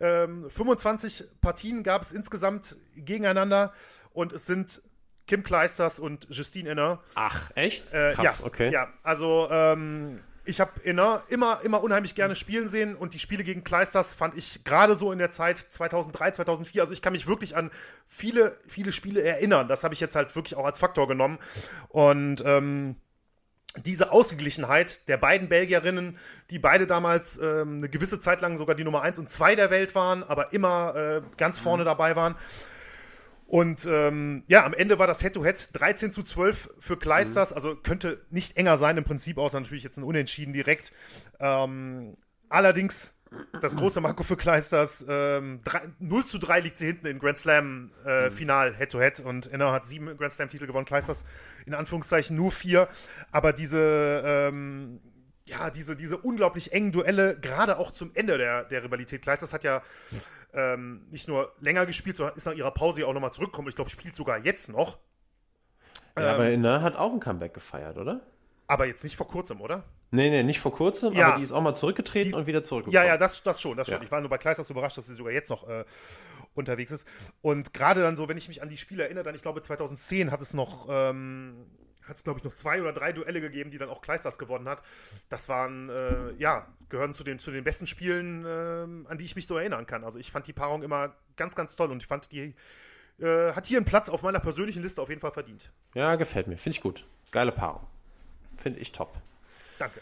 Ähm, 0.01 0.49
25 0.49 1.23
Partien 1.39 1.81
gab 1.83 2.01
es 2.01 2.11
insgesamt 2.11 2.77
gegeneinander 2.95 3.71
und 4.11 4.33
es 4.33 4.45
sind 4.45 4.81
Kim 5.27 5.43
Kleisters 5.43 5.99
und 5.99 6.27
Justine 6.29 6.69
Inner. 6.71 6.99
Ach, 7.15 7.51
echt? 7.55 7.93
Äh, 7.93 8.11
Krass, 8.13 8.39
ja, 8.39 8.45
okay. 8.45 8.71
Ja, 8.71 8.87
also 9.03 9.47
ähm, 9.49 10.19
ich 10.45 10.59
habe 10.59 10.79
Inner 10.83 11.23
immer, 11.29 11.59
immer 11.63 11.83
unheimlich 11.83 12.15
gerne 12.15 12.35
spielen 12.35 12.67
sehen 12.67 12.95
und 12.95 13.13
die 13.13 13.19
Spiele 13.19 13.43
gegen 13.43 13.63
Kleisters 13.63 14.13
fand 14.13 14.37
ich 14.37 14.63
gerade 14.63 14.95
so 14.95 15.11
in 15.11 15.17
der 15.17 15.31
Zeit 15.31 15.57
2003, 15.57 16.31
2004, 16.31 16.81
also 16.81 16.93
ich 16.93 17.01
kann 17.01 17.13
mich 17.13 17.27
wirklich 17.27 17.55
an 17.55 17.71
viele, 18.07 18.57
viele 18.67 18.91
Spiele 18.91 19.23
erinnern. 19.23 19.67
Das 19.67 19.83
habe 19.83 19.93
ich 19.93 19.99
jetzt 19.99 20.15
halt 20.15 20.35
wirklich 20.35 20.55
auch 20.55 20.65
als 20.65 20.79
Faktor 20.79 21.07
genommen. 21.07 21.39
Und 21.89 22.43
ähm, 22.45 22.95
diese 23.77 24.11
Ausgeglichenheit 24.11 25.07
der 25.07 25.17
beiden 25.17 25.49
Belgierinnen, 25.49 26.17
die 26.49 26.59
beide 26.59 26.87
damals 26.87 27.37
ähm, 27.37 27.77
eine 27.77 27.89
gewisse 27.89 28.19
Zeit 28.19 28.41
lang 28.41 28.57
sogar 28.57 28.75
die 28.75 28.83
Nummer 28.83 29.01
1 29.01 29.19
und 29.19 29.29
2 29.29 29.55
der 29.55 29.69
Welt 29.69 29.95
waren, 29.95 30.23
aber 30.23 30.53
immer 30.53 30.95
äh, 30.95 31.21
ganz 31.37 31.59
vorne 31.59 31.83
dabei 31.83 32.15
waren. 32.15 32.35
Und 33.47 33.85
ähm, 33.85 34.43
ja, 34.47 34.65
am 34.65 34.73
Ende 34.73 34.97
war 34.97 35.07
das 35.07 35.21
Head-to-Head 35.21 35.69
13 35.73 36.11
zu 36.11 36.23
12 36.23 36.71
für 36.79 36.97
Kleisters, 36.97 37.53
also 37.53 37.75
könnte 37.75 38.25
nicht 38.31 38.57
enger 38.57 38.77
sein 38.77 38.97
im 38.97 39.03
Prinzip, 39.03 39.37
außer 39.37 39.59
natürlich 39.59 39.83
jetzt 39.83 39.97
ein 39.97 40.03
Unentschieden 40.03 40.53
direkt. 40.53 40.91
Ähm, 41.39 42.17
allerdings 42.49 43.13
das 43.61 43.75
große 43.75 44.01
Marco 44.01 44.23
für 44.23 44.37
Kleisters, 44.37 45.05
ähm, 45.07 45.61
drei, 45.63 45.81
0 45.99 46.25
zu 46.25 46.37
3 46.37 46.59
liegt 46.61 46.77
sie 46.77 46.87
hinten 46.87 47.07
in 47.07 47.19
Grand 47.19 47.37
Slam 47.37 47.91
äh, 48.05 48.31
Final 48.31 48.75
Head-to-Head. 48.75 49.21
Und 49.21 49.51
Enna 49.51 49.71
hat 49.71 49.85
sieben 49.85 50.17
Grand 50.17 50.31
Slam 50.31 50.49
Titel 50.49 50.67
gewonnen, 50.67 50.85
Kleisters 50.85 51.25
in 51.65 51.73
Anführungszeichen 51.73 52.35
nur 52.35 52.51
vier, 52.51 52.87
aber 53.31 53.53
diese 53.53 54.23
ähm, 54.25 54.99
ja, 55.47 55.69
diese, 55.69 55.95
diese 55.95 56.17
unglaublich 56.17 56.71
engen 56.73 56.91
Duelle, 56.91 57.39
gerade 57.39 57.77
auch 57.77 57.91
zum 57.91 58.11
Ende 58.15 58.37
der, 58.37 58.63
der 58.63 58.83
Rivalität. 58.83 59.21
Kleisters 59.21 59.53
hat 59.53 59.63
ja 59.63 59.81
ähm, 60.53 61.05
nicht 61.11 61.27
nur 61.27 61.53
länger 61.59 61.85
gespielt, 61.85 62.15
sondern 62.15 62.35
ist 62.35 62.45
nach 62.45 62.53
ihrer 62.53 62.71
Pause 62.71 63.01
ja 63.01 63.07
auch 63.07 63.13
nochmal 63.13 63.33
zurückgekommen. 63.33 63.67
Ich 63.69 63.75
glaube, 63.75 63.89
spielt 63.89 64.15
sogar 64.15 64.39
jetzt 64.39 64.69
noch. 64.69 64.97
Ja, 66.17 66.33
aber 66.33 66.49
Inna 66.49 66.81
hat 66.81 66.95
auch 66.95 67.11
ein 67.13 67.19
Comeback 67.19 67.53
gefeiert, 67.53 67.97
oder? 67.97 68.21
Aber 68.67 68.85
jetzt 68.85 69.03
nicht 69.03 69.15
vor 69.15 69.27
kurzem, 69.27 69.61
oder? 69.61 69.83
Nee, 70.11 70.29
nee, 70.29 70.43
nicht 70.43 70.59
vor 70.59 70.71
kurzem, 70.71 71.13
Ja. 71.13 71.27
aber 71.27 71.37
die 71.37 71.43
ist 71.43 71.51
auch 71.51 71.61
mal 71.61 71.75
zurückgetreten 71.75 72.29
ist- 72.29 72.35
und 72.35 72.47
wieder 72.47 72.63
zurückgekommen. 72.63 72.95
Ja, 72.95 73.03
ja, 73.05 73.17
das, 73.17 73.43
das 73.43 73.61
schon, 73.61 73.75
das 73.77 73.87
schon. 73.87 73.97
Ja. 73.97 74.03
Ich 74.03 74.11
war 74.11 74.21
nur 74.21 74.29
bei 74.29 74.37
Kleisters 74.37 74.69
überrascht, 74.69 74.97
dass 74.97 75.07
sie 75.07 75.13
sogar 75.13 75.33
jetzt 75.33 75.49
noch 75.49 75.67
äh, 75.67 75.83
unterwegs 76.55 76.91
ist. 76.91 77.05
Und 77.41 77.73
gerade 77.73 78.01
dann 78.01 78.15
so, 78.15 78.29
wenn 78.29 78.37
ich 78.37 78.47
mich 78.47 78.61
an 78.61 78.69
die 78.69 78.77
Spiele 78.77 79.03
erinnere, 79.03 79.25
dann, 79.25 79.35
ich 79.35 79.41
glaube, 79.41 79.61
2010 79.61 80.31
hat 80.31 80.41
es 80.41 80.53
noch, 80.53 80.87
ähm, 80.89 81.65
hat 82.07 82.15
es, 82.15 82.23
glaube 82.23 82.39
ich, 82.39 82.43
noch 82.43 82.53
zwei 82.53 82.81
oder 82.81 82.93
drei 82.93 83.11
Duelle 83.11 83.41
gegeben, 83.41 83.69
die 83.71 83.77
dann 83.77 83.89
auch 83.89 84.01
Kleisters 84.01 84.37
gewonnen 84.37 84.67
hat. 84.69 84.81
Das 85.29 85.49
waren, 85.49 85.89
äh, 85.89 86.31
ja, 86.33 86.67
gehören 86.89 87.13
zu 87.13 87.23
den, 87.23 87.39
zu 87.39 87.51
den 87.51 87.63
besten 87.63 87.87
Spielen, 87.87 88.45
ähm, 88.47 89.07
an 89.09 89.17
die 89.17 89.25
ich 89.25 89.35
mich 89.35 89.47
so 89.47 89.57
erinnern 89.57 89.85
kann. 89.85 90.03
Also 90.03 90.19
ich 90.19 90.31
fand 90.31 90.47
die 90.47 90.53
Paarung 90.53 90.83
immer 90.83 91.15
ganz, 91.35 91.55
ganz 91.55 91.75
toll 91.75 91.91
und 91.91 92.01
ich 92.01 92.07
fand, 92.07 92.31
die 92.31 92.55
äh, 93.19 93.53
hat 93.53 93.65
hier 93.65 93.77
einen 93.77 93.85
Platz 93.85 94.09
auf 94.09 94.21
meiner 94.21 94.39
persönlichen 94.39 94.81
Liste 94.81 95.01
auf 95.01 95.09
jeden 95.09 95.21
Fall 95.21 95.31
verdient. 95.31 95.71
Ja, 95.93 96.15
gefällt 96.15 96.47
mir. 96.47 96.57
Finde 96.57 96.75
ich 96.77 96.81
gut. 96.81 97.05
Geile 97.31 97.51
Paarung. 97.51 97.85
Finde 98.57 98.79
ich 98.79 98.91
top. 98.91 99.13
Danke. 99.79 99.99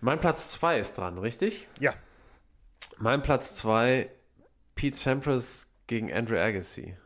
Mein 0.00 0.20
Platz 0.20 0.52
2 0.52 0.78
ist 0.78 0.98
dran, 0.98 1.18
richtig? 1.18 1.66
Ja, 1.80 1.94
Mein 2.98 3.22
Platz 3.22 3.56
2, 3.56 4.10
Pete 4.74 4.96
Sampras 4.96 5.66
gegen 5.86 6.12
Andrew 6.12 6.36
Agassi. 6.38 6.96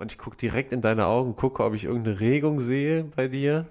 Und 0.00 0.10
ich 0.12 0.18
gucke 0.18 0.36
direkt 0.36 0.72
in 0.72 0.80
deine 0.80 1.06
Augen, 1.06 1.36
gucke, 1.36 1.62
ob 1.62 1.74
ich 1.74 1.84
irgendeine 1.84 2.20
Regung 2.20 2.58
sehe 2.58 3.04
bei 3.04 3.28
dir. 3.28 3.66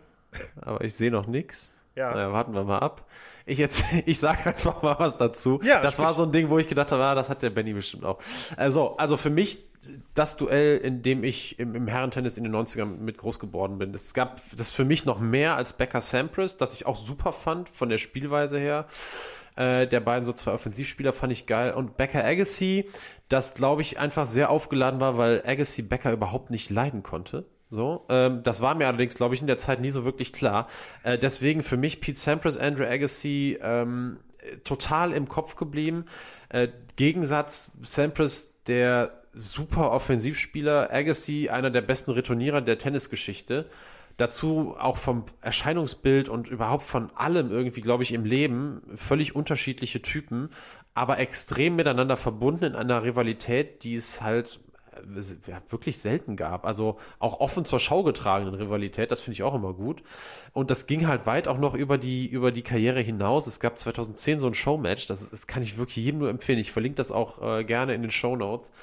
Aber 0.61 0.83
ich 0.83 0.93
sehe 0.93 1.09
noch 1.09 1.25
nichts. 1.25 1.79
Ja. 1.95 2.11
Naja, 2.13 2.31
warten 2.31 2.53
wir 2.53 2.63
mal 2.63 2.77
ab. 2.77 3.05
Ich 3.47 3.57
jetzt, 3.57 3.83
ich 4.05 4.19
sage 4.19 4.45
einfach 4.45 4.83
mal 4.83 4.95
was 4.99 5.17
dazu. 5.17 5.59
Ja, 5.63 5.81
das 5.81 5.97
war 5.97 6.13
so 6.13 6.23
ein 6.23 6.31
Ding, 6.31 6.51
wo 6.51 6.59
ich 6.59 6.67
gedacht 6.67 6.91
habe, 6.91 7.03
ah, 7.03 7.15
das 7.15 7.29
hat 7.29 7.41
der 7.41 7.49
Benny 7.49 7.73
bestimmt 7.73 8.05
auch. 8.05 8.19
Also, 8.57 8.95
also 8.97 9.17
für 9.17 9.31
mich 9.31 9.65
das 10.13 10.37
Duell, 10.37 10.77
in 10.77 11.01
dem 11.01 11.23
ich 11.23 11.57
im, 11.57 11.73
im 11.73 11.87
Herrentennis 11.87 12.37
in 12.37 12.43
den 12.43 12.55
90ern 12.55 12.97
mit 12.97 13.17
groß 13.17 13.39
geworden 13.39 13.79
bin. 13.79 13.91
Es 13.95 14.13
gab 14.13 14.39
das 14.55 14.71
für 14.71 14.85
mich 14.85 15.05
noch 15.05 15.19
mehr 15.19 15.55
als 15.55 15.73
Becker 15.73 16.01
Sampras, 16.01 16.57
das 16.57 16.75
ich 16.75 16.85
auch 16.85 16.97
super 16.97 17.33
fand 17.33 17.69
von 17.69 17.89
der 17.89 17.97
Spielweise 17.97 18.59
her. 18.59 18.85
Äh, 19.59 19.87
der 19.87 19.99
beiden 19.99 20.23
so 20.23 20.31
zwei 20.31 20.53
Offensivspieler 20.53 21.11
fand 21.11 21.33
ich 21.33 21.45
geil. 21.45 21.73
Und 21.73 21.97
Becker 21.97 22.23
Agassi, 22.23 22.89
das 23.27 23.55
glaube 23.55 23.81
ich 23.81 23.99
einfach 23.99 24.25
sehr 24.25 24.51
aufgeladen 24.51 25.01
war, 25.01 25.17
weil 25.17 25.43
Agassi 25.45 25.81
Becker 25.81 26.13
überhaupt 26.13 26.49
nicht 26.49 26.69
leiden 26.69 27.03
konnte. 27.03 27.45
So, 27.69 28.05
ähm, 28.07 28.41
das 28.43 28.61
war 28.61 28.73
mir 28.73 28.87
allerdings, 28.87 29.15
glaube 29.15 29.35
ich, 29.35 29.41
in 29.41 29.47
der 29.47 29.57
Zeit 29.57 29.81
nie 29.81 29.89
so 29.89 30.05
wirklich 30.05 30.31
klar. 30.31 30.69
Äh, 31.03 31.17
deswegen 31.17 31.61
für 31.61 31.75
mich 31.75 31.99
Pete 31.99 32.17
Sampras, 32.17 32.57
Andrew 32.57 32.85
Agassi 32.85 33.59
ähm, 33.61 34.19
äh, 34.37 34.57
total 34.59 35.11
im 35.11 35.27
Kopf 35.27 35.57
geblieben. 35.57 36.05
Äh, 36.47 36.69
Gegensatz 36.95 37.71
Sampras, 37.83 38.53
der 38.65 39.11
super 39.33 39.91
Offensivspieler, 39.91 40.93
Agassi 40.93 41.49
einer 41.49 41.69
der 41.69 41.81
besten 41.81 42.11
Returnierer 42.11 42.61
der 42.61 42.77
Tennisgeschichte. 42.77 43.69
Dazu 44.19 44.75
auch 44.77 44.97
vom 44.97 45.23
Erscheinungsbild 45.39 46.27
und 46.27 46.49
überhaupt 46.49 46.83
von 46.83 47.09
allem 47.15 47.51
irgendwie, 47.51 47.79
glaube 47.79 48.03
ich, 48.03 48.11
im 48.11 48.25
Leben 48.25 48.81
völlig 48.95 49.33
unterschiedliche 49.33 50.01
Typen, 50.01 50.49
aber 50.93 51.19
extrem 51.19 51.77
miteinander 51.77 52.17
verbunden 52.17 52.65
in 52.65 52.75
einer 52.75 53.03
Rivalität, 53.03 53.83
die 53.83 53.95
es 53.95 54.21
halt 54.21 54.59
äh, 54.91 55.61
wirklich 55.69 55.99
selten 55.99 56.35
gab. 56.35 56.65
Also 56.65 56.97
auch 57.19 57.39
offen 57.39 57.63
zur 57.63 57.79
Schau 57.79 58.03
getragenen 58.03 58.55
Rivalität, 58.55 59.09
das 59.09 59.21
finde 59.21 59.35
ich 59.35 59.43
auch 59.43 59.55
immer 59.55 59.71
gut. 59.71 60.03
Und 60.51 60.69
das 60.69 60.85
ging 60.85 61.07
halt 61.07 61.25
weit 61.25 61.47
auch 61.47 61.57
noch 61.57 61.73
über 61.73 61.97
die, 61.97 62.27
über 62.27 62.51
die 62.51 62.61
Karriere 62.61 62.99
hinaus. 62.99 63.47
Es 63.47 63.61
gab 63.61 63.79
2010 63.79 64.39
so 64.39 64.47
ein 64.47 64.53
Showmatch, 64.53 65.07
das, 65.07 65.29
das 65.29 65.47
kann 65.47 65.63
ich 65.63 65.77
wirklich 65.77 66.03
jedem 66.03 66.19
nur 66.19 66.29
empfehlen. 66.29 66.59
Ich 66.59 66.73
verlinke 66.73 66.97
das 66.97 67.13
auch 67.13 67.41
äh, 67.41 67.63
gerne 67.63 67.93
in 67.93 68.01
den 68.01 68.11
Show 68.11 68.35
Notes. 68.35 68.73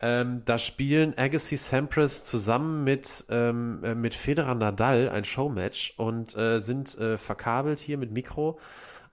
Ähm, 0.00 0.42
da 0.44 0.58
spielen 0.58 1.18
Agassi 1.18 1.56
Sampras 1.56 2.24
zusammen 2.24 2.84
mit, 2.84 3.24
ähm, 3.30 3.82
äh, 3.82 3.94
mit 3.94 4.14
Federer 4.14 4.54
Nadal 4.54 5.08
ein 5.08 5.24
Showmatch 5.24 5.94
und 5.96 6.36
äh, 6.36 6.60
sind 6.60 6.96
äh, 6.98 7.16
verkabelt 7.16 7.80
hier 7.80 7.98
mit 7.98 8.12
Mikro. 8.12 8.58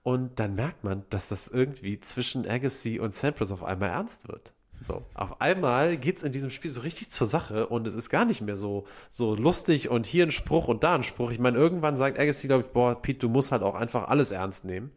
Und 0.03 0.39
dann 0.39 0.53
merkt 0.53 0.83
man, 0.83 1.03
dass 1.09 1.29
das 1.29 1.47
irgendwie 1.47 1.99
zwischen 1.99 2.47
Agassi 2.47 2.99
und 2.99 3.15
Sampras 3.15 3.51
auf 3.51 3.63
einmal 3.63 3.89
ernst 3.89 4.27
wird. 4.27 4.53
So, 4.87 5.01
auf 5.15 5.41
einmal 5.41 5.97
geht's 5.97 6.21
in 6.21 6.31
diesem 6.31 6.51
Spiel 6.51 6.69
so 6.69 6.81
richtig 6.81 7.09
zur 7.09 7.25
Sache 7.25 7.67
und 7.67 7.87
es 7.87 7.95
ist 7.95 8.09
gar 8.09 8.25
nicht 8.25 8.41
mehr 8.41 8.55
so, 8.55 8.85
so 9.09 9.33
lustig 9.33 9.89
und 9.89 10.05
hier 10.05 10.25
ein 10.25 10.31
Spruch 10.31 10.67
und 10.67 10.83
da 10.83 10.95
ein 10.95 11.03
Spruch. 11.03 11.31
Ich 11.31 11.39
meine, 11.39 11.57
irgendwann 11.57 11.97
sagt 11.97 12.19
Agassi, 12.19 12.47
glaube 12.47 12.65
ich, 12.67 12.73
boah, 12.73 13.01
Pete, 13.01 13.19
du 13.19 13.29
musst 13.29 13.51
halt 13.51 13.63
auch 13.63 13.73
einfach 13.73 14.09
alles 14.09 14.31
ernst 14.31 14.65
nehmen. 14.65 14.91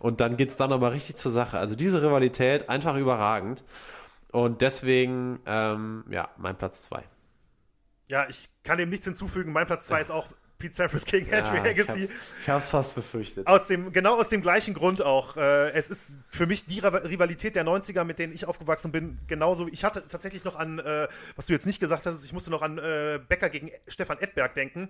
Und 0.00 0.20
dann 0.20 0.36
geht's 0.36 0.56
dann 0.56 0.68
nochmal 0.70 0.90
richtig 0.90 1.16
zur 1.16 1.32
Sache. 1.32 1.58
Also 1.58 1.76
diese 1.76 2.02
Rivalität 2.02 2.68
einfach 2.68 2.96
überragend. 2.98 3.64
Und 4.32 4.62
deswegen, 4.62 5.40
ähm, 5.46 6.04
ja, 6.10 6.30
mein 6.38 6.56
Platz 6.56 6.82
zwei. 6.82 7.04
Ja, 8.08 8.28
ich 8.28 8.48
kann 8.64 8.78
dem 8.78 8.88
nichts 8.88 9.04
hinzufügen. 9.04 9.52
Mein 9.52 9.66
Platz 9.66 9.86
zwei 9.86 10.00
ist 10.00 10.10
auch 10.10 10.28
Pete 10.62 10.74
Sampras 10.74 11.04
gegen 11.04 11.26
Andrew 11.34 11.56
Ja, 11.56 11.64
ich 11.66 11.80
Agassi. 11.80 12.08
ich 12.40 12.48
hab's 12.48 12.70
fast 12.70 12.94
befürchtet. 12.94 13.46
Aus 13.48 13.66
dem, 13.66 13.92
genau 13.92 14.18
aus 14.18 14.28
dem 14.28 14.40
gleichen 14.42 14.74
Grund 14.74 15.02
auch. 15.02 15.36
Äh, 15.36 15.70
es 15.72 15.90
ist 15.90 16.18
für 16.28 16.46
mich 16.46 16.66
die 16.66 16.78
Riva- 16.78 16.98
Rivalität 17.04 17.56
der 17.56 17.64
90er, 17.64 18.04
mit 18.04 18.18
denen 18.20 18.32
ich 18.32 18.46
aufgewachsen 18.46 18.92
bin, 18.92 19.18
genauso. 19.26 19.66
Ich 19.68 19.82
hatte 19.84 20.06
tatsächlich 20.06 20.44
noch 20.44 20.54
an, 20.56 20.78
äh, 20.78 21.08
was 21.34 21.46
du 21.46 21.52
jetzt 21.52 21.66
nicht 21.66 21.80
gesagt 21.80 22.06
hast, 22.06 22.24
ich 22.24 22.32
musste 22.32 22.50
noch 22.50 22.62
an 22.62 22.78
äh, 22.78 23.18
Becker 23.28 23.50
gegen 23.50 23.70
Stefan 23.88 24.18
Edberg 24.20 24.54
denken. 24.54 24.88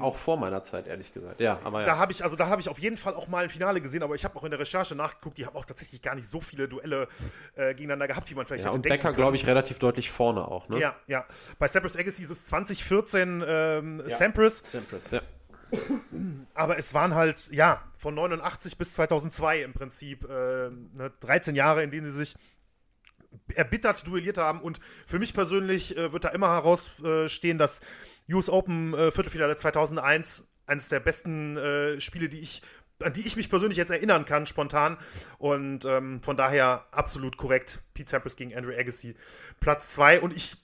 Auch 0.00 0.16
vor 0.16 0.36
meiner 0.36 0.62
Zeit, 0.62 0.86
ehrlich 0.86 1.12
gesagt. 1.12 1.40
Ja, 1.40 1.58
aber 1.64 1.80
Da 1.80 1.86
ja. 1.88 1.98
habe 1.98 2.12
ich, 2.12 2.22
also 2.22 2.36
da 2.36 2.46
habe 2.48 2.60
ich 2.60 2.68
auf 2.68 2.78
jeden 2.78 2.96
Fall 2.96 3.14
auch 3.14 3.26
mal 3.26 3.42
ein 3.44 3.50
Finale 3.50 3.80
gesehen, 3.80 4.02
aber 4.02 4.14
ich 4.14 4.24
habe 4.24 4.36
auch 4.36 4.44
in 4.44 4.50
der 4.50 4.60
Recherche 4.60 4.94
nachgeguckt, 4.94 5.38
die 5.38 5.46
haben 5.46 5.56
auch 5.56 5.64
tatsächlich 5.64 6.00
gar 6.02 6.14
nicht 6.14 6.28
so 6.28 6.40
viele 6.40 6.68
Duelle 6.68 7.08
äh, 7.56 7.74
gegeneinander 7.74 8.06
gehabt, 8.06 8.30
wie 8.30 8.34
man 8.36 8.46
vielleicht 8.46 8.62
ja 8.64 8.68
hätte 8.70 8.76
und 8.76 8.84
denken 8.84 8.98
Becker, 9.02 9.12
glaube 9.12 9.34
ich, 9.36 9.46
relativ 9.48 9.78
deutlich 9.80 10.10
vorne 10.10 10.46
auch, 10.46 10.68
ne? 10.68 10.78
Ja, 10.78 10.94
ja. 11.08 11.24
Bei 11.58 11.66
Sampras 11.66 11.96
Agassi 11.96 12.22
ist 12.22 12.30
es 12.30 12.44
2014 12.46 13.44
ähm, 13.46 14.02
Ja. 14.06 14.16
Sampras, 14.16 14.30
Sampras, 14.48 15.10
ja. 15.10 15.22
aber 16.54 16.78
es 16.78 16.94
waren 16.94 17.14
halt, 17.14 17.50
ja, 17.52 17.82
von 17.96 18.14
89 18.14 18.78
bis 18.78 18.94
2002 18.94 19.62
im 19.62 19.72
Prinzip 19.72 20.24
äh, 20.24 20.70
ne, 20.70 21.12
13 21.20 21.54
Jahre, 21.54 21.82
in 21.82 21.90
denen 21.90 22.06
sie 22.06 22.16
sich 22.16 22.34
erbittert 23.54 24.06
duelliert 24.06 24.38
haben 24.38 24.60
und 24.60 24.80
für 25.06 25.18
mich 25.18 25.34
persönlich 25.34 25.96
äh, 25.96 26.12
wird 26.12 26.24
da 26.24 26.30
immer 26.30 26.48
herausstehen, 26.48 27.58
dass 27.58 27.80
US 28.28 28.48
Open 28.48 28.94
äh, 28.94 29.10
Viertelfinale 29.10 29.56
2001 29.56 30.48
eines 30.66 30.88
der 30.88 31.00
besten 31.00 31.56
äh, 31.56 32.00
Spiele, 32.00 32.28
die 32.28 32.40
ich 32.40 32.62
an 33.02 33.12
die 33.12 33.26
ich 33.26 33.36
mich 33.36 33.48
persönlich 33.48 33.78
jetzt 33.78 33.90
erinnern 33.90 34.24
kann, 34.24 34.46
spontan. 34.46 34.98
Und 35.38 35.84
ähm, 35.84 36.22
von 36.22 36.36
daher 36.36 36.86
absolut 36.90 37.36
korrekt. 37.36 37.80
Pete 37.94 38.10
Sampras 38.10 38.36
gegen 38.36 38.54
Andrew 38.54 38.72
Agassi. 38.76 39.16
Platz 39.58 39.94
2. 39.94 40.20
Und 40.20 40.36
ich 40.36 40.56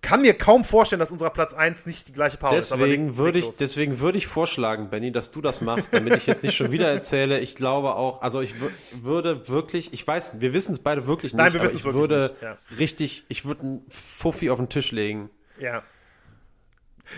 kann 0.00 0.22
mir 0.22 0.34
kaum 0.36 0.64
vorstellen, 0.64 1.00
dass 1.00 1.10
unser 1.10 1.28
Platz 1.30 1.54
1 1.54 1.86
nicht 1.86 2.08
die 2.08 2.12
gleiche 2.12 2.36
Pause 2.36 2.56
ist. 2.58 2.72
aber 2.72 2.84
Deswegen 2.86 3.08
leg- 3.08 3.16
würde 3.16 3.38
ich, 3.40 3.50
deswegen 3.50 3.98
würde 4.00 4.18
ich 4.18 4.26
vorschlagen, 4.26 4.90
Benny, 4.90 5.10
dass 5.12 5.30
du 5.30 5.40
das 5.40 5.60
machst, 5.60 5.92
damit 5.92 6.14
ich 6.16 6.26
jetzt 6.26 6.44
nicht 6.44 6.54
schon 6.56 6.70
wieder 6.70 6.88
erzähle. 6.90 7.40
Ich 7.40 7.56
glaube 7.56 7.94
auch, 7.96 8.22
also 8.22 8.40
ich 8.40 8.54
wür- 8.54 8.70
würde 9.02 9.48
wirklich, 9.48 9.92
ich 9.92 10.06
weiß, 10.06 10.40
wir 10.40 10.52
wissen 10.52 10.72
es 10.72 10.78
beide 10.78 11.06
wirklich 11.06 11.32
nicht, 11.32 11.38
Nein, 11.42 11.52
wir 11.52 11.60
aber 11.60 11.68
wissen 11.72 11.76
es 11.76 11.84
ich 11.84 11.92
würde 12.00 12.18
nicht, 12.22 12.42
ja. 12.42 12.58
richtig, 12.78 13.24
ich 13.28 13.44
würde 13.44 13.62
einen 13.62 13.86
Fuffi 13.88 14.50
auf 14.50 14.58
den 14.58 14.68
Tisch 14.68 14.92
legen. 14.92 15.30
Ja, 15.58 15.82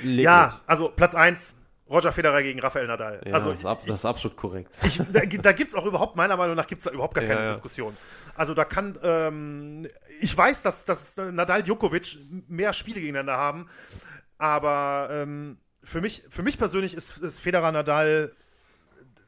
Leg 0.02 0.24
ja 0.24 0.46
los. 0.46 0.64
also 0.66 0.88
Platz 0.94 1.14
1, 1.14 1.56
Roger 1.90 2.12
Federer 2.12 2.42
gegen 2.42 2.60
Rafael 2.60 2.86
Nadal. 2.86 3.20
Ja, 3.26 3.34
also 3.34 3.50
das, 3.50 3.60
ist 3.60 3.66
ab, 3.66 3.80
das 3.84 3.96
ist 3.96 4.04
absolut 4.04 4.36
korrekt. 4.36 4.78
Ich, 4.84 4.98
da 5.12 5.20
da 5.26 5.52
gibt 5.52 5.70
es 5.70 5.74
auch 5.74 5.84
überhaupt, 5.86 6.14
meiner 6.14 6.36
Meinung 6.36 6.54
nach, 6.54 6.68
gibt 6.68 6.78
es 6.78 6.84
da 6.84 6.92
überhaupt 6.92 7.14
gar 7.14 7.24
keine 7.24 7.40
Ja, 7.40 7.46
ja. 7.46 7.52
Diskussion. 7.52 7.96
Also 8.36 8.54
da 8.54 8.64
kann, 8.64 8.96
ähm, 9.02 9.88
ich 10.20 10.36
weiß, 10.36 10.62
dass, 10.62 10.84
dass 10.84 11.16
Nadal 11.16 11.64
Djokovic 11.64 12.16
mehr 12.48 12.72
Spiele 12.72 13.00
gegeneinander 13.00 13.36
haben, 13.36 13.68
aber 14.38 15.08
ähm, 15.10 15.58
für, 15.82 16.00
mich, 16.00 16.22
für 16.30 16.42
mich 16.42 16.58
persönlich 16.58 16.94
ist, 16.94 17.18
ist 17.18 17.40
Federer 17.40 17.72
Nadal 17.72 18.32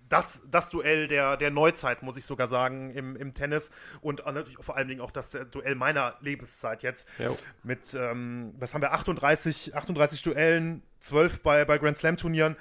das, 0.09 0.43
das 0.51 0.69
Duell 0.69 1.09
der, 1.09 1.39
der 1.39 1.51
Neuzeit, 1.51 2.03
muss 2.03 2.19
ich 2.19 2.27
sogar 2.27 2.47
sagen, 2.47 2.91
im, 2.91 3.17
im 3.17 3.33
Tennis 3.33 3.71
und 4.03 4.25
natürlich 4.27 4.59
vor 4.61 4.77
allen 4.77 4.89
Dingen 4.89 5.01
auch 5.01 5.11
das 5.11 5.31
Duell 5.51 5.75
meiner 5.75 6.17
Lebenszeit 6.21 6.83
jetzt. 6.83 7.09
Jo. 7.19 7.37
Mit, 7.63 7.95
ähm, 7.95 8.55
was 8.59 8.75
haben 8.75 8.83
wir, 8.83 8.93
38, 8.93 9.75
38 9.75 10.23
Duellen, 10.23 10.83
12 11.03 11.43
bei, 11.43 11.65
bei 11.65 11.79
Grand 11.79 11.97
Slam 11.97 12.17
Turnieren 12.17 12.57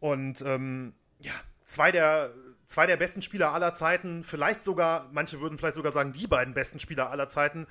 und 0.00 0.42
ähm, 0.42 0.94
ja, 1.20 1.32
zwei 1.64 1.90
der, 1.92 2.32
zwei 2.64 2.86
der 2.86 2.96
besten 2.96 3.22
Spieler 3.22 3.52
aller 3.52 3.74
Zeiten, 3.74 4.22
vielleicht 4.22 4.62
sogar, 4.62 5.08
manche 5.12 5.40
würden 5.40 5.58
vielleicht 5.58 5.76
sogar 5.76 5.92
sagen, 5.92 6.12
die 6.12 6.26
beiden 6.26 6.54
besten 6.54 6.78
Spieler 6.78 7.10
aller 7.10 7.28
Zeiten. 7.28 7.66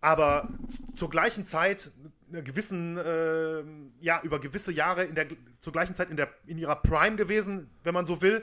Aber 0.00 0.48
zur 0.94 1.10
gleichen 1.10 1.44
Zeit, 1.44 1.90
einer 2.30 2.42
gewissen, 2.42 2.96
äh, 2.96 3.62
ja, 4.00 4.20
über 4.22 4.40
gewisse 4.40 4.72
Jahre 4.72 5.04
in 5.04 5.14
der, 5.14 5.26
zur 5.58 5.72
gleichen 5.72 5.94
Zeit 5.94 6.10
in, 6.10 6.16
der, 6.16 6.28
in 6.46 6.56
ihrer 6.56 6.76
Prime 6.76 7.16
gewesen, 7.16 7.68
wenn 7.82 7.92
man 7.92 8.06
so 8.06 8.22
will. 8.22 8.42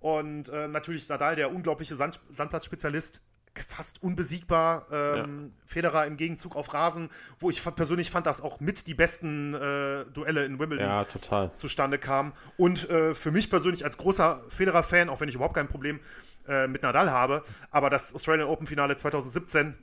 Und 0.00 0.48
äh, 0.48 0.68
natürlich 0.68 1.08
Nadal, 1.08 1.36
der 1.36 1.52
unglaubliche 1.52 1.96
Sand, 1.96 2.20
Sandplatzspezialist, 2.30 3.22
fast 3.66 4.02
unbesiegbar. 4.02 4.86
Ähm, 4.92 5.52
Federer 5.66 6.06
im 6.06 6.16
Gegenzug 6.16 6.56
auf 6.56 6.72
Rasen, 6.74 7.10
wo 7.38 7.50
ich 7.50 7.62
persönlich 7.62 8.10
fand, 8.10 8.26
dass 8.26 8.40
auch 8.40 8.60
mit 8.60 8.86
die 8.86 8.94
besten 8.94 9.54
äh, 9.54 10.04
Duelle 10.12 10.44
in 10.44 10.58
Wimbledon 10.58 10.86
Ja, 10.86 11.04
total. 11.04 11.50
zustande 11.56 11.98
kam. 11.98 12.32
Und 12.56 12.88
äh, 12.88 13.14
für 13.14 13.30
mich 13.30 13.50
persönlich 13.50 13.84
als 13.84 13.98
großer 13.98 14.42
Federer-Fan, 14.48 15.08
auch 15.08 15.20
wenn 15.20 15.28
ich 15.28 15.34
überhaupt 15.34 15.54
kein 15.56 15.68
Problem 15.68 16.00
äh, 16.46 16.66
mit 16.66 16.82
Nadal 16.82 17.10
habe, 17.10 17.42
aber 17.70 17.90
das 17.90 18.14
Australian 18.14 18.48
Open-Finale 18.48 18.96
2017, 18.96 19.74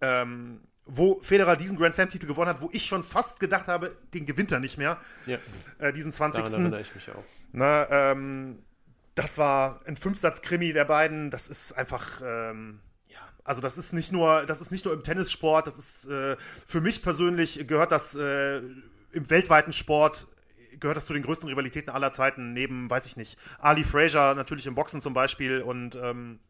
ähm, 0.00 0.60
wo 0.86 1.18
Federer 1.20 1.56
diesen 1.56 1.78
Grand 1.78 1.94
Slam-Titel 1.94 2.26
gewonnen 2.26 2.50
hat, 2.50 2.60
wo 2.60 2.68
ich 2.72 2.84
schon 2.84 3.02
fast 3.02 3.40
gedacht 3.40 3.68
habe, 3.68 3.96
den 4.12 4.26
gewinnt 4.26 4.52
er 4.52 4.60
nicht 4.60 4.76
mehr, 4.76 4.98
Ja, 5.26 5.38
äh, 5.78 5.92
diesen 5.92 6.12
daran 6.12 6.32
20. 6.32 6.54
erinnere 6.54 6.80
ich 6.80 6.94
mich 6.94 7.10
auch. 7.10 7.24
Na, 7.52 7.88
ähm, 7.90 8.58
das 9.14 9.38
war 9.38 9.80
ein 9.86 9.96
Fünfsatz-Krimi 9.96 10.72
der 10.72 10.84
beiden. 10.84 11.30
Das 11.30 11.48
ist 11.48 11.72
einfach, 11.72 12.20
ähm, 12.24 12.80
ja, 13.08 13.20
also 13.44 13.60
das 13.60 13.78
ist 13.78 13.92
nicht 13.92 14.12
nur, 14.12 14.46
das 14.46 14.60
ist 14.60 14.70
nicht 14.70 14.84
nur 14.84 14.94
im 14.94 15.02
Tennissport, 15.02 15.66
das 15.66 15.78
ist 15.78 16.06
äh, 16.06 16.36
für 16.66 16.80
mich 16.80 17.02
persönlich 17.02 17.66
gehört 17.66 17.92
das 17.92 18.14
äh, 18.16 18.58
im 19.12 19.30
weltweiten 19.30 19.72
Sport 19.72 20.26
gehört 20.80 20.96
das 20.96 21.06
zu 21.06 21.12
den 21.12 21.22
größten 21.22 21.48
Rivalitäten 21.48 21.90
aller 21.90 22.12
Zeiten, 22.12 22.52
neben, 22.52 22.90
weiß 22.90 23.06
ich 23.06 23.16
nicht, 23.16 23.38
Ali 23.58 23.84
Frazier 23.84 24.34
natürlich 24.34 24.66
im 24.66 24.74
Boxen 24.74 25.00
zum 25.00 25.14
Beispiel 25.14 25.62
und 25.62 25.94
ähm, 25.96 26.40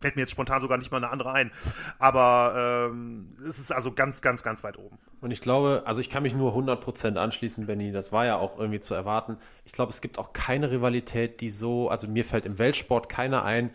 fällt 0.00 0.16
mir 0.16 0.22
jetzt 0.22 0.30
spontan 0.30 0.60
sogar 0.60 0.78
nicht 0.78 0.90
mal 0.90 0.98
eine 0.98 1.10
andere 1.10 1.32
ein. 1.32 1.52
Aber 1.98 2.88
ähm, 2.90 3.36
es 3.46 3.58
ist 3.58 3.72
also 3.72 3.92
ganz, 3.92 4.20
ganz, 4.20 4.42
ganz 4.42 4.62
weit 4.64 4.78
oben. 4.78 4.98
Und 5.20 5.32
ich 5.32 5.40
glaube, 5.40 5.82
also 5.84 6.00
ich 6.00 6.10
kann 6.10 6.22
mich 6.22 6.34
nur 6.34 6.54
100% 6.54 7.16
anschließen, 7.16 7.66
Benny, 7.66 7.90
das 7.90 8.12
war 8.12 8.24
ja 8.26 8.36
auch 8.36 8.58
irgendwie 8.58 8.78
zu 8.80 8.94
erwarten. 8.94 9.38
Ich 9.64 9.72
glaube, 9.72 9.90
es 9.90 10.00
gibt 10.00 10.18
auch 10.18 10.32
keine 10.32 10.70
Rivalität, 10.70 11.40
die 11.40 11.50
so, 11.50 11.88
also 11.88 12.06
mir 12.06 12.24
fällt 12.24 12.46
im 12.46 12.58
Weltsport 12.58 13.08
keine 13.08 13.42
ein, 13.42 13.72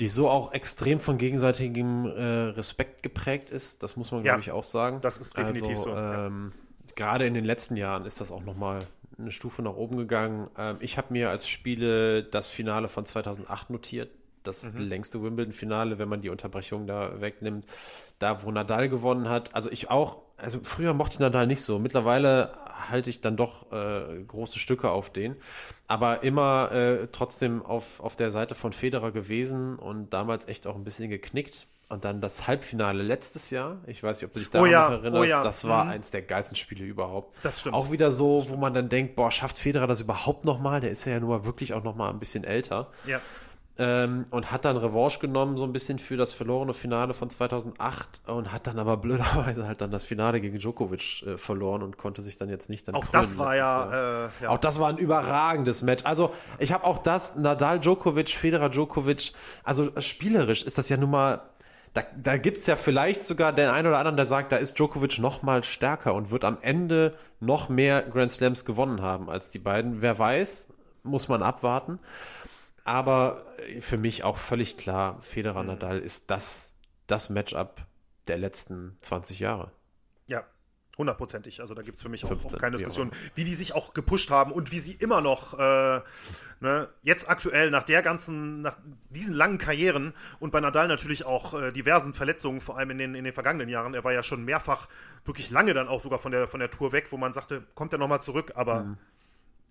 die 0.00 0.08
so 0.08 0.28
auch 0.28 0.52
extrem 0.52 0.98
von 0.98 1.18
gegenseitigem 1.18 2.06
äh, 2.06 2.22
Respekt 2.50 3.02
geprägt 3.02 3.50
ist. 3.50 3.82
Das 3.82 3.96
muss 3.96 4.10
man, 4.10 4.22
glaube 4.22 4.40
Ja, 4.40 4.40
ich, 4.40 4.50
auch 4.50 4.64
sagen. 4.64 5.00
das 5.00 5.18
ist 5.18 5.36
definitiv 5.38 5.78
also, 5.78 5.84
so, 5.84 5.90
ja. 5.90 6.26
Ähm, 6.26 6.52
Gerade 6.96 7.26
in 7.26 7.34
den 7.34 7.44
letzten 7.44 7.76
Jahren 7.76 8.04
ist 8.04 8.20
das 8.20 8.30
auch 8.30 8.42
nochmal 8.44 8.80
eine 9.18 9.32
Stufe 9.32 9.62
nach 9.62 9.74
oben 9.74 9.96
gegangen. 9.96 10.48
Ähm, 10.58 10.76
ich 10.80 10.98
habe 10.98 11.12
mir 11.12 11.30
als 11.30 11.48
Spiele 11.48 12.24
das 12.24 12.48
Finale 12.48 12.88
von 12.88 13.06
2008 13.06 13.70
notiert. 13.70 14.10
Das 14.42 14.74
Mhm. 14.74 14.80
längste 14.88 15.22
Wimbledon-Finale, 15.22 15.98
wenn 15.98 16.08
man 16.08 16.20
die 16.20 16.28
Unterbrechung 16.28 16.86
da 16.86 17.20
wegnimmt. 17.20 17.64
Da, 18.18 18.42
wo 18.44 18.50
Nadal 18.50 18.88
gewonnen 18.88 19.28
hat. 19.28 19.54
Also 19.54 19.70
ich 19.70 19.90
auch, 19.90 20.18
also 20.36 20.60
früher 20.62 20.94
mochte 20.94 21.14
ich 21.14 21.20
Nadal 21.20 21.46
nicht 21.46 21.62
so. 21.62 21.78
Mittlerweile 21.78 22.52
halte 22.90 23.10
ich 23.10 23.20
dann 23.20 23.36
doch 23.36 23.70
äh, 23.72 24.22
große 24.26 24.58
Stücke 24.58 24.90
auf 24.90 25.10
den. 25.10 25.36
Aber 25.86 26.22
immer 26.22 26.72
äh, 26.72 27.08
trotzdem 27.12 27.64
auf, 27.64 28.00
auf 28.00 28.16
der 28.16 28.30
Seite 28.30 28.54
von 28.54 28.72
Federer 28.72 29.12
gewesen 29.12 29.76
und 29.76 30.10
damals 30.12 30.48
echt 30.48 30.66
auch 30.66 30.74
ein 30.74 30.84
bisschen 30.84 31.10
geknickt. 31.10 31.66
Und 31.90 32.04
dann 32.04 32.22
das 32.22 32.46
Halbfinale 32.46 33.02
letztes 33.02 33.50
Jahr, 33.50 33.82
ich 33.86 34.02
weiß 34.02 34.16
nicht, 34.16 34.26
ob 34.26 34.32
du 34.32 34.40
dich 34.40 34.48
daran 34.48 34.68
Oh 34.68 34.72
ja, 34.72 34.84
noch 34.88 35.02
erinnerst, 35.02 35.22
oh 35.22 35.24
ja, 35.24 35.44
das 35.44 35.68
war 35.68 35.84
mhm. 35.84 35.90
eins 35.90 36.10
der 36.10 36.22
geilsten 36.22 36.56
Spiele 36.56 36.84
überhaupt. 36.84 37.36
Das 37.42 37.60
stimmt. 37.60 37.74
Auch 37.74 37.92
wieder 37.92 38.10
so, 38.10 38.46
wo 38.48 38.56
man 38.56 38.72
dann 38.72 38.88
denkt, 38.88 39.16
boah, 39.16 39.30
schafft 39.30 39.58
Federer 39.58 39.86
das 39.86 40.00
überhaupt 40.00 40.46
nochmal? 40.46 40.80
Der 40.80 40.90
ist 40.90 41.04
ja 41.04 41.20
nun 41.20 41.28
mal 41.28 41.44
wirklich 41.44 41.74
auch 41.74 41.84
nochmal 41.84 42.10
ein 42.10 42.18
bisschen 42.18 42.42
älter. 42.42 42.90
Ja. 43.06 43.20
Ähm, 43.76 44.24
und 44.30 44.52
hat 44.52 44.64
dann 44.64 44.76
Revanche 44.76 45.18
genommen, 45.18 45.56
so 45.56 45.64
ein 45.64 45.72
bisschen 45.72 45.98
für 45.98 46.16
das 46.16 46.32
verlorene 46.32 46.74
Finale 46.74 47.12
von 47.12 47.28
2008 47.28 48.22
und 48.26 48.52
hat 48.52 48.66
dann 48.66 48.78
aber 48.78 48.96
blöderweise 49.04 49.66
halt 49.66 49.80
dann 49.80 49.90
das 49.90 50.04
Finale 50.04 50.40
gegen 50.40 50.58
Djokovic 50.58 51.22
äh, 51.26 51.36
verloren 51.36 51.82
und 51.82 51.98
konnte 51.98 52.22
sich 52.22 52.36
dann 52.36 52.48
jetzt 52.48 52.70
nicht 52.70 52.86
dann 52.86 52.94
Auch 52.94 53.06
das 53.06 53.36
war 53.38 53.56
ja, 53.56 54.26
äh, 54.26 54.28
ja. 54.42 54.50
Auch 54.50 54.58
das 54.58 54.78
war 54.78 54.88
ein 54.88 54.98
überragendes 54.98 55.82
Match. 55.82 56.04
Also, 56.04 56.32
ich 56.58 56.72
habe 56.72 56.84
auch 56.84 56.98
das, 56.98 57.36
Nadal 57.36 57.80
Djokovic, 57.80 58.30
Federer 58.30 58.68
Djokovic, 58.68 59.32
also 59.64 59.90
spielerisch 60.00 60.62
ist 60.62 60.78
das 60.78 60.88
ja 60.88 60.96
nun 60.96 61.10
mal, 61.10 61.42
da, 61.94 62.02
da 62.20 62.36
gibt's 62.36 62.66
ja 62.66 62.76
vielleicht 62.76 63.24
sogar 63.24 63.52
den 63.52 63.68
einen 63.68 63.88
oder 63.88 63.98
anderen, 63.98 64.16
der 64.16 64.26
sagt, 64.26 64.52
da 64.52 64.56
ist 64.56 64.78
Djokovic 64.78 65.18
noch 65.18 65.42
mal 65.42 65.62
stärker 65.64 66.14
und 66.14 66.30
wird 66.30 66.44
am 66.44 66.58
Ende 66.60 67.12
noch 67.40 67.68
mehr 67.68 68.02
Grand 68.02 68.30
Slams 68.30 68.64
gewonnen 68.64 69.02
haben 69.02 69.28
als 69.30 69.50
die 69.50 69.58
beiden. 69.58 70.00
Wer 70.02 70.18
weiß, 70.18 70.68
muss 71.02 71.28
man 71.28 71.42
abwarten. 71.42 71.98
Aber 72.84 73.42
für 73.80 73.96
mich 73.98 74.24
auch 74.24 74.36
völlig 74.36 74.76
klar, 74.76 75.20
Federer 75.20 75.62
Mhm. 75.62 75.68
Nadal 75.68 75.98
ist 75.98 76.30
das, 76.30 76.74
das 77.06 77.30
Matchup 77.30 77.84
der 78.28 78.38
letzten 78.38 78.96
20 79.00 79.40
Jahre. 79.40 79.70
Ja, 80.26 80.44
hundertprozentig. 80.96 81.60
Also 81.60 81.74
da 81.74 81.82
gibt 81.82 81.96
es 81.96 82.02
für 82.02 82.08
mich 82.08 82.24
auch, 82.24 82.28
15, 82.28 82.54
auch 82.54 82.58
keine 82.58 82.76
Diskussion, 82.76 83.10
wie 83.34 83.44
die 83.44 83.54
sich 83.54 83.74
auch 83.74 83.92
gepusht 83.94 84.30
haben 84.30 84.52
und 84.52 84.72
wie 84.72 84.78
sie 84.78 84.92
immer 84.92 85.20
noch 85.20 85.58
äh, 85.58 86.00
ne, 86.60 86.88
jetzt 87.02 87.28
aktuell 87.28 87.70
nach 87.70 87.82
der 87.82 88.00
ganzen, 88.02 88.62
nach 88.62 88.78
diesen 89.10 89.34
langen 89.34 89.58
Karrieren 89.58 90.14
und 90.40 90.50
bei 90.50 90.60
Nadal 90.60 90.88
natürlich 90.88 91.24
auch 91.26 91.52
äh, 91.54 91.72
diversen 91.72 92.14
Verletzungen, 92.14 92.60
vor 92.62 92.78
allem 92.78 92.90
in 92.90 92.98
den, 92.98 93.14
in 93.14 93.24
den 93.24 93.34
vergangenen 93.34 93.68
Jahren. 93.68 93.92
Er 93.92 94.04
war 94.04 94.12
ja 94.12 94.22
schon 94.22 94.44
mehrfach 94.44 94.88
wirklich 95.24 95.50
lange 95.50 95.74
dann 95.74 95.88
auch 95.88 96.00
sogar 96.00 96.18
von 96.18 96.32
der, 96.32 96.48
von 96.48 96.60
der 96.60 96.70
Tour 96.70 96.92
weg, 96.92 97.08
wo 97.10 97.16
man 97.18 97.32
sagte, 97.32 97.62
kommt 97.74 97.92
er 97.92 97.98
nochmal 97.98 98.22
zurück, 98.22 98.52
aber 98.54 98.84
Mhm. 98.84 98.98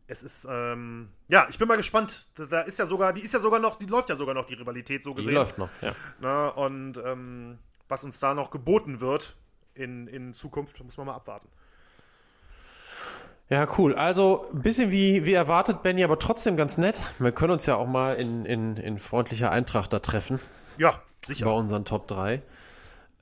Es 0.07 0.21
ist, 0.23 0.47
ähm, 0.49 1.09
ja, 1.27 1.47
ich 1.49 1.57
bin 1.57 1.67
mal 1.67 1.77
gespannt. 1.77 2.27
Da, 2.35 2.61
ist 2.61 2.77
ja 2.79 2.85
sogar, 2.85 3.13
die 3.13 3.21
ist 3.21 3.33
ja 3.33 3.39
sogar 3.39 3.59
noch, 3.59 3.77
die 3.77 3.85
läuft 3.85 4.09
ja 4.09 4.15
sogar 4.15 4.35
noch, 4.35 4.45
die 4.45 4.53
Rivalität 4.55 5.03
so 5.03 5.11
Die 5.11 5.17
gesehen. 5.17 5.33
läuft 5.33 5.57
noch, 5.57 5.69
ja. 5.81 5.93
Ne, 6.19 6.51
und 6.53 6.97
ähm, 7.05 7.57
was 7.87 8.03
uns 8.03 8.19
da 8.19 8.33
noch 8.33 8.51
geboten 8.51 8.99
wird 8.99 9.35
in, 9.75 10.07
in 10.07 10.33
Zukunft, 10.33 10.83
muss 10.83 10.97
man 10.97 11.07
mal 11.07 11.15
abwarten. 11.15 11.47
Ja, 13.49 13.67
cool. 13.77 13.93
Also 13.95 14.47
ein 14.53 14.61
bisschen 14.61 14.89
wie, 14.91 15.25
wie 15.25 15.33
erwartet, 15.33 15.83
Benny, 15.83 16.03
aber 16.03 16.17
trotzdem 16.17 16.55
ganz 16.57 16.77
nett. 16.77 16.99
Wir 17.19 17.31
können 17.31 17.51
uns 17.51 17.65
ja 17.65 17.75
auch 17.75 17.87
mal 17.87 18.15
in, 18.15 18.45
in, 18.45 18.77
in 18.77 18.97
freundlicher 18.99 19.51
Eintracht 19.51 19.93
da 19.93 19.99
treffen, 19.99 20.39
Ja, 20.77 20.91
bei 20.91 21.33
sicher. 21.33 21.53
unseren 21.53 21.85
Top 21.85 22.07
3. 22.07 22.41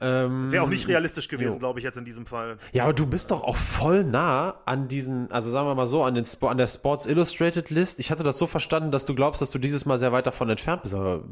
Ähm, 0.02 0.52
Wäre 0.52 0.64
auch 0.64 0.70
nicht 0.70 0.88
realistisch 0.88 1.28
gewesen, 1.28 1.60
glaube 1.60 1.80
ich, 1.80 1.86
jetzt 1.86 1.96
in 1.96 2.06
diesem 2.06 2.26
Fall. 2.26 2.58
Ja, 2.74 2.86
aber 2.86 2.94
du 2.94 3.06
bist 3.06 3.30
doch 3.30 3.44
auch 3.44 3.56
voll 3.56 4.04
nah 4.04 4.56
an 4.66 4.88
diesen, 4.88 5.32
also 5.32 5.52
sagen 5.52 5.68
wir 5.68 5.76
mal 5.76 5.86
so, 5.86 6.04
an, 6.04 6.16
den 6.16 6.26
Spo 6.26 6.48
an 6.48 6.58
der 6.58 6.66
Sports 6.66 7.06
Illustrated 7.06 7.70
List. 7.70 8.00
Ich 8.00 8.10
hatte 8.10 8.24
das 8.24 8.40
so 8.40 8.48
verstanden, 8.48 8.92
dass 8.92 9.06
du 9.06 9.14
glaubst, 9.14 9.42
dass 9.42 9.52
du 9.52 9.60
dieses 9.60 9.86
Mal 9.86 10.00
sehr 10.00 10.12
weit 10.12 10.26
davon 10.26 10.50
entfernt 10.50 10.82
bist. 10.82 10.96
Aber 10.96 11.24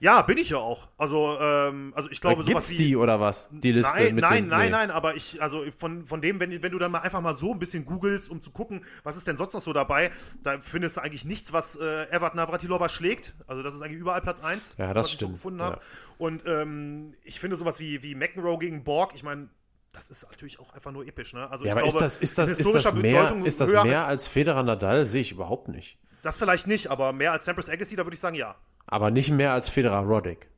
Ja, 0.00 0.22
bin 0.22 0.38
ich 0.38 0.50
ja 0.50 0.58
auch. 0.58 0.88
Also, 0.98 1.38
ähm, 1.40 1.92
also 1.96 2.10
ich 2.10 2.20
glaube, 2.20 2.44
gibt's 2.44 2.70
wie. 2.70 2.76
die 2.76 2.96
oder 2.96 3.20
was? 3.20 3.48
Die 3.50 3.72
Liste 3.72 3.96
Nein, 3.96 4.14
mit 4.14 4.22
nein, 4.22 4.44
den, 4.44 4.48
nein, 4.48 4.64
nee. 4.66 4.70
nein, 4.70 4.90
aber 4.90 5.16
ich, 5.16 5.40
also 5.42 5.64
von, 5.76 6.06
von 6.06 6.20
dem, 6.20 6.40
wenn, 6.40 6.62
wenn 6.62 6.72
du 6.72 6.78
dann 6.78 6.90
mal 6.90 7.00
einfach 7.00 7.20
mal 7.20 7.34
so 7.34 7.52
ein 7.52 7.58
bisschen 7.58 7.84
googelst, 7.84 8.30
um 8.30 8.42
zu 8.42 8.50
gucken, 8.50 8.84
was 9.02 9.16
ist 9.16 9.26
denn 9.26 9.36
sonst 9.36 9.54
noch 9.54 9.62
so 9.62 9.72
dabei, 9.72 10.10
da 10.42 10.60
findest 10.60 10.96
du 10.96 11.02
eigentlich 11.02 11.24
nichts, 11.24 11.52
was 11.52 11.76
äh, 11.76 12.04
Evert 12.10 12.34
Navratilova 12.34 12.88
schlägt. 12.88 13.34
Also 13.46 13.62
das 13.62 13.74
ist 13.74 13.82
eigentlich 13.82 14.00
überall 14.00 14.20
Platz 14.20 14.40
1, 14.40 14.76
Ja, 14.78 14.92
das 14.92 15.04
was 15.04 15.06
ich 15.06 15.12
so 15.12 15.16
stimmt, 15.16 15.32
gefunden 15.34 15.60
ja. 15.60 15.66
habe. 15.66 15.80
Und 16.18 16.44
ähm, 16.46 17.14
ich 17.24 17.40
finde 17.40 17.56
sowas 17.56 17.80
wie, 17.80 18.02
wie 18.02 18.14
McEnroe 18.14 18.58
gegen 18.58 18.84
Borg, 18.84 19.12
ich 19.14 19.22
meine, 19.22 19.48
das 19.92 20.10
ist 20.10 20.28
natürlich 20.30 20.60
auch 20.60 20.72
einfach 20.74 20.92
nur 20.92 21.06
episch, 21.06 21.32
ne? 21.32 21.50
Also 21.50 21.64
Ja, 21.64 21.72
ich 21.72 21.78
aber 21.78 21.86
ist 21.86 21.92
glaube, 21.92 22.04
das, 22.04 22.18
ist 22.18 22.38
das, 22.38 22.50
ist 22.50 22.74
das 22.74 22.92
mehr, 22.92 23.34
ist 23.44 23.60
das 23.60 23.72
mehr 23.72 24.06
als 24.06 24.28
Federer 24.28 24.62
Nadal? 24.62 25.06
Sehe 25.06 25.22
ich 25.22 25.32
überhaupt 25.32 25.68
nicht. 25.68 25.98
Das 26.22 26.36
vielleicht 26.36 26.66
nicht, 26.66 26.88
aber 26.88 27.12
mehr 27.12 27.32
als 27.32 27.44
Sampras 27.46 27.70
Agassi, 27.70 27.96
da 27.96 28.04
würde 28.04 28.14
ich 28.14 28.20
sagen, 28.20 28.36
ja. 28.36 28.56
Aber 28.86 29.10
nicht 29.10 29.30
mehr 29.30 29.52
als 29.52 29.68
Federer 29.68 30.02
Roddick. 30.04 30.48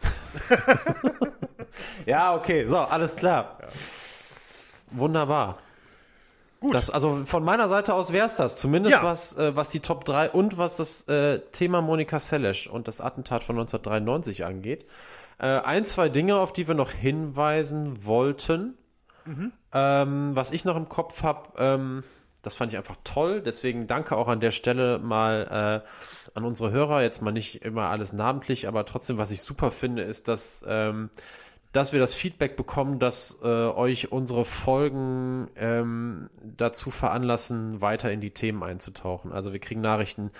ja, 2.06 2.34
okay, 2.34 2.66
so, 2.66 2.78
alles 2.78 3.16
klar. 3.16 3.58
Wunderbar. 4.90 5.58
Gut. 6.60 6.74
Das, 6.74 6.90
also 6.90 7.24
von 7.24 7.44
meiner 7.44 7.68
Seite 7.68 7.94
aus 7.94 8.12
wäre 8.12 8.26
es 8.26 8.34
das. 8.34 8.56
Zumindest 8.56 8.96
Ja. 8.96 9.04
was, 9.04 9.36
äh, 9.36 9.54
was 9.54 9.68
die 9.68 9.80
Top 9.80 10.04
3 10.04 10.30
und 10.30 10.58
was 10.58 10.76
das 10.76 11.06
äh, 11.08 11.38
Thema 11.52 11.80
Monika 11.80 12.18
Seles 12.18 12.66
und 12.66 12.88
das 12.88 13.00
Attentat 13.00 13.44
von 13.44 13.56
1993 13.56 14.44
angeht. 14.44 14.86
Äh, 15.38 15.46
ein, 15.46 15.84
zwei 15.84 16.08
Dinge, 16.08 16.36
auf 16.36 16.52
die 16.52 16.66
wir 16.66 16.74
noch 16.74 16.90
hinweisen 16.90 18.04
wollten. 18.04 18.74
Ähm, 19.74 20.30
was 20.34 20.52
ich 20.52 20.64
noch 20.64 20.74
im 20.76 20.88
Kopf 20.88 21.22
habe, 21.22 21.50
ähm, 21.58 22.02
das 22.40 22.56
fand 22.56 22.72
ich 22.72 22.78
einfach 22.78 22.96
toll. 23.04 23.42
Deswegen 23.42 23.86
danke 23.86 24.16
auch 24.16 24.26
an 24.26 24.40
der 24.40 24.52
Stelle 24.52 24.98
mal 24.98 25.82
äh, 25.84 25.88
an 26.38 26.44
unsere 26.44 26.70
Hörer. 26.70 27.02
Jetzt 27.02 27.20
mal 27.20 27.32
nicht 27.32 27.64
immer 27.64 27.90
alles 27.90 28.12
namentlich, 28.12 28.66
aber 28.66 28.86
trotzdem, 28.86 29.18
was 29.18 29.30
ich 29.30 29.42
super 29.42 29.70
finde, 29.70 30.02
ist, 30.02 30.28
dass, 30.28 30.64
ähm, 30.66 31.10
dass 31.72 31.92
wir 31.92 32.00
das 32.00 32.14
Feedback 32.14 32.56
bekommen, 32.56 32.98
dass 32.98 33.38
äh, 33.42 33.46
euch 33.46 34.10
unsere 34.10 34.44
Folgen 34.44 35.48
ähm, 35.56 36.30
dazu 36.42 36.90
veranlassen, 36.90 37.82
weiter 37.82 38.10
in 38.10 38.20
die 38.20 38.30
Themen 38.30 38.62
einzutauchen. 38.62 39.32
Also 39.32 39.52
wir 39.52 39.60
kriegen 39.60 39.82
Nachrichten, 39.82 40.30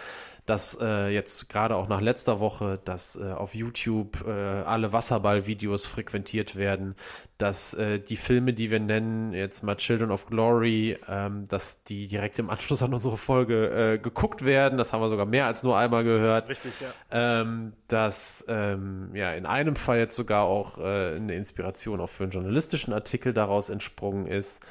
dass 0.49 0.79
äh, 0.81 1.09
jetzt 1.11 1.51
gerade 1.51 1.77
auch 1.77 1.89
nach 1.89 2.01
letzter 2.01 2.41
Woche, 2.41 2.81
dass 2.83 3.17
äh, 3.17 3.33
auf 3.33 3.55
YouTube 3.55 4.27
äh, 4.27 4.31
alle 4.31 4.95
Wasserball-Videos 4.95 5.87
frequentiert 5.87 6.57
werden, 6.57 6.95
dass 7.37 7.75
äh, 7.75 8.01
die 8.01 8.17
Filme, 8.17 8.55
die 8.55 8.71
wir 8.71 8.81
nennen, 8.81 9.35
jetzt 9.35 9.63
mal 9.63 9.77
Children 9.77 10.11
of 10.11 10.25
Glory, 10.25 10.97
ähm, 11.07 11.47
dass 11.49 11.85
die 11.85 12.09
direkt 12.09 12.39
im 12.39 12.49
Anschluss 12.49 12.83
an 12.83 12.95
unsere 12.95 13.19
Folge 13.19 13.69
äh, 13.69 13.99
geguckt 13.99 14.43
werden. 14.43 14.79
Das 14.79 14.95
haben 14.95 15.03
wir 15.03 15.11
sogar 15.11 15.27
mehr 15.27 15.45
als 15.45 15.63
nur 15.65 15.77
einmal 15.77 16.03
gehört. 16.03 16.49
Richtig, 16.49 16.73
ja. 16.81 17.43
Ähm, 17.43 17.75
dass 17.87 18.43
ähm, 18.49 19.11
ja 19.15 19.33
in 19.35 19.45
einem 19.45 19.77
Fall 19.77 19.99
jetzt 19.99 20.17
sogar 20.17 20.45
auch 20.45 20.79
äh, 20.79 21.17
eine 21.17 21.35
Inspiration 21.35 22.01
auch 22.01 22.09
für 22.09 22.23
einen 22.23 22.33
journalistischen 22.33 22.95
Artikel 22.95 23.35
daraus 23.35 23.69
entsprungen 23.69 24.27
ist. 24.27 24.63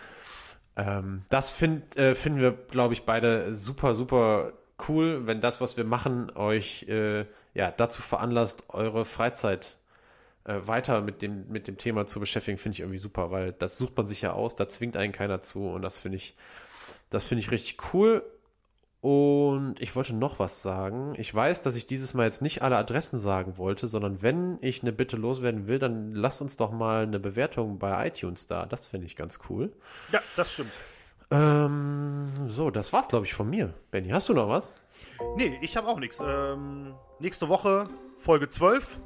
Ähm, 0.76 1.22
das 1.30 1.52
find, 1.52 1.96
äh, 1.98 2.16
finden 2.16 2.42
wir, 2.42 2.52
glaube 2.52 2.96
ich, 2.96 3.04
beide 3.04 3.54
super, 3.54 3.94
super 3.94 4.54
cool, 4.88 5.26
wenn 5.26 5.42
das, 5.42 5.62
was 5.62 5.78
wir 5.78 5.84
machen, 5.84 6.32
euch 6.36 6.84
äh, 6.90 7.26
ja 7.54 7.72
dazu 7.72 8.02
veranlasst, 8.02 8.66
eure 8.70 9.06
Freizeit 9.06 9.78
äh, 10.44 10.56
weiter 10.66 11.02
mit 11.02 11.22
dem, 11.22 11.48
mit 11.50 11.68
dem 11.68 11.78
Thema 11.78 12.06
zu 12.06 12.20
beschäftigen, 12.20 12.58
finde 12.58 12.76
ich 12.76 12.80
irgendwie 12.82 12.98
super, 12.98 13.32
weil 13.32 13.54
das 13.54 13.78
sucht 13.78 13.98
man 13.98 14.08
sich 14.08 14.22
ja 14.22 14.34
aus, 14.34 14.56
da 14.56 14.70
zwingt 14.70 14.98
einen 14.98 15.14
keiner 15.14 15.42
zu 15.42 15.68
und 15.68 15.82
das 15.82 15.98
finde 15.98 16.18
ich, 16.18 16.36
das 17.10 17.26
finde 17.26 17.42
ich 17.42 17.52
richtig 17.52 17.78
cool. 17.94 18.24
Und 19.00 19.76
ich 19.80 19.96
wollte 19.96 20.16
noch 20.16 20.40
was 20.40 20.64
sagen. 20.64 21.14
Ich 21.18 21.34
weiß, 21.34 21.62
dass 21.62 21.76
ich 21.76 21.86
dieses 21.86 22.16
Mal 22.16 22.26
jetzt 22.26 22.42
nicht 22.42 22.64
alle 22.64 22.78
Adressen 22.78 23.20
sagen 23.20 23.58
wollte, 23.58 23.88
sondern 23.88 24.24
wenn 24.24 24.58
ich 24.62 24.82
eine 24.82 24.92
Bitte 24.92 25.18
loswerden 25.18 25.68
will, 25.68 25.78
dann 25.78 26.14
lasst 26.14 26.42
uns 26.42 26.58
doch 26.58 26.72
mal 26.72 27.04
eine 27.04 27.20
Bewertung 27.20 27.78
bei 27.78 28.08
iTunes 28.08 28.48
da. 28.48 28.66
Das 28.66 28.88
finde 28.88 29.06
ich 29.06 29.16
ganz 29.16 29.40
cool. 29.50 29.72
Ja, 30.12 30.20
das 30.36 30.52
stimmt. 30.52 30.72
Ähm, 31.30 32.48
so, 32.48 32.70
das 32.72 32.94
war's, 32.94 33.08
glaube 33.08 33.26
ich, 33.26 33.34
von 33.34 33.50
mir. 33.50 33.74
Benny, 33.92 34.10
hast 34.10 34.30
du 34.30 34.34
noch 34.34 34.48
was? 34.50 34.74
Nee, 35.36 35.58
ich 35.62 35.76
habe 35.78 35.88
auch 35.88 36.00
nichts. 36.00 36.22
Ähm, 36.26 36.96
nächste 37.20 37.50
Woche 37.50 37.90
Folge 38.18 38.50
12. 38.50 39.00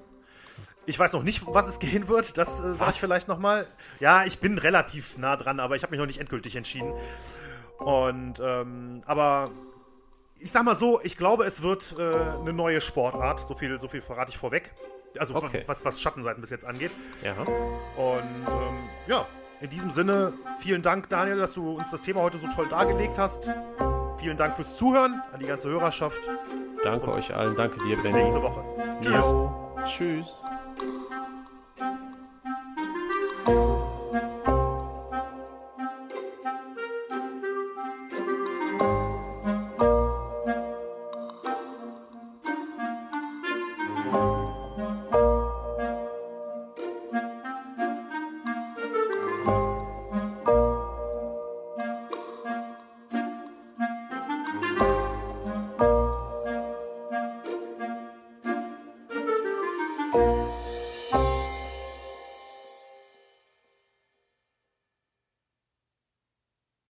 Ich 0.85 0.97
weiß 0.97 1.13
noch 1.13 1.23
nicht, 1.23 1.45
was 1.47 1.67
es 1.67 1.79
gehen 1.79 2.07
wird. 2.07 2.37
Das 2.37 2.61
äh, 2.61 2.73
sage 2.73 2.91
ich 2.91 2.99
vielleicht 2.99 3.27
nochmal. 3.27 3.65
Ja, 3.99 4.23
ich 4.25 4.39
bin 4.39 4.57
relativ 4.57 5.17
nah 5.17 5.35
dran, 5.35 5.59
aber 5.59 5.75
ich 5.75 5.83
habe 5.83 5.91
mich 5.91 5.99
noch 5.99 6.07
nicht 6.07 6.19
endgültig 6.19 6.55
entschieden. 6.55 6.93
Und, 7.79 8.39
ähm, 8.43 9.01
aber 9.05 9.51
ich 10.39 10.51
sag 10.51 10.63
mal 10.63 10.75
so, 10.75 10.99
ich 11.01 11.17
glaube, 11.17 11.45
es 11.45 11.61
wird 11.63 11.95
äh, 11.97 12.03
eine 12.03 12.53
neue 12.53 12.81
Sportart. 12.81 13.39
So 13.39 13.55
viel, 13.55 13.79
so 13.79 13.87
viel 13.87 14.01
verrate 14.01 14.31
ich 14.31 14.37
vorweg. 14.37 14.71
Also 15.17 15.35
Okay. 15.35 15.63
was, 15.65 15.83
was 15.83 15.99
Schattenseiten 15.99 16.39
bis 16.41 16.51
jetzt 16.51 16.65
angeht. 16.65 16.91
Ja. 17.23 17.33
Und 18.01 18.47
ähm, 18.47 18.89
ja, 19.07 19.27
in 19.61 19.69
diesem 19.69 19.91
Sinne, 19.91 20.33
vielen 20.59 20.81
Dank, 20.81 21.09
Daniel, 21.09 21.37
dass 21.37 21.53
du 21.53 21.77
uns 21.77 21.91
das 21.91 22.01
Thema 22.01 22.21
heute 22.21 22.37
so 22.39 22.47
toll 22.47 22.67
dargelegt 22.69 23.17
hast. 23.17 23.53
Vielen 24.17 24.35
Dank 24.37 24.55
fürs 24.55 24.75
Zuhören 24.75 25.21
an 25.31 25.39
die 25.39 25.45
ganze 25.45 25.69
Hörerschaft. 25.69 26.19
Danke 26.83 27.11
euch 27.11 27.33
allen. 27.33 27.55
Danke 27.55 27.81
dir, 27.83 27.95
Bis 27.95 28.05
Benny. 28.05 28.19
nächste 28.19 28.41
Woche. 28.41 28.63
Tschüss. 29.01 30.25
Tschüss. 30.25 30.41